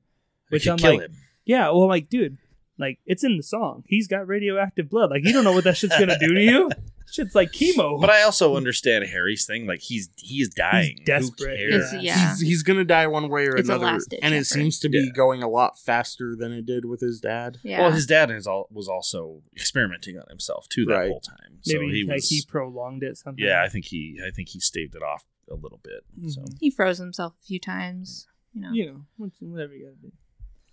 Which 0.49 0.67
I'm 0.67 0.77
kill 0.77 0.91
like, 0.97 1.01
him. 1.01 1.15
yeah, 1.45 1.69
well, 1.69 1.83
I'm 1.83 1.89
like, 1.89 2.09
dude, 2.09 2.37
like 2.79 2.99
it's 3.05 3.23
in 3.23 3.37
the 3.37 3.43
song. 3.43 3.83
He's 3.87 4.07
got 4.07 4.27
radioactive 4.27 4.89
blood. 4.89 5.09
Like 5.11 5.23
you 5.25 5.33
don't 5.33 5.43
know 5.43 5.53
what 5.53 5.63
that 5.65 5.77
shit's 5.77 5.97
gonna 5.97 6.17
do 6.19 6.33
to 6.33 6.41
you. 6.41 6.69
Shit's 7.09 7.33
like 7.35 7.53
chemo. 7.53 8.01
But 8.01 8.09
I 8.09 8.23
also 8.23 8.57
understand 8.57 9.05
Harry's 9.05 9.45
thing. 9.45 9.65
Like 9.65 9.79
he's 9.79 10.09
he's 10.17 10.49
dying. 10.53 10.97
Who 10.99 11.05
desperate. 11.05 11.55
cares? 11.57 11.93
Yeah. 12.01 12.31
He's, 12.31 12.41
he's 12.41 12.63
gonna 12.63 12.83
die 12.83 13.07
one 13.07 13.29
way 13.29 13.47
or 13.47 13.55
It's 13.55 13.69
a 13.69 13.75
another, 13.75 13.93
last-ditch 13.93 14.19
and 14.21 14.33
it 14.35 14.45
seems 14.45 14.77
to 14.79 14.89
be 14.89 14.97
Yeah. 15.05 15.11
going 15.15 15.41
a 15.41 15.47
lot 15.47 15.79
faster 15.79 16.35
than 16.37 16.51
it 16.51 16.65
did 16.65 16.83
with 16.83 16.99
his 16.99 17.21
dad. 17.21 17.59
Yeah. 17.63 17.79
Well, 17.79 17.91
his 17.91 18.05
dad 18.07 18.29
is 18.29 18.45
all, 18.45 18.67
was 18.69 18.89
also 18.89 19.41
experimenting 19.55 20.17
on 20.17 20.25
himself 20.27 20.67
too 20.67 20.83
that 20.87 20.93
Right. 20.95 21.07
whole 21.07 21.21
time. 21.21 21.59
So 21.61 21.79
Maybe 21.79 21.93
he 21.93 22.03
like 22.03 22.15
was. 22.15 22.27
he 22.29 22.43
prolonged 22.45 23.03
it 23.03 23.15
somehow. 23.15 23.37
yeah, 23.41 23.63
I 23.63 23.69
think 23.69 23.85
he 23.85 24.19
I 24.27 24.29
think 24.31 24.49
he 24.49 24.59
staved 24.59 24.93
it 24.93 25.01
off 25.01 25.23
a 25.49 25.55
little 25.55 25.79
bit. 25.81 26.03
So 26.29 26.41
Mhm. 26.41 26.57
he 26.59 26.69
froze 26.69 26.97
himself 26.97 27.35
a 27.41 27.45
few 27.45 27.57
times. 27.61 28.27
You 28.53 28.61
know, 28.63 28.71
you 28.73 28.85
know, 29.17 29.29
whatever 29.39 29.73
you 29.73 29.85
gotta 29.85 29.95
do. 30.01 30.11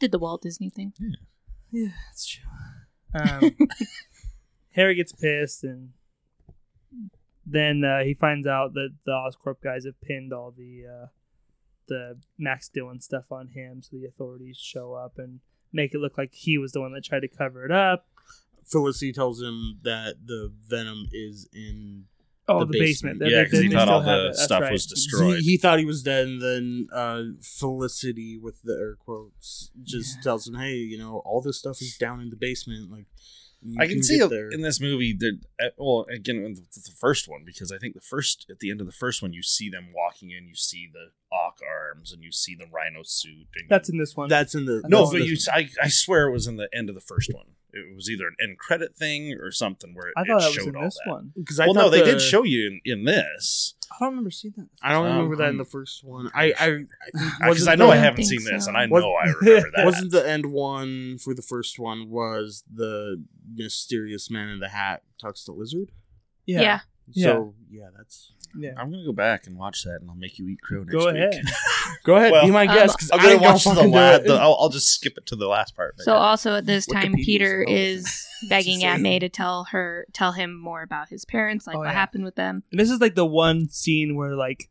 did 0.00 0.10
the 0.10 0.18
Walt 0.18 0.42
Disney 0.42 0.68
thing. 0.68 0.94
Yeah, 0.98 1.10
that's 1.74 2.26
true. 2.26 2.44
Um, 3.14 3.56
Harry 4.70 4.94
gets 4.94 5.12
pissed, 5.12 5.64
and 5.64 5.90
then 7.46 7.84
uh, 7.84 8.04
he 8.04 8.14
finds 8.14 8.46
out 8.46 8.74
that 8.74 8.94
the 9.04 9.12
Oscorp 9.12 9.56
guys 9.62 9.84
have 9.84 10.00
pinned 10.00 10.32
all 10.32 10.52
the 10.56 10.84
uh, 10.86 11.06
the 11.86 12.18
Max 12.38 12.68
Dillon 12.68 13.00
stuff 13.00 13.30
on 13.30 13.48
him, 13.48 13.82
so 13.82 13.96
the 13.96 14.06
authorities 14.06 14.58
show 14.58 14.94
up 14.94 15.18
and 15.18 15.40
make 15.72 15.94
it 15.94 15.98
look 15.98 16.16
like 16.16 16.32
he 16.32 16.58
was 16.58 16.72
the 16.72 16.80
one 16.80 16.92
that 16.92 17.04
tried 17.04 17.20
to 17.20 17.28
cover 17.28 17.64
it 17.64 17.72
up. 17.72 18.06
Felicity 18.64 19.12
tells 19.12 19.42
him 19.42 19.80
that 19.82 20.26
the 20.26 20.52
venom 20.66 21.08
is 21.12 21.48
in. 21.52 22.06
Oh, 22.46 22.60
The 22.60 22.66
the, 22.66 22.78
basement. 22.78 23.18
basement. 23.20 23.32
Yeah, 23.32 23.44
because 23.44 23.60
he 23.60 23.70
thought 23.70 23.88
all 23.88 24.02
the 24.02 24.34
stuff 24.34 24.62
right. 24.62 24.72
was 24.72 24.86
destroyed. 24.86 25.38
He, 25.38 25.52
he 25.52 25.56
thought 25.56 25.78
he 25.78 25.86
was 25.86 26.02
dead, 26.02 26.26
and 26.26 26.42
then 26.42 26.88
uh, 26.92 27.22
Felicity, 27.40 28.36
with 28.36 28.60
the 28.62 28.74
air 28.74 28.96
quotes, 28.96 29.70
just 29.82 30.22
tells 30.22 30.46
him, 30.46 30.54
"Hey, 30.54 30.74
you 30.74 30.98
know, 30.98 31.22
all 31.24 31.40
this 31.40 31.58
stuff 31.58 31.80
is 31.80 31.96
down 31.96 32.20
in 32.20 32.28
the 32.28 32.36
basement. 32.36 32.90
Like, 32.90 33.06
I 33.78 33.86
can 33.86 34.02
see 34.02 34.16
it 34.16 34.28
there." 34.28 34.50
in 34.50 34.60
this 34.60 34.78
movie 34.78 35.14
that 35.14 35.40
uh, 35.58 35.68
well 35.78 36.04
again 36.14 36.36
in 36.36 36.54
the, 36.54 36.60
the 36.74 36.90
first 36.98 37.28
one 37.28 37.44
because 37.46 37.72
I 37.72 37.78
think 37.78 37.94
the 37.94 38.02
first 38.02 38.46
at 38.50 38.58
the 38.58 38.70
end 38.70 38.80
of 38.80 38.86
the 38.86 38.92
first 38.92 39.22
one 39.22 39.32
you 39.32 39.42
see 39.42 39.70
them 39.70 39.88
walking 39.94 40.30
in 40.30 40.46
you 40.46 40.54
see 40.54 40.90
the 40.92 41.12
Ock 41.34 41.60
arms 41.66 42.12
and 42.12 42.22
you 42.22 42.30
see 42.30 42.54
the 42.54 42.66
Rhino 42.70 43.02
suit 43.04 43.46
and 43.56 43.68
That's 43.70 43.88
in 43.88 43.96
this 43.96 44.14
one. 44.14 44.28
That's 44.28 44.54
in 44.54 44.66
the 44.66 44.82
no 44.86 45.10
but 45.10 45.20
this 45.20 45.46
you 45.46 45.52
I, 45.52 45.70
I 45.82 45.88
swear 45.88 46.28
it 46.28 46.32
was 46.32 46.46
in 46.46 46.56
the 46.56 46.68
end 46.74 46.90
of 46.90 46.94
the 46.94 47.00
first 47.00 47.32
one 47.32 47.46
it 47.74 47.94
was 47.94 48.08
either 48.08 48.26
an 48.28 48.36
end 48.42 48.58
credit 48.58 48.94
thing 48.96 49.34
or 49.40 49.50
something 49.50 49.94
where 49.94 50.08
it, 50.08 50.14
I 50.16 50.22
it 50.22 50.26
thought 50.26 50.40
that 50.42 50.52
showed 50.52 50.60
was 50.60 50.66
in 50.68 50.76
all 50.76 50.82
this 50.84 50.98
that. 51.04 51.10
one. 51.12 51.32
because 51.36 51.60
I 51.60 51.66
well 51.66 51.74
no 51.74 51.80
thought 51.82 51.90
they 51.90 51.98
the- 52.00 52.12
did 52.12 52.20
show 52.22 52.42
you 52.44 52.66
in, 52.68 52.80
in 52.84 53.04
this 53.04 53.74
I 53.92 53.96
don't 54.00 54.08
remember 54.10 54.30
seeing 54.30 54.54
that. 54.56 54.66
I 54.82 54.92
don't 54.92 55.06
Um, 55.06 55.12
remember 55.16 55.36
that 55.36 55.50
in 55.50 55.58
the 55.58 55.64
first 55.64 56.02
one. 56.02 56.28
I 56.34 56.46
I, 56.58 56.66
I 56.66 56.78
because 57.12 57.40
wasn't 57.46 57.68
I 57.70 57.74
know 57.76 57.90
I 57.90 57.94
don't 57.94 58.02
haven't 58.04 58.16
think 58.24 58.40
seen 58.40 58.52
this 58.52 58.64
so. 58.64 58.68
and 58.70 58.76
I 58.76 58.86
Was- 58.86 59.02
know 59.02 59.12
I 59.14 59.26
remember 59.40 59.70
that 59.76 59.84
Wasn't 59.84 60.10
the 60.10 60.28
end 60.28 60.46
one 60.46 61.18
for 61.18 61.34
the 61.34 61.42
first 61.42 61.78
one 61.78 62.08
was 62.10 62.64
the 62.72 63.22
mysterious 63.54 64.30
man 64.30 64.48
in 64.48 64.58
the 64.60 64.68
hat 64.68 65.02
talks 65.20 65.44
to 65.44 65.52
lizard? 65.52 65.90
Yeah. 66.46 66.80
Yeah. 67.12 67.24
So 67.26 67.54
yeah, 67.70 67.88
that's 67.96 68.32
yeah. 68.58 68.72
I'm 68.78 68.90
gonna 68.90 69.04
go 69.04 69.12
back 69.12 69.46
and 69.46 69.56
watch 69.56 69.82
that 69.84 69.98
and 70.00 70.08
I'll 70.10 70.16
make 70.16 70.38
you 70.38 70.48
eat 70.48 70.60
crow 70.62 70.80
next 70.80 70.92
Go 70.92 71.06
week. 71.06 71.16
ahead. 71.16 71.44
go 72.04 72.16
ahead, 72.16 72.32
Well, 72.32 72.44
be 72.46 72.50
my 72.50 72.66
guest. 72.66 72.98
'cause 72.98 73.10
I'm 73.12 73.20
I 73.20 73.22
gonna 73.34 73.42
watch 73.42 73.64
the 73.64 73.70
fucking 73.70 73.90
do 73.90 73.96
last. 73.96 74.28
I'll, 74.28 74.56
I'll 74.60 74.68
just 74.68 74.88
skip 74.88 75.18
it 75.18 75.26
to 75.26 75.36
the 75.36 75.46
last 75.48 75.74
part. 75.76 75.94
So 76.00 76.14
also 76.14 76.54
at 76.56 76.66
this 76.66 76.86
time, 76.86 77.14
Wikipedia 77.14 77.24
Peter 77.24 77.62
is 77.62 78.04
is 78.06 78.26
begging 78.48 78.84
Aunt 78.84 78.96
It's 78.98 79.02
May 79.02 79.18
to 79.18 79.28
tell 79.28 79.64
her, 79.64 80.06
tell 80.12 80.32
him 80.32 80.54
more 80.58 80.82
about 80.82 81.08
his 81.08 81.24
parents, 81.24 81.66
like 81.66 81.76
Oh, 81.76 81.80
what 81.80 81.86
yeah. 81.88 81.92
happened 81.92 82.24
with 82.24 82.36
them. 82.36 82.62
And 82.70 82.80
this 82.80 82.90
is 82.90 83.00
like 83.00 83.14
the 83.14 83.26
one 83.26 83.68
scene 83.68 84.16
where 84.16 84.34
like 84.34 84.68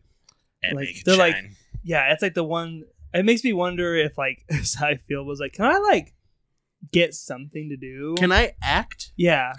and 0.61 0.75
like, 0.77 1.03
they're 1.05 1.17
like- 1.17 1.35
yeah, 1.83 2.11
it's 2.13 2.21
like 2.21 2.33
the 2.33 2.43
one. 2.43 2.83
It 3.13 3.25
makes 3.25 3.43
me 3.43 3.53
wonder 3.53 3.95
if 3.95 4.17
like 4.17 4.43
Sci 4.51 4.95
Field 5.07 5.27
was 5.27 5.39
like, 5.39 5.53
can 5.53 5.65
I 5.65 5.77
like 5.77 6.13
get 6.91 7.13
something 7.13 7.69
to 7.69 7.77
do? 7.77 8.15
Can 8.17 8.31
I 8.31 8.53
act? 8.61 9.11
yeah, 9.15 9.53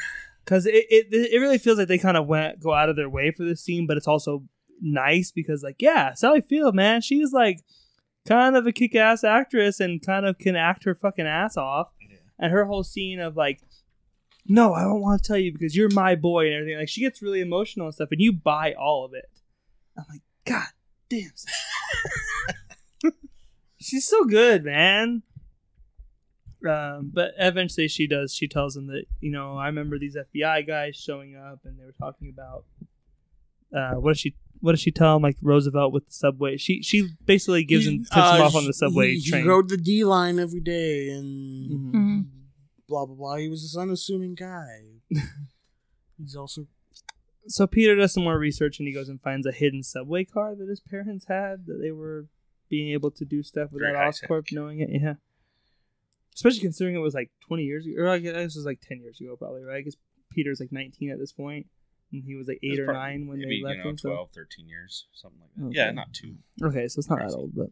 because 0.44 0.66
it, 0.66 0.74
it 0.90 1.06
it 1.10 1.38
really 1.40 1.58
feels 1.58 1.78
like 1.78 1.88
they 1.88 1.98
kind 1.98 2.16
of 2.16 2.26
went 2.26 2.60
go 2.60 2.72
out 2.72 2.88
of 2.88 2.96
their 2.96 3.08
way 3.08 3.30
for 3.30 3.44
this 3.44 3.62
scene, 3.62 3.86
but 3.86 3.96
it's 3.96 4.08
also 4.08 4.44
nice 4.80 5.30
because 5.32 5.62
like 5.62 5.76
yeah, 5.80 6.14
Sally 6.14 6.40
Field, 6.40 6.74
man, 6.74 7.00
she's 7.00 7.32
like 7.32 7.60
kind 8.26 8.56
of 8.56 8.66
a 8.66 8.72
kick 8.72 8.94
ass 8.94 9.22
actress 9.24 9.80
and 9.80 10.04
kind 10.04 10.24
of 10.26 10.38
can 10.38 10.56
act 10.56 10.84
her 10.84 10.94
fucking 10.94 11.26
ass 11.26 11.56
off, 11.56 11.88
Yeah. 12.10 12.16
and 12.38 12.52
her 12.52 12.64
whole 12.66 12.84
scene 12.84 13.20
of 13.20 13.36
like. 13.36 13.60
No, 14.46 14.74
I 14.74 14.82
don't 14.82 15.00
want 15.00 15.22
to 15.22 15.26
tell 15.26 15.38
you 15.38 15.54
because 15.54 15.74
you're 15.74 15.88
my 15.94 16.14
boy 16.16 16.44
and 16.48 16.54
everything. 16.56 16.78
Like 16.78 16.90
she 16.90 17.00
gets 17.00 17.22
really 17.22 17.40
emotional 17.40 17.86
and 17.86 17.94
stuff, 17.94 18.10
and 18.12 18.20
you 18.20 18.30
buy 18.30 18.74
all 18.74 19.06
of 19.06 19.14
it. 19.14 19.24
I'm 19.96 20.04
like, 20.10 20.20
God 20.44 20.66
damn. 21.08 21.30
She's 23.80 24.06
so 24.06 24.24
good, 24.24 24.64
man. 24.64 25.22
Um, 26.66 27.10
but 27.12 27.32
eventually 27.38 27.88
she 27.88 28.06
does. 28.06 28.34
She 28.34 28.48
tells 28.48 28.76
him 28.76 28.86
that 28.88 29.04
you 29.20 29.30
know 29.30 29.56
I 29.56 29.66
remember 29.66 29.98
these 29.98 30.16
FBI 30.16 30.66
guys 30.66 30.96
showing 30.96 31.36
up 31.36 31.60
and 31.64 31.78
they 31.78 31.84
were 31.84 31.92
talking 31.98 32.28
about 32.28 32.64
uh, 33.76 33.94
what 34.00 34.10
does 34.12 34.20
she 34.20 34.34
what 34.60 34.72
does 34.72 34.80
she 34.80 34.90
tell 34.90 35.16
him 35.16 35.22
like 35.22 35.36
Roosevelt 35.42 35.92
with 35.92 36.06
the 36.06 36.12
subway? 36.12 36.56
She 36.56 36.82
she 36.82 37.08
basically 37.24 37.64
gives 37.64 37.86
him 37.86 37.98
tips 38.04 38.14
him 38.16 38.22
Uh, 38.22 38.44
off 38.44 38.54
on 38.54 38.64
the 38.66 38.72
subway 38.72 39.14
he, 39.14 39.30
train. 39.30 39.42
He 39.42 39.48
rode 39.48 39.68
the 39.68 39.76
D 39.76 40.04
line 40.04 40.38
every 40.38 40.60
day, 40.60 41.10
and 41.10 41.70
Mhm. 41.70 41.92
Mhm. 41.92 42.24
blah 42.88 43.04
blah 43.06 43.14
blah. 43.16 43.36
He 43.36 43.48
was 43.48 43.62
this 43.62 43.76
unassuming 43.76 44.34
guy. 44.34 45.00
He's 46.18 46.36
also 46.36 46.66
so 47.46 47.66
Peter 47.66 47.94
does 47.94 48.14
some 48.14 48.24
more 48.24 48.38
research 48.38 48.78
and 48.78 48.88
he 48.88 48.94
goes 48.94 49.08
and 49.10 49.20
finds 49.20 49.46
a 49.46 49.52
hidden 49.52 49.82
subway 49.82 50.24
car 50.24 50.54
that 50.54 50.66
his 50.68 50.80
parents 50.80 51.26
had 51.28 51.66
that 51.66 51.78
they 51.82 51.90
were 51.90 52.26
being 52.70 52.90
able 52.92 53.10
to 53.10 53.24
do 53.26 53.42
stuff 53.42 53.70
without 53.70 53.92
Very. 53.92 54.08
Oscorp 54.10 54.46
knowing 54.50 54.80
it. 54.80 54.88
Yeah. 54.90 55.14
Especially 56.34 56.60
considering 56.60 56.94
it 56.96 56.98
was 56.98 57.14
like 57.14 57.30
20 57.46 57.62
years 57.62 57.86
ago, 57.86 57.94
or 58.02 58.08
I 58.08 58.18
guess 58.18 58.34
this 58.34 58.56
was 58.56 58.64
like 58.64 58.80
10 58.80 59.00
years 59.00 59.20
ago, 59.20 59.36
probably, 59.36 59.62
right? 59.62 59.76
I 59.78 59.80
guess 59.82 59.94
Peter's 60.30 60.60
like 60.60 60.72
19 60.72 61.10
at 61.10 61.18
this 61.18 61.32
point, 61.32 61.66
and 62.12 62.24
he 62.24 62.34
was 62.34 62.48
like 62.48 62.58
8 62.62 62.72
It's 62.72 62.80
or 62.80 62.84
prob- 62.86 62.96
9 62.96 63.26
when 63.28 63.38
maybe 63.38 63.60
they 63.60 63.64
left 63.68 63.76
you 63.78 63.84
know 63.84 63.90
him. 63.90 63.98
so- 63.98 64.28
13 64.34 64.68
years, 64.68 65.06
something 65.14 65.40
like 65.40 65.50
that. 65.56 65.64
Okay. 65.66 65.76
Yeah, 65.76 65.90
not 65.92 66.12
too. 66.12 66.36
Okay, 66.62 66.88
so 66.88 66.98
it's 66.98 67.08
not 67.08 67.20
that 67.20 67.30
old, 67.32 67.54
but 67.54 67.68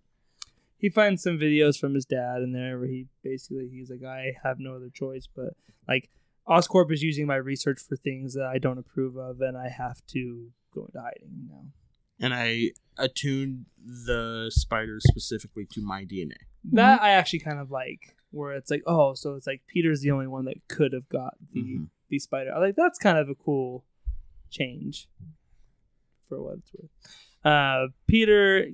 he 0.77 0.89
finds 0.89 1.23
some 1.23 1.39
videos 1.39 1.79
from 1.79 1.95
his 1.95 2.05
dad 2.05 2.43
and 2.43 2.55
there 2.55 2.79
where 2.79 2.89
he 2.89 3.07
basically 3.23 3.69
he's 3.69 3.91
like, 3.91 4.03
I 4.05 4.33
have 4.45 4.59
no 4.59 4.75
other 4.77 4.91
choice, 4.93 5.29
but 5.35 5.55
like 5.89 6.11
Oscorp 6.49 6.93
is 6.93 7.03
using 7.03 7.27
my 7.27 7.37
research 7.37 7.81
for 7.81 7.97
things 7.97 8.35
that 8.35 8.47
I 8.47 8.59
don't 8.59 8.79
approve 8.79 9.17
of, 9.17 9.41
and 9.41 9.57
I 9.57 9.69
have 9.69 10.05
to 10.09 10.51
go 10.75 10.85
into 10.87 11.01
hiding 11.01 11.49
now. 11.49 11.65
And 12.21 12.33
I 12.35 12.71
attuned 12.99 13.67
the 13.85 14.51
spider 14.51 14.99
specifically 15.01 15.67
to 15.73 15.81
my 15.83 16.05
DNA. 16.05 16.37
That 16.73 17.01
I 17.03 17.11
actually 17.11 17.41
kind 17.41 17.59
of 17.61 17.71
like, 17.71 18.17
where 18.33 18.53
it's 18.55 18.71
like, 18.71 18.83
oh, 18.87 19.15
so 19.15 19.35
it's 19.37 19.47
like 19.47 19.63
Peter's 19.69 20.01
the 20.01 20.11
only 20.11 20.27
one 20.27 20.45
that 20.47 20.57
could 20.69 20.93
have 20.93 21.09
got 21.09 21.35
the 21.53 21.61
Mhm. 21.63 21.89
the 22.09 22.19
spider. 22.19 22.53
I 22.55 22.59
like 22.59 22.77
that's 22.77 22.99
kind 22.99 23.17
of 23.19 23.29
a 23.29 23.35
cool 23.35 23.85
change 24.51 25.09
for 26.29 26.43
what 26.43 26.59
it's 26.59 26.73
worth. 26.75 26.91
Uh, 27.45 27.89
Peter 28.07 28.69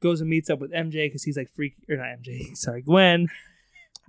goes 0.00 0.20
and 0.20 0.28
meets 0.30 0.50
up 0.50 0.58
with 0.60 0.72
MJ 0.72 1.06
because 1.06 1.24
he's 1.24 1.36
like 1.36 1.50
freak 1.50 1.74
or 1.88 1.96
not 1.96 2.06
MJ, 2.20 2.54
sorry, 2.56 2.82
Gwen, 2.82 3.28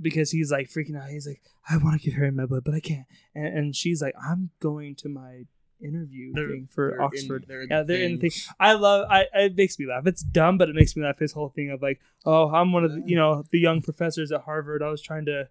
because 0.01 0.31
he's 0.31 0.51
like 0.51 0.69
freaking 0.69 1.01
out. 1.01 1.09
He's 1.09 1.27
like, 1.27 1.41
I 1.69 1.77
want 1.77 1.99
to 1.99 2.05
give 2.05 2.15
Harry 2.17 2.31
my 2.31 2.45
blood, 2.45 2.63
but 2.63 2.73
I 2.73 2.79
can't. 2.79 3.05
And, 3.35 3.57
and 3.57 3.75
she's 3.75 4.01
like, 4.01 4.13
I'm 4.21 4.51
going 4.59 4.95
to 4.95 5.09
my 5.09 5.45
interview 5.81 6.33
They're- 6.33 6.49
thing 6.49 6.67
for 6.73 6.89
they're 6.89 6.97
in- 6.99 7.03
Oxford. 7.05 7.45
they're 7.47 7.63
yeah, 7.69 7.83
they're 7.83 8.01
in 8.03 8.19
the 8.19 8.29
thing. 8.29 8.31
I 8.59 8.73
love. 8.73 9.07
I 9.09 9.25
it 9.33 9.55
makes 9.55 9.77
me 9.79 9.85
laugh. 9.87 10.05
It's 10.07 10.21
dumb, 10.23 10.57
but 10.57 10.69
it 10.69 10.75
makes 10.75 10.95
me 10.95 11.03
laugh. 11.03 11.19
His 11.19 11.33
whole 11.33 11.49
thing 11.49 11.69
of 11.71 11.81
like, 11.81 11.99
oh, 12.25 12.49
I'm 12.49 12.71
one 12.71 12.83
of 12.83 12.91
the 12.93 13.01
you 13.05 13.15
know 13.15 13.43
the 13.51 13.59
young 13.59 13.81
professors 13.81 14.31
at 14.31 14.41
Harvard. 14.41 14.81
I 14.83 14.89
was 14.89 15.01
trying 15.01 15.25
to 15.25 15.49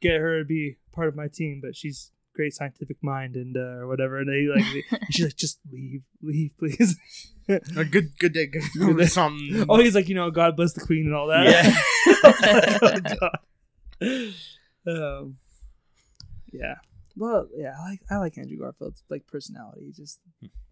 get 0.00 0.16
her 0.20 0.40
to 0.40 0.44
be 0.44 0.76
part 0.92 1.08
of 1.08 1.16
my 1.16 1.28
team, 1.28 1.60
but 1.62 1.74
she's 1.76 2.12
great 2.34 2.52
scientific 2.54 2.96
mind 3.02 3.34
and 3.34 3.56
uh, 3.56 3.86
whatever. 3.86 4.18
And 4.18 4.28
they 4.28 4.46
like, 4.46 4.64
and 4.92 5.00
she's 5.12 5.24
like, 5.26 5.36
just 5.36 5.58
leave, 5.72 6.02
leave, 6.22 6.52
please. 6.58 6.96
A 7.76 7.84
good, 7.84 8.10
good 8.18 8.34
day, 8.34 8.46
good 8.46 8.62
Good 8.96 9.10
something. 9.10 9.64
oh, 9.70 9.78
he's 9.78 9.94
like, 9.94 10.08
you 10.08 10.14
know, 10.14 10.30
God 10.30 10.54
bless 10.54 10.74
the 10.74 10.80
Queen 10.82 11.06
and 11.06 11.14
all 11.14 11.28
that. 11.28 11.46
Yeah. 14.02 14.20
oh, 14.86 15.18
um, 15.22 15.36
yeah. 16.52 16.74
Well, 17.18 17.48
yeah, 17.56 17.74
I 17.78 17.90
like 17.90 18.00
I 18.10 18.16
like 18.18 18.38
Andrew 18.38 18.58
Garfield's 18.58 19.02
like 19.10 19.26
personality. 19.26 19.86
He 19.86 19.92
Just 19.92 20.20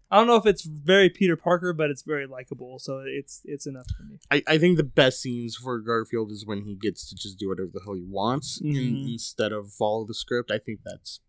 I 0.09 0.17
don't 0.17 0.27
know 0.27 0.37
if 0.37 0.45
it's 0.45 0.63
very 0.63 1.09
Peter 1.09 1.35
Parker, 1.35 1.73
but 1.73 1.89
it's 1.89 2.03
very 2.03 2.25
likable, 2.25 2.79
so 2.79 3.03
it's 3.05 3.41
it's 3.43 3.67
enough 3.67 3.87
for 3.97 4.03
me. 4.03 4.19
I, 4.31 4.41
I 4.47 4.57
think 4.57 4.77
the 4.77 4.83
best 4.85 5.21
scenes 5.21 5.57
for 5.57 5.79
Garfield 5.79 6.31
is 6.31 6.45
when 6.45 6.61
he 6.61 6.75
gets 6.75 7.09
to 7.09 7.15
just 7.15 7.37
do 7.37 7.49
whatever 7.49 7.69
the 7.73 7.81
hell 7.83 7.95
he 7.95 8.05
wants 8.07 8.61
in- 8.61 8.71
Mhm. 8.71 9.11
instead 9.13 9.51
of 9.51 9.71
follow 9.73 10.05
the 10.05 10.13
script. 10.13 10.49
I 10.49 10.59
think 10.59 10.79
that's 10.85 11.19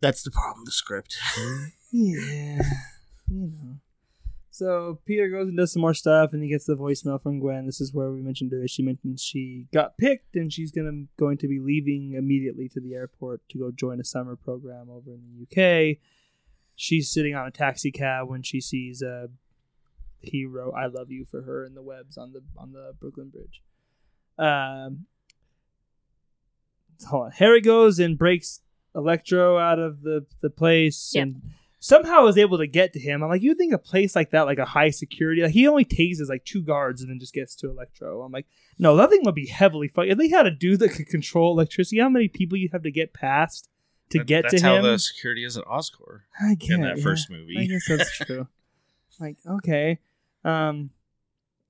that's 0.00 0.22
the 0.22 0.30
problem. 0.30 0.64
The 0.66 0.72
script. 0.72 1.16
Yeah, 1.92 2.62
you 3.28 3.50
know. 3.50 3.74
So 4.60 4.98
Peter 5.06 5.30
goes 5.30 5.48
and 5.48 5.56
does 5.56 5.72
some 5.72 5.80
more 5.80 5.94
stuff, 5.94 6.34
and 6.34 6.42
he 6.42 6.50
gets 6.50 6.66
the 6.66 6.76
voicemail 6.76 7.18
from 7.22 7.40
Gwen. 7.40 7.64
This 7.64 7.80
is 7.80 7.94
where 7.94 8.10
we 8.10 8.20
mentioned 8.20 8.52
it. 8.52 8.68
She 8.68 8.82
mentioned 8.82 9.18
she 9.18 9.68
got 9.72 9.96
picked, 9.96 10.36
and 10.36 10.52
she's 10.52 10.70
gonna 10.70 11.04
going 11.18 11.38
to 11.38 11.48
be 11.48 11.58
leaving 11.58 12.12
immediately 12.12 12.68
to 12.68 12.78
the 12.78 12.92
airport 12.92 13.40
to 13.48 13.58
go 13.58 13.70
join 13.70 14.00
a 14.00 14.04
summer 14.04 14.36
program 14.36 14.90
over 14.90 15.14
in 15.14 15.22
the 15.24 15.46
UK. 15.46 15.96
She's 16.76 17.10
sitting 17.10 17.34
on 17.34 17.46
a 17.46 17.50
taxi 17.50 17.90
cab 17.90 18.28
when 18.28 18.42
she 18.42 18.60
sees 18.60 19.02
uh, 19.02 19.28
he 20.20 20.44
wrote 20.44 20.74
"I 20.74 20.88
love 20.88 21.10
you" 21.10 21.24
for 21.24 21.40
her 21.40 21.64
in 21.64 21.74
the 21.74 21.82
webs 21.82 22.18
on 22.18 22.32
the 22.34 22.42
on 22.58 22.72
the 22.72 22.92
Brooklyn 23.00 23.30
Bridge. 23.30 23.62
Um, 24.38 25.06
hold 27.08 27.24
on. 27.24 27.30
Harry 27.32 27.62
goes 27.62 27.98
and 27.98 28.18
breaks 28.18 28.60
Electro 28.94 29.56
out 29.56 29.78
of 29.78 30.02
the 30.02 30.26
the 30.42 30.50
place 30.50 31.12
Yep. 31.14 31.22
and 31.22 31.42
somehow 31.80 32.18
I 32.20 32.22
was 32.22 32.38
able 32.38 32.58
to 32.58 32.66
get 32.66 32.92
to 32.92 33.00
him. 33.00 33.22
I'm 33.22 33.28
like, 33.30 33.42
you 33.42 33.54
think 33.54 33.72
a 33.72 33.78
place 33.78 34.14
like 34.14 34.30
that, 34.30 34.42
like 34.42 34.58
a 34.58 34.64
high 34.66 34.90
security, 34.90 35.42
like 35.42 35.50
he 35.52 35.66
only 35.66 35.84
tases 35.84 36.28
like 36.28 36.44
two 36.44 36.62
guards 36.62 37.00
and 37.02 37.10
then 37.10 37.18
just 37.18 37.34
gets 37.34 37.56
to 37.56 37.70
Electro. 37.70 38.22
I'm 38.22 38.30
like, 38.30 38.46
no, 38.78 38.94
that 38.96 39.10
thing 39.10 39.22
would 39.24 39.34
be 39.34 39.46
heavily 39.46 39.88
fight. 39.88 40.08
If 40.10 40.18
they 40.18 40.28
had 40.28 40.46
a 40.46 40.50
dude 40.50 40.80
that 40.80 40.90
could 40.90 41.06
control 41.08 41.52
electricity, 41.52 41.98
how 42.00 42.08
many 42.08 42.28
people 42.28 42.56
you'd 42.58 42.72
have 42.72 42.82
to 42.84 42.90
get 42.92 43.12
past 43.12 43.68
to 44.10 44.18
That- 44.18 44.26
get 44.26 44.42
That's 44.50 44.60
to 44.60 44.66
how 44.68 44.76
him? 44.76 44.82
the 44.84 44.98
security 44.98 45.44
is 45.44 45.56
at 45.56 45.64
Oscorp 45.64 46.20
I 46.40 46.54
get 46.54 46.70
in 46.72 46.80
that 46.82 46.98
yeah. 46.98 47.02
first 47.02 47.28
I 47.30 47.34
movie. 47.34 47.66
guess 47.66 47.86
that's 47.88 48.10
true. 48.26 48.46
like, 49.18 49.36
okay. 49.48 49.98
Um 50.44 50.90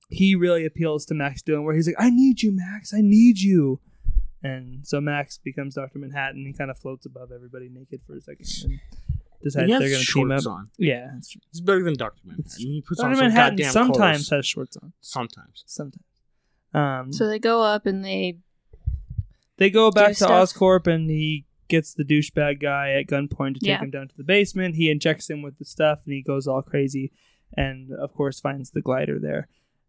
he 0.09 0.35
really 0.35 0.65
appeals 0.65 1.05
to 1.05 1.13
Max 1.13 1.41
Dillon 1.41 1.63
where 1.63 1.73
he's 1.73 1.87
like, 1.87 1.95
I 1.97 2.09
need 2.09 2.41
you, 2.41 2.51
Max, 2.51 2.93
I 2.93 2.99
need 3.01 3.39
you. 3.39 3.79
And 4.43 4.85
so 4.85 4.99
Max 4.99 5.37
becomes 5.37 5.75
Dr. 5.75 5.99
Manhattan. 5.99 6.45
He 6.45 6.51
kind 6.51 6.69
of 6.69 6.77
floats 6.77 7.05
above 7.05 7.31
everybody 7.31 7.69
naked 7.69 8.01
for 8.05 8.17
a 8.17 8.21
second 8.21 8.45
and 8.63 8.79
decides 9.43 9.65
he 9.67 9.71
has 9.73 9.79
they're 9.81 9.89
gonna 9.91 10.03
team 10.03 10.31
up. 10.31 10.35
shorts 10.41 10.45
on. 10.47 10.69
Yeah, 10.77 11.09
that's 11.13 11.29
true. 11.29 11.41
He's 11.51 11.61
better 11.61 11.83
than 11.83 11.93
Doctor 11.95 12.21
Manhattan. 12.25 12.51
He 12.57 12.81
puts 12.85 12.99
Dr. 13.01 13.09
on 13.09 13.15
some 13.15 13.25
Manhattan 13.25 13.55
goddamn 13.57 13.71
sometimes 13.71 14.17
clothes. 14.29 14.29
has 14.29 14.45
shorts 14.45 14.77
on. 14.77 14.93
Sometimes. 15.01 15.63
Sometimes. 15.67 16.03
Um 16.73 17.11
So 17.13 17.27
they 17.27 17.39
go 17.39 17.61
up 17.61 17.85
and 17.85 18.03
they 18.05 18.39
They 19.57 19.69
go 19.69 19.91
back 19.91 20.09
to 20.09 20.15
stuff. 20.15 20.53
Oscorp 20.53 20.87
and 20.87 21.09
he 21.09 21.45
gets 21.67 21.93
the 21.93 22.03
douchebag 22.03 22.59
guy 22.61 22.91
at 22.93 23.07
gunpoint 23.07 23.53
to 23.55 23.59
take 23.61 23.67
Yeah. 23.69 23.79
him 23.79 23.91
down 23.91 24.07
to 24.09 24.17
the 24.17 24.23
basement. 24.23 24.75
He 24.75 24.89
injects 24.89 25.29
him 25.29 25.41
with 25.41 25.57
the 25.57 25.65
stuff 25.65 26.01
and 26.05 26.13
he 26.13 26.21
goes 26.21 26.47
all 26.47 26.61
crazy 26.61 27.11
and 27.55 27.91
of 27.91 28.13
course 28.13 28.39
finds 28.39 28.71
the 28.71 28.81
glider 28.81 29.19
there. 29.19 29.47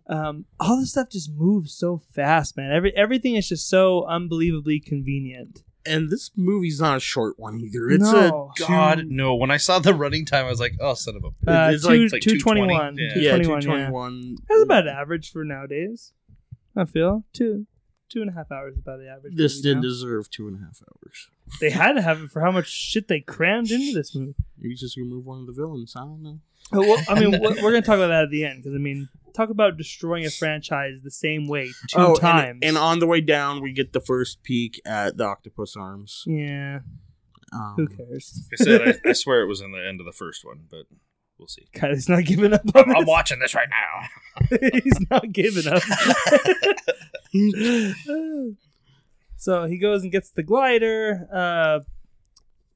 Um, 0.09 0.47
all 0.59 0.79
this 0.81 0.91
stuff 0.91 1.11
just 1.11 1.31
moves 1.33 1.73
so 1.73 1.99
fast, 2.13 2.57
man. 2.57 2.73
Every 2.73 2.95
everything 2.97 3.35
is 3.37 3.49
just 3.49 3.69
so 3.69 4.05
unbelievably 4.07 4.81
convenient. 4.81 5.63
And 5.85 6.11
this 6.11 6.31
movie's 6.37 6.81
not 6.81 6.99
a 6.99 7.01
short 7.01 7.39
one 7.39 7.59
either. 7.61 7.89
It's 7.91 8.05
No. 8.13 8.51
a 8.55 8.57
two- 8.59 8.65
God, 8.67 9.05
no. 9.09 9.35
When 9.35 9.51
I 9.51 9.57
saw 9.57 9.79
the 9.81 9.95
running 9.95 10.25
time, 10.25 10.45
I 10.47 10.49
was 10.49 10.61
like, 10.61 10.75
oh, 10.81 10.95
son 10.95 11.17
of 11.17 11.25
a. 11.25 11.51
Uh, 11.51 11.71
It's 11.73 11.85
two, 11.85 11.89
like- 12.05 12.13
like 12.13 12.23
221. 12.23 12.97
yeah. 12.99 13.07
Yeah, 13.17 13.37
221, 13.39 14.23
yeah. 14.31 14.37
That's 14.49 14.63
about 14.63 14.87
average 14.87 15.33
for 15.33 15.45
nowadays. 15.45 16.13
I 16.77 16.85
feel. 16.85 17.25
Two 17.33 17.67
two 18.13 18.21
and 18.21 18.31
a 18.31 18.33
half 18.35 18.51
hours 18.53 18.75
is 18.75 18.81
about 18.81 18.99
the 18.99 19.09
average. 19.09 19.35
This 19.37 19.57
movie 19.57 19.63
didn't 19.69 19.83
now. 19.83 19.89
deserve 19.89 20.31
two 20.31 20.49
and 20.49 20.57
a 20.57 20.61
half 20.65 20.83
hours. 20.83 21.29
They 21.61 21.71
had 21.71 21.95
to 21.95 22.03
have 22.03 22.21
it 22.21 22.31
for 22.31 22.41
how 22.41 22.51
much 22.51 22.69
shit 22.69 23.09
they 23.09 23.21
crammed 23.21 23.71
into 23.71 23.95
this 23.95 24.15
movie. 24.17 24.35
Maybe 24.59 24.75
just 24.75 24.97
remove 24.97 25.25
one 25.25 25.41
of 25.41 25.47
the 25.47 25.53
villains. 25.53 25.95
I 25.97 26.01
don't 26.01 26.23
know. 26.23 26.39
Oh, 26.73 26.81
well, 26.81 27.03
I 27.09 27.19
mean, 27.19 27.33
we're 27.41 27.55
going 27.71 27.83
to 27.83 27.83
talk 27.83 27.97
about 27.97 28.09
that 28.09 28.25
at 28.25 28.31
the 28.31 28.45
end 28.45 28.63
because 28.63 28.75
I 28.75 28.79
mean, 28.79 29.09
talk 29.35 29.51
about 29.51 29.77
destroying 29.77 30.25
a 30.25 30.31
franchise 30.31 31.01
the 31.03 31.11
same 31.11 31.49
way 31.49 31.67
two 31.89 31.99
oh, 31.99 32.09
and- 32.13 32.21
times. 32.21 32.59
And, 32.63 32.79
on 32.79 32.99
the 32.99 33.07
way 33.07 33.21
down, 33.21 33.61
we 33.63 33.73
get 33.73 33.93
the 33.93 34.01
first 34.01 34.43
peek 34.43 34.81
at 34.87 35.17
the 35.17 35.25
octopus 35.25 35.77
arms. 35.77 36.23
yeah, 36.27 36.81
Um, 37.53 37.75
who 37.77 37.89
cares? 37.89 38.49
I 38.53 38.57
said, 38.65 39.01
I, 39.05 39.11
I 39.11 39.13
swear 39.25 39.43
it 39.43 39.47
was 39.47 39.61
in 39.61 39.73
the 39.73 39.85
end 39.87 40.01
of 40.01 40.07
the 40.07 40.13
first 40.13 40.45
one, 40.45 40.63
but 40.71 40.87
we'll 41.43 41.49
see. 41.49 41.67
Kylie's 41.75 42.09
not 42.09 42.25
giving 42.25 42.53
up 42.53 42.63
on 42.75 42.85
I'm 42.85 43.01
this. 43.01 43.09
watching 43.09 43.41
this 43.41 43.55
right 43.55 43.69
now. 43.69 44.57
He's 44.73 44.99
not 45.11 45.33
giving 45.33 45.67
up. 45.67 45.83
so 49.37 49.65
he 49.67 49.79
goes 49.79 50.03
and 50.03 50.13
gets 50.13 50.31
the 50.31 50.43
glider. 50.43 51.29
Uh, 51.33 51.81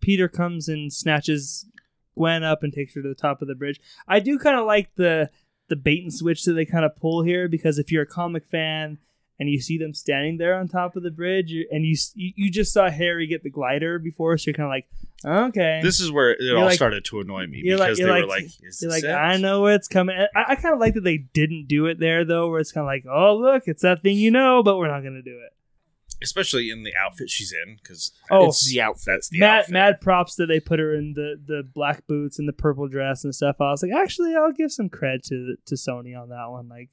Peter 0.01 0.29
comes 0.29 0.69
and 0.69 0.93
snatches 0.93 1.67
Gwen 2.17 2.43
up 2.43 2.63
and 2.63 2.73
takes 2.73 2.95
her 2.95 3.03
to 3.03 3.09
the 3.09 3.15
top 3.15 3.41
of 3.41 3.49
the 3.49 3.55
bridge. 3.55 3.81
I 4.09 4.21
do 4.21 4.39
kind 4.39 4.59
of 4.59 4.67
like 4.67 4.95
the 4.97 5.31
the 5.69 5.77
bait 5.77 6.03
and 6.03 6.13
switch 6.13 6.45
that 6.45 6.53
they 6.53 6.65
kind 6.65 6.85
of 6.85 6.95
pull 6.97 7.23
here 7.23 7.49
because 7.49 7.79
if 7.79 7.91
you're 7.91 8.05
a 8.05 8.07
comic 8.07 8.47
fan 8.47 8.99
and 9.39 9.49
you 9.51 9.61
see 9.61 9.77
them 9.79 9.93
standing 9.95 10.39
there 10.39 10.55
on 10.59 10.67
top 10.69 10.97
of 10.97 11.03
the 11.03 11.11
bridge 11.11 11.53
and 11.71 11.85
you 11.85 11.97
you 12.15 12.51
just 12.51 12.73
saw 12.73 12.89
Harry 12.91 13.27
get 13.27 13.43
the 13.43 13.51
glider 13.51 13.99
before, 13.99 14.37
so 14.39 14.49
you're 14.49 14.55
kind 14.55 14.67
of 14.67 14.71
like, 14.71 14.87
okay. 15.49 15.81
This 15.83 16.01
is 16.01 16.11
where 16.11 16.31
it 16.33 16.39
You're 16.41 16.59
all 16.59 16.65
like- 16.65 16.75
started 16.75 17.05
to 17.07 17.21
annoy 17.21 17.47
me 17.47 17.63
like- 17.75 17.89
because 17.89 17.99
you're 17.99 18.09
they 18.15 18.21
were 18.23 18.27
like- 18.27 18.45
like, 18.45 18.51
You're 18.81 18.91
like, 18.91 19.05
it? 19.05 19.11
I 19.11 19.37
know 19.37 19.67
it's 19.67 19.89
coming. 19.89 20.17
I, 20.35 20.45
I 20.53 20.55
kind 20.57 20.73
of 20.75 20.81
like 20.81 20.95
that 20.95 21.05
they 21.05 21.19
didn't 21.19 21.67
do 21.69 21.87
it 21.87 21.99
there 22.01 22.25
though, 22.25 22.49
where 22.51 22.61
it's 22.61 22.73
kind 22.73 22.83
of 22.85 22.87
like, 22.89 23.05
oh 23.11 23.37
look, 23.37 23.65
it's 23.67 23.83
that 23.83 24.03
thing 24.03 24.17
you 24.17 24.31
know, 24.31 24.63
but 24.63 24.77
we're 24.79 24.89
not 24.89 25.03
gonna 25.03 25.23
do 25.23 25.39
it. 25.45 25.53
Especially 26.23 26.71
in 26.71 26.83
the 26.83 26.95
outfit 26.97 27.29
she's 27.29 27.53
in, 27.53 27.77
because 27.77 28.11
Oh, 28.31 28.47
It's 28.47 28.67
the 28.73 28.81
outfit. 28.81 29.27
the 29.31 29.39
mad 29.41 29.59
outfit. 29.59 29.73
mad 29.75 30.01
props 30.01 30.35
that 30.37 30.47
they 30.47 30.61
put 30.61 30.79
her 30.79 30.95
in 30.95 31.13
the 31.13 31.39
the 31.45 31.63
black 31.63 32.07
boots 32.07 32.39
and 32.39 32.49
the 32.49 32.55
purple 32.55 32.89
dress 32.89 33.23
and 33.23 33.35
stuff. 33.35 33.57
I 33.61 33.71
was 33.71 33.83
like, 33.83 33.93
actually, 33.93 34.35
I'll 34.35 34.51
give 34.53 34.73
some 34.73 34.89
cred 34.89 35.21
to 35.29 35.57
to 35.67 35.75
Sony 35.75 36.19
on 36.19 36.31
that 36.31 36.47
one. 36.49 36.69
Like, 36.71 36.89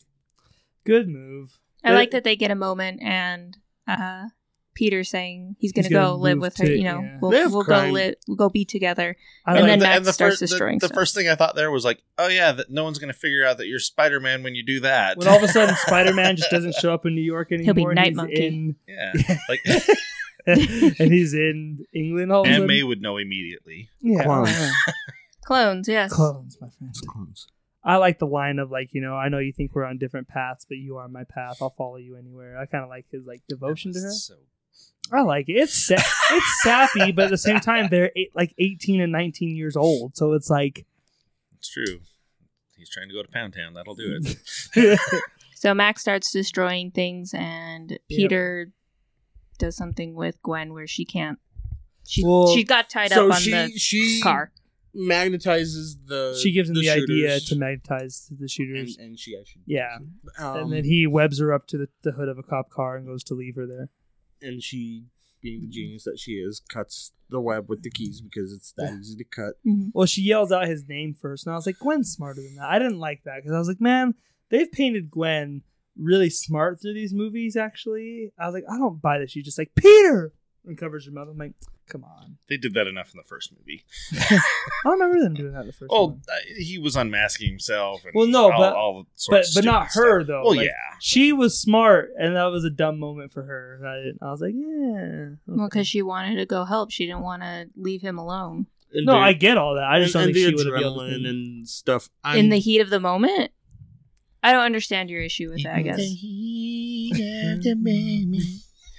good 0.84 1.08
move. 1.08 1.58
I 1.84 1.92
Uh, 1.92 1.94
like 1.96 2.12
that 2.12 2.24
they 2.24 2.36
get 2.36 2.52
a 2.52 2.56
moment 2.56 3.02
and 3.04 3.58
uh 3.88 4.26
Peter 4.76 5.04
saying 5.04 5.56
he's 5.60 5.72
gonna, 5.72 5.88
go 5.88 6.16
live 6.16 6.40
with 6.40 6.58
her. 6.58 6.66
to- 6.66 6.76
You 6.76 6.84
know, 6.84 7.02
yeah. 7.02 7.18
we'll 7.22 7.52
we'll 7.52 7.62
go 7.64 7.90
live. 7.90 8.16
We'll 8.28 8.38
go 8.38 8.50
be 8.50 8.66
together. 8.66 9.16
I 9.46 9.52
And 9.52 9.62
like 9.62 9.70
then 9.70 9.80
the- 9.80 9.86
Max 9.86 10.06
the 10.08 10.14
starts 10.14 10.40
fir- 10.40 10.46
destroying 10.48 10.80
the, 10.80 10.88
the 10.88 10.94
first 10.96 11.14
thing 11.14 11.30
I 11.30 11.36
thought 11.36 11.56
there 11.56 11.70
was 11.70 11.86
like, 11.86 12.02
oh 12.18 12.28
yeah, 12.28 12.54
that 12.54 12.72
no 12.72 12.84
one's 12.84 12.98
gonna 12.98 13.14
figure 13.14 13.46
out 13.46 13.60
that 13.60 13.68
you're 13.68 13.78
Spider 13.80 14.20
Man 14.20 14.42
when 14.42 14.56
you 14.56 14.64
do 14.66 14.80
that. 14.80 15.18
when 15.18 15.28
all 15.28 15.38
of 15.38 15.44
a 15.44 15.48
sudden 15.48 15.76
Spider 15.86 16.14
Man 16.16 16.38
just 16.38 16.50
doesn't 16.50 16.74
show 16.76 16.92
up 16.92 17.06
in 17.06 17.14
New 17.14 17.22
York 17.22 17.52
anymore. 17.52 17.66
He'll 17.66 17.74
be 17.76 17.84
and 17.84 17.96
Night 17.96 18.08
he's 18.08 18.16
Monkey. 18.18 18.48
in- 18.48 18.76
yeah, 18.88 19.14
like 19.50 19.60
and 20.48 21.12
he's 21.14 21.34
in 21.36 21.86
England 21.94 22.32
all 22.32 22.42
of 22.42 22.48
And. 22.52 22.66
May 22.66 22.82
would 22.84 23.02
know 23.02 23.18
immediately. 23.18 23.90
yeah, 24.02 24.24
Clones. 24.24 24.72
Clones, 25.46 25.88
yes. 25.88 26.12
clones, 26.14 26.58
my 26.60 26.70
friend. 26.70 26.94
Clones. 27.08 27.48
I 27.86 27.98
like 27.98 28.20
the 28.20 28.28
line 28.28 28.60
of 28.60 28.72
like, 28.72 28.94
you 28.94 29.02
know, 29.02 29.16
I 29.16 29.30
know 29.30 29.40
you 29.40 29.52
think 29.52 29.76
we're 29.76 29.84
on 29.86 29.98
different 29.98 30.28
paths, 30.28 30.66
but 30.68 30.78
you 30.78 30.98
are 30.98 31.08
my 31.08 31.24
path. 31.26 31.58
I'll 31.62 31.70
follow 31.70 31.98
you 31.98 32.16
anywhere. 32.16 32.58
I 32.58 32.66
kind 32.66 32.84
of 32.84 32.90
like 32.90 33.06
his 33.12 33.26
like 33.26 33.42
devotion 33.50 33.92
to 33.94 34.00
her. 34.00 34.12
So 34.12 34.36
I 35.12 35.22
like 35.22 35.50
it. 35.50 35.54
It's 35.54 35.88
sa- 35.88 35.96
it's 35.96 36.46
sappy, 36.64 37.12
but 37.12 37.26
at 37.26 37.32
the 37.32 37.38
same 37.38 37.60
time, 37.60 37.90
they're 37.90 38.12
eight, 38.16 38.32
like 38.34 38.54
eighteen 38.58 39.02
and 39.02 39.12
nineteen 39.12 39.56
years 39.56 39.76
old, 39.76 40.16
so 40.16 40.32
it's 40.34 40.50
like 40.50 40.86
it's 41.58 41.70
true. 41.70 42.00
He's 42.78 42.90
trying 42.90 43.10
to 43.10 43.14
go 43.14 43.22
to 43.22 43.30
Pound 43.30 43.54
Town. 43.54 43.74
That'll 43.74 43.96
do 43.96 44.20
it. 44.76 45.00
So 45.56 45.74
Max 45.74 46.02
starts 46.02 46.30
destroying 46.30 46.92
things, 46.92 47.34
and 47.34 47.98
Peter 48.10 48.74
does 49.58 49.78
something 49.78 50.14
with 50.14 50.42
Gwen 50.44 50.74
where 50.74 50.88
she 50.88 51.06
can't. 51.06 51.40
She 52.06 52.22
Well, 52.22 52.54
she 52.54 52.66
got 52.66 52.90
tied 52.90 53.12
So 53.12 53.28
up 53.30 53.36
on 53.36 53.40
she 53.42 53.52
the 53.52 53.72
she 53.78 54.20
car. 54.22 54.52
Magnetizes 54.96 55.96
the. 56.08 56.38
she 56.42 56.52
gives 56.52 56.70
him 56.70 56.76
the, 56.76 56.90
idea 56.90 57.06
shooters, 57.40 57.46
to 57.46 57.56
magnetize 57.56 58.32
the 58.40 58.48
shooters, 58.48 58.98
and 58.98 59.18
she 59.20 59.38
actually 59.38 59.64
Yeah. 59.66 59.98
um, 60.40 60.58
and 60.58 60.74
then 60.74 60.84
he 60.84 61.08
webs 61.08 61.40
her 61.40 61.54
up 61.54 61.68
to 61.68 61.78
the, 61.78 61.88
the 62.04 62.12
hood 62.12 62.30
of 62.30 62.38
a 62.38 62.44
cop 62.44 62.70
car 62.70 62.96
and 62.98 63.06
goes 63.08 63.24
to 63.26 63.34
leave 63.34 63.56
her 63.56 63.66
there. 63.68 63.90
and 64.42 64.62
she 64.62 65.06
being 65.42 65.62
the 65.62 65.68
genius 65.68 66.04
that 66.06 66.18
she 66.18 66.34
is 66.34 66.62
cuts 66.70 67.12
the 67.30 67.42
web 67.42 67.68
with 67.68 67.84
the 67.84 67.90
keys 67.90 68.22
because 68.22 68.54
it's 68.54 68.72
that 68.78 68.94
easy 68.98 69.16
to 69.18 69.24
cut. 69.26 69.56
Mhm. 69.68 69.92
Well, 69.94 70.06
she 70.06 70.22
yells 70.22 70.52
out 70.54 70.68
his 70.68 70.88
name 70.88 71.14
first, 71.14 71.46
and 71.46 71.54
I 71.54 71.58
was 71.58 71.66
like, 71.66 71.80
Gwen's 71.80 72.12
smarter 72.12 72.42
than 72.42 72.56
that. 72.56 72.70
I 72.70 72.80
didn't 72.80 73.00
like 73.00 73.24
that 73.26 73.38
because 73.38 73.52
I 73.54 73.60
was 73.60 73.68
like, 73.68 73.82
man, 73.82 74.14
they've 74.50 74.72
painted 74.72 75.12
Gwen 75.12 75.64
really 75.98 76.30
smart 76.30 76.82
through 76.82 76.94
these 76.94 77.14
movies. 77.14 77.58
Actually, 77.58 78.32
I 78.40 78.46
was 78.46 78.54
like, 78.54 78.64
I 78.70 78.78
don't 78.78 79.02
buy 79.02 79.20
this. 79.20 79.32
She's 79.32 79.44
just 79.46 79.58
like 79.58 79.72
Peter 79.76 80.34
and 80.66 80.78
covers 80.78 81.06
her 81.08 81.12
mouth. 81.12 81.28
I'm 81.30 81.38
like, 81.38 81.54
come 81.90 82.04
on. 82.04 82.38
They 82.50 82.58
did 82.58 82.74
that 82.76 82.88
enough 82.88 83.12
in 83.14 83.18
the 83.18 83.24
first 83.28 83.52
movie. 83.58 83.84
I 84.14 84.40
don't 84.84 85.00
remember 85.00 85.22
them 85.24 85.34
doing 85.34 85.54
that 85.54 85.62
in 85.62 85.68
the 85.68 85.74
first 85.74 85.90
Oh, 85.94 86.06
one. 86.08 86.22
uh, 86.30 86.36
he 86.58 86.78
was 86.78 86.96
unmasking 86.96 87.50
himself. 87.50 88.04
And 88.06 88.14
Well, 88.16 88.28
no, 88.28 88.52
all, 88.52 88.58
but- 88.60 88.74
all 88.76 89.04
the 89.04 89.10
but 89.30 89.46
but 89.56 89.64
not 89.66 89.88
her 89.94 90.20
stuff. 90.22 90.28
though. 90.28 90.44
Well, 90.44 90.56
Like, 90.56 90.66
yeah. 90.66 90.98
she 91.00 91.32
was 91.34 91.58
smart, 91.60 92.12
and 92.18 92.36
that 92.36 92.46
was 92.46 92.64
a 92.66 92.70
dumb 92.70 93.00
moment 93.00 93.32
for 93.34 93.44
her. 93.44 93.80
I, 93.86 94.26
I 94.26 94.32
was 94.32 94.42
like, 94.42 94.54
yeah. 94.56 95.30
Well, 95.48 95.68
because 95.70 95.88
she 95.88 96.02
wanted 96.02 96.36
to 96.38 96.46
go 96.46 96.66
help. 96.66 96.92
She 96.92 97.06
didn't 97.06 97.22
want 97.22 97.42
to 97.44 97.68
leave 97.76 98.02
him 98.02 98.18
alone. 98.18 98.68
And 98.94 99.06
no, 99.06 99.14
the- 99.14 99.20
I 99.20 99.34
get 99.34 99.58
all 99.58 99.76
that. 99.76 99.84
I 99.86 100.00
just 100.02 100.14
and, 100.16 100.22
don't 100.22 100.28
and 100.30 100.36
think 100.36 100.46
the 100.46 100.50
she 100.50 100.56
would 100.56 100.74
have 100.74 100.82
been 100.82 100.92
able 100.92 101.02
adrenaline 101.02 101.24
to. 101.24 101.30
and 101.30 101.68
stuff. 101.70 102.10
I'm, 102.24 102.38
In 102.40 102.50
the 102.50 102.60
heat 102.60 102.80
of 102.80 102.90
the 102.90 103.00
moment, 103.00 103.52
I 104.44 104.52
don't 104.52 104.64
understand 104.64 105.10
your 105.10 105.22
issue 105.22 105.50
with 105.50 105.64
that. 105.64 105.76
I 105.76 105.82
guess 105.82 106.00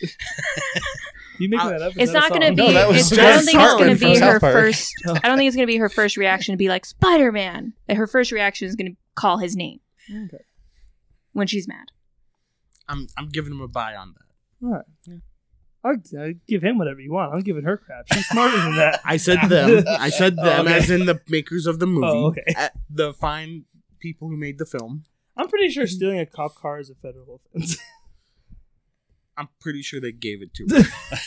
You 1.39 1.49
make 1.49 1.61
that 1.61 1.83
up? 1.83 1.93
It's 1.97 2.13
that 2.13 2.19
not 2.19 2.29
going 2.31 2.43
to 2.43 2.51
be. 2.53 2.67
No, 2.69 2.73
that 2.73 2.89
was 2.89 3.11
it's, 3.13 3.19
I 3.19 3.33
don't 3.35 3.45
think 3.45 3.59
it's 3.61 3.75
going 3.75 3.91
to 3.97 3.99
be 3.99 4.19
her 4.19 4.41
first. 4.41 4.93
I 5.07 5.29
don't 5.29 5.37
think 5.37 5.49
it's 5.49 5.57
going 5.57 5.67
to 5.67 5.73
be 5.73 5.79
her 5.79 5.89
first 5.89 6.17
reaction 6.17 6.53
to 6.53 6.57
be 6.57 6.69
like 6.69 6.85
Spider 6.87 7.33
Man. 7.33 7.73
Her 7.89 8.07
first 8.07 8.31
reaction 8.33 8.69
is 8.69 8.77
going 8.77 8.93
to 8.93 8.97
call 9.15 9.39
his 9.39 9.57
name 9.57 9.81
Okay. 10.11 10.45
when 11.33 11.47
she's 11.47 11.67
mad. 11.69 11.87
I'm 12.89 13.07
I'm 13.17 13.29
giving 13.29 13.53
him 13.53 13.61
a 13.61 13.69
buy 13.69 13.95
on 13.95 14.15
that. 14.15 14.67
All 14.67 14.73
right. 14.73 15.21
I'll, 15.87 15.97
I'll 16.23 16.33
give 16.49 16.63
him 16.63 16.79
whatever 16.79 17.01
you 17.01 17.13
want. 17.13 17.35
I'm 17.35 17.41
giving 17.41 17.65
her 17.65 17.77
crap. 17.77 18.07
She's 18.13 18.27
smarter 18.27 18.57
than 18.57 18.77
that. 18.77 19.01
I 19.05 19.17
said 19.19 19.39
them. 19.49 19.85
I 19.87 20.09
said 20.11 20.37
Oh, 20.39 20.45
them 20.45 20.67
okay. 20.67 20.77
as 20.77 20.91
in 20.91 21.05
the 21.07 21.21
makers 21.29 21.67
of 21.67 21.79
the 21.79 21.87
movie. 21.87 22.07
Oh, 22.07 22.27
okay. 22.29 22.69
The 22.89 23.13
fine 23.13 23.65
people 24.01 24.29
who 24.29 24.37
made 24.37 24.59
the 24.59 24.65
film. 24.67 25.05
I'm 25.37 25.49
pretty 25.49 25.69
sure 25.69 25.87
stealing 25.87 26.21
a 26.21 26.27
cop 26.27 26.55
car 26.55 26.79
is 26.79 26.89
a 26.91 26.95
federal 26.95 27.41
offense. 27.55 27.77
I'm 29.37 29.49
pretty 29.61 29.83
sure 29.83 30.01
they 30.01 30.13
gave 30.13 30.43
it 30.43 30.55
to 30.55 30.67
her. 30.83 31.19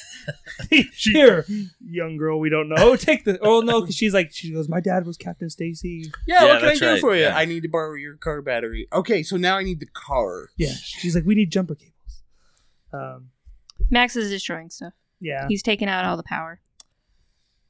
Here, 0.97 1.45
young 1.79 2.17
girl, 2.17 2.39
we 2.39 2.49
don't 2.49 2.67
know. 2.69 2.75
Oh, 2.77 2.95
take 2.97 3.23
the. 3.23 3.39
Oh 3.41 3.61
no, 3.61 3.81
because 3.81 3.95
she's 3.95 4.13
like, 4.13 4.29
she 4.31 4.51
goes, 4.53 4.67
my 4.67 4.79
dad 4.81 5.05
was 5.05 5.15
Captain 5.17 5.49
Stacy. 5.49 6.11
yeah, 6.27 6.43
Yeah, 6.43 6.47
what 6.49 6.59
can 6.59 6.65
I 6.65 6.67
that's 6.69 6.79
do 6.79 6.87
right, 6.91 6.99
for 7.01 7.15
you? 7.15 7.21
yeah. 7.23 7.37
I 7.37 7.45
need 7.45 7.63
to 7.63 7.69
borrow 7.69 7.93
your 7.95 8.15
car 8.17 8.41
battery. 8.41 8.87
Okay, 8.91 9.23
so 9.23 9.37
now 9.37 9.57
I 9.57 9.63
need 9.63 9.79
the 9.79 9.87
car. 9.93 10.49
Yeah, 10.57 10.73
she's 10.73 11.15
like, 11.15 11.23
we 11.25 11.35
need 11.35 11.51
jumper 11.51 11.75
cables. 11.75 11.93
Um, 12.91 13.29
Max 13.89 14.15
is 14.15 14.29
destroying 14.31 14.69
stuff. 14.69 14.93
yeah, 15.21 15.45
He's 15.47 15.63
taking 15.63 15.87
out 15.87 16.03
all 16.05 16.17
the 16.17 16.23
power. 16.23 16.59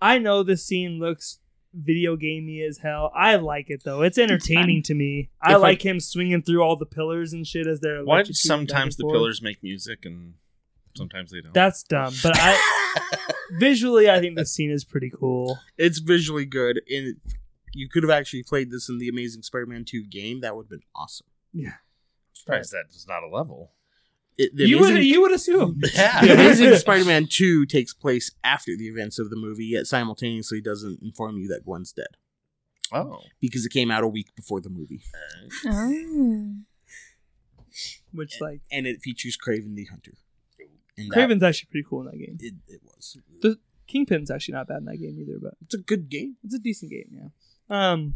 I 0.01 0.17
know 0.19 0.43
this 0.43 0.65
scene 0.65 0.99
looks 0.99 1.39
video 1.80 2.15
gamey 2.15 2.61
as 2.63 2.78
hell. 2.80 3.11
I 3.15 3.36
like 3.36 3.69
it 3.69 3.84
though. 3.84 4.01
It's 4.01 4.17
entertaining 4.17 4.84
to 4.84 4.93
me. 4.95 5.30
I 5.41 5.51
If 5.51 5.57
I- 5.57 5.59
like 5.59 5.82
him 5.86 5.99
swinging 5.99 6.41
through 6.41 6.61
all 6.61 6.75
the 6.75 6.86
pillars 6.86 7.34
and 7.34 7.45
shit 7.45 7.67
as 7.67 7.80
they're. 7.80 8.03
Why 8.03 8.21
electrocuting 8.21 8.25
do 8.25 8.30
back 8.32 8.36
sometimes 8.36 8.95
the 8.97 9.01
forth. 9.03 9.13
pillars 9.13 9.41
make 9.41 9.61
music 9.63 10.05
and 10.05 10.34
sometimes 10.95 11.32
they 11.32 11.41
don't? 11.41 11.53
That's 11.53 11.84
dumb, 11.84 12.13
but 12.23 12.34
I 12.36 12.57
visually 13.59 14.09
I 14.09 14.19
think 14.19 14.38
the 14.38 14.45
scene 14.45 14.71
is 14.71 14.84
pretty 14.84 15.11
cool. 15.11 15.59
It's 15.78 15.99
visually 15.99 16.45
good, 16.45 16.82
and 16.89 17.17
you 17.73 17.88
could 17.89 18.03
have 18.03 18.09
actually 18.09 18.43
played 18.43 18.71
this 18.71 18.89
in 18.89 18.97
the 18.97 19.07
Amazing 19.07 19.43
Spider-Man 19.43 19.86
2 19.86 20.03
game. 20.05 20.41
That 20.41 20.55
would 20.55 20.63
have 20.63 20.69
been 20.69 20.82
awesome. 20.95 21.28
Yeah, 21.53 21.73
surprised 22.34 22.71
that 22.71 22.86
was 22.88 23.05
not 23.07 23.23
a 23.23 23.28
level. 23.28 23.71
It, 24.38 24.55
the 24.55 24.67
you 24.67 24.79
would 24.79 25.03
you 25.03 25.21
would 25.21 25.31
assume. 25.31 25.81
Yeah. 25.95 26.21
the 26.21 26.33
Amazing 26.33 26.75
Spider-Man 26.75 27.27
2 27.29 27.65
takes 27.65 27.93
place 27.93 28.31
after 28.43 28.77
the 28.77 28.88
events 28.88 29.17
of 29.17 29.29
the 29.31 29.35
movie, 29.35 29.65
yet 29.65 29.88
simultaneously 29.88 30.61
doesn't 30.61 31.01
inform 31.01 31.38
you 31.38 31.47
that 31.47 31.65
Gwen's 31.65 31.91
dead 31.91 32.05
Oh. 32.93 33.19
because 33.41 33.65
it 33.65 33.71
came 33.71 33.89
out 33.91 34.03
a 34.03 34.07
week 34.07 34.35
before 34.35 34.61
the 34.61 34.69
movie, 34.69 35.01
Oh. 35.65 36.53
Which 38.11 38.39
like 38.41 38.61
and 38.71 38.88
it 38.88 39.01
features 39.01 39.38
Kraven 39.38 39.75
the 39.75 39.85
Hunter. 39.85 40.13
And 40.97 41.11
that- 41.11 41.15
Kraven's 41.17 41.43
actually 41.43 41.67
pretty 41.71 41.85
cool 41.88 42.01
in 42.01 42.05
that 42.07 42.17
game. 42.17 42.38
it, 42.39 42.55
it 42.67 42.81
was. 42.83 43.17
The 43.41 43.59
Kingpin's 43.88 44.31
actually 44.31 44.53
not 44.55 44.67
bad 44.67 44.79
in 44.79 44.85
that 44.85 44.97
game 44.97 45.17
either, 45.19 45.38
but 45.41 45.53
It's 45.61 45.73
a 45.75 45.77
good 45.79 46.09
game. 46.09 46.38
it's 46.43 46.55
a 46.55 46.59
decent 46.59 46.91
game. 46.91 47.09
Yeah. 47.11 47.29
Um. 47.91 48.15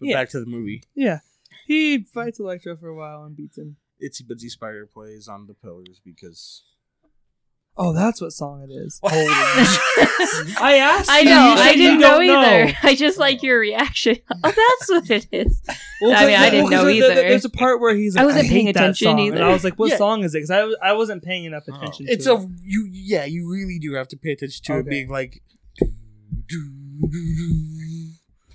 But 0.00 0.08
Yeah. 0.08 0.16
back 0.16 0.30
to 0.30 0.40
the 0.40 0.46
movie. 0.46 0.82
Yeah. 0.94 1.20
He 1.66 2.02
fights 2.04 2.38
Electro 2.40 2.76
for 2.76 2.88
a 2.88 2.94
while 2.96 3.22
and 3.24 3.36
beats 3.36 3.56
him. 3.58 3.76
Itsy 4.04 4.22
Bitsy 4.22 4.50
Spider 4.50 4.86
plays 4.92 5.28
on 5.28 5.46
the 5.46 5.54
pillars 5.54 6.00
because 6.04 6.62
Oh, 7.76 7.92
that's 7.92 8.20
what 8.20 8.30
song 8.32 8.62
it 8.62 8.72
is. 8.72 9.00
I 9.04 10.76
asked. 10.80 11.10
I 11.10 11.22
know. 11.24 11.54
you 11.54 11.60
I 11.60 11.74
didn't 11.74 11.98
know 11.98 12.20
don't 12.20 12.44
either. 12.44 12.72
I 12.84 12.94
just 12.94 13.18
like 13.18 13.42
your 13.42 13.58
reaction. 13.58 14.16
Oh, 14.44 14.52
that's 14.52 14.88
what 14.90 15.10
it 15.10 15.26
is. 15.32 15.60
Well, 16.00 16.12
I 16.16 16.26
mean, 16.26 16.34
I 16.36 16.38
'cause- 16.38 16.50
didn't 16.52 16.64
well, 16.70 16.70
'cause 16.70 16.70
know 16.70 16.84
there- 16.84 17.10
either. 17.12 17.14
There's 17.28 17.44
a 17.44 17.50
part 17.50 17.80
where 17.80 17.96
he's 17.96 18.14
like, 18.14 18.22
I 18.22 18.26
wasn't 18.26 18.44
hate 18.46 18.52
paying 18.52 18.66
that 18.66 18.76
attention 18.76 19.06
song. 19.06 19.18
either. 19.18 19.36
And 19.36 19.44
I 19.44 19.52
was 19.52 19.64
like, 19.64 19.74
what 19.76 19.90
Yeah. 19.90 19.96
song 19.96 20.22
is 20.22 20.34
it? 20.36 20.38
Because 20.38 20.50
I, 20.52 20.62
was- 20.64 20.76
I 20.80 20.92
wasn't 20.92 21.24
paying 21.24 21.44
enough 21.46 21.64
attention. 21.66 21.82
Oh. 21.82 21.88
attention 21.88 22.06
it's 22.10 22.24
to 22.26 22.32
a 22.34 22.42
it. 22.42 22.48
you. 22.62 22.88
Yeah, 22.92 23.24
you 23.24 23.50
really 23.50 23.78
do 23.80 23.94
have 23.94 24.06
to 24.08 24.16
pay 24.16 24.30
attention 24.32 24.62
to 24.66 24.78
it 24.78 24.86
being 24.88 25.08
like. 25.08 25.42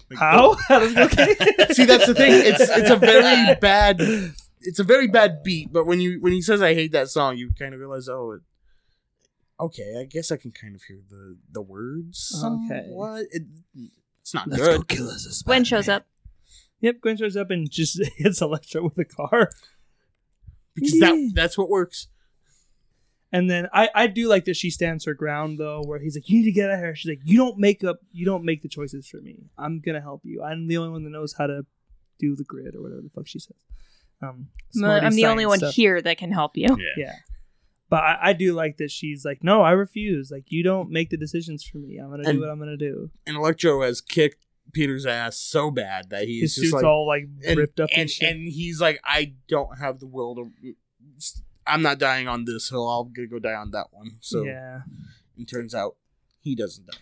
Like, 0.09 0.17
How? 0.19 0.55
How 0.67 0.79
does 0.79 0.93
it 0.95 0.97
okay? 0.97 1.35
See, 1.73 1.85
that's 1.85 2.07
the 2.07 2.15
thing. 2.15 2.31
It's 2.45 2.61
it's 2.61 2.89
a 2.89 2.95
very 2.95 3.55
bad. 3.55 3.99
It's 4.61 4.79
a 4.79 4.83
very 4.83 5.07
bad 5.07 5.43
beat. 5.43 5.71
But 5.71 5.85
when 5.85 6.01
you 6.01 6.19
when 6.21 6.33
he 6.33 6.41
says 6.41 6.61
I 6.61 6.73
hate 6.73 6.91
that 6.91 7.09
song, 7.09 7.37
you 7.37 7.51
kind 7.57 7.73
of 7.73 7.79
realize, 7.79 8.07
oh, 8.09 8.31
it, 8.31 8.41
okay. 9.59 9.95
I 9.99 10.05
guess 10.05 10.31
I 10.31 10.37
can 10.37 10.51
kind 10.51 10.75
of 10.75 10.83
hear 10.83 10.99
the 11.09 11.37
the 11.51 11.61
words. 11.61 12.33
Okay. 12.43 12.83
Somewhat. 12.85 13.25
It, 13.31 13.43
it's 14.21 14.33
not 14.33 14.47
Let's 14.47 14.61
good. 14.61 14.77
go 14.77 14.83
kill 14.95 15.09
us. 15.09 15.41
Gwen 15.43 15.63
shows 15.63 15.87
up. 15.89 16.05
Yep, 16.81 17.01
Gwen 17.01 17.17
shows 17.17 17.35
up 17.35 17.51
and 17.51 17.69
just 17.69 17.99
hits 18.17 18.41
Electro 18.41 18.83
with 18.83 18.97
a 18.97 19.05
car. 19.05 19.49
because 20.75 20.99
that 20.99 21.31
that's 21.33 21.57
what 21.57 21.69
works. 21.69 22.07
And 23.31 23.49
then 23.49 23.67
I, 23.71 23.89
I 23.93 24.07
do 24.07 24.27
like 24.27 24.45
that 24.45 24.55
she 24.55 24.71
stands 24.71 25.05
her 25.05 25.13
ground 25.13 25.59
though, 25.59 25.83
where 25.83 25.99
he's 25.99 26.15
like, 26.15 26.27
"You 26.29 26.39
need 26.39 26.45
to 26.45 26.51
get 26.51 26.69
out 26.69 26.75
of 26.75 26.79
here." 26.79 26.95
She's 26.95 27.09
like, 27.11 27.21
"You 27.23 27.37
don't 27.37 27.59
make 27.59 27.83
up, 27.83 27.99
you 28.11 28.25
don't 28.25 28.43
make 28.43 28.63
the 28.63 28.69
choices 28.69 29.07
for 29.07 29.17
me. 29.21 29.49
I'm 29.57 29.81
gonna 29.81 30.01
help 30.01 30.21
you. 30.23 30.41
I'm 30.41 30.67
the 30.67 30.77
only 30.77 30.89
one 30.89 31.03
that 31.03 31.11
knows 31.11 31.33
how 31.37 31.45
to 31.47 31.65
do 32.17 32.35
the 32.35 32.43
grid 32.43 32.75
or 32.75 32.81
whatever 32.81 33.01
the 33.01 33.09
fuck 33.09 33.27
she 33.27 33.39
says." 33.39 33.55
Um, 34.21 34.49
smarty 34.71 35.05
I'm 35.05 35.15
the 35.15 35.25
only 35.25 35.45
one 35.45 35.59
stuff. 35.59 35.73
here 35.73 36.01
that 36.01 36.17
can 36.17 36.31
help 36.31 36.57
you. 36.57 36.67
Yeah. 36.69 36.93
Yeah, 36.97 37.15
but 37.89 38.03
I, 38.03 38.17
I 38.21 38.33
do 38.33 38.53
like 38.53 38.77
that 38.77 38.91
she's 38.91 39.23
like, 39.23 39.43
"No, 39.43 39.61
I 39.61 39.71
refuse. 39.71 40.29
Like, 40.31 40.45
you 40.47 40.63
don't 40.63 40.89
make 40.89 41.09
the 41.09 41.17
decisions 41.17 41.63
for 41.63 41.77
me. 41.77 41.97
I'm 41.97 42.09
gonna 42.09 42.23
And- 42.27 42.37
do 42.37 42.41
what 42.41 42.49
I'm 42.49 42.59
gonna 42.59 42.77
do." 42.77 43.09
And 43.25 43.37
Electro 43.37 43.81
has 43.81 44.01
kicked 44.01 44.45
Peter's 44.73 45.05
ass 45.05 45.37
so 45.37 45.71
bad 45.71 46.09
that 46.09 46.25
he's 46.25 46.41
His 46.41 46.55
just 46.55 46.63
suit's 46.65 46.73
like, 46.73 46.83
all 46.83 47.07
like 47.07 47.27
and, 47.45 47.57
ripped 47.57 47.79
up 47.79 47.89
and, 47.91 48.01
and, 48.01 48.09
shit. 48.09 48.29
and 48.29 48.47
he's 48.47 48.79
like, 48.79 48.99
I 49.03 49.33
don't 49.47 49.79
have 49.79 49.99
the 49.99 50.07
will 50.07 50.35
to. 50.35 50.51
I'm 51.65 51.81
not 51.81 51.99
dying 51.99 52.27
on 52.27 52.45
this 52.45 52.69
hill. 52.69 52.87
I'm 52.87 53.13
gonna 53.13 53.27
go 53.27 53.39
die 53.39 53.53
on 53.53 53.71
that 53.71 53.87
one. 53.91 54.17
So 54.19 54.43
yeah. 54.43 54.81
it 55.37 55.45
turns 55.45 55.73
out 55.73 55.95
he 56.41 56.55
doesn't 56.55 56.87
die. 56.87 56.97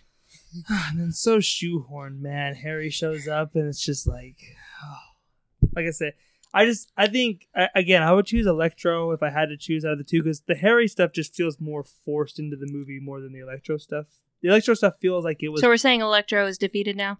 and 0.90 1.00
then 1.00 1.12
so 1.12 1.38
shoehorned, 1.38 2.20
man. 2.20 2.54
Harry 2.54 2.90
shows 2.90 3.28
up, 3.28 3.54
and 3.54 3.66
it's 3.66 3.84
just 3.84 4.06
like, 4.06 4.36
like 5.74 5.86
I 5.86 5.90
said, 5.90 6.14
I 6.54 6.64
just, 6.64 6.90
I 6.96 7.06
think, 7.06 7.46
again, 7.74 8.02
I 8.02 8.12
would 8.12 8.26
choose 8.26 8.46
Electro 8.46 9.12
if 9.12 9.22
I 9.22 9.30
had 9.30 9.50
to 9.50 9.56
choose 9.56 9.84
out 9.84 9.92
of 9.92 9.98
the 9.98 10.04
two 10.04 10.22
because 10.22 10.40
the 10.46 10.54
Harry 10.54 10.88
stuff 10.88 11.12
just 11.12 11.34
feels 11.34 11.60
more 11.60 11.84
forced 11.84 12.38
into 12.38 12.56
the 12.56 12.66
movie 12.70 12.98
more 13.00 13.20
than 13.20 13.32
the 13.32 13.40
Electro 13.40 13.76
stuff. 13.76 14.06
The 14.40 14.48
Electro 14.48 14.74
stuff 14.74 14.94
feels 15.00 15.24
like 15.24 15.42
it 15.42 15.48
was. 15.48 15.60
So 15.60 15.68
we're 15.68 15.76
saying 15.76 16.00
Electro 16.00 16.46
is 16.46 16.56
defeated 16.58 16.96
now? 16.96 17.18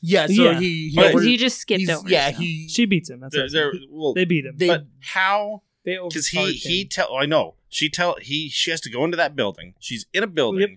Yeah. 0.00 0.26
So 0.26 0.32
Yeah. 0.32 0.58
he. 0.58 0.88
he 0.90 1.00
oh, 1.00 1.08
over- 1.08 1.22
you 1.22 1.36
just 1.36 1.58
skipped 1.58 1.88
over. 1.88 2.08
Yeah. 2.08 2.30
so. 2.30 2.38
He. 2.38 2.68
she 2.68 2.86
beats 2.86 3.10
him. 3.10 3.20
That's 3.20 3.34
There, 3.34 3.44
what 3.44 3.52
there, 3.52 3.68
I'm 3.70 3.74
saying. 3.76 3.88
well, 3.90 4.14
They 4.14 4.24
beat 4.24 4.46
him. 4.46 4.56
They- 4.56 4.68
but 4.68 4.86
how? 5.00 5.62
they 5.84 5.96
Because 6.02 6.28
he 6.28 6.38
overcharged 6.38 6.66
he 6.66 6.84
tell. 6.86 7.14
I 7.16 7.26
know. 7.26 7.56
She 7.68 7.88
tell 7.90 8.16
he 8.20 8.48
she 8.48 8.70
has 8.70 8.80
to 8.82 8.90
go 8.90 9.04
into 9.04 9.16
that 9.16 9.34
building. 9.36 9.74
She's 9.80 10.06
in 10.12 10.22
a 10.22 10.26
building. 10.26 10.60
Yep. 10.60 10.70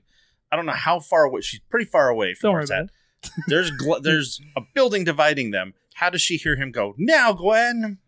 I 0.52 0.56
don't 0.56 0.66
know 0.66 0.72
how 0.74 1.00
far 1.00 1.24
away. 1.26 1.42
She's 1.42 1.60
pretty 1.70 1.86
far 1.86 2.10
away 2.10 2.34
from 2.34 2.48
Don't 2.48 2.54
where 2.54 2.60
worry 2.60 2.64
it's 2.64 2.72
at. 2.72 2.84
it. 2.86 3.44
There's 3.48 3.72
gl- 3.72 4.02
there's 4.02 4.40
a 4.56 4.62
building 4.74 5.04
dividing 5.04 5.52
them. 5.52 5.74
How 5.96 6.10
does 6.10 6.22
she 6.22 6.38
hear 6.38 6.56
him 6.56 6.72
go 6.72 6.94
now, 6.98 7.34
Gwen? 7.34 8.00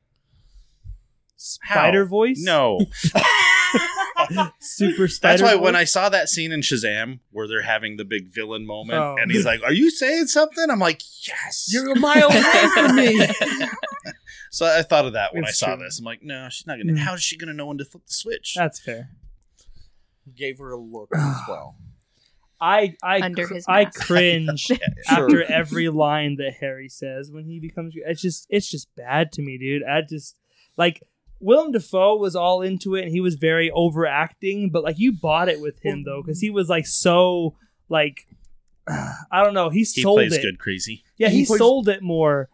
How? 1.61 1.75
Spider 1.75 2.05
voice. 2.05 2.41
No. 2.41 2.79
super 4.59 5.07
spider. 5.07 5.37
That's 5.37 5.41
why 5.41 5.55
when? 5.55 5.75
I 5.75 5.83
saw 5.83 6.09
that 6.09 6.27
scene 6.29 6.51
in 6.51 6.61
Shazam 6.61 7.19
where 7.31 7.47
they're 7.47 7.61
having 7.61 7.97
the 7.97 8.05
big 8.05 8.27
villain 8.33 8.65
moment, 8.65 8.99
Oh. 8.99 9.15
and 9.19 9.31
he's 9.31 9.45
like, 9.45 9.61
"Are 9.63 9.71
you 9.73 9.89
saying 9.91 10.27
something?" 10.27 10.65
I'm 10.69 10.79
like, 10.79 11.01
"Yes." 11.27 11.69
You're 11.71 11.91
a 11.91 11.99
mile 11.99 12.29
away 12.29 12.63
from 12.73 12.95
me. 12.95 13.27
so 14.51 14.65
I 14.65 14.81
thought 14.81 15.05
of 15.05 15.13
that 15.13 15.33
when 15.33 15.43
It's 15.43 15.61
I 15.63 15.67
saw 15.67 15.75
true. 15.75 15.85
this. 15.85 15.99
I'm 15.99 16.05
like, 16.05 16.23
"No, 16.23 16.47
she's 16.49 16.65
not 16.67 16.77
gonna. 16.77 16.93
Mm. 16.93 16.97
How 16.99 17.13
is 17.13 17.21
she 17.23 17.37
gonna 17.37 17.53
know 17.53 17.67
when 17.67 17.77
to 17.77 17.85
flip 17.85 18.05
the 18.07 18.13
switch?" 18.13 18.53
that's 18.57 18.79
fair. 18.79 19.11
He 20.25 20.31
gave 20.31 20.57
her 20.59 20.71
a 20.71 20.77
look 20.79 21.09
as 21.15 21.37
well. 21.47 21.75
I 22.59 22.95
I 23.03 23.19
Under 23.21 23.45
cr- 23.47 23.53
his 23.55 23.65
I 23.67 23.83
mask. 23.85 23.99
cringe 24.07 24.69
Yeah, 24.69 24.77
after 25.09 25.43
every 25.43 25.89
line 25.89 26.37
that 26.37 26.55
Harry 26.59 26.89
says 26.89 27.31
when 27.31 27.45
he 27.45 27.59
becomes. 27.59 27.93
It's 27.95 28.21
just 28.21 28.47
it's 28.49 28.69
just 28.69 28.87
bad 28.95 29.31
to 29.33 29.41
me, 29.41 29.57
dude. 29.57 29.83
I 29.83 30.01
just 30.01 30.37
like 30.77 31.03
Willem 31.39 31.71
Dafoe 31.71 32.15
was 32.17 32.35
all 32.35 32.61
into 32.63 32.95
it 32.95 33.03
and 33.03 33.11
he 33.11 33.21
was 33.21 33.35
very 33.35 33.69
overacting, 33.71 34.69
but 34.71 34.83
like 34.83 34.97
you 34.97 35.11
bought 35.13 35.49
it 35.49 35.61
with 35.61 35.79
him 35.83 36.03
though 36.03 36.21
because 36.23 36.39
he 36.41 36.49
was 36.49 36.67
like 36.69 36.87
so 36.87 37.55
like 37.89 38.27
I 38.87 39.43
don't 39.43 39.53
know. 39.53 39.69
He 39.69 39.83
sold 39.83 40.19
it. 40.19 40.23
he 40.23 40.29
plays 40.29 40.39
it. 40.39 40.41
good 40.47 40.59
crazy. 40.59 41.03
Yeah, 41.17 41.29
he, 41.29 41.39
He 41.39 41.45
plays- 41.45 41.59
sold 41.59 41.89
it 41.89 42.01
more. 42.01 42.49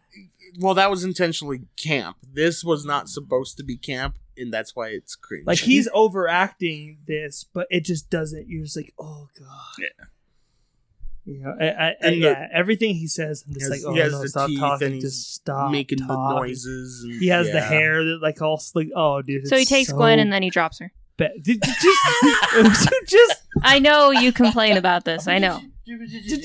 Well, 0.60 0.74
that 0.74 0.90
was 0.90 1.04
intentionally 1.04 1.62
camp. 1.76 2.16
This 2.32 2.62
was 2.64 2.84
not 2.84 3.08
supposed 3.08 3.56
to 3.58 3.64
be 3.64 3.76
camp, 3.76 4.18
and 4.36 4.52
that's 4.52 4.74
why 4.76 4.88
it's 4.88 5.16
cringe. 5.16 5.46
Like 5.46 5.58
he's 5.58 5.88
overacting 5.92 6.98
this, 7.06 7.44
but 7.52 7.66
it 7.70 7.84
just 7.84 8.10
doesn't. 8.10 8.48
You're 8.48 8.64
just 8.64 8.76
like, 8.76 8.92
oh 8.98 9.28
god. 9.38 9.48
Yeah. 9.78 10.04
You 11.26 11.40
know, 11.40 11.54
I, 11.58 11.64
I, 11.64 11.94
And 12.02 12.14
the- 12.16 12.18
yeah, 12.18 12.48
everything 12.52 12.94
he 12.96 13.06
says, 13.06 13.44
I'm 13.48 13.54
just 13.54 13.64
He 13.66 13.70
like, 13.70 13.80
oh 13.86 13.94
he 13.94 14.00
has 14.00 14.12
no, 14.12 14.20
the 14.22 14.28
stop 14.28 14.48
teeth 14.48 14.58
talking, 14.60 14.86
and 14.86 14.94
he's 14.96 15.04
just 15.04 15.34
stop 15.36 15.70
making 15.70 16.06
the 16.06 16.14
noises. 16.34 17.02
And, 17.02 17.14
He 17.14 17.28
has 17.28 17.50
the 17.50 17.62
hair 17.62 18.04
that 18.04 18.18
like 18.20 18.42
all 18.42 18.58
slick. 18.58 18.88
Oh, 18.94 19.22
dude. 19.22 19.46
So 19.48 19.56
he 19.56 19.64
takes 19.64 19.88
so 19.88 19.96
Gwen 19.96 20.18
and 20.18 20.30
then 20.32 20.42
he 20.42 20.50
drops 20.50 20.78
her. 20.80 20.92
bad. 21.16 21.30
Did, 21.42 21.60
did 21.60 21.74
just, 21.80 22.90
just 23.06 23.42
I 23.62 23.78
know 23.78 24.10
you 24.10 24.32
complain 24.32 24.76
about 24.76 25.04
this. 25.06 25.26
I 25.26 25.38
know. 25.38 25.60
did 25.86 26.44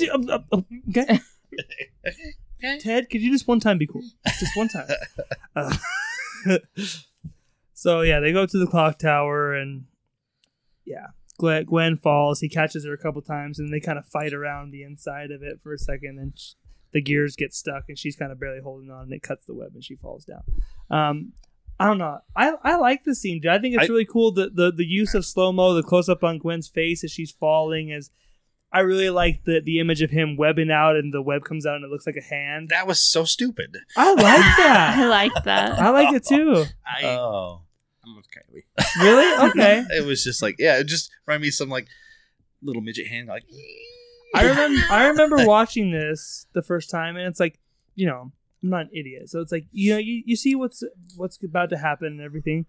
okay. 2.63 2.79
Ted, 2.79 3.09
could 3.09 3.21
you 3.21 3.31
just 3.31 3.47
one 3.47 3.59
time 3.59 3.77
be 3.77 3.87
cool? 3.87 4.03
Just 4.39 4.55
one 4.57 4.67
time. 4.69 4.87
Uh, 5.55 5.75
so 7.73 8.01
yeah, 8.01 8.19
they 8.19 8.31
go 8.31 8.45
to 8.45 8.57
the 8.57 8.67
clock 8.67 8.99
tower 8.99 9.53
and 9.53 9.85
yeah, 10.85 11.07
Gwen, 11.37 11.65
Gwen 11.65 11.97
falls. 11.97 12.39
He 12.39 12.49
catches 12.49 12.85
her 12.85 12.93
a 12.93 12.97
couple 12.97 13.21
times 13.21 13.59
and 13.59 13.73
they 13.73 13.79
kind 13.79 13.97
of 13.97 14.05
fight 14.05 14.33
around 14.33 14.71
the 14.71 14.83
inside 14.83 15.31
of 15.31 15.41
it 15.43 15.59
for 15.63 15.73
a 15.73 15.77
second. 15.77 16.17
And 16.19 16.33
sh- 16.37 16.53
the 16.91 17.01
gears 17.01 17.35
get 17.35 17.53
stuck 17.53 17.83
and 17.89 17.97
she's 17.97 18.15
kind 18.15 18.31
of 18.31 18.39
barely 18.39 18.61
holding 18.61 18.89
on 18.89 19.03
and 19.03 19.13
it 19.13 19.21
cuts 19.21 19.45
the 19.45 19.53
web 19.53 19.71
and 19.73 19.83
she 19.83 19.95
falls 19.95 20.25
down. 20.25 20.43
Um, 20.89 21.33
I 21.79 21.85
don't 21.87 21.97
know. 21.97 22.19
I, 22.35 22.53
I 22.63 22.75
like 22.75 23.03
the 23.05 23.15
scene. 23.15 23.39
dude. 23.41 23.51
I 23.51 23.59
think 23.59 23.75
it's 23.75 23.83
I- 23.85 23.87
really 23.91 24.05
cool. 24.05 24.31
The, 24.31 24.49
the 24.49 24.71
the 24.71 24.85
use 24.85 25.13
of 25.13 25.25
slow 25.25 25.51
mo, 25.51 25.73
the 25.73 25.83
close 25.83 26.09
up 26.09 26.23
on 26.23 26.37
Gwen's 26.39 26.67
face 26.67 27.03
as 27.03 27.11
she's 27.11 27.31
falling. 27.31 27.91
As 27.91 28.11
I 28.71 28.81
really 28.81 29.09
like 29.09 29.43
the 29.45 29.61
the 29.63 29.79
image 29.79 30.01
of 30.01 30.11
him 30.11 30.37
webbing 30.37 30.69
out 30.69 30.95
and 30.95 31.13
the 31.13 31.21
web 31.21 31.43
comes 31.43 31.65
out 31.65 31.75
and 31.77 31.83
it 31.85 31.89
looks 31.89 32.05
like 32.05 32.17
a 32.17 32.21
hand. 32.21 32.69
That 32.69 32.85
was 32.87 32.99
so 32.99 33.23
stupid. 33.23 33.77
I 33.97 34.13
like 34.13 34.17
that. 34.57 34.95
I 34.99 35.07
like 35.07 35.43
that. 35.45 35.79
I 35.79 35.89
like 35.89 36.13
it 36.13 36.25
too. 36.25 36.65
I, 36.85 37.05
Oh, 37.05 37.61
I'm 38.05 38.15
with 38.15 38.25
Kylie. 38.27 39.03
Really? 39.03 39.49
Okay. 39.49 39.83
it 39.89 40.05
was 40.05 40.23
just 40.23 40.41
like 40.41 40.55
yeah, 40.59 40.77
it 40.77 40.85
just 40.85 41.09
reminded 41.25 41.43
me 41.43 41.47
of 41.49 41.53
some 41.55 41.69
like 41.69 41.87
little 42.61 42.81
midget 42.81 43.07
hand 43.07 43.27
like. 43.27 43.43
I 44.35 44.45
remember 44.47 44.81
I 44.91 45.07
remember 45.07 45.47
watching 45.47 45.91
this 45.91 46.45
the 46.53 46.61
first 46.61 46.91
time 46.91 47.17
and 47.17 47.25
it's 47.25 47.39
like, 47.39 47.59
you 47.95 48.05
know, 48.05 48.31
I'm 48.61 48.69
not 48.69 48.81
an 48.81 48.89
idiot. 48.93 49.29
So 49.29 49.39
it's 49.41 49.51
like, 49.51 49.65
you 49.71 49.93
know, 49.93 49.97
you, 49.97 50.21
you 50.25 50.35
see 50.35 50.53
what's 50.53 50.83
what's 51.15 51.43
about 51.43 51.71
to 51.71 51.77
happen 51.77 52.07
and 52.07 52.21
everything. 52.21 52.67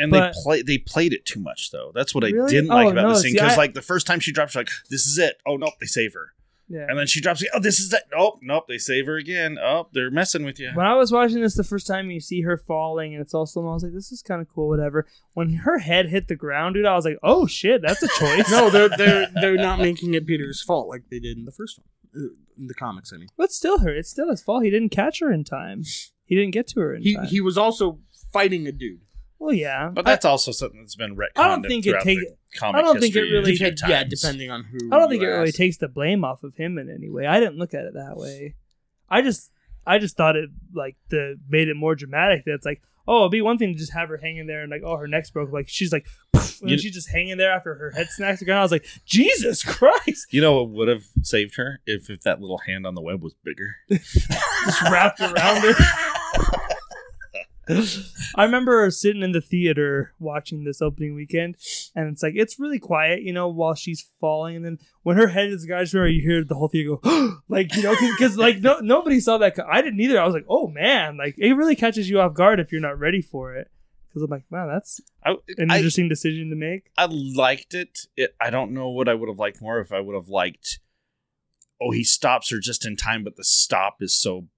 And 0.00 0.10
But- 0.10 0.32
they 0.34 0.40
play 0.42 0.62
they 0.62 0.78
played 0.78 1.12
it 1.12 1.24
too 1.24 1.40
much 1.40 1.70
though. 1.70 1.92
That's 1.94 2.14
what 2.14 2.24
I 2.24 2.30
didn't 2.30 2.70
Oh, 2.70 2.74
like 2.74 2.92
about 2.92 3.02
no, 3.02 3.08
the 3.10 3.20
scene 3.20 3.34
because 3.34 3.56
like 3.56 3.74
the 3.74 3.82
first 3.82 4.06
time 4.06 4.18
she 4.20 4.32
drops, 4.32 4.52
she's 4.52 4.56
like, 4.56 4.70
"This 4.90 5.06
is 5.06 5.18
it." 5.18 5.36
Oh 5.46 5.56
nope, 5.56 5.74
they 5.80 5.86
save 5.86 6.14
her. 6.14 6.32
Yeah. 6.72 6.86
And 6.88 6.96
then 6.96 7.08
she 7.08 7.20
drops. 7.20 7.42
Oh, 7.52 7.58
this 7.58 7.80
is 7.80 7.92
it. 7.92 8.04
Nope, 8.16 8.38
nope, 8.42 8.64
they 8.68 8.78
save 8.78 9.06
her 9.06 9.16
again. 9.16 9.58
Oh, 9.60 9.88
they're 9.92 10.08
messing 10.10 10.44
with 10.44 10.60
you. 10.60 10.70
When 10.72 10.86
I 10.86 10.94
was 10.94 11.10
watching 11.10 11.40
this 11.40 11.56
the 11.56 11.64
first 11.64 11.84
time, 11.88 12.12
you 12.12 12.20
see 12.20 12.42
her 12.42 12.56
falling, 12.56 13.12
and 13.12 13.20
it's 13.20 13.34
all 13.34 13.44
slow. 13.44 13.62
mo, 13.64 13.70
I 13.70 13.74
was 13.74 13.82
like, 13.82 13.92
"This 13.92 14.12
is 14.12 14.22
kind 14.22 14.40
of 14.40 14.48
cool." 14.48 14.68
Whatever. 14.68 15.04
When 15.34 15.52
her 15.54 15.78
head 15.78 16.08
hit 16.10 16.28
the 16.28 16.36
ground, 16.36 16.76
dude, 16.76 16.86
I 16.86 16.94
was 16.94 17.04
like, 17.04 17.18
"Oh 17.24 17.48
shit, 17.48 17.82
that's 17.82 18.02
a 18.04 18.08
choice." 18.20 18.48
No, 18.52 18.70
they're 18.70 18.88
they're 18.88 19.28
they're 19.40 19.56
not 19.56 19.80
making 19.80 20.14
it 20.14 20.26
Peter's 20.28 20.62
fault 20.62 20.88
like 20.88 21.02
they 21.10 21.18
did 21.18 21.36
in 21.36 21.44
the 21.44 21.50
first 21.50 21.80
one, 21.80 21.86
Uh, 22.24 22.28
in 22.56 22.68
the 22.68 22.74
comics. 22.74 23.12
I 23.12 23.16
mean, 23.16 23.28
but 23.36 23.50
still, 23.50 23.80
her. 23.80 23.92
It's 23.92 24.08
still 24.10 24.30
his 24.30 24.40
fault. 24.42 24.62
He 24.62 24.70
didn't 24.70 24.90
catch 24.90 25.18
her 25.20 25.32
in 25.32 25.42
time. 25.44 25.82
He 26.24 26.36
didn't 26.36 26.52
get 26.52 26.68
to 26.68 26.80
her 26.80 26.94
in 26.94 27.02
he 27.02 27.16
time. 27.16 27.26
he 27.26 27.40
was 27.40 27.58
also 27.58 27.98
fighting 28.32 28.68
a 28.68 28.72
dude. 28.72 29.00
Well, 29.40 29.52
yeah, 29.54 29.88
But 29.92 30.04
that's 30.04 30.24
also 30.24 30.52
something 30.52 30.80
that's 30.80 30.94
been 30.94 31.16
retconned. 31.16 31.38
I 31.38 31.48
don't 31.48 31.62
think 31.66 31.86
it 31.86 31.96
take- 32.02 32.18
comic 32.54 32.78
I 32.78 32.82
don't 32.82 33.00
think 33.00 33.16
it 33.16 33.22
really- 33.22 33.56
a 33.60 33.74
yeah, 33.88 34.04
depending 34.04 34.50
on 34.50 34.64
who. 34.64 34.90
I 34.92 34.98
don't 34.98 35.08
think 35.08 35.22
it 35.22 35.26
really 35.28 35.50
takes 35.52 35.78
the 35.78 35.88
blame 35.88 36.24
off 36.24 36.44
of 36.44 36.54
him 36.56 36.78
in 36.78 36.88
any 36.90 37.08
way. 37.10 37.26
I 37.26 37.40
didn't 37.40 37.56
look 37.56 37.74
at 37.74 37.84
it 37.86 37.94
that 37.94 38.16
way. 38.16 38.54
I 39.08 39.22
just 39.22 39.50
I 39.86 39.98
just 39.98 40.16
thought 40.16 40.36
it 40.36 40.50
like 40.74 40.96
the 41.08 41.36
made 41.48 41.68
it 41.68 41.74
more 41.74 41.94
dramatic. 41.94 42.44
That 42.44 42.52
it's 42.54 42.66
like, 42.66 42.82
oh, 43.08 43.20
it'd 43.22 43.32
be 43.32 43.40
one 43.40 43.56
thing 43.58 43.72
to 43.72 43.78
just 43.78 43.92
have 43.94 44.08
her 44.10 44.18
hanging 44.18 44.46
there 44.46 44.60
and 44.62 44.70
like, 44.70 44.82
oh, 44.84 44.96
her 44.96 45.08
neck's 45.08 45.30
broke. 45.30 45.50
Like 45.52 45.68
she's 45.68 45.90
like, 45.92 46.06
and 46.34 46.70
You- 46.70 46.78
she's 46.78 46.92
just 46.92 47.08
hanging 47.10 47.38
there 47.38 47.50
after 47.52 47.74
her 47.74 47.90
head 47.92 48.08
snacks 48.10 48.40
the 48.40 48.44
ground. 48.44 48.58
I 48.60 48.62
was 48.62 48.72
like, 48.72 48.84
Jesus 49.06 49.62
Christ! 49.64 50.26
You 50.32 50.42
know 50.42 50.56
what 50.62 50.70
would 50.70 50.88
have 50.88 51.04
saved 51.22 51.56
her 51.56 51.80
if 51.86 52.10
if 52.10 52.20
that 52.22 52.40
little 52.42 52.58
hand 52.58 52.86
on 52.86 52.94
the 52.94 53.00
web 53.02 53.22
was 53.22 53.34
bigger. 53.42 53.76
Just 54.64 54.82
wrapped 54.82 55.20
around 55.20 55.62
her. 55.62 55.72
I 58.36 58.44
remember 58.44 58.90
sitting 58.90 59.22
in 59.22 59.32
the 59.32 59.40
theater 59.40 60.14
watching 60.18 60.64
this 60.64 60.82
opening 60.82 61.14
weekend, 61.14 61.56
and 61.94 62.12
it's 62.12 62.22
like 62.22 62.34
it's 62.36 62.58
really 62.58 62.78
quiet, 62.78 63.22
you 63.22 63.32
know, 63.32 63.48
while 63.48 63.74
she's 63.74 64.06
falling, 64.20 64.56
and 64.56 64.64
then 64.64 64.78
when 65.02 65.16
her 65.16 65.28
head 65.28 65.48
is 65.48 65.64
guys, 65.64 65.94
remember 65.94 66.10
you 66.10 66.22
hear 66.22 66.44
the 66.44 66.54
whole 66.54 66.68
theater 66.68 66.96
go, 66.96 67.38
like 67.48 67.74
you 67.76 67.82
know, 67.82 67.94
because 68.18 68.36
like 68.36 68.58
no 68.60 68.80
nobody 68.80 69.20
saw 69.20 69.38
that. 69.38 69.58
I 69.70 69.82
didn't 69.82 70.00
either. 70.00 70.20
I 70.20 70.24
was 70.24 70.34
like, 70.34 70.46
oh 70.48 70.68
man, 70.68 71.16
like 71.16 71.36
it 71.38 71.54
really 71.54 71.76
catches 71.76 72.08
you 72.10 72.20
off 72.20 72.34
guard 72.34 72.60
if 72.60 72.72
you're 72.72 72.80
not 72.80 72.98
ready 72.98 73.22
for 73.22 73.54
it. 73.54 73.70
Because 74.08 74.22
I'm 74.22 74.30
like, 74.30 74.44
wow, 74.50 74.66
that's 74.66 75.00
I, 75.24 75.36
an 75.56 75.70
I, 75.70 75.76
interesting 75.76 76.08
decision 76.08 76.50
to 76.50 76.56
make. 76.56 76.90
I 76.98 77.06
liked 77.06 77.74
it. 77.74 78.06
it. 78.16 78.34
I 78.40 78.50
don't 78.50 78.72
know 78.72 78.88
what 78.88 79.08
I 79.08 79.14
would 79.14 79.28
have 79.28 79.38
liked 79.38 79.62
more 79.62 79.78
if 79.78 79.92
I 79.92 80.00
would 80.00 80.16
have 80.16 80.28
liked. 80.28 80.80
Oh, 81.80 81.92
he 81.92 82.02
stops 82.02 82.50
her 82.50 82.58
just 82.58 82.84
in 82.84 82.96
time, 82.96 83.22
but 83.22 83.36
the 83.36 83.44
stop 83.44 83.98
is 84.00 84.20
so 84.20 84.48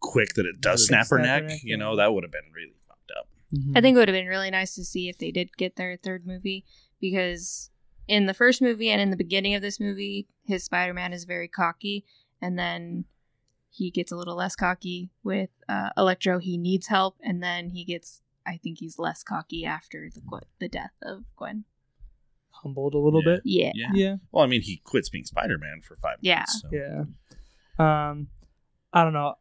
quick 0.00 0.34
that 0.34 0.46
it 0.46 0.60
does 0.60 0.80
Does 0.80 0.82
it 0.82 0.86
snap 0.86 1.06
her 1.10 1.18
neck. 1.18 1.44
neck, 1.44 1.60
You 1.62 1.76
know 1.76 1.96
that 1.96 2.12
would 2.14 2.24
have 2.24 2.32
been 2.32 2.50
really 2.54 2.78
fucked 2.88 3.10
up. 3.18 3.28
I 3.76 3.80
think 3.80 3.96
it 3.96 3.98
would 3.98 4.08
have 4.08 4.14
been 4.14 4.26
really 4.28 4.50
nice 4.50 4.74
to 4.76 4.84
see 4.84 5.08
if 5.08 5.18
they 5.18 5.30
did 5.30 5.56
get 5.56 5.76
their 5.76 5.96
third 5.96 6.26
movie 6.26 6.64
because 7.00 7.70
in 8.06 8.26
the 8.26 8.34
first 8.34 8.60
movie 8.62 8.90
and 8.90 9.00
in 9.00 9.10
the 9.10 9.16
beginning 9.16 9.54
of 9.54 9.62
this 9.62 9.78
movie, 9.80 10.26
his 10.44 10.64
Spider 10.64 10.92
Man 10.94 11.12
is 11.12 11.24
very 11.24 11.48
cocky, 11.48 12.04
and 12.40 12.58
then 12.58 13.04
he 13.68 13.90
gets 13.90 14.10
a 14.10 14.16
little 14.16 14.34
less 14.36 14.56
cocky 14.56 15.10
with 15.22 15.50
uh, 15.68 15.90
Electro. 15.96 16.38
He 16.38 16.58
needs 16.58 16.88
help, 16.88 17.16
and 17.22 17.42
then 17.42 17.70
he 17.70 17.84
gets. 17.84 18.20
I 18.46 18.56
think 18.56 18.78
he's 18.78 18.98
less 18.98 19.22
cocky 19.22 19.64
after 19.64 20.08
the 20.12 20.22
the 20.58 20.68
death 20.68 20.94
of 21.02 21.24
Gwen. 21.36 21.64
humbled 22.62 22.94
a 22.94 22.98
little 22.98 23.22
Yeah. 23.24 23.34
bit. 23.34 23.40
Yeah, 23.44 23.72
Yeah. 23.74 23.90
Yeah. 23.94 24.16
Well, 24.32 24.44
I 24.44 24.46
mean, 24.48 24.60
he 24.62 24.78
quits 24.84 25.08
being 25.08 25.24
Spider 25.24 25.56
Man 25.56 25.80
for 25.82 25.96
five 25.96 26.16
Yeah. 26.20 26.38
months. 26.40 26.62
so- 26.62 26.68
Yeah. 26.72 27.04
Um, 27.78 28.28
I 28.92 29.04
don't 29.04 29.12
know. 29.14 29.34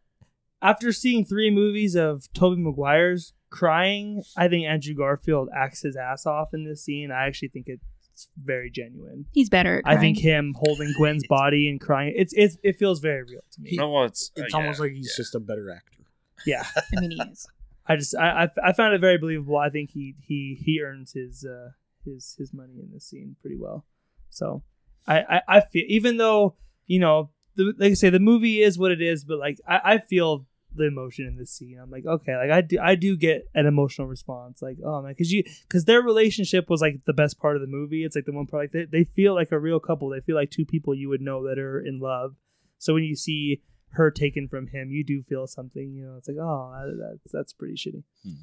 After 0.61 0.91
seeing 0.91 1.23
three 1.25 1.49
movies 1.49 1.95
of 1.95 2.31
Tobey 2.33 2.61
Maguire's 2.61 3.33
crying, 3.49 4.23
I 4.37 4.47
think 4.47 4.65
Andrew 4.65 4.93
Garfield 4.93 5.49
acts 5.55 5.81
his 5.81 5.95
ass 5.95 6.25
off 6.25 6.53
in 6.53 6.65
this 6.65 6.83
scene. 6.83 7.11
I 7.11 7.27
actually 7.27 7.49
think 7.49 7.67
it's 7.67 8.29
very 8.43 8.69
genuine. 8.69 9.25
he's 9.31 9.49
better. 9.49 9.81
At 9.85 9.97
I 9.97 9.97
think 9.97 10.17
him 10.19 10.53
holding 10.57 10.93
Gwen's 10.97 11.25
body 11.29 11.69
and 11.69 11.79
crying, 11.79 12.13
it's 12.15 12.33
it's 12.35 12.57
it 12.63 12.77
feels 12.77 12.99
very 12.99 13.23
real 13.23 13.41
to 13.51 13.61
me. 13.61 13.71
No, 13.73 13.89
well, 13.89 14.03
it's 14.05 14.31
It's 14.35 14.53
uh, 14.53 14.57
almost 14.57 14.79
yeah, 14.79 14.83
like 14.83 14.91
he's 14.93 15.13
yeah. 15.13 15.23
just 15.23 15.35
a 15.35 15.39
better 15.39 15.71
actor. 15.71 16.03
Yeah, 16.45 16.65
I 16.75 16.99
mean, 16.99 17.11
he 17.11 17.21
is. 17.21 17.47
I 17.87 17.95
just 17.95 18.15
I, 18.15 18.43
I 18.43 18.69
I 18.69 18.73
found 18.73 18.93
it 18.93 19.01
very 19.01 19.17
believable. 19.17 19.57
I 19.57 19.69
think 19.69 19.91
he 19.91 20.15
he 20.21 20.57
he 20.63 20.81
earns 20.81 21.13
his 21.13 21.45
uh 21.45 21.69
his 22.05 22.35
his 22.37 22.53
money 22.53 22.79
in 22.79 22.91
this 22.93 23.05
scene 23.05 23.35
pretty 23.41 23.57
well. 23.57 23.85
So 24.29 24.63
I 25.07 25.19
I, 25.21 25.41
I 25.47 25.59
feel 25.61 25.85
even 25.87 26.17
though 26.17 26.55
you 26.85 26.99
know 26.99 27.31
the, 27.55 27.73
like 27.77 27.91
I 27.91 27.93
say 27.95 28.09
the 28.09 28.19
movie 28.19 28.61
is 28.61 28.77
what 28.77 28.91
it 28.91 29.01
is, 29.01 29.23
but 29.23 29.37
like 29.39 29.59
I, 29.67 29.81
I 29.83 29.97
feel 29.97 30.45
the 30.75 30.85
emotion 30.85 31.25
in 31.25 31.35
this 31.35 31.51
scene. 31.51 31.79
I'm 31.81 31.89
like 31.89 32.05
okay, 32.05 32.35
like 32.37 32.51
I 32.51 32.61
do 32.61 32.79
I 32.79 32.95
do 32.95 33.17
get 33.17 33.47
an 33.55 33.65
emotional 33.65 34.07
response. 34.07 34.61
Like 34.61 34.77
oh 34.85 35.01
man, 35.01 35.11
because 35.11 35.31
you 35.31 35.43
because 35.67 35.85
their 35.85 36.01
relationship 36.01 36.69
was 36.69 36.81
like 36.81 36.99
the 37.05 37.13
best 37.13 37.39
part 37.39 37.55
of 37.55 37.61
the 37.61 37.67
movie. 37.67 38.03
It's 38.03 38.15
like 38.15 38.25
the 38.25 38.31
one 38.33 38.45
part 38.45 38.63
like 38.63 38.71
they, 38.71 38.85
they 38.85 39.03
feel 39.03 39.33
like 39.33 39.51
a 39.51 39.59
real 39.59 39.79
couple. 39.79 40.09
They 40.09 40.21
feel 40.21 40.35
like 40.35 40.51
two 40.51 40.65
people 40.65 40.93
you 40.93 41.09
would 41.09 41.21
know 41.21 41.47
that 41.47 41.57
are 41.59 41.79
in 41.79 41.99
love. 41.99 42.35
So 42.77 42.93
when 42.93 43.03
you 43.03 43.15
see 43.15 43.61
her 43.93 44.11
taken 44.11 44.47
from 44.47 44.67
him, 44.67 44.91
you 44.91 45.03
do 45.03 45.23
feel 45.23 45.47
something. 45.47 45.91
You 45.91 46.05
know, 46.05 46.15
it's 46.17 46.27
like, 46.27 46.37
oh, 46.39 46.71
that- 46.85 47.17
that's 47.23 47.31
that's 47.33 47.53
pretty 47.53 47.73
shitty. 47.73 48.03
Hmm. 48.23 48.33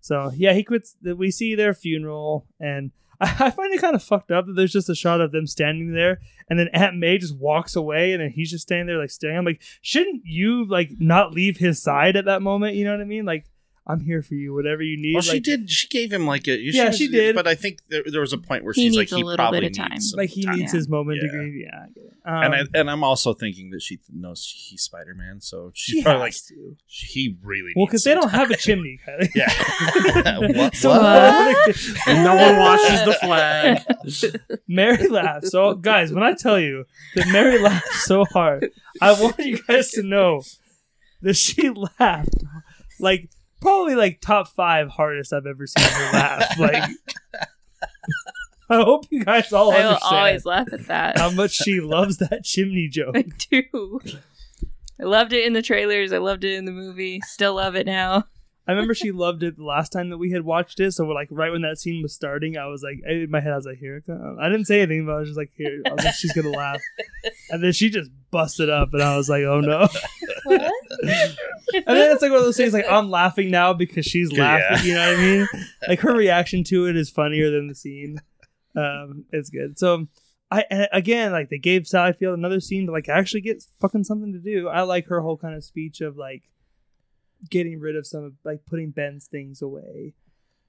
So 0.00 0.30
yeah, 0.36 0.52
he 0.52 0.62
quits. 0.62 0.94
We 1.02 1.32
see 1.32 1.56
their 1.56 1.74
funeral, 1.74 2.46
and 2.60 2.92
I, 3.20 3.50
find 3.50 3.72
it 3.72 3.80
kind 3.80 3.94
of 3.94 4.02
fucked 4.02 4.30
up 4.30 4.46
that 4.46 4.54
there's 4.54 4.72
just 4.72 4.90
a 4.90 4.94
shot 4.94 5.20
of 5.20 5.32
them 5.32 5.46
standing 5.46 5.92
there, 5.94 6.20
and 6.50 6.58
then 6.58 6.68
Aunt 6.72 6.96
May 6.96 7.18
just 7.18 7.36
walks 7.36 7.74
away, 7.74 8.12
and 8.12 8.22
then 8.22 8.30
he's 8.30 8.50
just 8.50 8.62
standing 8.62 8.86
there 8.86 8.98
like 8.98 9.10
staring. 9.10 9.38
I'm 9.38 9.44
like, 9.44 9.62
shouldn't 9.80 10.22
you 10.24 10.66
like 10.68 10.90
not 10.98 11.32
leave 11.32 11.56
his 11.56 11.82
side 11.82 12.16
at 12.16 12.26
that 12.26 12.42
moment? 12.42 12.76
You 12.76 12.84
know 12.84 12.92
what 12.92 13.00
I 13.00 13.04
mean? 13.04 13.24
Like, 13.24 13.46
I'm 13.88 14.00
here 14.00 14.20
for 14.20 14.34
you, 14.34 14.52
whatever 14.52 14.82
you 14.82 14.96
need. 15.00 15.14
Well, 15.14 15.22
she 15.22 15.38
did. 15.38 15.70
She 15.70 15.86
gave 15.86 16.12
him 16.12 16.26
like 16.26 16.48
a. 16.48 16.58
Yeah, 16.60 16.86
was- 16.88 16.96
she 16.98 17.06
did. 17.06 17.36
But 17.36 17.46
I 17.46 17.54
think 17.54 17.78
there, 17.88 18.02
there 18.10 18.20
was 18.20 18.32
a 18.32 18.38
point 18.38 18.64
where 18.64 18.72
He 18.72 18.82
she's 18.82 18.96
needs 18.96 19.12
like, 19.12 19.12
a 19.12 19.16
he 19.18 19.22
little 19.22 19.36
probably 19.36 19.60
bit 19.60 19.70
of 19.70 19.76
time. 19.76 19.90
needs 19.92 20.12
Like 20.16 20.30
he 20.30 20.42
time. 20.44 20.58
needs 20.58 20.72
his 20.72 20.88
moment 20.88 21.20
to 21.20 21.26
Yeah. 21.26 21.30
grieve. 21.32 21.54
Yeah, 21.54 21.82
I 21.84 21.86
get 21.94 22.04
it. 22.04 22.12
Um, 22.24 22.42
and 22.42 22.54
I 22.56 22.60
and 22.80 22.90
I'm 22.90 23.04
also 23.04 23.32
thinking 23.32 23.70
that 23.70 23.82
she 23.82 24.00
knows 24.12 24.44
he's 24.68 24.82
Spider 24.82 25.14
Man, 25.14 25.40
so 25.40 25.70
she's 25.72 25.98
she 25.98 26.02
probably 26.02 26.18
like 26.20 26.32
has 26.32 26.42
to. 26.46 26.76
he 26.88 27.36
really. 27.44 27.72
Well, 27.76 27.86
because 27.86 28.02
they 28.02 28.14
don't 28.14 28.30
have 28.30 28.50
a 28.50 28.56
chimney. 28.56 28.98
Kylie. 29.06 29.30
Yeah. 29.36 29.52
What- 30.56 30.74
so 30.74 30.90
what? 30.90 31.76
And 32.08 32.24
no 32.24 32.34
one 32.34 32.56
watches 32.58 33.04
the 33.04 33.12
flag. 33.22 33.82
Mary 34.66 35.06
laughs. 35.08 35.50
So, 35.52 35.74
guys, 35.74 36.12
when 36.12 36.24
I 36.24 36.32
tell 36.34 36.58
you 36.58 36.86
that 37.14 37.28
Mary 37.28 37.60
laughed 37.60 37.86
so 37.92 38.24
hard, 38.24 38.70
I 39.00 39.12
want 39.20 39.38
you 39.38 39.62
guys 39.62 39.90
to 39.92 40.02
know 40.02 40.42
that 41.22 41.34
she 41.34 41.70
laughed 42.00 42.34
like 42.98 43.30
probably 43.66 43.96
like 43.96 44.20
top 44.20 44.46
five 44.46 44.88
hardest 44.88 45.32
I've 45.32 45.46
ever 45.46 45.66
seen 45.66 45.84
her 45.84 46.12
laugh. 46.12 46.58
Like, 46.58 46.84
I 48.70 48.76
hope 48.76 49.06
you 49.10 49.24
guys 49.24 49.52
all 49.52 49.72
I 49.72 49.78
will 49.78 49.86
understand 49.88 50.16
always 50.16 50.46
laugh 50.46 50.72
at 50.72 50.86
that. 50.86 51.18
how 51.18 51.30
much 51.30 51.52
she 51.52 51.80
loves 51.80 52.18
that 52.18 52.44
chimney 52.44 52.88
joke. 52.88 53.16
I 53.16 53.24
do. 53.50 54.00
I 55.00 55.04
loved 55.04 55.32
it 55.32 55.44
in 55.44 55.52
the 55.52 55.62
trailers. 55.62 56.12
I 56.12 56.18
loved 56.18 56.44
it 56.44 56.54
in 56.54 56.64
the 56.64 56.72
movie. 56.72 57.20
Still 57.26 57.54
love 57.56 57.74
it 57.74 57.86
now. 57.86 58.24
I 58.68 58.72
remember 58.72 58.94
she 58.94 59.12
loved 59.12 59.42
it 59.44 59.56
the 59.56 59.64
last 59.64 59.92
time 59.92 60.10
that 60.10 60.18
we 60.18 60.32
had 60.32 60.42
watched 60.44 60.80
it. 60.80 60.90
So, 60.92 61.04
like, 61.06 61.28
right 61.30 61.52
when 61.52 61.62
that 61.62 61.78
scene 61.78 62.02
was 62.02 62.12
starting, 62.14 62.56
I 62.56 62.66
was 62.66 62.82
like, 62.82 63.00
in 63.08 63.30
my 63.30 63.40
head, 63.40 63.52
I 63.52 63.56
was 63.56 63.64
like, 63.66 63.78
here 63.78 63.96
it 63.98 64.06
comes. 64.06 64.38
I 64.40 64.48
didn't 64.48 64.64
say 64.66 64.80
anything, 64.80 65.06
but 65.06 65.12
I 65.12 65.18
was 65.20 65.28
just 65.28 65.38
like, 65.38 65.52
here. 65.56 65.82
I 65.86 65.92
was 65.92 66.04
like, 66.04 66.14
she's 66.14 66.32
gonna 66.32 66.50
laugh, 66.50 66.80
and 67.50 67.62
then 67.62 67.72
she 67.72 67.90
just 67.90 68.10
busted 68.32 68.68
up, 68.68 68.92
and 68.92 69.02
I 69.02 69.16
was 69.16 69.28
like, 69.28 69.44
oh 69.44 69.60
no. 69.60 69.88
What? 70.44 70.72
And 71.74 71.84
then 71.86 72.12
it's 72.12 72.22
like 72.22 72.30
one 72.30 72.40
of 72.40 72.44
those 72.46 72.56
things 72.56 72.72
like 72.72 72.86
I'm 72.88 73.10
laughing 73.10 73.50
now 73.50 73.72
because 73.72 74.06
she's 74.06 74.32
Yeah. 74.32 74.56
laughing. 74.58 74.86
You 74.88 74.94
know 74.94 75.10
what 75.10 75.18
I 75.18 75.22
mean? 75.22 75.48
Like 75.88 76.00
her 76.00 76.14
reaction 76.14 76.64
to 76.64 76.86
it 76.86 76.96
is 76.96 77.10
funnier 77.10 77.50
than 77.50 77.68
the 77.68 77.74
scene. 77.74 78.20
Um, 78.76 79.24
it's 79.32 79.50
good. 79.50 79.78
So 79.78 80.06
I 80.50 80.64
and 80.70 80.88
again 80.92 81.32
like 81.32 81.50
they 81.50 81.58
gave 81.58 81.86
Sally 81.86 82.12
Field 82.12 82.38
another 82.38 82.60
scene 82.60 82.86
to 82.86 82.92
like 82.92 83.08
actually 83.08 83.40
get 83.40 83.62
fucking 83.80 84.04
something 84.04 84.32
to 84.32 84.38
do. 84.38 84.68
I 84.68 84.82
like 84.82 85.06
her 85.06 85.20
whole 85.20 85.36
kind 85.36 85.54
of 85.56 85.64
speech 85.64 86.00
of 86.00 86.16
like 86.16 86.42
getting 87.50 87.78
rid 87.80 87.96
of 87.96 88.06
some 88.06 88.24
of 88.24 88.32
like 88.44 88.64
putting 88.66 88.90
Ben's 88.90 89.26
things 89.26 89.62
away. 89.62 90.14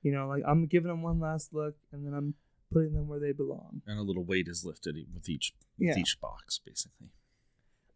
You 0.04 0.12
know, 0.12 0.28
like 0.28 0.44
I'm 0.48 0.68
giving 0.68 0.90
them 0.90 1.02
one 1.02 1.20
last 1.20 1.54
look 1.54 1.76
and 1.92 2.06
then 2.06 2.14
I'm 2.14 2.36
putting 2.72 2.94
them 2.94 3.08
where 3.08 3.20
they 3.20 3.32
belong. 3.32 3.82
And 3.88 3.98
a 4.00 4.04
little 4.04 4.24
weight 4.24 4.48
is 4.48 4.64
lifted 4.66 4.96
with 5.14 5.28
each 5.30 5.54
with 5.80 5.90
Yeah. 5.90 5.98
each 6.00 6.20
box, 6.22 6.60
basically. 6.66 7.10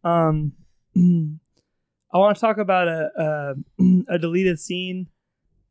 Um, 0.04 0.54
I 2.14 2.18
want 2.18 2.36
to 2.36 2.42
talk 2.42 2.58
about 2.58 2.88
a, 2.88 3.10
a 3.80 3.84
a 4.10 4.18
deleted 4.20 4.60
scene 4.60 5.08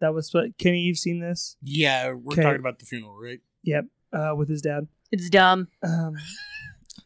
that 0.00 0.14
was. 0.14 0.34
Kenny, 0.58 0.80
you've 0.80 0.98
seen 0.98 1.20
this? 1.20 1.56
Yeah, 1.62 2.12
we're 2.14 2.32
Okay. 2.32 2.42
talking 2.42 2.60
about 2.60 2.78
the 2.78 2.86
funeral, 2.86 3.16
right? 3.20 3.40
Yep. 3.64 3.84
Uh, 4.12 4.34
with 4.36 4.48
his 4.48 4.62
dad. 4.62 4.88
It's 5.12 5.28
dumb. 5.28 5.68
Um, 5.82 6.14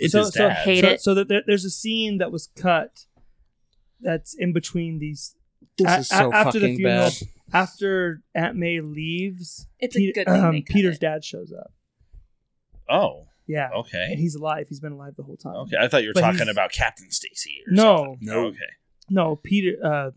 It's 0.00 0.12
So- 0.12 0.24
his 0.24 0.32
so- 0.34 0.48
dad. 0.48 0.56
hate 0.64 0.82
so, 0.84 0.90
it. 0.90 1.00
so 1.00 1.14
that 1.14 1.28
there, 1.28 1.42
there's 1.46 1.64
a 1.64 1.70
scene 1.70 2.18
that 2.18 2.32
was 2.32 2.48
cut. 2.56 3.06
That's 4.00 4.34
in 4.34 4.52
between 4.52 4.98
these. 4.98 5.36
This 5.78 5.88
A- 5.90 5.98
is 5.98 6.08
so 6.08 6.30
a- 6.30 6.34
after 6.34 6.58
the 6.58 6.66
fucking 6.66 6.76
funeral, 6.76 7.10
bad. 7.10 7.12
After 7.52 8.22
Aunt 8.34 8.56
May 8.56 8.80
leaves, 8.80 9.68
It's 9.78 9.94
a 9.96 9.98
Pete- 9.98 10.14
good 10.14 10.26
thing 10.26 10.42
um, 10.42 10.52
they 10.54 10.62
cut 10.62 10.74
Peter's 10.74 10.96
it. 10.96 11.00
dad 11.00 11.24
shows 11.24 11.52
up. 11.52 11.72
oh, 12.88 13.26
Yeah, 13.46 13.66
and 13.66 13.74
okay. 13.80 14.14
he's 14.16 14.34
alive. 14.34 14.66
He's 14.68 14.80
been 14.80 14.92
alive 14.92 15.14
the 15.16 15.22
whole 15.22 15.36
time. 15.36 15.56
Okay, 15.56 15.76
I 15.78 15.88
thought 15.88 16.02
you 16.02 16.08
were 16.08 16.14
But 16.14 16.20
talking 16.22 16.38
he's- 16.38 16.50
about 16.50 16.72
Captain 16.72 17.10
Stacy. 17.10 17.62
Or 17.66 17.72
No. 17.72 17.96
something. 17.96 18.18
No. 18.22 18.46
Okay. 18.46 18.58
No, 19.10 19.36
Peter. 19.36 19.76
Uh, 19.84 20.10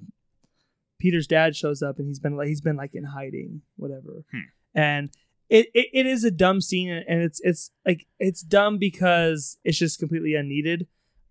Peter's 1.00 1.28
dad 1.28 1.56
shows 1.56 1.84
up, 1.84 2.00
and 2.00 2.08
he's 2.08 2.20
been 2.20 2.36
like 2.38 2.48
he's 2.48 2.62
been 2.62 2.76
like 2.78 2.96
in 2.96 3.04
hiding, 3.04 3.62
whatever. 3.76 4.24
Hmm. 4.32 4.40
And 4.74 5.10
it, 5.50 5.68
it 5.74 5.88
it 5.94 6.06
is 6.08 6.24
a 6.24 6.32
dumb 6.32 6.60
scene, 6.62 6.90
and 6.90 7.22
it's 7.22 7.40
it's 7.44 7.70
like 7.86 8.08
it's 8.20 8.42
dumb 8.42 8.78
because 8.80 9.58
it's 9.64 9.78
just 9.78 10.00
completely 10.00 10.34
unneeded. 10.36 10.88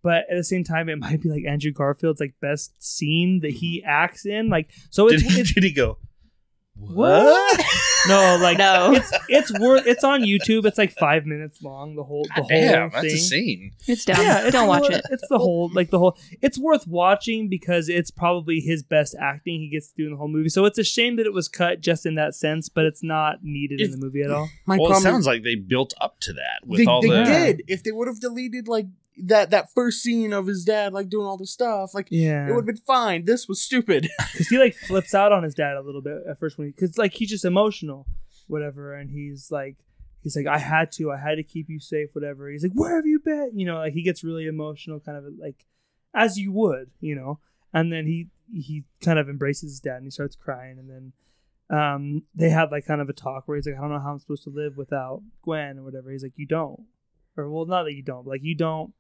But 0.07 0.31
at 0.31 0.37
the 0.37 0.45
same 0.45 0.63
time, 0.63 0.89
it 0.89 0.97
might 1.01 1.21
be 1.21 1.29
like 1.29 1.43
Andrew 1.45 1.73
Garfield's 1.73 2.21
like 2.21 2.35
best 2.41 2.81
scene 2.81 3.41
that 3.41 3.51
he 3.51 3.81
mm-hmm. 3.81 3.91
acts 3.91 4.25
in. 4.25 4.49
Like 4.49 4.71
so, 4.91 5.09
it's, 5.09 5.21
Did 5.21 5.33
he, 5.33 5.41
it's 5.41 5.53
did 5.53 5.65
he 5.65 5.73
go? 5.73 5.99
What? 6.77 7.65
no 8.09 8.39
like 8.41 8.59
No. 8.59 8.93
It's 8.93 9.13
it's 9.29 9.59
worth. 9.59 9.85
It's 9.85 10.05
on 10.05 10.21
YouTube. 10.21 10.65
It's 10.65 10.79
like 10.79 10.93
five 10.93 11.27
minutes 11.27 11.61
long. 11.61 11.97
The 11.97 12.05
whole 12.05 12.23
the 12.23 12.29
God 12.29 12.41
whole 12.43 12.49
damn, 12.49 12.91
thing. 12.91 13.03
that's 13.03 13.15
a 13.15 13.19
scene. 13.19 13.73
It's 13.89 14.05
dumb. 14.05 14.17
it's 14.21 14.53
Don't 14.53 14.67
the 14.67 14.69
watch 14.69 14.83
whole- 14.83 14.91
it. 14.93 15.05
It's 15.11 15.27
the 15.29 15.39
whole 15.39 15.71
like 15.75 15.91
the 15.91 15.99
whole. 15.99 16.17
It's 16.41 16.57
worth 16.57 16.87
watching 16.87 17.49
because 17.49 17.89
it's 17.89 18.13
probably 18.13 18.61
his 18.61 18.85
best 18.85 19.17
acting 19.21 19.59
he 19.59 19.71
gets 19.71 19.89
to 19.89 19.95
do 19.97 20.05
in 20.05 20.13
the 20.13 20.19
whole 20.19 20.29
movie. 20.29 20.51
So 20.51 20.67
it's 20.67 20.79
a 20.79 20.85
shame 20.85 21.17
that 21.17 21.27
it 21.27 21.33
was 21.33 21.49
cut 21.49 21.81
just 21.81 22.07
in 22.07 22.15
that 22.15 22.37
sense, 22.37 22.69
but 22.69 22.85
it's 22.85 23.03
not 23.03 23.43
needed 23.43 23.81
in 23.81 23.91
the 23.91 23.97
movie 23.97 24.23
at 24.23 24.31
all. 24.31 24.49
My 24.67 24.77
well, 24.77 24.93
it 24.93 25.01
sounds 25.01 25.27
like 25.27 25.43
they 25.43 25.57
built 25.57 25.95
up 26.01 26.21
to 26.21 26.35
that 26.35 26.61
with 26.65 26.79
they, 26.79 26.87
all 26.87 27.03
they 27.03 27.09
the. 27.09 27.25
did. 27.25 27.63
If 27.67 27.83
they 27.83 27.91
would 27.91 28.07
have 28.07 28.21
deleted 28.21 28.69
like 28.69 28.87
that 29.19 29.51
that 29.51 29.73
first 29.73 30.03
scene 30.03 30.33
of 30.33 30.47
his 30.47 30.65
dad 30.65 30.93
like 30.93 31.09
doing 31.09 31.27
all 31.27 31.37
this 31.37 31.51
stuff, 31.51 31.95
like 31.95 32.09
Yeah, 32.11 32.47
it 32.47 32.51
would 32.51 32.67
have 32.67 32.67
been 32.67 32.77
fine. 32.77 33.25
This 33.25 33.49
was 33.49 33.61
stupid. 33.61 34.09
because 34.33 34.49
he 34.49 34.59
like 34.59 34.75
flips 34.75 35.15
out 35.15 35.33
on 35.33 35.43
his 35.43 35.55
dad 35.55 35.77
a 35.77 35.83
little 35.83 36.03
bit 36.03 36.19
at 36.29 36.39
first 36.39 36.59
when 36.59 36.71
because 36.71 36.99
like 36.99 37.15
he's 37.15 37.31
just 37.31 37.45
emotional, 37.45 38.07
whatever, 38.47 38.95
and 38.95 39.11
he's 39.11 39.51
like. 39.51 39.77
He's 40.23 40.35
like, 40.35 40.49
I 40.49 40.59
had 40.59 40.91
to, 40.93 41.13
I 41.13 41.19
had 41.19 41.37
to 41.37 41.45
keep 41.45 41.69
you 41.69 41.79
safe, 41.79 42.09
whatever. 42.13 42.51
He's 42.51 42.65
like, 42.65 42.73
where 42.75 42.97
have 42.97 43.07
you 43.07 43.21
been? 43.21 43.53
You 43.55 43.65
know, 43.65 43.77
like 43.77 43.93
he 43.93 44.03
gets 44.03 44.25
really 44.25 44.47
emotional, 44.47 44.99
kind 44.99 45.17
of 45.17 45.25
like, 45.39 45.67
as 46.13 46.37
you 46.37 46.51
would, 46.51 46.91
you 47.01 47.15
know. 47.15 47.39
And 47.73 47.93
then 47.93 48.07
he 48.07 48.31
he 48.53 48.85
kind 49.01 49.21
of 49.21 49.29
embraces 49.29 49.71
his 49.71 49.79
dad 49.79 49.99
and 49.99 50.05
he 50.05 50.11
starts 50.11 50.35
crying, 50.35 50.81
and 50.81 50.91
then 50.91 51.13
um, 51.71 52.23
they 52.35 52.51
have 52.51 52.71
like 52.71 52.87
kind 52.87 53.01
of 53.01 53.09
a 53.09 53.13
talk 53.13 53.47
where 53.47 53.57
he's 53.57 53.67
like, 53.67 53.77
I 53.77 53.81
don't 53.81 53.93
know 53.93 54.01
how 54.01 54.13
I'm 54.13 54.19
supposed 54.19 54.45
to 54.45 54.51
live 54.51 54.77
without 54.77 55.23
Gwen 55.43 55.79
or 55.79 55.85
whatever. 55.85 56.11
He's 56.11 56.23
like, 56.23 56.33
you 56.37 56.47
don't, 56.47 56.81
or 57.37 57.49
well, 57.51 57.67
not 57.67 57.85
that 57.85 57.95
you 57.95 58.03
don't, 58.03 58.25
but 58.25 58.31
like 58.31 58.45
you 58.45 58.55
don't. 58.55 58.93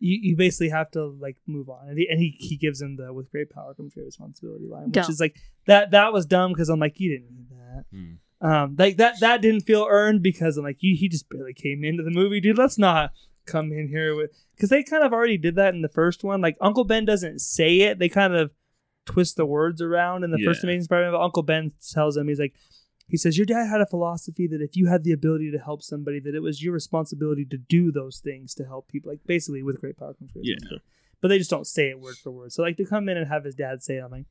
You, 0.00 0.18
you 0.22 0.36
basically 0.36 0.68
have 0.68 0.90
to 0.92 1.06
like 1.06 1.36
move 1.46 1.68
on, 1.68 1.88
and 1.88 1.98
he, 1.98 2.08
and 2.08 2.20
he, 2.20 2.36
he 2.38 2.56
gives 2.56 2.80
him 2.80 2.96
the 2.96 3.12
with 3.12 3.30
great 3.30 3.50
power 3.50 3.74
comes 3.74 3.94
great 3.94 4.06
responsibility 4.06 4.66
line, 4.68 4.84
which 4.86 4.92
Dumb. 4.94 5.10
is 5.10 5.18
like 5.20 5.36
that 5.66 5.90
that 5.90 6.12
was 6.12 6.24
dumb 6.26 6.52
because 6.52 6.68
I'm 6.68 6.78
like 6.78 7.00
you 7.00 7.10
didn't 7.18 7.30
need 7.34 7.48
that, 7.50 7.84
Hmm. 7.92 8.46
um 8.48 8.76
like 8.78 8.96
that 8.98 9.18
that 9.20 9.42
didn't 9.42 9.62
feel 9.62 9.86
earned 9.90 10.22
because 10.22 10.56
I'm 10.56 10.64
like 10.64 10.78
you 10.82 10.96
he 10.96 11.08
just 11.08 11.28
barely 11.28 11.52
came 11.54 11.82
into 11.84 12.02
the 12.04 12.10
movie, 12.12 12.40
dude. 12.40 12.56
Let's 12.58 12.78
not 12.78 13.10
come 13.44 13.72
in 13.72 13.88
here 13.88 14.14
with 14.14 14.30
because 14.54 14.68
they 14.70 14.82
kind 14.84 15.02
of 15.02 15.12
already 15.12 15.36
did 15.38 15.56
that 15.56 15.74
in 15.74 15.82
the 15.82 15.88
first 15.88 16.22
one. 16.22 16.40
Like 16.40 16.56
Uncle 16.60 16.84
Ben 16.84 17.04
doesn't 17.04 17.40
say 17.40 17.80
it; 17.80 17.98
they 17.98 18.08
kind 18.08 18.34
of 18.36 18.52
twist 19.04 19.36
the 19.36 19.46
words 19.46 19.80
around 19.82 20.22
in 20.22 20.30
the 20.30 20.38
first 20.44 20.62
Yeah. 20.62 20.68
Amazing 20.70 20.84
Spider-Man. 20.84 21.12
But 21.12 21.24
Uncle 21.24 21.42
Ben 21.42 21.72
tells 21.92 22.16
him 22.16 22.28
he's 22.28 22.38
like, 22.38 22.54
he 23.08 23.16
says, 23.16 23.36
"Your 23.38 23.46
dad 23.46 23.66
had 23.66 23.80
a 23.80 23.86
philosophy 23.86 24.46
that 24.46 24.60
if 24.60 24.76
you 24.76 24.86
had 24.88 25.02
the 25.04 25.12
ability 25.12 25.50
to 25.52 25.58
help 25.58 25.82
somebody, 25.82 26.20
that 26.20 26.34
it 26.34 26.40
was 26.42 26.62
your 26.62 26.72
responsibility 26.74 27.44
to 27.46 27.56
do 27.56 27.90
those 27.90 28.18
things 28.20 28.54
to 28.56 28.64
help 28.64 28.88
people. 28.88 29.10
Like 29.10 29.20
basically, 29.26 29.62
with 29.62 29.80
great 29.80 29.96
power 29.96 30.14
comes 30.14 30.32
great 30.32 30.44
Yeah. 30.46 30.54
responsibility. 30.54 30.84
But 31.20 31.28
they 31.28 31.38
just 31.38 31.50
don't 31.50 31.66
say 31.66 31.88
it 31.90 31.98
word 32.00 32.16
for 32.16 32.30
word. 32.30 32.52
So 32.52 32.62
like 32.62 32.76
to 32.76 32.84
come 32.84 33.08
in 33.08 33.16
and 33.16 33.26
have 33.26 33.44
his 33.44 33.54
dad 33.56 33.82
say, 33.82 33.96
it, 33.96 34.04
I'm 34.04 34.10
like, 34.12 34.26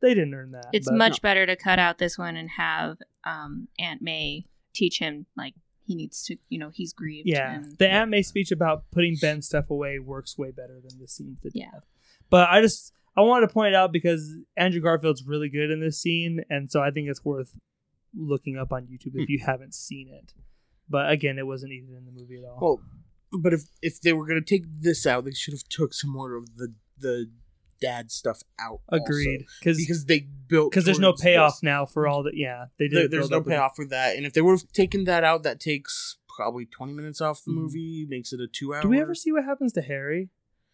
they 0.00 0.14
didn't 0.14 0.32
earn 0.34 0.52
that. 0.52 0.66
It's 0.72 0.88
but- 0.88 0.96
much 0.96 1.20
better 1.20 1.44
to 1.46 1.56
cut 1.56 1.78
out 1.78 1.98
this 1.98 2.16
one 2.16 2.36
and 2.36 2.48
have 2.50 2.96
um, 3.24 3.68
Aunt 3.78 4.00
May 4.02 4.46
teach 4.72 4.98
him 4.98 5.26
like 5.36 5.54
he 5.84 5.94
needs 5.94 6.22
to. 6.24 6.36
You 6.48 6.58
know, 6.58 6.70
he's 6.70 6.92
grieved. 6.92 7.28
Yeah, 7.28 7.56
and- 7.56 7.76
the 7.78 7.88
Aunt 7.88 8.10
May 8.10 8.22
speech 8.22 8.50
about 8.50 8.90
putting 8.92 9.16
Ben's 9.20 9.46
stuff 9.46 9.68
away 9.68 9.98
works 9.98 10.38
way 10.38 10.50
better 10.52 10.80
than 10.80 10.98
the 10.98 11.06
scenes 11.08 11.40
that 11.42 11.52
Yeah. 11.54 11.70
have. 11.72 11.82
But 12.30 12.48
I 12.48 12.60
just 12.62 12.94
I 13.14 13.20
wanted 13.20 13.48
to 13.48 13.52
point 13.52 13.68
it 13.68 13.74
out 13.74 13.92
because 13.92 14.34
Andrew 14.56 14.80
Garfield's 14.80 15.22
really 15.26 15.50
good 15.50 15.70
in 15.70 15.80
this 15.80 16.00
scene, 16.00 16.44
and 16.48 16.70
so 16.70 16.80
I 16.80 16.90
think 16.90 17.10
it's 17.10 17.22
worth 17.24 17.58
looking 18.14 18.56
up 18.58 18.72
on 18.72 18.82
YouTube 18.86 19.12
if 19.14 19.28
you 19.28 19.40
haven't 19.44 19.74
seen 19.74 20.08
it. 20.08 20.32
But 20.88 21.10
again, 21.10 21.38
it 21.38 21.46
wasn't 21.46 21.72
even 21.72 21.94
in 21.96 22.04
the 22.04 22.12
movie 22.12 22.36
at 22.38 22.44
all. 22.44 22.58
well, 22.60 22.82
but 23.40 23.52
if 23.54 23.62
if 23.80 24.00
they 24.00 24.12
were 24.12 24.26
gonna 24.26 24.40
take 24.42 24.64
this 24.80 25.06
out, 25.06 25.24
they 25.24 25.32
should 25.32 25.54
have 25.54 25.64
took 25.68 25.94
some 25.94 26.10
more 26.10 26.34
of 26.34 26.56
the 26.56 26.74
the 26.98 27.30
dad 27.80 28.10
stuff 28.12 28.42
out. 28.60 28.80
Agreed, 28.90 29.44
because 29.58 29.76
because 29.78 30.04
they 30.04 30.20
built 30.48 30.70
because 30.70 30.84
there's 30.84 30.98
no 31.00 31.12
payoff 31.14 31.54
this. 31.54 31.62
now 31.62 31.86
for 31.86 32.06
all 32.06 32.22
that. 32.24 32.36
Yeah, 32.36 32.66
they 32.78 32.88
did. 32.88 32.96
There- 32.96 33.08
there's 33.08 33.30
no 33.30 33.38
up 33.38 33.44
with 33.44 33.52
it. 33.52 33.56
payoff 33.56 33.74
for 33.76 33.86
that, 33.86 34.16
and 34.16 34.26
if 34.26 34.32
they 34.34 34.40
would 34.42 34.52
have 34.60 34.72
taken 34.72 35.04
that 35.04 35.24
out, 35.24 35.42
that 35.44 35.58
takes 35.60 36.18
probably 36.28 36.64
20 36.64 36.92
minutes 36.94 37.20
off 37.20 37.42
the 37.44 37.50
Mhm. 37.52 37.54
movie, 37.56 38.06
makes 38.08 38.32
it 38.32 38.40
a 38.40 38.46
two 38.46 38.74
hour. 38.74 38.82
Do 38.82 38.88
we 38.88 39.00
ever 39.00 39.14
see 39.14 39.32
what 39.32 39.44
happens 39.44 39.72
to 39.74 39.82
Harry? 39.82 40.30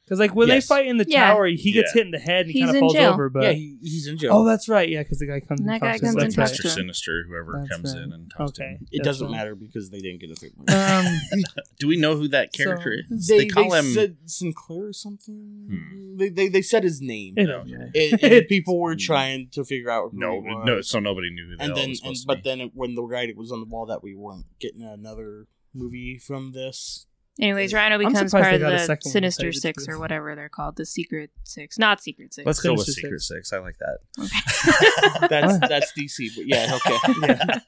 Because 0.08 0.20
like 0.20 0.34
when 0.34 0.48
Yes. 0.48 0.64
they 0.66 0.74
fight 0.74 0.86
in 0.86 0.96
the 0.96 1.04
Yeah. 1.06 1.28
tower, 1.34 1.46
he 1.48 1.70
gets 1.70 1.92
Yeah. 1.94 2.00
hit 2.00 2.06
in 2.06 2.10
the 2.12 2.18
head 2.18 2.46
and 2.46 2.50
he 2.50 2.60
He's 2.60 2.66
kind 2.66 2.70
of 2.70 2.74
in 2.76 2.80
falls 2.80 2.92
jail. 2.94 3.12
over. 3.12 3.28
But 3.28 3.42
yeah, 3.42 3.52
he, 3.52 3.76
he's 3.82 4.06
in 4.06 4.16
jail. 4.16 4.30
oh, 4.32 4.44
that's 4.46 4.66
right. 4.66 4.88
Yeah, 4.88 5.02
because 5.02 5.18
the 5.18 5.26
guy 5.26 5.40
comes. 5.40 5.60
And 5.60 5.68
that 5.68 5.82
guy 5.82 5.88
talks 5.98 6.00
to 6.00 6.06
him. 6.06 6.12
comes 6.14 6.22
and 6.24 6.32
That's 6.32 6.50
talks 6.52 6.64
right. 6.64 6.70
Mr. 6.72 6.74
Sinister, 6.74 7.24
whoever 7.28 7.52
That's 7.58 7.68
comes 7.68 7.94
right. 7.94 8.02
in 8.04 8.12
and 8.14 8.30
talks 8.30 8.52
to 8.52 8.62
Okay, 8.62 8.70
him. 8.72 8.86
it 8.90 8.96
that's 8.98 9.04
doesn't 9.04 9.26
right. 9.26 9.36
matter 9.36 9.54
because 9.54 9.90
they 9.90 9.98
didn't 10.00 10.20
get 10.20 10.30
a 10.30 10.34
third 10.34 10.52
one. 10.56 10.66
Um, 10.70 11.04
Do 11.78 11.88
we 11.88 11.96
know 11.98 12.16
who 12.16 12.26
that 12.28 12.54
character 12.54 13.02
So- 13.08 13.14
is? 13.16 13.26
they, 13.26 13.38
They, 13.40 13.46
call 13.48 13.70
they 13.70 13.78
him. 13.80 13.84
said 13.92 14.16
Sinclair 14.24 14.86
or 14.86 14.92
something. 14.94 15.34
Hmm. 15.70 16.16
They, 16.16 16.28
they 16.30 16.48
they 16.48 16.62
said 16.62 16.84
his 16.84 17.00
name, 17.02 17.34
it 17.36 17.44
No, 17.44 17.58
doesn't 17.64 17.78
matter. 17.78 17.90
and, 17.94 18.22
and 18.32 18.48
people 18.48 18.80
were 18.80 18.96
trying 18.96 19.48
to 19.50 19.64
figure 19.64 19.90
out 19.90 20.12
who 20.12 20.18
no, 20.18 20.38
it 20.38 20.42
was. 20.44 20.62
no, 20.66 20.80
so 20.80 20.98
nobody 21.00 21.30
knew 21.30 21.44
who 21.50 21.56
the 21.56 21.62
and 21.62 21.70
hell 21.72 21.76
then 21.76 21.90
was 21.90 21.98
and, 22.00 22.16
supposed 22.16 22.26
but 22.26 22.34
to 22.36 22.42
be. 22.42 22.48
then 22.48 22.60
it, 22.62 22.70
when 22.74 22.94
the 22.94 23.02
writing 23.02 23.36
was 23.36 23.52
on 23.52 23.60
the 23.60 23.66
wall 23.66 23.84
that 23.86 24.02
we 24.02 24.14
weren't 24.14 24.46
getting 24.58 24.82
another 24.82 25.46
movie 25.74 26.18
from 26.18 26.52
this, 26.52 27.06
Anyways, 27.40 27.72
Rhino 27.72 27.98
becomes 27.98 28.32
part 28.32 28.54
of 28.54 28.60
the 28.60 28.78
second 28.78 28.88
one, 28.88 28.96
to 28.96 29.02
tell 29.04 29.12
Sinister 29.12 29.52
Six 29.52 29.88
or 29.88 29.98
whatever 29.98 30.34
they're 30.34 30.48
called, 30.48 30.76
the 30.76 30.84
Secret 30.84 31.30
Six, 31.44 31.78
not 31.78 32.00
Secret 32.02 32.34
Six. 32.34 32.44
Let's 32.46 32.60
go 32.60 32.72
with 32.72 32.82
Sinister 32.86 33.00
Secret 33.02 33.20
Six. 33.20 33.52
I 33.52 33.58
like 33.58 33.76
that. 33.78 33.98
Okay. 35.22 35.26
that's 35.28 35.58
that's 35.68 35.92
DC. 35.92 36.30
But 36.36 36.46
yeah, 36.46 36.76
okay. 36.86 36.96
yeah. 37.22 37.58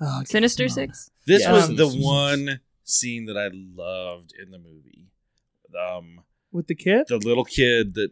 Oh, 0.00 0.22
Sinister. 0.24 0.68
Six. 0.68 1.10
This 1.26 1.42
Yeah. 1.42 1.52
was 1.52 1.68
Um, 1.68 1.76
the 1.76 1.88
one 1.88 2.60
scene 2.84 3.26
that 3.26 3.36
I 3.36 3.50
loved 3.52 4.32
in 4.42 4.50
the 4.50 4.58
movie. 4.58 5.08
Um, 5.78 6.20
with 6.52 6.66
the 6.66 6.74
kid. 6.74 7.06
the 7.08 7.18
little 7.18 7.44
kid 7.44 7.94
that 7.94 8.10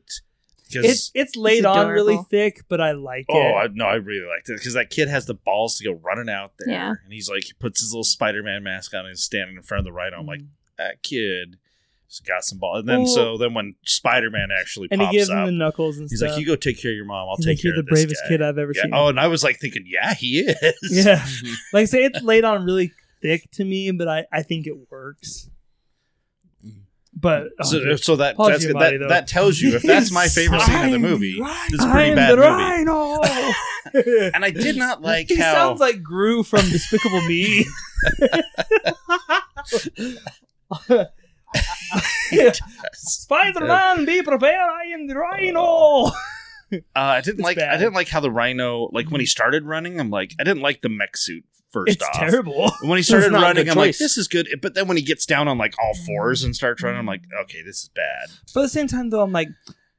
It's 0.70 0.72
because 0.72 1.10
it's 1.14 1.34
laid 1.36 1.58
It's 1.58 1.66
on 1.66 1.88
really 1.88 2.18
thick, 2.30 2.60
but 2.68 2.80
I 2.80 2.92
like 2.92 3.24
oh 3.30 3.36
it. 3.36 3.52
I, 3.54 3.66
no, 3.72 3.86
I 3.86 3.94
really 3.94 4.26
liked 4.28 4.48
it 4.48 4.58
because 4.58 4.74
that 4.74 4.90
kid 4.90 5.08
has 5.08 5.26
the 5.26 5.34
balls 5.34 5.76
to 5.78 5.84
go 5.84 5.92
running 5.94 6.28
out 6.32 6.52
there, 6.58 6.72
Yeah. 6.72 6.90
and 7.02 7.12
he's 7.12 7.28
like 7.28 7.44
he 7.44 7.52
puts 7.58 7.80
his 7.80 7.90
little 7.92 8.04
Spider 8.04 8.42
Man 8.44 8.62
mask 8.62 8.94
on 8.94 9.06
and 9.06 9.12
is 9.14 9.24
standing 9.24 9.56
in 9.56 9.62
front 9.62 9.80
of 9.80 9.84
the 9.86 9.92
rhino. 9.92 10.18
I'm 10.20 10.26
like 10.26 10.42
that 10.78 11.02
kid. 11.02 11.56
has 12.08 12.20
got 12.20 12.42
some 12.42 12.56
balls, 12.58 12.80
and 12.80 12.88
then 12.88 12.98
Well- 13.02 13.06
so 13.14 13.36
then 13.36 13.52
when 13.52 13.74
Spider 13.84 14.30
Man 14.30 14.48
actually 14.50 14.88
and 14.90 15.02
he 15.02 15.10
gives 15.10 15.28
up, 15.28 15.40
him 15.40 15.44
the 15.46 15.52
knuckles 15.52 15.98
and 15.98 16.08
he's 16.08 16.20
stuff. 16.20 16.30
like, 16.30 16.40
"You 16.40 16.46
go 16.46 16.56
take 16.56 16.80
care 16.80 16.90
of 16.90 16.96
your 16.96 17.04
mom. 17.04 17.28
I'll 17.28 17.36
He's 17.36 17.44
take 17.44 17.56
like, 17.58 17.62
care 17.62 17.74
you're 17.74 17.82
the 17.82 17.86
bravest 17.90 18.22
guy." 18.24 18.28
kid 18.30 18.40
I've 18.42 18.56
ever 18.56 18.72
Yeah. 18.74 18.82
seen. 18.84 18.92
Oh, 18.94 19.08
and 19.08 19.20
I 19.20 19.26
was 19.26 19.44
like 19.44 19.58
thinking, 19.58 19.84
yeah, 19.86 20.14
he 20.14 20.38
is. 20.40 21.06
yeah. 21.06 21.26
like 21.74 21.86
say, 21.88 22.04
it's 22.04 22.22
laid 22.22 22.44
on 22.44 22.64
really 22.64 22.92
thick 23.20 23.50
to 23.52 23.64
me, 23.64 23.90
but 23.90 24.08
I 24.08 24.24
I 24.32 24.42
think 24.42 24.66
it 24.66 24.90
works. 24.90 25.50
Mm. 26.66 26.84
But 27.14 27.48
oh, 27.60 27.64
So, 27.64 27.96
so 27.96 28.16
that 28.16 28.36
that's, 28.38 28.64
Giamatti, 28.64 29.00
that, 29.00 29.08
that 29.10 29.26
tells 29.26 29.60
you 29.60 29.74
if 29.76 29.82
that's 29.82 30.10
my 30.10 30.28
favorite 30.28 30.62
scene 30.62 30.84
in 30.86 30.90
the 30.92 30.98
movie, 30.98 31.38
this 31.70 31.80
is 31.80 31.84
a 31.84 31.90
pretty 31.90 32.10
I'm 32.12 32.16
bad 32.16 32.38
movie. 32.38 33.54
And 34.34 34.44
I 34.44 34.50
did 34.50 34.76
not 34.76 35.02
like 35.10 35.28
he 35.28 35.36
how 35.36 35.52
sounds 35.52 35.80
like 35.80 36.02
Gru 36.02 36.42
from 36.42 36.60
Despicable 36.70 37.20
Me. 37.26 37.66
Spider-Man, 42.94 44.04
be 44.04 44.22
prepared! 44.22 44.54
I 44.70 44.84
am 44.94 45.06
the 45.06 45.16
Rhino. 45.16 46.10
Uh, 46.70 46.80
I 46.94 47.20
didn't 47.22 47.40
It's 47.40 47.44
like 47.44 47.58
I 47.58 47.78
didn't 47.78 47.94
like 47.94 48.08
how 48.08 48.20
the 48.20 48.30
rhino 48.30 48.90
like 48.92 49.10
when 49.10 49.20
he 49.20 49.26
started 49.26 49.64
running. 49.64 49.98
I'm 49.98 50.10
like 50.10 50.34
I 50.38 50.44
didn't 50.44 50.60
like 50.62 50.82
the 50.82 50.90
mech 50.90 51.16
suit 51.16 51.42
first 51.70 51.92
It's 51.94 52.04
off. 52.04 52.12
terrible. 52.12 52.70
When 52.82 52.98
he 52.98 53.02
started 53.02 53.32
running, 53.32 53.70
I'm 53.70 53.76
like, 53.76 53.96
this 53.96 54.18
is 54.18 54.28
good. 54.28 54.48
But 54.60 54.74
then 54.74 54.86
when 54.86 54.98
he 54.98 55.02
gets 55.02 55.24
down 55.24 55.48
on 55.48 55.56
like 55.56 55.74
all 55.82 55.94
fours 55.94 56.44
and 56.44 56.54
starts 56.54 56.82
running, 56.82 56.98
I'm 56.98 57.06
like, 57.06 57.22
okay, 57.44 57.62
this 57.62 57.84
is 57.84 57.88
bad. 57.94 58.28
But 58.52 58.60
at 58.60 58.64
the 58.64 58.68
same 58.68 58.86
time, 58.86 59.08
though, 59.08 59.22
I'm 59.22 59.32
like, 59.32 59.48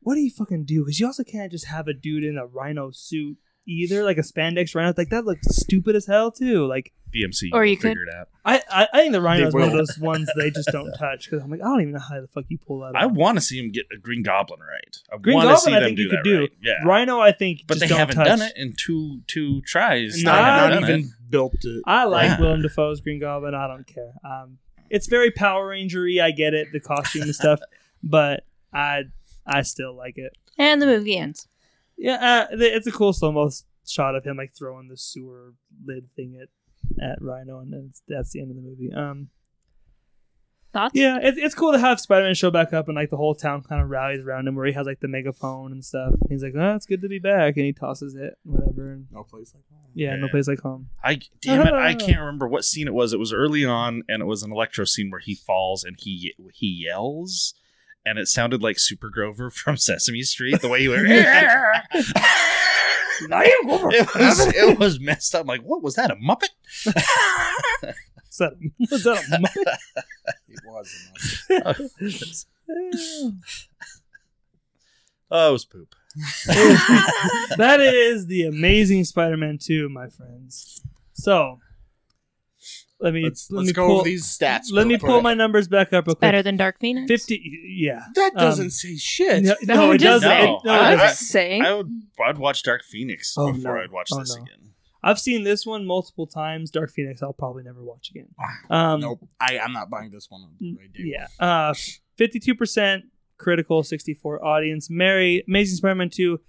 what 0.01 0.13
do 0.13 0.21
you 0.21 0.29
fucking 0.29 0.65
do? 0.65 0.83
Because 0.83 0.99
you 0.99 1.07
also 1.07 1.23
can't 1.23 1.51
just 1.51 1.65
have 1.65 1.87
a 1.87 1.93
dude 1.93 2.23
in 2.23 2.37
a 2.37 2.45
rhino 2.45 2.91
suit 2.91 3.37
either, 3.69 4.03
like 4.03 4.17
a 4.17 4.21
spandex 4.21 4.75
rhino. 4.75 4.93
Like 4.97 5.09
that 5.09 5.25
looks 5.25 5.47
stupid 5.55 5.95
as 5.95 6.05
hell 6.05 6.31
too. 6.31 6.65
Like 6.65 6.91
BMC 7.13 7.49
Or 7.53 7.63
you 7.65 7.77
could- 7.77 7.89
figure 7.91 8.03
it 8.03 8.13
out. 8.15 8.29
I, 8.45 8.61
I, 8.71 8.87
I 8.93 8.97
think 9.01 9.11
the 9.11 9.21
rhino 9.21 9.47
is 9.47 9.53
one 9.53 9.63
of 9.63 9.71
those 9.73 9.97
ones 9.99 10.27
they 10.35 10.49
just 10.55 10.69
don't 10.71 10.91
touch 10.93 11.25
because 11.29 11.43
I'm 11.43 11.51
like, 11.51 11.61
I 11.61 11.65
don't 11.65 11.81
even 11.81 11.93
know 11.93 11.99
how 11.99 12.19
the 12.19 12.27
fuck 12.27 12.45
you 12.49 12.57
pull 12.57 12.79
that. 12.79 12.95
Out. 12.95 12.95
I 12.95 13.05
want 13.05 13.37
to 13.37 13.41
see 13.41 13.59
him 13.59 13.71
get 13.71 13.85
a 13.95 13.99
Green 13.99 14.23
Goblin 14.23 14.59
right. 14.59 14.97
I 15.13 15.17
Green 15.17 15.37
Goblin, 15.39 15.57
see 15.57 15.73
I 15.75 15.79
think 15.81 15.97
do 15.97 16.03
you 16.03 16.09
could 16.09 16.23
do. 16.23 16.39
right. 16.41 16.49
Yeah, 16.61 16.83
Rhino, 16.85 17.19
I 17.19 17.31
think, 17.31 17.61
but 17.67 17.75
just 17.75 17.81
they 17.81 17.87
don't 17.87 17.99
haven't 17.99 18.15
touch. 18.15 18.25
done 18.27 18.41
it 18.41 18.53
in 18.55 18.73
two 18.77 19.21
two 19.27 19.61
tries. 19.61 20.23
No, 20.23 20.31
They 20.31 20.37
haven't 20.37 20.69
not 20.71 20.81
not 20.81 20.89
even 20.89 21.01
it. 21.05 21.11
built 21.29 21.55
it. 21.63 21.83
I 21.85 22.05
like 22.05 22.29
Yeah. 22.29 22.39
Willem 22.39 22.61
Dafoe's 22.63 23.01
Green 23.01 23.19
Goblin. 23.19 23.53
I 23.53 23.67
don't 23.67 23.85
care. 23.85 24.13
Um, 24.23 24.57
it's 24.89 25.05
very 25.07 25.29
Power 25.29 25.69
Rangery. 25.69 26.19
I 26.21 26.31
get 26.31 26.55
it, 26.55 26.69
the 26.73 26.79
costume 26.79 27.23
and 27.23 27.35
stuff, 27.35 27.59
but 28.03 28.45
I 28.73 29.03
I 29.45 29.61
still 29.61 29.93
like 29.95 30.17
it. 30.17 30.33
And 30.57 30.81
the 30.81 30.85
movie 30.87 31.17
ends. 31.17 31.47
Yeah, 31.99 32.47
uh, 32.51 32.55
it's 32.57 32.87
a 32.87 32.91
cool 32.91 33.11
slow 33.13 33.31
mo 33.31 33.49
shot 33.87 34.15
of 34.15 34.23
him 34.23 34.37
like 34.37 34.53
throwing 34.57 34.87
the 34.87 34.97
sewer 34.97 35.53
lid 35.85 36.09
thing 36.15 36.39
at 36.41 36.49
at 37.03 37.21
Rhino, 37.21 37.59
and 37.59 37.71
then 37.73 37.87
it's, 37.89 38.01
that's 38.07 38.31
the 38.31 38.41
end 38.41 38.51
of 38.51 38.55
the 38.55 38.61
movie. 38.63 38.91
Um, 38.93 39.29
Thoughts? 40.71 40.91
yeah, 40.93 41.17
it's 41.19 41.37
it's 41.39 41.55
cool 41.55 41.71
to 41.71 41.79
have 41.79 41.99
Spider 41.99 42.25
Man 42.25 42.35
show 42.35 42.51
back 42.51 42.73
up, 42.73 42.87
and 42.87 42.95
like 42.95 43.09
the 43.09 43.17
whole 43.17 43.33
town 43.33 43.63
kind 43.63 43.81
of 43.81 43.89
rallies 43.89 44.23
around 44.23 44.47
him, 44.47 44.55
where 44.55 44.67
he 44.67 44.73
has 44.73 44.85
like 44.85 44.99
the 44.99 45.07
megaphone 45.07 45.71
and 45.71 45.83
stuff. 45.83 46.13
He's 46.29 46.43
like, 46.43 46.53
"Oh, 46.55 46.75
it's 46.75 46.85
good 46.85 47.01
to 47.01 47.07
be 47.09 47.17
back," 47.17 47.57
and 47.57 47.65
he 47.65 47.73
tosses 47.73 48.13
it, 48.13 48.37
whatever. 48.43 48.91
And 48.91 49.07
No 49.11 49.23
place 49.23 49.51
like 49.55 49.63
home. 49.71 49.89
yeah, 49.95 50.15
no 50.15 50.27
place 50.29 50.47
like 50.47 50.59
home. 50.61 50.89
I 51.03 51.19
damn 51.41 51.65
it, 51.65 51.73
I 51.73 51.95
can't 51.95 52.19
remember 52.19 52.47
what 52.47 52.65
scene 52.65 52.87
it 52.87 52.93
was. 52.93 53.13
It 53.13 53.19
was 53.19 53.33
early 53.33 53.65
on, 53.65 54.03
and 54.07 54.21
it 54.21 54.25
was 54.25 54.43
an 54.43 54.51
electro 54.51 54.85
scene 54.85 55.09
where 55.09 55.19
he 55.19 55.33
falls 55.33 55.83
and 55.83 55.95
he 55.99 56.35
he 56.53 56.85
yells, 56.87 57.55
and 58.09 58.17
it 58.17 58.27
sounded 58.27 58.63
like 58.63 58.79
Super 58.79 59.09
Grover 59.09 59.51
from 59.51 59.77
Sesame 59.77 60.23
Street. 60.23 60.61
The 60.61 60.67
way 60.67 60.81
he 60.81 60.89
went, 60.89 61.03
it 63.21 64.15
was 64.15 64.39
it 64.47 64.79
was 64.79 64.99
messed 64.99 65.35
up. 65.35 65.41
I'm 65.41 65.47
like, 65.47 65.61
what 65.61 65.83
was 65.83 65.93
that? 65.95 66.09
A 66.09 66.15
Muppet? 66.15 66.49
Is 68.31 68.37
that, 68.37 68.53
was 68.91 69.03
that 69.03 69.17
a 69.17 69.37
Muppet? 69.37 69.77
It 70.47 70.59
was. 70.65 70.95
A 71.49 71.53
Muppet. 71.53 72.45
oh, 75.31 75.49
it 75.49 75.51
was 75.51 75.65
poop. 75.65 75.93
that 77.57 77.79
is 77.81 78.27
the 78.27 78.43
amazing 78.43 79.03
Spider-Man 79.03 79.57
2, 79.57 79.89
my 79.89 80.07
friends. 80.07 80.81
So, 81.13 81.59
let 83.01 83.13
me 83.13 83.23
Let's, 83.23 83.49
let 83.49 83.57
let's 83.59 83.67
me 83.67 83.73
go 83.73 83.87
pull, 83.87 83.95
over 83.97 84.03
these 84.05 84.25
stats. 84.25 84.71
Let 84.71 84.81
real 84.83 84.85
me 84.87 84.97
quick. 84.97 85.09
pull 85.09 85.21
my 85.21 85.33
numbers 85.33 85.67
back 85.67 85.93
up 85.93 86.05
real 86.07 86.15
quick. 86.15 86.21
Better 86.21 86.43
than 86.43 86.57
Dark 86.57 86.79
Phoenix? 86.79 87.07
50 87.07 87.61
yeah. 87.77 88.03
That 88.15 88.33
doesn't 88.35 88.65
Um, 88.65 88.69
say 88.69 88.95
shit. 88.97 89.43
No, 89.43 89.55
No, 89.63 89.75
no, 89.75 89.91
it 89.91 89.97
doesn't. 89.99 90.27
No, 90.29 90.57
It- 90.57 90.65
no, 90.65 90.71
I- 90.73 90.91
it 90.91 90.93
I'm 90.93 90.97
just 90.99 91.21
saying. 91.27 91.61
I 91.63 91.73
would 91.75 91.89
I'd 92.25 92.37
watch 92.37 92.63
Dark 92.63 92.83
Phoenix 92.83 93.35
Oh, 93.37 93.53
before 93.53 93.75
no. 93.77 93.81
I'd 93.83 93.91
watch 93.91 94.09
Oh, 94.13 94.19
this 94.19 94.35
no. 94.35 94.43
again. 94.43 94.55
I've 95.01 95.17
seen 95.19 95.45
this 95.45 95.65
one 95.65 95.85
multiple 95.85 96.27
times. 96.27 96.71
Dark 96.71 96.91
Phoenix, 96.91 97.23
I'll 97.23 97.31
probably 97.31 97.63
never 97.63 97.81
watch 97.81 98.09
again. 98.09 98.27
Um, 98.69 98.99
Nope. 98.99 99.25
I, 99.39 99.57
I'm 99.57 99.71
not 99.71 99.89
buying 99.89 100.11
this 100.11 100.29
one. 100.29 100.41
on 100.41 100.49
Blu-ray 100.59 100.89
Yeah. 100.95 101.27
Uh, 101.39 101.73
52% 102.19 103.03
critical, 103.37 103.81
64 103.83 104.43
audience. 104.45 104.89
Mary, 104.89 105.43
Amazing 105.47 105.77
Spider-Man 105.77 106.09
2, 106.09 106.41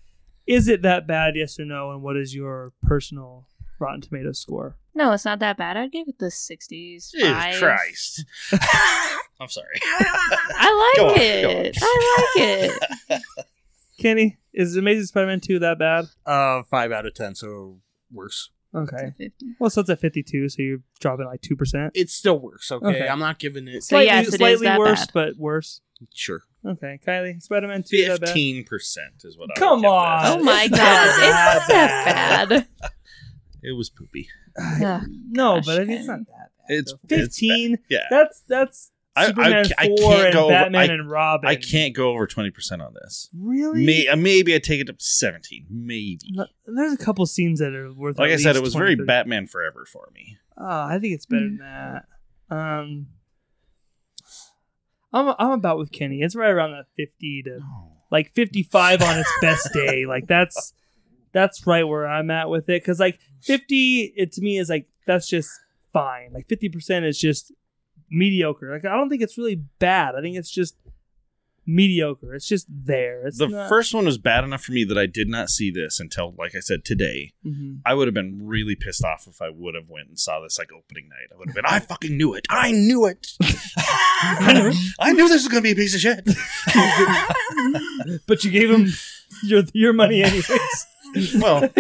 is 0.48 0.66
it 0.66 0.82
that 0.82 1.06
bad, 1.06 1.36
yes 1.36 1.60
or 1.60 1.64
no? 1.64 1.92
And 1.92 2.02
what 2.02 2.16
is 2.16 2.34
your 2.34 2.72
personal 2.82 3.46
Rotten 3.80 4.00
Tomatoes 4.00 4.38
score? 4.38 4.76
No, 4.94 5.12
it's 5.12 5.24
not 5.24 5.38
that 5.38 5.56
bad. 5.56 5.76
I'd 5.76 5.92
give 5.92 6.08
it 6.08 6.18
the 6.18 6.26
60s. 6.26 6.68
Jesus 6.68 7.22
five. 7.22 7.54
Christ. 7.56 8.24
I'm 9.40 9.48
sorry. 9.48 9.66
I 9.84 10.92
like 10.98 11.10
on, 11.12 11.20
it. 11.20 11.78
I 11.80 12.32
like 12.36 12.80
it. 13.10 13.22
Kenny, 13.98 14.38
is 14.52 14.76
Amazing 14.76 15.06
Spider-Man 15.06 15.40
2 15.40 15.58
that 15.60 15.78
bad? 15.78 16.06
Uh, 16.26 16.62
five 16.64 16.90
out 16.92 17.06
of 17.06 17.14
ten. 17.14 17.34
So 17.34 17.78
worse. 18.12 18.50
Okay. 18.74 19.12
50. 19.18 19.32
Well, 19.58 19.68
so 19.70 19.80
it's 19.80 19.90
at 19.90 20.00
52, 20.00 20.48
so 20.48 20.62
you're 20.62 20.78
dropping 21.00 21.26
like 21.26 21.40
2%. 21.40 21.90
It 21.94 22.08
still 22.08 22.38
works. 22.38 22.70
Okay, 22.70 22.86
Okay. 22.86 23.08
I'm 23.08 23.18
not 23.18 23.38
giving 23.38 23.66
it. 23.66 23.82
So 23.82 23.98
yes, 23.98 24.26
it 24.26 24.28
is 24.28 24.34
slightly 24.36 24.66
that 24.66 24.78
worse, 24.78 25.06
bad. 25.06 25.10
but 25.12 25.36
worse. 25.36 25.80
Sure. 26.14 26.42
Okay, 26.64 26.98
Kylie, 27.06 27.42
Spider-Man 27.42 27.82
2 27.82 28.06
that 28.08 28.20
bad? 28.20 28.28
Fifteen 28.28 28.64
percent 28.64 29.22
is 29.24 29.36
what 29.38 29.50
I 29.56 29.58
Come 29.58 29.80
would 29.80 29.88
on. 29.88 30.26
Oh 30.26 30.44
my 30.44 30.68
god, 30.68 31.08
it's 31.08 31.68
not 31.68 31.68
that 31.68 32.48
bad. 32.48 32.66
It 33.62 33.72
was 33.76 33.90
poopy. 33.90 34.28
Ugh. 34.58 35.02
No, 35.28 35.56
Gosh, 35.56 35.66
but 35.66 35.88
it's 35.88 36.06
not 36.06 36.18
that 36.20 36.26
bad. 36.26 36.48
It's 36.68 36.92
though. 36.92 36.98
it's 37.16 37.38
15. 37.38 37.78
Yeah. 37.88 37.98
That's 38.10 38.40
that's 38.48 38.90
I- 39.16 39.24
I 39.24 39.26
Superman 39.26 39.66
I 39.78 39.86
4 39.88 39.96
can't 39.98 40.24
and 40.26 40.32
go 40.34 40.40
over- 40.44 40.50
Batman 40.52 40.90
I- 40.90 40.94
and 40.94 41.10
Robin. 41.10 41.48
I 41.50 41.56
can't 41.56 41.94
go 41.94 42.10
over 42.10 42.26
twenty 42.28 42.50
percent 42.50 42.80
on 42.80 42.94
this. 42.94 43.28
Really? 43.36 43.84
May, 43.84 44.06
uh, 44.08 44.16
maybe 44.16 44.54
I 44.54 44.58
take 44.60 44.80
it 44.80 44.88
up 44.88 44.98
to 44.98 45.04
seventeen. 45.04 45.66
Maybe. 45.68 46.18
No, 46.30 46.46
There's 46.66 46.92
a 46.92 46.96
couple 46.96 47.26
scenes 47.26 47.58
that 47.58 47.74
are 47.74 47.92
worth. 47.92 48.18
Like 48.18 48.30
at 48.30 48.38
I 48.38 48.42
said, 48.42 48.56
it 48.56 48.62
was 48.62 48.72
20, 48.74 48.84
very 48.84 48.96
30. 48.96 49.06
Batman 49.06 49.46
Forever 49.48 49.84
for 49.84 50.08
me. 50.14 50.38
Oh, 50.56 50.64
I 50.64 50.98
think 51.00 51.14
it's 51.14 51.26
better 51.26 51.42
than 51.48 51.58
that. 51.58 52.04
Um, 52.50 53.06
I'm 55.12 55.34
I'm 55.38 55.50
about 55.52 55.78
with 55.78 55.90
Kenny. 55.90 56.20
It's 56.22 56.36
right 56.36 56.50
around 56.50 56.72
that 56.72 56.86
50 56.96 57.42
to 57.46 57.60
like 58.12 58.32
55 58.34 59.02
on 59.02 59.18
its 59.18 59.32
best 59.40 59.68
day. 59.72 60.06
Like 60.06 60.26
that's 60.28 60.72
that's 61.32 61.66
right 61.66 61.84
where 61.84 62.06
I'm 62.06 62.30
at 62.30 62.50
with 62.50 62.68
it. 62.68 62.84
Cause 62.84 63.00
like 63.00 63.18
50, 63.42 64.14
it 64.16 64.32
to 64.32 64.42
me 64.42 64.58
is 64.58 64.68
like 64.68 64.86
that's 65.06 65.28
just 65.28 65.48
fine. 65.92 66.30
Like 66.32 66.48
50 66.48 66.68
percent 66.70 67.04
is 67.04 67.18
just 67.18 67.52
mediocre. 68.10 68.72
Like 68.72 68.84
I 68.84 68.96
don't 68.96 69.08
think 69.08 69.22
it's 69.22 69.38
really 69.38 69.56
bad. 69.78 70.14
I 70.16 70.20
think 70.20 70.36
it's 70.36 70.50
just 70.50 70.76
mediocre. 71.66 72.34
It's 72.34 72.48
just 72.48 72.66
there. 72.68 73.24
It's 73.26 73.38
the 73.38 73.46
not- 73.46 73.68
first 73.68 73.94
one 73.94 74.04
was 74.06 74.18
bad 74.18 74.42
enough 74.42 74.62
for 74.62 74.72
me 74.72 74.82
that 74.84 74.98
I 74.98 75.06
did 75.06 75.28
not 75.28 75.50
see 75.50 75.70
this 75.70 76.00
until, 76.00 76.34
like 76.36 76.56
I 76.56 76.60
said, 76.60 76.84
today. 76.84 77.32
Mhm. 77.46 77.80
I 77.86 77.94
would 77.94 78.08
have 78.08 78.14
been 78.14 78.44
really 78.46 78.74
pissed 78.74 79.04
off 79.04 79.28
if 79.28 79.40
I 79.40 79.50
would 79.50 79.76
have 79.76 79.88
went 79.88 80.08
and 80.08 80.18
saw 80.18 80.40
this 80.40 80.58
like 80.58 80.72
opening 80.72 81.08
night. 81.08 81.28
I 81.32 81.36
would 81.38 81.48
have 81.48 81.54
been, 81.54 81.66
I 81.66 81.78
fucking 81.78 82.16
knew 82.16 82.34
it. 82.34 82.46
I 82.50 82.72
knew 82.72 83.06
it. 83.06 83.28
I 83.42 84.52
knew, 84.54 84.72
I 84.98 85.12
knew 85.12 85.28
this 85.28 85.42
was 85.44 85.48
gonna 85.48 85.62
be 85.62 85.72
a 85.72 85.76
piece 85.76 85.94
of 85.94 86.00
shit. 86.00 86.24
but 88.26 88.42
you 88.44 88.50
gave 88.50 88.70
him 88.70 88.88
your 89.44 89.62
your 89.72 89.92
money 89.92 90.22
anyways. 90.24 90.86
Well, 91.36 91.68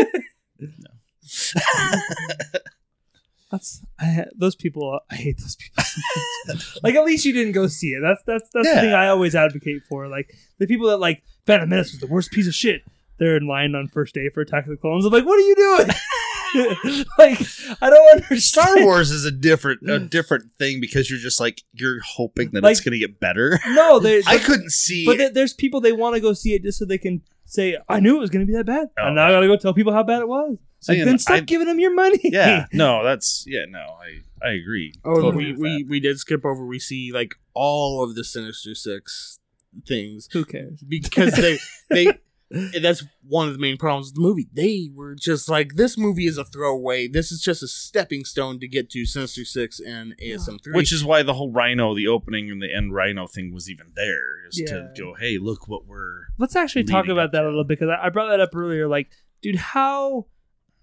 That's 3.50 3.82
I, 3.98 4.26
those 4.36 4.54
people. 4.54 5.00
I 5.10 5.14
hate 5.16 5.38
those 5.38 5.56
people. 5.56 5.84
Like 6.82 6.94
at 6.94 7.04
least 7.04 7.24
you 7.24 7.32
didn't 7.32 7.52
go 7.52 7.66
see 7.66 7.88
it. 7.88 8.00
That's 8.02 8.22
that's 8.26 8.48
that's 8.52 8.68
the 8.68 8.80
thing 8.80 8.92
I 8.94 9.08
always 9.08 9.34
advocate 9.34 9.82
for. 9.88 10.08
Like 10.08 10.32
the 10.58 10.66
people 10.66 10.88
that 10.88 10.96
like 10.98 11.22
Phantom 11.46 11.68
Menace 11.68 11.90
was 11.92 12.00
the 12.00 12.06
worst 12.06 12.30
piece 12.32 12.46
of 12.48 12.54
shit. 12.54 12.82
They're 13.18 13.36
in 13.36 13.46
line 13.46 13.74
on 13.74 13.86
first 13.88 14.14
day 14.14 14.30
for 14.30 14.40
Attack 14.40 14.64
of 14.64 14.70
the 14.70 14.76
Clones. 14.76 15.04
I'm 15.04 15.12
like, 15.12 15.26
what 15.26 15.38
are 15.38 15.42
you 15.42 15.54
doing? 15.54 17.04
like 17.18 17.40
I 17.82 17.90
don't 17.90 18.14
understand. 18.22 18.40
Star 18.42 18.82
Wars 18.84 19.10
is 19.10 19.24
a 19.26 19.30
different 19.30 19.88
a 19.88 19.98
different 19.98 20.50
thing 20.52 20.80
because 20.80 21.10
you're 21.10 21.18
just 21.20 21.38
like 21.40 21.62
you're 21.72 22.00
hoping 22.00 22.50
that 22.52 22.62
Like- 22.62 22.72
it's 22.72 22.80
gonna 22.80 22.98
get 22.98 23.20
better. 23.20 23.60
No, 23.68 23.98
they. 24.00 24.22
I 24.26 24.38
couldn't 24.38 24.70
see. 24.70 25.04
But 25.06 25.18
there- 25.18 25.30
there's 25.30 25.52
people 25.52 25.80
they 25.80 25.92
want 25.92 26.14
to 26.14 26.20
go 26.20 26.32
see 26.32 26.54
it 26.54 26.62
just 26.62 26.78
so 26.78 26.84
they 26.84 26.98
can 26.98 27.20
say, 27.50 27.76
"I 27.88 28.00
knew 28.00 28.16
it 28.16 28.20
was 28.20 28.30
going 28.30 28.46
to 28.46 28.50
be 28.50 28.56
that 28.56 28.66
bad," 28.66 28.88
Oh. 28.98 29.06
and 29.06 29.16
now 29.16 29.26
I 29.26 29.30
oh. 29.30 29.32
got 29.34 29.40
to 29.40 29.46
go 29.48 29.56
tell 29.56 29.74
people 29.74 29.92
how 29.92 30.02
bad 30.02 30.20
it 30.22 30.28
was. 30.28 30.56
See, 30.80 30.92
Like, 30.92 30.98
and 31.00 31.08
then 31.08 31.18
stop 31.18 31.36
I- 31.36 31.40
giving 31.40 31.66
them 31.66 31.78
your 31.78 31.92
money. 31.94 32.20
yeah, 32.24 32.66
no, 32.72 33.04
that's 33.04 33.44
yeah, 33.46 33.64
no, 33.68 33.78
I 33.80 34.46
I 34.46 34.52
agree. 34.52 34.94
Oh, 35.04 35.20
Totally 35.20 35.52
we, 35.52 35.58
we 35.58 35.84
we 35.84 36.00
did 36.00 36.18
skip 36.18 36.44
over. 36.44 36.64
We 36.66 36.78
see 36.78 37.12
like 37.12 37.34
all 37.54 38.02
of 38.02 38.14
the 38.14 38.24
Sinister 38.24 38.74
Six 38.74 39.38
things 39.86 40.28
Who 40.32 40.44
cares? 40.44 40.82
because 40.86 41.34
they 41.34 41.58
they. 41.90 42.18
That's 42.50 43.04
one 43.26 43.46
of 43.46 43.54
the 43.54 43.60
main 43.60 43.76
problems 43.76 44.08
with 44.08 44.14
the 44.16 44.20
movie. 44.22 44.48
They 44.52 44.90
were 44.92 45.14
just 45.14 45.48
like, 45.48 45.76
this 45.76 45.96
movie 45.96 46.26
is 46.26 46.36
a 46.36 46.44
throwaway. 46.44 47.06
This 47.06 47.30
is 47.30 47.40
just 47.40 47.62
a 47.62 47.68
stepping 47.68 48.24
stone 48.24 48.58
to 48.60 48.66
get 48.66 48.90
to 48.90 49.06
Sinister 49.06 49.44
Six 49.44 49.78
and 49.78 50.14
ASM 50.18 50.62
three. 50.62 50.74
Which 50.74 50.92
is 50.92 51.04
why 51.04 51.22
the 51.22 51.34
whole 51.34 51.52
Rhino, 51.52 51.94
the 51.94 52.08
opening 52.08 52.50
and 52.50 52.60
the 52.60 52.74
end 52.74 52.92
Rhino 52.92 53.26
thing 53.28 53.54
was 53.54 53.70
even 53.70 53.92
there, 53.94 54.46
is 54.48 54.58
Yeah. 54.60 54.66
to 54.66 54.90
go, 54.98 55.14
hey, 55.14 55.38
look 55.38 55.68
what 55.68 55.86
we're. 55.86 56.24
Let's 56.38 56.56
actually 56.56 56.84
talk 56.84 57.06
about 57.08 57.30
that 57.32 57.40
to. 57.42 57.44
a 57.46 57.50
little 57.50 57.64
bit 57.64 57.78
because 57.78 57.94
I, 57.96 58.06
I 58.06 58.08
brought 58.08 58.30
that 58.30 58.40
up 58.40 58.54
earlier. 58.56 58.88
Like, 58.88 59.10
dude, 59.42 59.56
how 59.56 60.26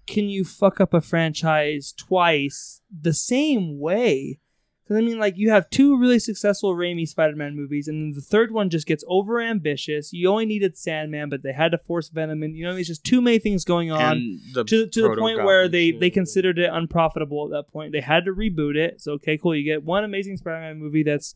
can 0.06 0.28
you 0.30 0.44
fuck 0.44 0.80
up 0.80 0.94
a 0.94 1.02
franchise 1.02 1.92
twice 1.96 2.80
the 2.90 3.12
same 3.12 3.78
way? 3.78 4.40
Because 4.88 5.02
I 5.02 5.04
mean, 5.04 5.18
like, 5.18 5.36
you 5.36 5.50
have 5.50 5.68
two 5.68 5.98
really 5.98 6.18
successful 6.18 6.74
Raimi 6.74 7.06
Spider-Man 7.06 7.54
movies, 7.54 7.88
and 7.88 8.00
then 8.00 8.12
the 8.16 8.22
third 8.22 8.52
one 8.52 8.70
just 8.70 8.86
gets 8.86 9.04
over 9.06 9.38
ambitious. 9.38 10.14
You 10.14 10.30
only 10.30 10.46
needed 10.46 10.78
Sandman, 10.78 11.28
but 11.28 11.42
they 11.42 11.52
had 11.52 11.72
to 11.72 11.78
force 11.78 12.08
Venom, 12.08 12.42
and 12.42 12.56
you 12.56 12.64
know, 12.64 12.74
it's 12.74 12.88
just 12.88 13.04
too 13.04 13.20
many 13.20 13.38
things 13.38 13.66
going 13.66 13.92
on. 13.92 14.40
the 14.54 14.64
to, 14.64 14.86
to 14.86 15.02
the 15.02 15.16
point 15.18 15.44
where 15.44 15.68
they, 15.68 15.90
they 15.90 16.08
considered 16.08 16.58
it 16.58 16.70
unprofitable 16.72 17.44
at 17.44 17.50
that 17.50 17.70
point. 17.70 17.92
They 17.92 18.00
had 18.00 18.24
to 18.24 18.32
reboot 18.32 18.76
it. 18.76 19.02
So 19.02 19.12
okay, 19.12 19.36
cool. 19.36 19.54
You 19.54 19.62
get 19.62 19.84
one 19.84 20.04
amazing 20.04 20.38
Spider-Man 20.38 20.78
movie 20.78 21.02
that's 21.02 21.34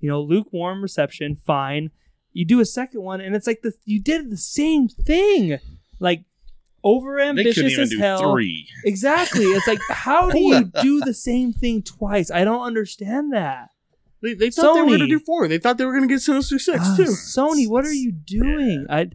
you 0.00 0.10
know 0.10 0.20
lukewarm 0.20 0.82
reception, 0.82 1.36
fine. 1.36 1.92
You 2.34 2.44
do 2.44 2.60
a 2.60 2.66
second 2.66 3.00
one, 3.00 3.22
and 3.22 3.34
it's 3.34 3.46
like 3.46 3.62
the 3.62 3.72
you 3.86 3.98
did 4.02 4.30
the 4.30 4.36
same 4.36 4.88
thing, 4.88 5.58
like 6.00 6.24
over 6.82 7.20
ambitious 7.20 7.78
as 7.78 7.92
hell. 7.92 8.32
three. 8.32 8.66
Exactly. 8.84 9.44
It's 9.44 9.66
like 9.66 9.80
how 9.90 10.30
do 10.30 10.38
you 10.38 10.64
do 10.82 11.00
the 11.00 11.14
same 11.14 11.52
thing 11.52 11.82
twice? 11.82 12.30
I 12.30 12.44
don't 12.44 12.62
understand 12.62 13.32
that. 13.32 13.70
They, 14.22 14.34
they 14.34 14.50
thought 14.50 14.74
they 14.74 14.82
were 14.82 14.86
going 14.88 15.00
to 15.00 15.06
do 15.06 15.18
four. 15.18 15.48
They 15.48 15.58
thought 15.58 15.78
they 15.78 15.84
were 15.86 15.92
going 15.92 16.06
to 16.06 16.14
get 16.14 16.20
Sinister 16.20 16.58
Six 16.58 16.78
Ah, 16.82 16.96
too. 16.96 17.04
Sony, 17.04 17.68
what 17.68 17.86
are 17.86 17.92
you 17.92 18.12
doing? 18.12 18.86
I, 18.90 19.10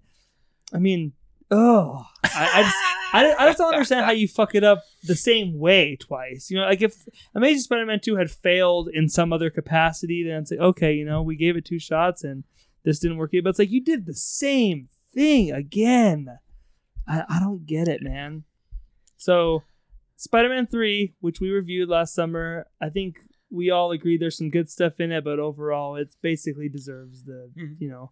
I 0.73 0.79
mean, 0.79 1.13
oh, 1.51 2.07
I, 2.23 2.49
I 2.53 2.63
just, 2.63 2.75
I, 3.13 3.35
I 3.37 3.47
just 3.47 3.57
don't 3.59 3.73
understand 3.73 4.05
how 4.05 4.11
you 4.11 4.27
fuck 4.27 4.55
it 4.55 4.63
up 4.63 4.81
the 5.03 5.15
same 5.15 5.59
way 5.59 5.95
twice. 5.95 6.49
You 6.49 6.57
know, 6.57 6.63
like 6.65 6.81
if 6.81 6.95
Amazing 7.35 7.61
Spider-Man 7.61 7.99
two 8.03 8.15
had 8.15 8.31
failed 8.31 8.89
in 8.91 9.07
some 9.07 9.31
other 9.31 9.51
capacity, 9.51 10.23
then 10.27 10.41
it's 10.41 10.51
like 10.51 10.59
okay, 10.59 10.93
you 10.93 11.05
know, 11.05 11.21
we 11.21 11.35
gave 11.35 11.55
it 11.55 11.65
two 11.65 11.79
shots 11.79 12.23
and 12.23 12.43
this 12.83 12.97
didn't 12.99 13.17
work. 13.17 13.31
But 13.31 13.49
it's 13.49 13.59
like 13.59 13.71
you 13.71 13.83
did 13.83 14.07
the 14.07 14.15
same 14.15 14.87
thing 15.13 15.51
again. 15.51 16.39
I, 17.07 17.23
I 17.29 17.39
don't 17.39 17.65
get 17.65 17.87
it, 17.87 18.01
man. 18.01 18.43
So, 19.17 19.63
Spider-Man 20.17 20.67
three, 20.67 21.13
which 21.19 21.39
we 21.39 21.49
reviewed 21.49 21.89
last 21.89 22.13
summer, 22.13 22.67
I 22.81 22.89
think 22.89 23.17
we 23.51 23.69
all 23.69 23.91
agree 23.91 24.17
there's 24.17 24.37
some 24.37 24.49
good 24.49 24.69
stuff 24.69 24.99
in 24.99 25.11
it, 25.11 25.23
but 25.23 25.39
overall, 25.39 25.95
it 25.95 26.15
basically 26.21 26.69
deserves 26.69 27.23
the 27.23 27.51
Mhm. 27.57 27.75
you 27.79 27.89
know 27.89 28.11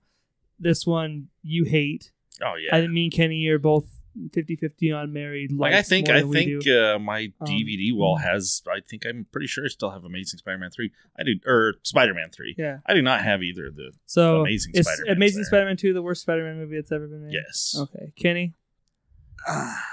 this 0.60 0.86
one 0.86 1.28
you 1.41 1.64
hate. 1.65 2.11
Oh 2.41 2.56
yeah. 2.56 2.76
I 2.76 2.82
didn't 2.82 2.94
mean 2.94 3.11
Kenny 3.11 3.45
are 3.48 3.60
both 3.60 3.99
50-50 4.30 4.91
on 4.95 5.11
married. 5.11 5.52
like 5.52 5.74
I 5.74 5.82
think 5.82 6.07
I 6.10 6.22
think 6.22 6.68
uh, 6.68 6.99
my 6.99 7.32
Um, 7.41 7.48
DVD 7.48 7.91
wall 7.94 8.18
has. 8.18 8.61
I 8.72 8.80
think 8.88 9.06
I'm 9.07 9.26
pretty 9.32 9.48
sure 9.48 9.65
I 9.65 9.70
still 9.70 9.90
have 9.90 10.03
Amazing 10.06 10.38
Spider-Man 10.38 10.70
three. 10.70 10.91
I 11.18 11.24
do 11.24 11.34
or 11.48 11.76
Spider-Man 11.84 12.30
three. 12.30 12.53
yeah. 12.57 12.78
I 12.86 12.94
do 12.94 13.02
not 13.02 13.24
have 13.24 13.41
either 13.41 13.65
of 13.68 13.76
the. 13.76 13.91
So 14.06 14.41
Amazing 14.41 14.74
is 14.76 14.86
Spider-Man's 14.86 15.18
Amazing. 15.18 15.44
Spider-Man 15.45 15.78
two 15.78 15.94
the 15.94 16.03
worst 16.03 16.22
Spider-Man 16.22 16.57
movie 16.57 16.76
that's 16.76 16.91
ever 16.91 17.07
been 17.07 17.24
made? 17.26 17.34
Yes. 17.34 17.76
Okay, 17.78 18.14
Kenny, 18.15 18.53
Ah. 19.48 19.84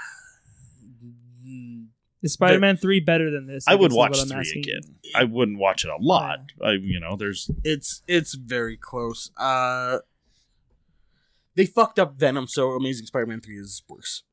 is 2.21 2.33
Spider-Man 2.33 2.77
three 2.77 2.99
better 2.99 3.31
than 3.31 3.47
this? 3.47 3.65
I 3.67 3.75
would 3.75 3.91
watch 3.93 4.17
what 4.17 4.27
three 4.27 4.37
asking. 4.39 4.63
again. 4.63 4.81
I 5.15 5.23
wouldn't 5.23 5.57
watch 5.57 5.83
it 5.83 5.89
a 5.89 5.97
lot. 5.97 6.39
I 6.63 6.71
you 6.73 6.99
know 6.99 7.15
there's 7.15 7.49
it's 7.63 8.01
it's 8.07 8.35
very 8.35 8.77
close. 8.77 9.31
Uh, 9.37 9.99
they 11.55 11.65
fucked 11.65 11.99
up 11.99 12.17
Venom, 12.17 12.47
so 12.47 12.71
Amazing 12.71 13.07
Spider-Man 13.07 13.41
three 13.41 13.57
is 13.57 13.83
worse 13.87 14.23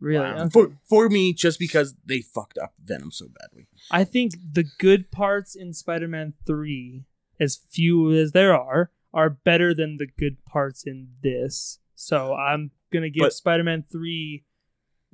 Really? 0.00 0.24
Wow. 0.24 0.44
Okay. 0.44 0.50
for 0.50 0.72
for 0.88 1.08
me, 1.08 1.32
just 1.32 1.58
because 1.58 1.94
they 2.04 2.20
fucked 2.20 2.58
up 2.58 2.74
Venom 2.82 3.10
so 3.10 3.26
badly. 3.40 3.66
I 3.90 4.04
think 4.04 4.32
the 4.52 4.64
good 4.78 5.10
parts 5.10 5.54
in 5.54 5.72
Spider-Man 5.72 6.34
3, 6.46 7.04
as 7.40 7.60
few 7.68 8.12
as 8.12 8.32
there 8.32 8.54
are, 8.54 8.90
are 9.12 9.30
better 9.30 9.74
than 9.74 9.98
the 9.98 10.06
good 10.06 10.44
parts 10.44 10.84
in 10.86 11.08
this. 11.22 11.78
So 11.94 12.34
I'm 12.34 12.70
gonna 12.92 13.10
give 13.10 13.22
But- 13.22 13.32
Spider-Man 13.32 13.84
3 13.90 14.44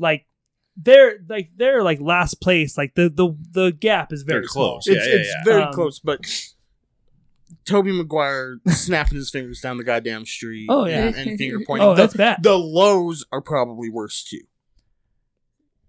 like 0.00 0.26
they're 0.76 1.18
like 1.28 1.50
they're 1.56 1.82
like 1.84 2.00
last 2.00 2.40
place. 2.40 2.76
Like 2.76 2.94
the 2.96 3.08
the 3.08 3.36
the 3.52 3.70
gap 3.72 4.12
is 4.12 4.22
very 4.22 4.40
They're 4.40 4.48
small. 4.48 4.80
close. 4.80 4.86
Yeah, 4.88 4.94
It's 4.96 5.06
yeah, 5.06 5.14
it's 5.14 5.28
yeah. 5.28 5.44
very 5.44 5.62
Um, 5.62 5.72
close, 5.72 5.98
but 6.00 6.20
Tobey 7.66 7.92
Maguire 7.92 8.58
snapping 8.68 9.16
his 9.18 9.30
fingers 9.30 9.60
down 9.60 9.76
the 9.76 9.84
goddamn 9.84 10.24
street. 10.24 10.66
Oh, 10.70 10.86
yeah. 10.86 11.06
and, 11.08 11.16
and 11.16 11.38
finger 11.38 11.58
pointing. 11.66 11.86
Oh, 11.86 11.94
the, 11.94 12.02
that's 12.02 12.14
bad. 12.14 12.42
the 12.42 12.56
lows 12.58 13.24
are 13.32 13.40
probably 13.42 13.90
worse 13.90 14.24
too. 14.24 14.40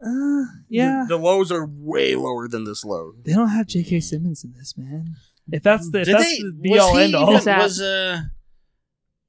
Uh, 0.04 0.46
yeah. 0.68 1.06
the, 1.08 1.16
the 1.18 1.22
lows 1.22 1.52
are 1.52 1.66
way 1.66 2.16
lower 2.16 2.48
than 2.48 2.64
this 2.64 2.84
low. 2.84 3.14
they 3.24 3.34
don't 3.34 3.50
have 3.50 3.68
J.K. 3.68 4.00
Simmons 4.00 4.44
in 4.44 4.54
this, 4.54 4.76
man. 4.76 5.16
If 5.52 5.62
that's 5.64 5.90
the 5.92 6.00
if 6.02 6.06
Did 6.06 6.16
that's 6.16 6.26
they? 6.26 6.38
the 6.44 6.52
be 6.60 6.70
was 6.72 6.80
all 6.80 6.98
he 6.98 7.04
end 7.04 7.16
all. 7.16 7.24
even- 7.24 7.36
Who's? 7.36 7.46
Was 7.46 7.82
uh 7.82 8.22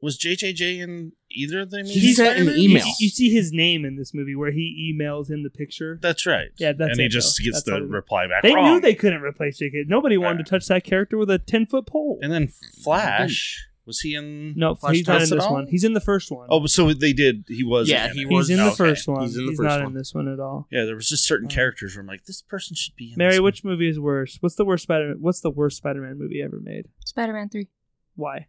was 0.02 0.18
JJJ 0.18 0.80
in 0.80 1.12
either 1.30 1.60
of 1.60 1.70
them? 1.70 1.86
He 1.86 2.12
sent 2.12 2.38
an 2.38 2.46
You, 2.48 2.70
email. 2.70 2.84
you 3.00 3.08
see 3.08 3.30
his 3.32 3.52
name 3.52 3.84
in 3.86 3.96
this 3.96 4.12
movie 4.12 4.34
where 4.34 4.50
he 4.50 4.92
emails 4.94 5.30
him 5.30 5.42
the 5.44 5.48
picture. 5.50 5.98
That's 6.02 6.26
right. 6.26 6.48
Yeah, 6.58 6.72
that's 6.72 6.90
and 6.92 7.00
he 7.00 7.08
just 7.08 7.38
though. 7.38 7.44
gets 7.44 7.56
That's 7.58 7.64
the 7.64 7.72
all 7.76 7.78
it 7.78 7.84
is. 7.84 7.90
reply 7.90 8.26
back. 8.26 8.42
They 8.42 8.54
wrong. 8.54 8.74
knew 8.74 8.80
they 8.80 8.94
couldn't 8.94 9.22
replace 9.22 9.56
J.K. 9.58 9.84
Nobody 9.86 10.18
wanted 10.18 10.40
Uh. 10.40 10.44
to 10.44 10.50
touch 10.50 10.66
that 10.66 10.84
character 10.84 11.16
with 11.16 11.30
a 11.30 11.38
ten 11.38 11.64
foot 11.64 11.86
pole. 11.86 12.18
And 12.20 12.30
then 12.32 12.48
Flash 12.82 13.66
was 13.86 14.00
he 14.00 14.14
in? 14.14 14.54
no, 14.56 14.74
Flash 14.74 14.94
he's 14.96 15.08
not 15.08 15.22
in 15.22 15.30
this 15.30 15.46
one. 15.48 15.66
He's 15.68 15.82
in 15.84 15.92
the 15.92 16.00
first 16.00 16.30
one. 16.30 16.46
Oh, 16.50 16.66
so 16.66 16.92
they 16.92 17.12
did. 17.12 17.44
He 17.48 17.64
was. 17.64 17.88
Yeah, 17.88 18.06
in 18.10 18.14
he 18.14 18.22
it. 18.22 18.28
he's 18.28 18.36
was- 18.36 18.50
in 18.50 18.56
the 18.58 18.66
Okay. 18.66 18.74
first 18.76 19.08
one. 19.08 19.22
He's 19.22 19.36
in 19.36 19.46
the 19.46 19.52
He's 19.52 19.58
first 19.58 19.68
not 19.68 19.80
one. 19.80 19.92
in 19.92 19.94
this 19.98 20.14
one 20.14 20.28
at 20.28 20.38
all. 20.40 20.66
Yeah, 20.70 20.84
there 20.84 20.94
was 20.96 21.08
just 21.08 21.24
certain 21.24 21.46
Uh. 21.46 21.50
characters 21.54 21.94
where 21.94 22.00
I'm 22.00 22.06
like, 22.06 22.24
this 22.24 22.42
person 22.42 22.74
should 22.76 22.94
be 22.96 23.12
in. 23.12 23.18
Mary, 23.18 23.32
this 23.32 23.40
which 23.40 23.64
movie 23.64 23.88
is 23.88 23.98
worse? 24.00 24.36
What's 24.40 24.56
the 24.56 24.64
worst 24.64 24.82
Spider? 24.84 25.14
What's 25.18 25.40
the 25.40 25.50
worst 25.50 25.76
Spider-Man 25.78 26.18
movie 26.18 26.42
ever 26.42 26.60
made? 26.60 26.86
Spider-Man 27.06 27.48
three. 27.48 27.68
Why? 28.14 28.46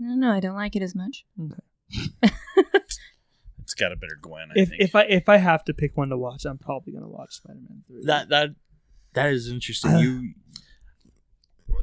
I 0.00 0.04
don't. 0.08 0.24
I 0.24 0.40
don't 0.40 0.54
like 0.56 0.76
it 0.76 0.82
as 0.82 0.94
much. 0.94 1.24
It's 3.60 3.74
got 3.74 3.92
a 3.92 3.96
better 3.96 4.18
Gwen. 4.20 4.48
I 4.50 4.60
If 4.60 4.68
think. 4.70 4.80
if 4.82 4.94
I 4.94 5.02
if 5.02 5.28
I 5.28 5.36
have 5.36 5.64
to 5.64 5.74
pick 5.74 5.96
one 5.96 6.08
to 6.08 6.16
watch, 6.16 6.44
I'm 6.46 6.58
probably 6.58 6.92
gonna 6.92 7.08
watch 7.08 7.34
Spider-Man 7.34 7.82
three. 7.86 8.02
That 8.04 8.28
that 8.30 8.50
that 9.14 9.30
is 9.32 9.48
interesting. 9.48 9.90
Uh, 9.90 9.98
you 10.00 10.34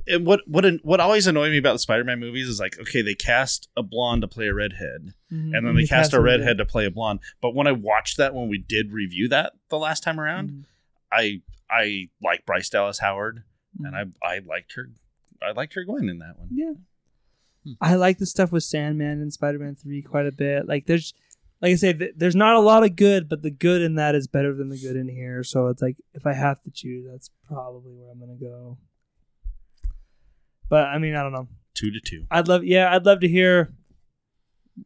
and 0.08 0.26
what 0.26 0.42
what 0.48 0.66
what 0.84 1.00
always 1.00 1.28
annoyed 1.28 1.52
me 1.52 1.58
about 1.60 1.74
the 1.74 1.80
Spider-Man 1.80 2.20
movies 2.20 2.48
is 2.48 2.60
like, 2.60 2.80
okay, 2.80 3.02
they 3.04 3.14
cast 3.14 3.70
a 3.78 3.84
blonde 3.84 4.22
to 4.24 4.28
play 4.28 4.48
a 4.48 4.54
redhead, 4.54 5.14
Mhm. 5.32 5.56
and 5.56 5.68
then 5.68 5.76
they 5.76 5.82
He 5.82 5.88
cast 5.88 6.14
a 6.14 6.20
redhead 6.22 6.58
to 6.58 6.66
play 6.66 6.86
a 6.86 6.92
blonde. 6.92 7.20
But 7.42 7.54
when 7.54 7.68
I 7.68 7.72
watched 7.72 8.18
that, 8.18 8.34
when 8.34 8.48
we 8.48 8.58
did 8.58 8.92
review 8.92 9.28
that 9.30 9.54
the 9.70 9.78
last 9.78 10.02
time 10.04 10.20
around, 10.20 10.50
Mhm. 10.50 10.64
I 11.12 11.42
I 11.70 12.10
like 12.22 12.46
Bryce 12.48 12.70
Dallas 12.70 12.98
Howard, 13.00 13.44
Mhm. 13.80 13.88
and 13.88 13.96
I 14.24 14.28
I 14.28 14.40
liked 14.40 14.74
her. 14.74 14.90
I 15.42 15.52
liked 15.52 15.76
her 15.76 15.84
Gwen 15.84 16.10
in 16.10 16.18
that 16.20 16.40
one. 16.40 16.50
Yeah. 16.52 16.74
Hmm. 17.66 17.74
I 17.82 17.96
like 17.96 18.20
the 18.20 18.26
stuff 18.26 18.52
with 18.52 18.64
Sandman 18.64 19.22
and 19.22 19.34
Spider-Man 19.34 19.76
3 19.76 20.02
quite 20.04 20.28
a 20.28 20.32
bit. 20.32 20.68
Like 20.68 20.86
there's 20.86 21.14
like 21.62 21.72
I 21.72 21.76
said, 21.76 22.00
th- 22.00 22.14
there's 22.16 22.36
not 22.36 22.56
a 22.56 22.60
lot 22.60 22.84
of 22.84 22.96
good, 22.96 23.28
but 23.28 23.42
the 23.42 23.50
good 23.50 23.82
in 23.82 23.96
that 23.96 24.14
is 24.14 24.28
better 24.28 24.54
than 24.54 24.70
the 24.70 24.78
good 24.78 24.96
in 24.96 25.08
here. 25.08 25.44
So 25.44 25.68
it's 25.68 25.82
like 25.82 25.98
if 26.14 26.26
I 26.26 26.34
have 26.34 26.62
to 26.64 26.72
choose, 26.72 27.08
that's 27.10 27.32
probably 27.48 27.94
where 27.94 28.12
I'm 28.12 28.20
gonna 28.20 28.36
go. 28.36 28.78
But 30.70 30.86
I 30.86 30.98
mean, 30.98 31.16
I 31.16 31.24
don't 31.24 31.32
know. 31.32 31.48
Two 31.74 31.92
to 31.92 32.00
two. 32.00 32.26
I'd 32.32 32.48
love, 32.48 32.64
yeah, 32.64 32.94
I'd 32.94 33.06
love 33.06 33.20
to 33.22 33.28
hear 33.28 33.74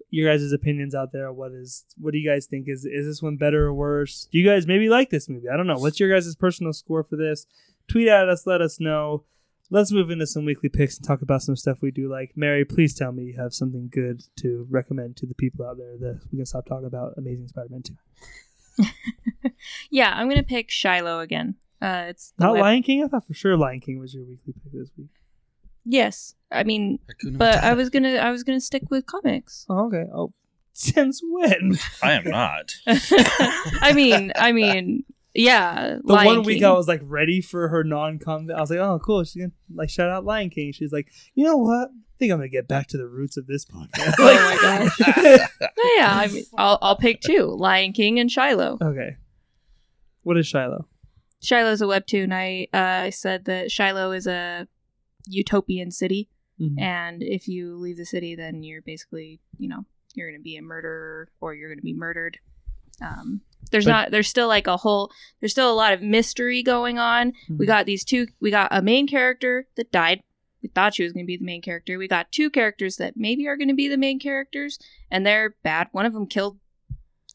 your 0.10 0.32
guys' 0.32 0.52
opinions 0.52 0.96
out 0.96 1.12
there. 1.12 1.32
What 1.32 1.52
is, 1.52 1.86
what 1.98 2.12
do 2.12 2.18
you 2.18 2.30
guys 2.30 2.46
think? 2.46 2.68
Is 2.68 2.86
is 2.86 3.06
this 3.06 3.22
one 3.22 3.38
better 3.38 3.66
or 3.68 3.74
worse? 3.74 4.28
Do 4.32 4.38
you 4.38 4.46
guys 4.46 4.68
maybe 4.68 4.90
like 4.90 5.10
this 5.10 5.30
movie? 5.30 5.50
I 5.50 5.58
don't 5.58 5.68
know. 5.68 5.78
What's 5.78 6.00
your 6.00 6.12
guys' 6.12 6.36
personal 6.36 6.74
score 6.74 7.04
for 7.04 7.16
this? 7.16 7.46
Tweet 7.88 8.08
at 8.08 8.30
us, 8.30 8.46
let 8.46 8.62
us 8.62 8.80
know. 8.80 9.24
Let's 9.72 9.92
move 9.92 10.10
into 10.10 10.26
some 10.26 10.46
weekly 10.46 10.70
picks 10.70 10.98
and 10.98 11.06
talk 11.06 11.22
about 11.22 11.44
some 11.44 11.56
stuff 11.56 11.82
we 11.82 11.92
do 11.92 12.10
like. 12.10 12.32
Mary, 12.36 12.66
please 12.66 12.96
tell 12.96 13.12
me 13.12 13.24
you 13.26 13.38
have 13.40 13.54
something 13.54 13.88
good 13.92 14.24
to 14.40 14.66
recommend 14.70 15.16
to 15.18 15.28
the 15.28 15.36
people 15.36 15.66
out 15.66 15.78
there 15.78 15.96
that 15.98 16.22
we 16.32 16.38
can 16.38 16.46
stop 16.46 16.66
talking 16.66 16.88
about 16.88 17.14
Amazing 17.18 17.48
Spider-Man 17.50 17.84
2. 17.84 18.86
Yeah, 19.90 20.14
I'm 20.16 20.30
gonna 20.30 20.44
pick 20.44 20.70
Shiloh 20.70 21.20
again. 21.20 21.56
Uh, 21.82 22.06
it's 22.08 22.34
Not 22.38 22.54
web- 22.54 22.62
Lion 22.62 22.84
King. 22.84 23.04
I 23.04 23.08
thought 23.08 23.26
for 23.26 23.34
sure 23.34 23.58
Lion 23.58 23.80
King 23.80 24.00
was 24.00 24.14
your 24.14 24.24
weekly 24.24 24.54
pick 24.54 24.72
this 24.72 24.90
week. 24.98 25.10
Yes, 25.86 26.36
I 26.52 26.64
mean, 26.64 27.00
Hakuna 27.10 27.38
but 27.38 27.56
I 27.64 27.74
was 27.74 27.90
gonna 27.90 28.16
I 28.16 28.32
was 28.32 28.44
gonna 28.44 28.62
stick 28.62 28.84
with 28.90 29.06
comics. 29.06 29.66
Oh, 29.70 29.88
okay. 29.88 30.06
Oh, 30.14 30.34
since 30.74 31.22
when? 31.24 31.78
I 32.04 32.14
am 32.14 32.26
not. 32.26 32.74
I 32.88 33.94
mean, 33.94 34.32
I 34.36 34.52
mean, 34.52 35.04
yeah. 35.40 35.98
The 36.04 36.14
Lion 36.14 36.26
one 36.28 36.44
week 36.44 36.58
King. 36.60 36.66
I 36.66 36.72
was 36.74 36.88
like 36.88 37.02
ready 37.04 37.42
for 37.42 37.68
her 37.70 37.84
non-combat. 37.84 38.58
I 38.58 38.62
was 38.62 38.70
like, 38.70 38.80
oh, 38.80 39.00
cool. 39.04 39.24
She's 39.24 39.42
gonna 39.42 39.52
like 39.74 39.90
shout 39.90 40.10
out 40.10 40.26
Lion 40.26 40.50
King. 40.50 40.72
She's 40.74 40.92
like, 40.92 41.08
you 41.36 41.44
know 41.46 41.58
what? 41.58 41.90
I 41.90 42.16
think 42.20 42.32
I'm 42.32 42.38
gonna 42.40 42.50
get 42.50 42.68
back 42.68 42.88
to 42.88 42.98
the 42.98 43.08
roots 43.08 43.38
of 43.38 43.48
this 43.48 43.66
podcast. 43.66 44.16
Oh 44.20 44.24
my 44.24 44.90
gosh. 45.00 45.40
Yeah, 45.98 46.12
I 46.18 46.28
mean, 46.28 46.44
I'll 46.58 46.78
I'll 46.82 46.96
pick 46.98 47.22
two: 47.22 47.44
Lion 47.58 47.94
King 47.94 48.20
and 48.20 48.32
Shiloh. 48.32 48.78
okay. 48.82 49.18
What 50.24 50.38
is 50.38 50.48
Shiloh? 50.48 50.88
Shiloh's 51.42 51.82
a 51.82 51.86
webtoon. 51.86 52.34
I 52.34 52.68
uh, 52.78 53.06
I 53.06 53.10
said 53.10 53.46
that 53.46 53.72
Shiloh 53.72 54.12
is 54.12 54.28
a 54.28 54.68
utopian 55.28 55.92
city, 55.92 56.30
Mhm. 56.60 56.80
and 56.80 57.24
if 57.24 57.48
you 57.48 57.78
leave 57.78 57.98
the 57.98 58.06
city, 58.06 58.36
then 58.36 58.64
you're 58.64 58.82
basically, 58.82 59.40
you 59.58 59.70
know, 59.70 59.86
you're 60.16 60.30
going 60.30 60.40
to 60.40 60.44
be 60.44 60.58
a 60.58 60.62
murderer 60.62 61.30
or 61.40 61.54
you're 61.54 61.70
going 61.70 61.80
to 61.80 61.84
be 61.84 61.94
murdered. 61.94 62.40
Um, 63.02 63.42
there's 63.72 63.86
But- 63.86 63.92
not. 63.92 64.12
There's 64.12 64.28
still 64.28 64.48
like 64.48 64.68
a 64.68 64.78
whole. 64.78 65.12
There's 65.40 65.52
still 65.52 65.72
a 65.72 65.76
lot 65.76 65.94
of 65.94 66.02
mystery 66.02 66.64
going 66.64 66.98
on. 67.00 67.34
We 67.50 67.66
Mhm. 67.66 67.68
got 67.68 67.86
these 67.86 68.04
two. 68.04 68.28
We 68.40 68.52
got 68.52 68.70
a 68.72 68.82
main 68.82 69.08
character 69.08 69.68
that 69.76 69.92
died. 69.92 70.24
We 70.62 70.70
thought 70.70 70.94
she 70.96 71.04
was 71.04 71.14
going 71.14 71.26
to 71.26 71.28
be 71.28 71.38
the 71.38 71.46
main 71.46 71.62
character. 71.62 71.98
We 71.98 72.08
got 72.08 72.32
two 72.32 72.50
characters 72.50 72.98
that 72.98 73.14
maybe 73.16 73.48
are 73.48 73.56
going 73.56 73.70
to 73.70 73.74
be 73.76 73.88
the 73.88 73.98
main 73.98 74.20
characters, 74.20 74.78
and 75.10 75.26
they're 75.26 75.56
bad. 75.64 75.88
One 75.94 76.06
of 76.06 76.14
them 76.14 76.28
killed 76.28 76.60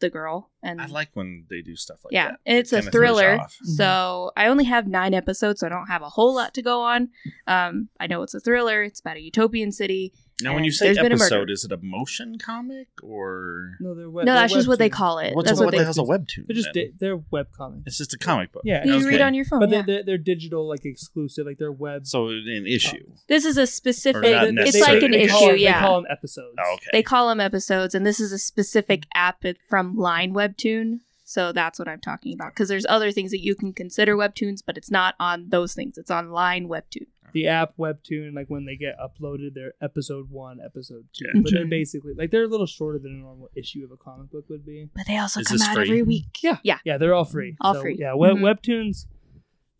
the 0.01 0.10
girl, 0.10 0.51
and 0.62 0.82
I 0.82 0.86
like 0.86 1.10
when 1.14 1.46
they 1.48 1.62
do 1.62 1.76
stuff 1.76 2.05
like 2.05 2.12
yeah, 2.12 2.32
that. 2.32 2.40
and 2.44 2.59
it's 2.59 2.72
It 2.72 2.76
a 2.76 2.78
kinda 2.80 2.90
throws 2.90 3.09
you 3.10 3.14
thriller. 3.16 3.46
So 3.76 4.32
I 4.36 4.48
only 4.48 4.64
have 4.64 4.86
nine 4.88 5.14
episodes, 5.14 5.60
so 5.60 5.66
I 5.66 5.70
don't 5.70 5.86
have 5.86 6.02
a 6.02 6.10
whole 6.10 6.34
lot 6.34 6.52
to 6.55 6.62
go 6.62 6.80
on. 6.82 7.10
Um, 7.46 7.88
I 7.98 8.06
know 8.09 8.22
it's 8.22 8.34
a 8.34 8.40
thriller. 8.40 8.82
It's 8.82 9.01
about 9.01 9.16
a 9.16 9.22
utopian 9.22 9.70
city. 9.72 10.12
Now, 10.43 10.52
when 10.55 10.65
you 10.65 10.73
say 10.73 10.86
there's 10.86 10.98
been 10.98 11.12
a 11.12 11.15
episode, 11.15 11.48
is 11.48 11.65
it 11.65 11.70
a 11.70 11.77
motion 11.81 12.39
comic 12.39 12.89
or 13.02 13.77
No, 13.78 13.94
they're 13.94 14.11
web. 14.11 14.27
no, 14.27 14.32
they're 14.32 14.43
that's 14.43 14.52
just 14.52 14.66
what 14.66 14.81
they 14.81 14.89
call 14.89 15.19
it. 15.19 15.32
what's 15.35 15.48
that's 15.48 15.61
a, 15.61 15.62
what 15.62 15.66
what 15.66 15.70
they. 15.73 15.78
the 15.78 15.85
hell's 15.85 15.98
a 15.98 16.02
webtoon? 16.02 16.47
They're 16.48 16.56
just 16.56 16.70
then? 16.74 16.86
di- 16.86 16.93
they're 16.98 17.16
web 17.31 17.48
comics. 17.56 17.82
it's 17.86 17.98
just 17.98 18.15
a 18.15 18.19
comic 18.19 18.51
book. 18.52 18.62
Yeah, 18.65 18.85
You 18.85 18.94
okay. 18.97 19.05
read 19.06 19.20
on 19.20 19.35
your 19.35 19.44
phone. 19.44 19.61
but 19.61 19.70
yeah. 19.70 19.82
they're, 19.82 19.97
they're 19.98 20.02
they're 20.05 20.19
digital, 20.19 20.69
like 20.69 20.85
exclusive, 20.85 21.47
like 21.47 21.59
they're 21.59 21.70
web. 21.73 22.06
So 22.06 22.28
an 22.28 22.65
issue. 22.66 23.05
this 23.28 23.44
is 23.44 23.56
a 23.56 23.66
specific. 23.66 24.23
not 24.23 24.48
It's 24.66 24.81
like 24.81 25.02
an 25.02 25.12
they 25.12 25.23
issue. 25.23 25.47
them- 25.47 25.56
yeah. 25.59 25.81
they 25.81 25.86
call 25.86 26.02
them 26.02 26.11
episodes. 26.11 26.56
Oh, 26.59 26.74
okay. 26.74 26.86
They 26.93 27.02
call 27.02 27.28
them 27.28 27.40
episodes, 27.40 27.94
and 27.94 28.05
this 28.05 28.19
is 28.19 28.32
a 28.32 28.39
specific 28.39 29.05
app 29.15 29.44
from 29.69 29.97
Line 29.97 30.35
Webtoon. 30.35 31.01
So 31.27 31.52
that's 31.52 31.78
what 31.78 31.89
I'm 31.89 32.01
talking 32.01 32.35
about. 32.35 32.52
Because 32.52 32.69
there's 32.69 32.85
other 32.86 33.11
things 33.11 33.31
that 33.31 33.40
you 33.40 33.55
can 33.55 33.73
consider 33.73 34.15
webtoons, 34.15 34.61
but 34.65 34.77
it's 34.77 34.90
not 34.90 35.15
on 35.19 35.48
those 35.48 35.73
things. 35.74 35.97
It's 35.97 36.11
on 36.11 36.31
Line 36.31 36.69
Webtoon. 36.69 37.06
The 37.35 37.47
app 37.48 37.77
webtoon 37.78 38.35
like 38.35 38.47
when 38.48 38.65
they 38.65 38.77
get 38.77 38.94
uploaded 38.98 39.52
they're 39.55 39.74
episode 39.82 40.31
one 40.31 40.59
episode 40.65 41.05
two 41.12 41.27
Yeah. 41.35 41.40
but 41.43 41.52
they're 41.52 41.66
Mhm. 41.66 41.70
basically 41.70 42.15
like 42.15 42.31
they're 42.31 42.44
a 42.44 42.48
little 42.48 42.65
shorter 42.66 42.98
than 42.98 43.12
a 43.12 43.19
normal 43.19 43.51
issue 43.55 43.85
of 43.85 43.90
a 43.90 43.97
comic 43.97 44.31
book 44.31 44.48
would 44.48 44.65
be 44.65 44.89
But 44.94 45.06
they 45.06 45.19
also 45.19 45.40
Is 45.40 45.48
come 45.48 45.61
out 45.61 45.74
free? 45.74 45.85
every 45.85 46.02
week. 46.02 46.43
Yeah. 46.43 46.59
Yeah. 46.62 46.78
yeah 46.85 46.97
they're 46.97 47.12
all 47.12 47.27
free 47.27 47.56
All 47.61 47.74
So, 47.74 47.82
free. 47.82 47.97
yeah 47.98 48.15
web, 48.15 48.36
Mhm. 48.36 48.40
webtoons 48.43 49.06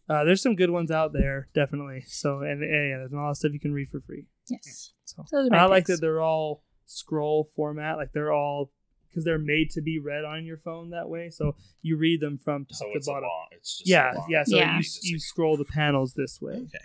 uh, 0.09 0.23
there's 0.25 0.43
some 0.43 0.55
good 0.55 0.69
ones 0.71 0.91
out 0.91 1.13
there 1.15 1.49
definitely 1.55 2.03
so 2.07 2.41
and, 2.41 2.63
and 2.63 2.89
yeah 2.91 2.97
there's 2.99 3.13
a 3.13 3.17
lot 3.17 3.31
of 3.31 3.37
stuff 3.39 3.53
you 3.53 3.61
can 3.61 3.73
read 3.73 3.89
for 3.89 4.01
free 4.03 4.27
Yes. 4.51 4.93
so 5.05 5.23
Those 5.33 5.33
are 5.33 5.41
and 5.45 5.51
my 5.53 5.59
i 5.61 5.65
like 5.65 5.87
that 5.87 6.01
they're 6.03 6.21
all 6.21 6.63
scroll 6.85 7.51
format 7.57 7.97
like 7.97 8.13
they're 8.13 8.33
all 8.33 8.71
because 9.09 9.25
they're 9.25 9.39
made 9.39 9.71
to 9.71 9.81
be 9.81 9.99
read 9.99 10.25
on 10.25 10.45
your 10.45 10.59
phone 10.59 10.91
that 10.91 11.09
way 11.09 11.31
so 11.31 11.55
you 11.83 11.97
read 11.97 12.21
them 12.21 12.37
from 12.37 12.65
top 12.67 12.75
so 12.77 12.85
to 12.87 12.93
it's 12.97 13.07
a 13.09 13.13
bottom 13.13 13.23
long. 13.29 13.47
It's 13.53 13.79
just 13.79 13.89
yeah 13.89 14.13
a 14.13 14.17
long. 14.19 14.27
yeah 14.29 14.43
so 14.45 14.57
Yeah. 14.57 14.79
You, 14.79 14.85
you 15.03 15.19
scroll 15.21 15.57
the 15.57 15.65
panels 15.65 16.13
this 16.15 16.41
way 16.43 16.55
Okay. 16.55 16.85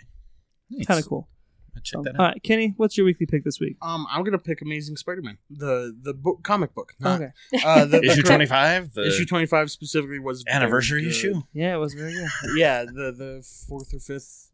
Nice. 0.70 0.86
kind 0.86 1.00
of 1.00 1.06
cool 1.08 1.28
I'll 1.76 1.82
check 1.82 1.98
So, 1.98 2.02
that 2.04 2.14
out. 2.14 2.18
right 2.18 2.42
kenny 2.42 2.74
what's 2.76 2.96
your 2.96 3.06
weekly 3.06 3.26
pick 3.26 3.44
this 3.44 3.60
week 3.60 3.76
Um, 3.82 4.06
I'm 4.10 4.24
gonna 4.24 4.38
pick 4.38 4.60
Amazing 4.62 4.96
Spider-Man, 4.96 5.38
the 5.50 5.96
the 6.02 6.14
book 6.14 6.42
comic 6.42 6.74
book. 6.74 6.94
not- 7.00 7.20
okay 7.20 7.30
Uh, 7.64 7.84
the, 7.84 8.00
the 8.00 8.02
Issue 8.06 8.14
current- 8.22 8.26
twenty 8.26 8.46
five. 8.46 8.92
The 8.94 9.06
Issue 9.06 9.24
25 9.26 9.70
specifically 9.70 10.18
was 10.18 10.44
anniversary 10.48 11.06
issue. 11.08 11.42
yeah 11.52 11.74
it 11.74 11.78
was 11.78 11.94
very 11.94 12.12
good 12.12 12.28
Yeah, 12.56 12.84
the 12.84 13.12
the 13.16 13.44
fourth 13.68 13.92
or 13.94 14.00
fifth 14.00 14.50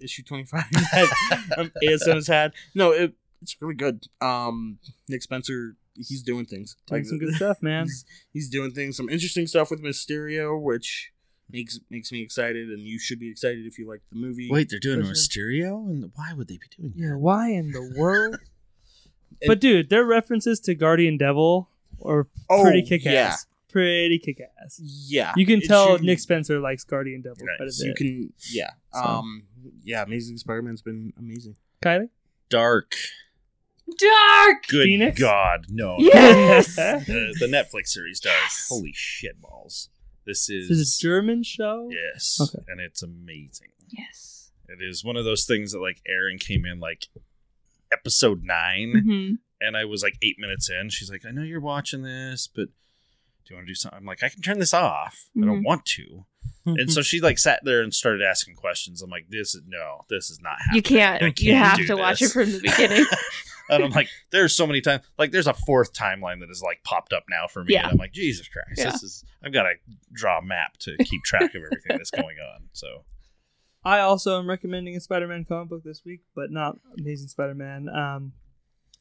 issue 0.00 0.22
25 0.24 0.64
that 0.72 1.54
um, 1.58 1.70
ASM 1.82 2.14
has 2.14 2.26
had. 2.26 2.52
No, 2.74 2.90
it, 2.90 3.12
it's 3.40 3.56
really 3.60 3.74
good. 3.76 4.04
Um, 4.20 4.78
Nick 5.08 5.22
Spencer, 5.22 5.76
he's 5.94 6.24
doing 6.24 6.44
things. 6.44 6.74
Doing 6.88 7.04
some 7.04 7.18
good 7.18 7.34
stuff, 7.34 7.62
man. 7.62 7.84
He's, 7.84 8.04
he's 8.32 8.48
doing 8.50 8.72
things, 8.72 8.96
some 8.96 9.08
interesting 9.08 9.46
stuff 9.46 9.70
with 9.70 9.80
Mysterio, 9.80 10.60
which 10.60 11.11
makes 11.52 11.78
makes 11.90 12.10
me 12.12 12.22
excited, 12.22 12.68
and 12.68 12.80
you 12.80 12.98
should 12.98 13.18
be 13.20 13.30
excited 13.30 13.66
if 13.66 13.78
you 13.78 13.88
like 13.88 14.00
the 14.10 14.16
movie. 14.18 14.48
Wait, 14.50 14.68
they're 14.70 14.78
doing 14.78 15.02
For. 15.04 15.12
Mysterio, 15.12 15.88
and 15.88 16.10
why 16.14 16.32
would 16.32 16.48
they 16.48 16.58
be 16.58 16.66
doing 16.76 16.92
that? 16.94 16.98
Yeah, 17.00 17.08
that? 17.10 17.18
why 17.18 17.50
in 17.50 17.72
the 17.72 17.94
world? 17.98 18.34
And- 19.40 19.48
but 19.48 19.60
dude, 19.60 19.90
their 19.90 20.04
references 20.04 20.60
to 20.60 20.74
Guardian 20.74 21.16
Devil 21.18 21.68
are 22.04 22.28
Oh, 22.48 22.62
pretty 22.62 22.82
kick 22.82 23.06
ass. 23.06 23.12
yeah. 23.12 23.36
Pretty 23.70 24.18
kick 24.18 24.38
ass. 24.62 24.78
Yeah, 24.82 25.32
You 25.36 25.46
can 25.46 25.60
it 25.60 25.64
tell 25.66 25.96
should- 25.96 26.04
Nick 26.04 26.18
Spencer 26.20 26.60
likes 26.60 26.84
Guardian 26.84 27.22
Devil 27.22 27.38
quite 27.38 27.60
a 27.60 27.64
Nice. 27.64 27.80
bit. 27.80 27.88
You 27.88 27.94
can, 27.94 28.32
yeah, 28.50 28.70
So- 28.92 29.00
um, 29.00 29.44
yeah. 29.82 30.02
Amazing 30.02 30.36
Spider-Man's 30.38 30.82
been 30.82 31.12
amazing. 31.18 31.56
Kylie? 31.82 32.10
Dark. 32.50 32.94
Dark. 33.98 34.66
Good 34.68 34.84
Phoenix? 34.84 35.20
God, 35.20 35.66
no. 35.68 35.96
Yes. 35.98 36.76
the, 36.76 37.34
the 37.40 37.46
Netflix 37.46 37.88
series 37.88 38.20
Dark. 38.20 38.36
Holy 38.68 38.92
shit 38.94 39.40
balls. 39.40 39.88
This 40.24 40.48
is 40.48 40.68
This 40.68 40.78
is 40.78 40.98
a 40.98 41.02
German 41.02 41.42
show. 41.42 41.88
yes, 41.90 42.38
Okay. 42.40 42.64
and 42.68 42.80
it's 42.80 43.02
amazing. 43.02 43.68
yes. 43.88 44.50
It 44.68 44.78
is 44.82 45.04
one 45.04 45.16
of 45.16 45.24
those 45.24 45.44
things 45.44 45.72
that 45.72 45.80
like 45.80 46.00
Aaron 46.06 46.38
came 46.38 46.64
in 46.64 46.80
like 46.80 47.06
episode 47.92 48.42
9 48.44 49.02
hmm 49.06 49.34
and 49.64 49.76
I 49.76 49.84
was 49.84 50.02
like 50.02 50.16
eight 50.22 50.36
minutes 50.40 50.68
in. 50.70 50.88
She's 50.90 51.08
like, 51.10 51.24
I 51.24 51.30
know 51.30 51.42
you're 51.42 51.60
watching 51.60 52.02
this, 52.02 52.48
but 52.52 52.64
do 52.66 53.50
you 53.50 53.56
want 53.56 53.66
to 53.66 53.70
do 53.70 53.74
something? 53.76 53.96
I'm 53.98 54.04
like, 54.04 54.22
I 54.24 54.28
can 54.28 54.42
turn 54.42 54.58
this 54.58 54.74
off. 54.74 55.28
I 55.36 55.44
don't 55.44 55.60
Mhm. 55.60 55.64
want 55.64 55.84
to. 55.86 56.26
And 56.64 56.92
so 56.92 57.02
she 57.02 57.20
like 57.20 57.38
sat 57.38 57.60
there 57.64 57.82
and 57.82 57.92
started 57.92 58.22
asking 58.22 58.54
questions. 58.56 59.02
I'm 59.02 59.10
like, 59.10 59.26
this 59.28 59.54
is 59.54 59.62
no, 59.66 60.04
this 60.08 60.30
is 60.30 60.40
not 60.40 60.56
happening. 60.60 60.76
You 60.76 60.82
can't. 60.82 61.22
You 61.22 61.32
can't 61.32 61.66
have 61.66 61.76
do 61.78 61.86
to 61.86 61.96
watch 61.96 62.22
it 62.22 62.28
from 62.30 62.50
the 62.52 62.60
beginning. 62.60 63.04
and 63.70 63.84
I'm 63.84 63.90
like, 63.90 64.08
there's 64.30 64.54
so 64.56 64.66
many 64.66 64.80
times. 64.80 65.02
Like, 65.18 65.30
there's 65.32 65.46
a 65.46 65.54
fourth 65.54 65.92
timeline 65.92 66.40
that 66.40 66.48
has 66.48 66.62
like 66.62 66.82
popped 66.84 67.12
up 67.12 67.24
now 67.30 67.46
for 67.46 67.64
me, 67.64 67.74
Yeah. 67.74 67.84
and 67.84 67.92
I'm 67.92 67.96
like, 67.98 68.12
Jesus 68.12 68.48
Christ, 68.48 68.78
Yeah. 68.78 68.90
this 68.92 69.02
is. 69.02 69.24
I've 69.44 69.52
got 69.52 69.64
to 69.64 69.74
draw 70.12 70.38
a 70.38 70.42
map 70.42 70.76
to 70.78 70.96
keep 71.04 71.22
track 71.24 71.54
of 71.54 71.62
everything 71.64 71.96
that's 71.96 72.10
going 72.12 72.36
on. 72.38 72.68
So 72.72 73.04
I 73.84 73.98
also 74.00 74.38
am 74.38 74.48
recommending 74.48 74.94
a 74.96 75.00
Spider-Man 75.00 75.44
comic 75.44 75.68
book 75.68 75.82
this 75.84 76.02
week, 76.04 76.20
but 76.36 76.50
not 76.52 76.78
Amazing 76.98 77.28
Spider-Man. 77.28 77.88
Um, 77.88 78.32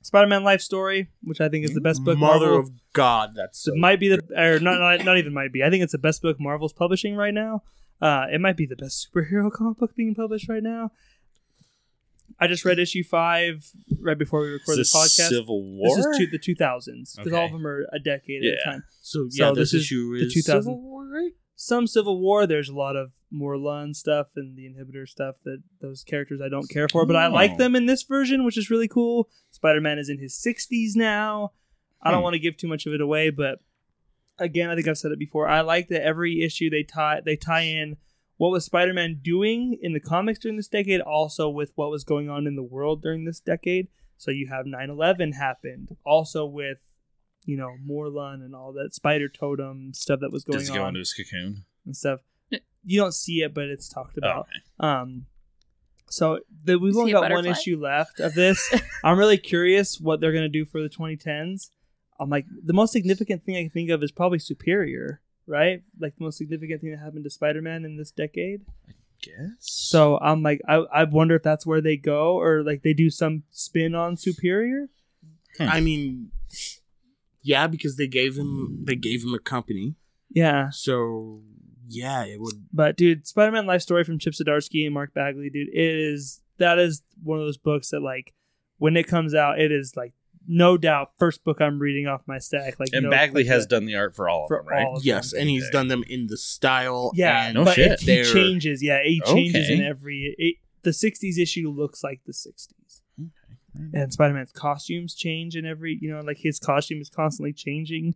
Spider-Man 0.02 0.44
Life 0.44 0.62
Story, 0.62 1.10
which 1.24 1.40
I 1.42 1.50
think 1.50 1.66
is 1.66 1.74
the 1.74 1.82
best 1.82 2.04
book 2.04 2.18
Mother 2.18 2.46
Marvel 2.48 2.60
of 2.60 2.72
God, 2.94 3.32
that's 3.36 3.60
so 3.64 3.74
it 3.74 3.78
might 3.78 4.00
be 4.00 4.10
the 4.10 4.22
or 4.36 4.60
not, 4.60 4.80
not 4.80 5.06
not 5.06 5.18
even 5.18 5.34
might 5.34 5.54
be. 5.54 5.64
I 5.64 5.70
think 5.70 5.84
it's 5.84 5.92
the 5.92 5.98
best 5.98 6.22
book 6.22 6.40
Marvel's 6.40 6.74
publishing 6.74 7.16
right 7.16 7.34
now. 7.34 7.64
Uh, 8.02 8.26
it 8.32 8.42
might 8.42 8.58
be 8.58 8.66
the 8.66 8.76
best 8.76 9.08
superhero 9.14 9.52
comic 9.54 9.78
book 9.78 9.96
being 9.96 10.16
published 10.16 10.50
right 10.50 10.64
now. 10.64 10.92
I 12.40 12.48
just 12.48 12.66
read 12.66 12.80
issue 12.80 13.04
five 13.04 13.68
right 14.00 14.18
before 14.18 14.42
we 14.42 14.48
is 14.48 14.54
recorded 14.54 14.78
the 14.78 14.82
this 14.82 14.96
podcast. 14.96 15.30
Civil 15.30 15.64
War? 15.64 15.96
This 15.96 16.06
is 16.06 16.18
two, 16.18 16.28
the 16.28 16.40
two 16.40 16.56
thousands 16.56 17.16
because 17.16 17.34
all 17.34 17.46
of 17.46 17.52
them 17.52 17.68
are 17.68 17.86
a 17.94 18.00
decade 18.00 18.44
at 18.44 18.54
a 18.58 18.64
time. 18.66 18.84
So 19.02 19.28
So 19.30 19.46
yeah, 19.46 19.52
this 19.52 19.72
this, 19.72 19.74
is 19.74 19.82
issue 19.84 20.18
the 20.18 20.26
is 20.26 20.34
2000 20.34 20.62
Civil 20.64 20.82
War, 20.82 21.06
right? 21.06 21.32
Some 21.56 21.86
Civil 21.86 22.20
War. 22.20 22.48
There's 22.48 22.70
a 22.70 22.74
lot 22.76 22.96
of 22.96 23.12
more 23.30 23.56
Morlun 23.56 23.96
stuff 23.96 24.28
and 24.36 24.58
the 24.58 24.66
Inheritor 24.66 25.06
stuff 25.06 25.36
that 25.46 25.62
those 25.82 26.04
characters 26.04 26.42
I 26.44 26.50
don't 26.50 26.68
care 26.70 26.88
for, 26.90 27.06
but 27.06 27.16
I 27.16 27.28
like 27.28 27.52
Oh. 27.52 27.58
them 27.58 27.76
in 27.76 27.86
this 27.86 28.02
version, 28.02 28.44
which 28.44 28.58
is 28.58 28.72
really 28.72 28.88
cool. 28.88 29.30
Spider 29.62 29.80
Man 29.82 30.00
is 30.00 30.10
in 30.10 30.18
his 30.18 30.34
sixties 30.34 30.96
now. 30.96 31.52
I 32.02 32.10
don't 32.10 32.22
Hmm. 32.22 32.24
want 32.24 32.34
to 32.34 32.40
give 32.40 32.58
too 32.58 32.68
much 32.68 32.88
of 32.88 32.94
it 32.94 33.02
away, 33.02 33.30
but 33.30 33.60
again, 34.40 34.72
I 34.72 34.76
think 34.76 34.88
I've 34.88 34.98
said 34.98 35.12
it 35.12 35.20
before. 35.20 35.48
I 35.48 35.62
like 35.62 35.88
that 35.90 36.02
every 36.04 36.42
issue 36.42 36.70
they 36.72 36.82
tie 36.84 37.22
they 37.24 37.36
tie 37.36 37.62
in 37.62 37.98
what 38.38 38.50
was 38.50 38.66
Spider 38.66 38.92
Man 38.94 39.20
doing 39.22 39.78
in 39.80 39.94
the 39.94 40.00
comics 40.00 40.40
during 40.40 40.58
this 40.58 40.68
decade, 40.68 41.00
also 41.00 41.48
with 41.48 41.72
what 41.76 41.92
was 41.92 42.04
going 42.04 42.28
on 42.28 42.48
in 42.48 42.56
the 42.56 42.64
world 42.64 43.04
during 43.04 43.26
this 43.26 43.40
decade. 43.40 43.88
So 44.18 44.32
you 44.32 44.48
have 44.48 44.66
9-11 44.66 45.34
happened, 45.36 45.96
also 46.04 46.44
with 46.46 46.80
you 47.46 47.56
know 47.56 47.76
Morlun 47.88 48.44
and 48.44 48.56
all 48.56 48.74
that 48.74 48.96
Spider 48.96 49.30
Totem 49.30 49.94
stuff 49.94 50.22
that 50.22 50.32
was 50.32 50.44
going 50.44 50.58
Does 50.60 50.70
he 50.70 50.74
go 50.76 50.82
on 50.82 50.90
into 50.90 51.00
his 51.00 51.14
cocoon? 51.14 51.66
and 51.86 51.96
stuff. 51.96 52.22
You 52.84 53.00
don't 53.00 53.14
see 53.14 53.42
it, 53.44 53.54
but 53.54 53.66
it's 53.66 53.88
talked 53.88 54.18
Oh, 54.18 54.26
about. 54.28 54.40
okay. 54.48 54.60
Um, 54.80 55.28
So 56.12 56.40
the, 56.64 56.78
we've 56.78 56.96
only 56.96 57.14
got 57.14 57.32
one 57.32 57.46
issue 57.46 57.80
left 57.80 58.20
of 58.20 58.34
this. 58.34 58.74
I'm 59.04 59.18
really 59.18 59.38
curious 59.38 60.00
what 60.00 60.20
they're 60.20 60.34
gonna 60.34 60.50
do 60.50 60.66
for 60.66 60.82
the 60.82 60.90
2010s. 60.90 61.70
I'm 62.20 62.30
like 62.30 62.46
the 62.64 62.74
most 62.74 62.92
significant 62.92 63.44
thing 63.44 63.56
I 63.56 63.62
can 63.62 63.70
think 63.70 63.90
of 63.90 64.04
is 64.04 64.12
probably 64.12 64.40
Superior, 64.40 65.22
right? 65.48 65.82
Like 66.00 66.16
the 66.18 66.24
most 66.26 66.38
significant 66.38 66.82
thing 66.82 66.92
that 66.92 67.00
happened 67.00 67.24
to 67.24 67.30
Spider-Man 67.30 67.86
in 67.86 67.98
this 67.98 68.12
decade. 68.12 68.62
I 68.88 68.94
guess. 69.22 69.56
So 69.60 70.20
I'm 70.20 70.44
like, 70.44 70.62
I, 70.68 70.76
I 70.94 71.04
wonder 71.06 71.36
if 71.36 71.44
that's 71.44 71.66
where 71.66 71.82
they 71.82 71.98
go, 71.98 72.38
or 72.40 72.62
like 72.64 72.84
they 72.84 72.94
do 72.94 73.10
some 73.10 73.44
spin 73.50 73.96
on 73.96 74.18
Superior. 74.18 74.90
Hmm. 75.58 75.70
I 75.70 75.80
mean, 75.80 76.32
yeah, 77.42 77.68
because 77.68 77.96
they 77.96 78.08
gave 78.08 78.36
him 78.38 78.84
they 78.84 78.96
gave 78.96 79.24
him 79.24 79.34
a 79.34 79.40
company, 79.40 79.96
Yeah, 80.30 80.70
so 80.72 81.42
yeah, 81.92 82.24
it 82.26 82.40
would. 82.40 82.54
but 82.74 82.98
dude, 82.98 83.28
Spider-Man 83.28 83.66
Life 83.66 83.82
Story 83.82 84.04
from 84.04 84.20
Chip 84.20 84.34
Zdarsky 84.34 84.86
and 84.86 84.94
Mark 84.94 85.14
Bagley, 85.14 85.50
dude, 85.50 85.70
it 85.70 85.96
is 85.96 86.42
that 86.58 86.80
is 86.80 87.02
one 87.24 87.40
of 87.40 87.46
those 87.46 87.58
books 87.58 87.90
that 87.90 88.00
like 88.02 88.34
when 88.78 88.96
it 88.98 89.08
comes 89.08 89.34
out, 89.36 89.60
it 89.60 89.72
is 89.72 89.96
like 89.96 90.14
no 90.48 90.76
doubt 90.78 91.12
first 91.20 91.44
book 91.44 91.62
I'm 91.62 91.78
reading 91.80 92.08
off 92.08 92.22
my 92.26 92.40
stack. 92.40 92.80
Like 92.80 92.90
and 92.94 93.04
no 93.04 93.10
Bagley 93.12 93.46
has 93.46 93.66
done 93.68 93.86
the 93.86 93.96
art 93.96 94.16
for 94.16 94.28
all 94.28 94.46
of 94.46 94.48
For 94.48 94.58
them, 94.58 94.68
right? 94.68 94.88
of 94.88 95.06
Yes, 95.06 95.34
and 95.34 95.48
he's 95.50 95.64
Okay. 95.66 95.72
done 95.72 95.88
them 95.88 96.04
in 96.10 96.28
the 96.28 96.38
style. 96.38 97.12
Yeah, 97.14 97.46
and 97.46 97.54
No 97.56 97.66
but 97.66 97.76
shit. 97.76 97.92
It, 97.92 98.00
he 98.02 98.34
changes. 98.34 98.82
Yeah, 98.82 99.04
he 99.04 99.22
changes 99.22 99.70
in 99.70 99.84
every. 99.84 100.36
It, 100.38 100.56
the 100.84 100.90
'60s 100.90 101.38
issue 101.38 101.70
looks 101.70 102.04
like 102.04 102.22
the 102.26 102.32
'60s, 102.34 103.02
and 103.94 104.12
Spider-Man's 104.12 104.52
costumes 104.52 105.14
change 105.16 105.56
in 105.56 105.66
every. 105.66 105.98
You 106.02 106.12
know, 106.12 106.22
like 106.22 106.38
his 106.40 106.60
costume 106.60 107.02
is 107.02 107.10
constantly 107.10 107.54
changing. 107.54 108.16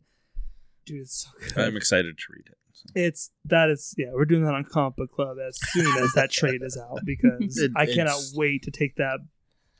Dude, 0.85 1.01
it's 1.01 1.25
so 1.25 1.29
good. 1.39 1.65
I'm 1.65 1.77
excited 1.77 2.17
to 2.17 2.23
read 2.31 2.45
it. 2.47 2.57
So. 2.73 2.89
It's 2.95 3.31
that 3.45 3.69
is 3.69 3.95
yeah. 3.97 4.07
We're 4.13 4.25
doing 4.25 4.43
that 4.43 4.53
on 4.53 4.65
Comic 4.65 4.97
Book 4.97 5.11
Club 5.11 5.37
as 5.45 5.57
soon 5.71 5.97
as 6.03 6.11
that 6.13 6.29
trade 6.31 6.61
is 6.63 6.77
out 6.77 6.99
because 7.05 7.57
It- 7.57 7.71
I 7.75 7.85
cannot 7.85 8.19
wait 8.33 8.63
to 8.63 8.71
take 8.71 8.95
that 8.97 9.19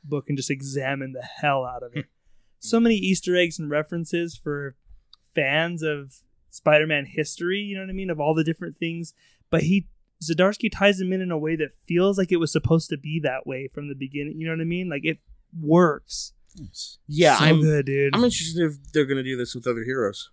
book 0.02 0.24
and 0.28 0.36
just 0.36 0.50
examine 0.50 1.12
the 1.12 1.22
hell 1.22 1.64
out 1.64 1.82
of 1.82 1.92
it. 1.94 2.06
so 2.58 2.80
many 2.80 2.96
Easter 2.96 3.36
eggs 3.36 3.58
and 3.58 3.70
references 3.70 4.36
for 4.36 4.76
fans 5.34 5.82
of 5.82 6.14
Spider-Man 6.50 7.06
history. 7.06 7.60
You 7.60 7.76
know 7.76 7.82
what 7.82 7.90
I 7.90 7.94
mean? 7.94 8.10
Of 8.10 8.18
all 8.18 8.34
the 8.34 8.44
different 8.44 8.76
things, 8.76 9.12
but 9.50 9.62
he 9.62 9.88
Zdarsky 10.24 10.70
ties 10.72 10.98
him 10.98 11.12
in 11.12 11.20
in 11.20 11.30
a 11.30 11.38
way 11.38 11.56
that 11.56 11.72
feels 11.86 12.16
like 12.16 12.32
it 12.32 12.36
was 12.38 12.50
supposed 12.50 12.88
to 12.88 12.96
be 12.96 13.20
that 13.22 13.46
way 13.46 13.68
from 13.72 13.88
the 13.88 13.94
beginning. 13.94 14.34
You 14.38 14.46
know 14.46 14.52
what 14.54 14.60
I 14.62 14.64
mean? 14.64 14.88
Like 14.88 15.04
it 15.04 15.18
works. 15.60 16.32
Yeah, 17.06 17.36
so 17.36 17.44
I'm. 17.44 17.60
good, 17.60 17.84
dude. 17.86 18.16
I'm 18.16 18.24
interested 18.24 18.64
if 18.64 18.92
they're 18.92 19.04
gonna 19.04 19.22
do 19.22 19.36
this 19.36 19.54
with 19.54 19.66
other 19.66 19.84
heroes. 19.84 20.30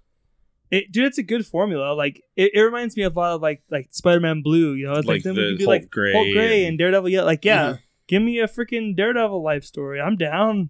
It, 0.75 0.91
dude, 0.91 1.05
it's 1.05 1.19
a 1.19 1.23
good 1.23 1.45
formula. 1.45 1.93
Like 1.93 2.23
it, 2.35 2.51
it 2.55 2.61
reminds 2.61 2.97
me 2.97 3.03
of 3.03 3.15
a 3.15 3.19
lot 3.19 3.33
of 3.35 3.41
like 3.43 3.61
like 3.69 3.89
Spider-Man 3.91 4.41
Blue. 4.41 4.73
You 4.73 4.87
know, 4.87 4.93
it's 4.93 5.05
like, 5.07 5.17
Like 5.17 5.23
then 5.23 5.35
the 5.35 5.41
we 5.41 5.47
could 5.51 5.57
do 5.59 5.65
Hulk 5.65 5.81
like 5.81 5.91
Gray 5.91 6.13
Hulk 6.13 6.27
Gray 6.33 6.59
and, 6.63 6.69
and- 6.69 6.77
Daredevil. 6.79 7.09
Yeah, 7.09 7.21
like 7.21 7.45
yeah, 7.45 7.73
Mhm. 7.73 7.79
give 8.07 8.21
me 8.23 8.39
a 8.39 8.47
freaking 8.47 8.95
Daredevil 8.95 9.43
life 9.43 9.63
story. 9.65 10.01
I'm 10.01 10.15
down. 10.17 10.69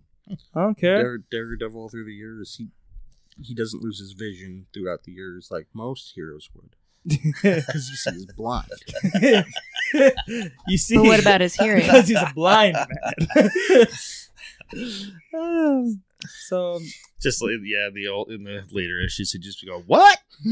I 0.56 0.62
don't 0.62 0.78
care. 0.78 1.02
Dare, 1.02 1.18
Daredevil 1.32 1.88
through 1.90 2.06
the 2.06 2.14
years, 2.14 2.56
he 2.58 2.68
he 3.42 3.54
doesn't 3.56 3.82
lose 3.82 4.00
his 4.00 4.12
vision 4.12 4.66
throughout 4.74 5.04
the 5.04 5.12
years 5.14 5.48
like 5.52 5.68
most 5.74 6.12
heroes 6.16 6.50
would, 6.54 6.76
because 7.06 7.90
you 7.90 7.96
see 7.96 8.12
he's 8.12 8.26
blind. 8.34 8.68
you 10.68 10.78
see, 10.78 10.96
But 10.98 11.06
what 11.06 11.20
about 11.22 11.40
his 11.42 11.56
hearing? 11.56 11.82
because 11.86 12.08
he's 12.10 12.18
a 12.22 12.32
blind 12.36 12.76
man. 15.34 16.02
So 16.48 16.80
Just 17.22 17.42
like 17.42 17.52
yeah, 17.64 17.90
the 17.94 18.08
old 18.08 18.32
in 18.32 18.44
the 18.44 18.64
later 18.72 19.00
issues, 19.04 19.32
he 19.32 19.40
just 19.40 19.66
go 19.66 19.80
what? 19.88 20.20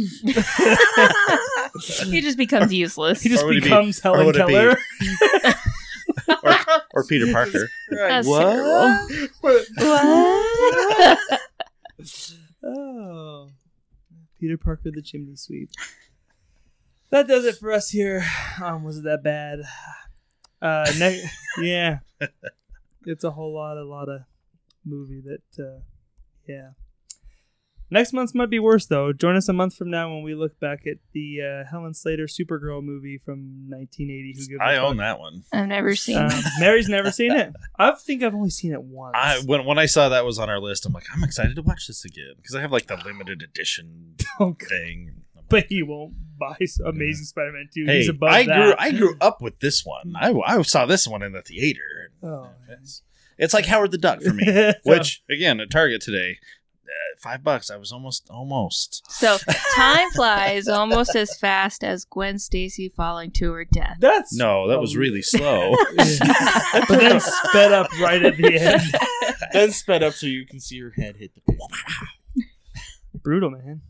he 2.05 2.21
just 2.21 2.37
becomes 2.37 2.73
useless. 2.73 3.21
he 3.21 3.29
just 3.29 3.43
Or 3.43 3.47
would 3.47 3.57
it 3.57 3.63
be- 3.63 3.69
becomes 3.69 3.99
or 4.05 4.15
Helen 4.17 4.31
be- 4.31 4.37
Keller. 4.37 4.77
Or 6.93 7.03
Peter 7.05 7.31
Parker. 7.31 7.69
That's 7.89 8.27
What? 8.27 9.07
what? 9.41 9.59
Oh, 12.63 13.49
Peter 14.39 14.57
Parker, 14.57 14.91
the 14.91 15.01
chimney 15.01 15.35
sweep. 15.35 15.69
That 17.09 17.27
does 17.27 17.45
it 17.45 17.55
for 17.57 17.71
us 17.71 17.89
here. 17.89 18.25
Um, 18.63 18.83
was 18.83 18.97
it 18.99 19.03
that 19.03 19.23
bad? 19.23 19.59
Uh, 20.61 20.91
ne- 20.97 21.23
yeah, 21.59 21.99
it's 23.05 23.23
a 23.23 23.31
whole 23.31 23.53
lot, 23.53 23.77
a 23.77 23.83
lot 23.83 24.09
of 24.09 24.21
movie 24.85 25.21
that, 25.25 25.63
uh, 25.63 25.79
yeah. 26.47 26.69
Next 27.93 28.13
month's 28.13 28.33
might 28.33 28.49
be 28.49 28.57
worse 28.59 28.85
though. 28.85 29.11
Join 29.11 29.35
us 29.35 29.49
a 29.49 29.53
month 29.53 29.75
from 29.75 29.89
now 29.89 30.09
when 30.13 30.23
we 30.23 30.33
look 30.33 30.57
back 30.61 30.87
at 30.87 30.97
the 31.11 31.39
uh, 31.41 31.69
Helen 31.69 31.93
Slater 31.93 32.23
Supergirl 32.25 32.81
movie 32.81 33.17
from 33.17 33.65
1980. 33.67 34.33
Who 34.37 34.47
gives 34.47 34.61
a 34.61 34.63
I 34.63 34.77
own 34.77 34.95
that 34.97 35.19
one. 35.19 35.43
I've 35.51 35.67
never 35.67 35.93
seen. 35.97 36.15
Um, 36.17 36.27
it. 36.31 36.45
Mary's 36.61 36.87
never 36.87 37.11
seen 37.11 37.33
it. 37.33 37.51
I 37.77 37.91
think 37.95 38.23
I've 38.23 38.33
only 38.33 38.49
seen 38.49 38.71
it 38.71 38.81
once. 38.81 39.11
I 39.17 39.41
when 39.45 39.65
when 39.65 39.77
I 39.77 39.87
saw 39.87 40.07
that 40.07 40.23
was 40.25 40.39
on 40.39 40.49
our 40.49 40.61
list, 40.61 40.85
I'm 40.85 40.93
like, 40.93 41.03
I'm 41.13 41.21
excited 41.25 41.53
to 41.57 41.61
watch 41.63 41.87
this 41.87 42.05
again 42.05 42.31
because 42.37 42.55
I 42.55 42.61
have 42.61 42.71
like 42.71 42.87
the 42.87 42.95
limited 42.95 43.41
edition 43.41 44.15
Oh, 44.39 44.51
God. 44.51 44.69
thing. 44.69 45.23
but 45.49 45.65
he 45.67 45.83
won't 45.83 46.13
buy 46.39 46.55
Amazing 46.85 47.25
Spider-Man 47.25 47.67
2. 47.73 47.85
Hey, 47.87 47.97
He's 47.97 48.07
above 48.09 48.29
I 48.31 48.45
that. 48.45 48.55
grew 48.55 48.73
I 48.79 48.91
grew 48.91 49.17
up 49.19 49.41
with 49.41 49.59
this 49.59 49.85
one. 49.85 50.13
I, 50.17 50.31
I 50.47 50.61
saw 50.61 50.85
this 50.85 51.09
one 51.09 51.21
in 51.23 51.33
the 51.33 51.41
theater. 51.41 52.13
Oh, 52.23 52.47
It's, 53.41 53.45
it's 53.45 53.53
like 53.53 53.65
Howard 53.65 53.91
the 53.91 53.97
Duck 53.97 54.21
for 54.21 54.33
me. 54.33 54.45
Which 54.85 55.23
again, 55.29 55.59
at 55.59 55.69
Target 55.71 56.01
today, 56.01 56.37
uh, 56.85 57.17
five 57.19 57.43
bucks. 57.43 57.71
I 57.71 57.77
was 57.77 57.91
almost 57.91 58.29
almost. 58.29 59.03
So 59.11 59.37
time 59.75 60.09
flies 60.11 60.67
almost 60.67 61.15
as 61.15 61.37
fast 61.37 61.83
as 61.83 62.05
Gwen 62.05 62.37
Stacy 62.39 62.89
falling 62.89 63.31
to 63.31 63.51
her 63.53 63.65
death. 63.65 63.97
That's 63.99 64.33
No, 64.35 64.67
that 64.67 64.79
was 64.79 64.95
Oh. 64.95 64.99
really 64.99 65.21
slow. 65.21 65.75
but 65.97 66.87
then 66.89 67.19
sped 67.19 67.71
up 67.71 67.87
right 67.99 68.23
at 68.23 68.37
the 68.37 68.55
end. 68.59 68.81
then 69.53 69.71
sped 69.71 70.03
up 70.03 70.13
so 70.13 70.27
you 70.27 70.45
can 70.45 70.59
see 70.59 70.79
her 70.79 70.91
head 70.91 71.15
hit 71.17 71.33
the 71.33 71.41
pavement. 71.41 71.71
Brutal, 73.23 73.49
man. 73.51 73.81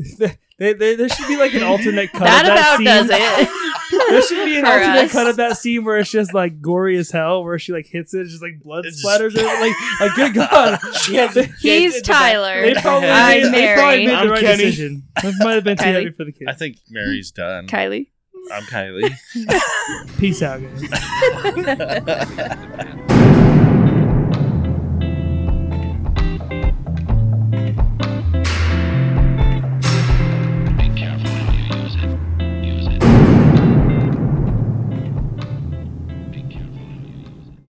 They, 0.60 0.74
they, 0.74 0.94
there 0.94 1.08
should 1.08 1.26
be 1.26 1.38
like 1.38 1.54
an 1.54 1.62
alternate 1.62 2.12
cut. 2.12 2.24
that 2.24 2.42
of 2.42 2.48
that 2.48 2.58
about 2.58 2.76
scene. 2.76 2.84
does 2.84 3.08
it. 3.10 3.48
There 4.10 4.20
should 4.22 4.44
be 4.44 4.58
an 4.58 4.64
For 4.66 4.72
alternate 4.72 5.04
us. 5.06 5.12
cut 5.12 5.26
of 5.26 5.36
that 5.36 5.56
scene 5.56 5.84
where 5.86 5.96
it's 5.96 6.10
just 6.10 6.34
like 6.34 6.60
gory 6.60 6.98
as 6.98 7.10
hell, 7.10 7.42
where 7.44 7.58
she 7.58 7.72
like 7.72 7.86
hits 7.86 8.12
it, 8.12 8.26
just 8.26 8.42
like 8.42 8.60
blood 8.62 8.84
It's 8.84 9.02
splatters 9.02 9.34
her. 9.38 9.42
Like, 9.42 9.72
oh, 9.74 9.96
like 10.02 10.14
good 10.16 10.34
god, 10.34 10.78
She 11.00 11.14
has 11.14 11.34
a- 11.38 11.44
He's 11.62 12.02
Tyler. 12.02 12.60
They 12.60 12.74
probably, 12.74 13.08
I'm 13.08 13.40
made, 13.40 13.44
they 13.54 13.74
probably 13.74 13.76
Mary. 14.04 14.06
made 14.06 14.10
the 14.10 14.14
I'm 14.16 14.28
right 14.28 14.40
Kenny. 14.42 14.64
decision. 14.64 15.04
That 15.22 15.32
might 15.40 15.54
have 15.54 15.64
been 15.64 15.78
too 15.78 15.84
heavy 15.84 16.10
for 16.10 16.24
the 16.26 16.32
kids. 16.32 16.44
I 16.46 16.52
think 16.52 16.76
Mary's 16.90 17.30
done. 17.30 17.66
Kylie. 17.66 18.08
I'm 18.52 18.64
Kylie. 18.64 19.14
Peace 20.18 20.42
out, 20.42 20.60
guys. 20.60 20.82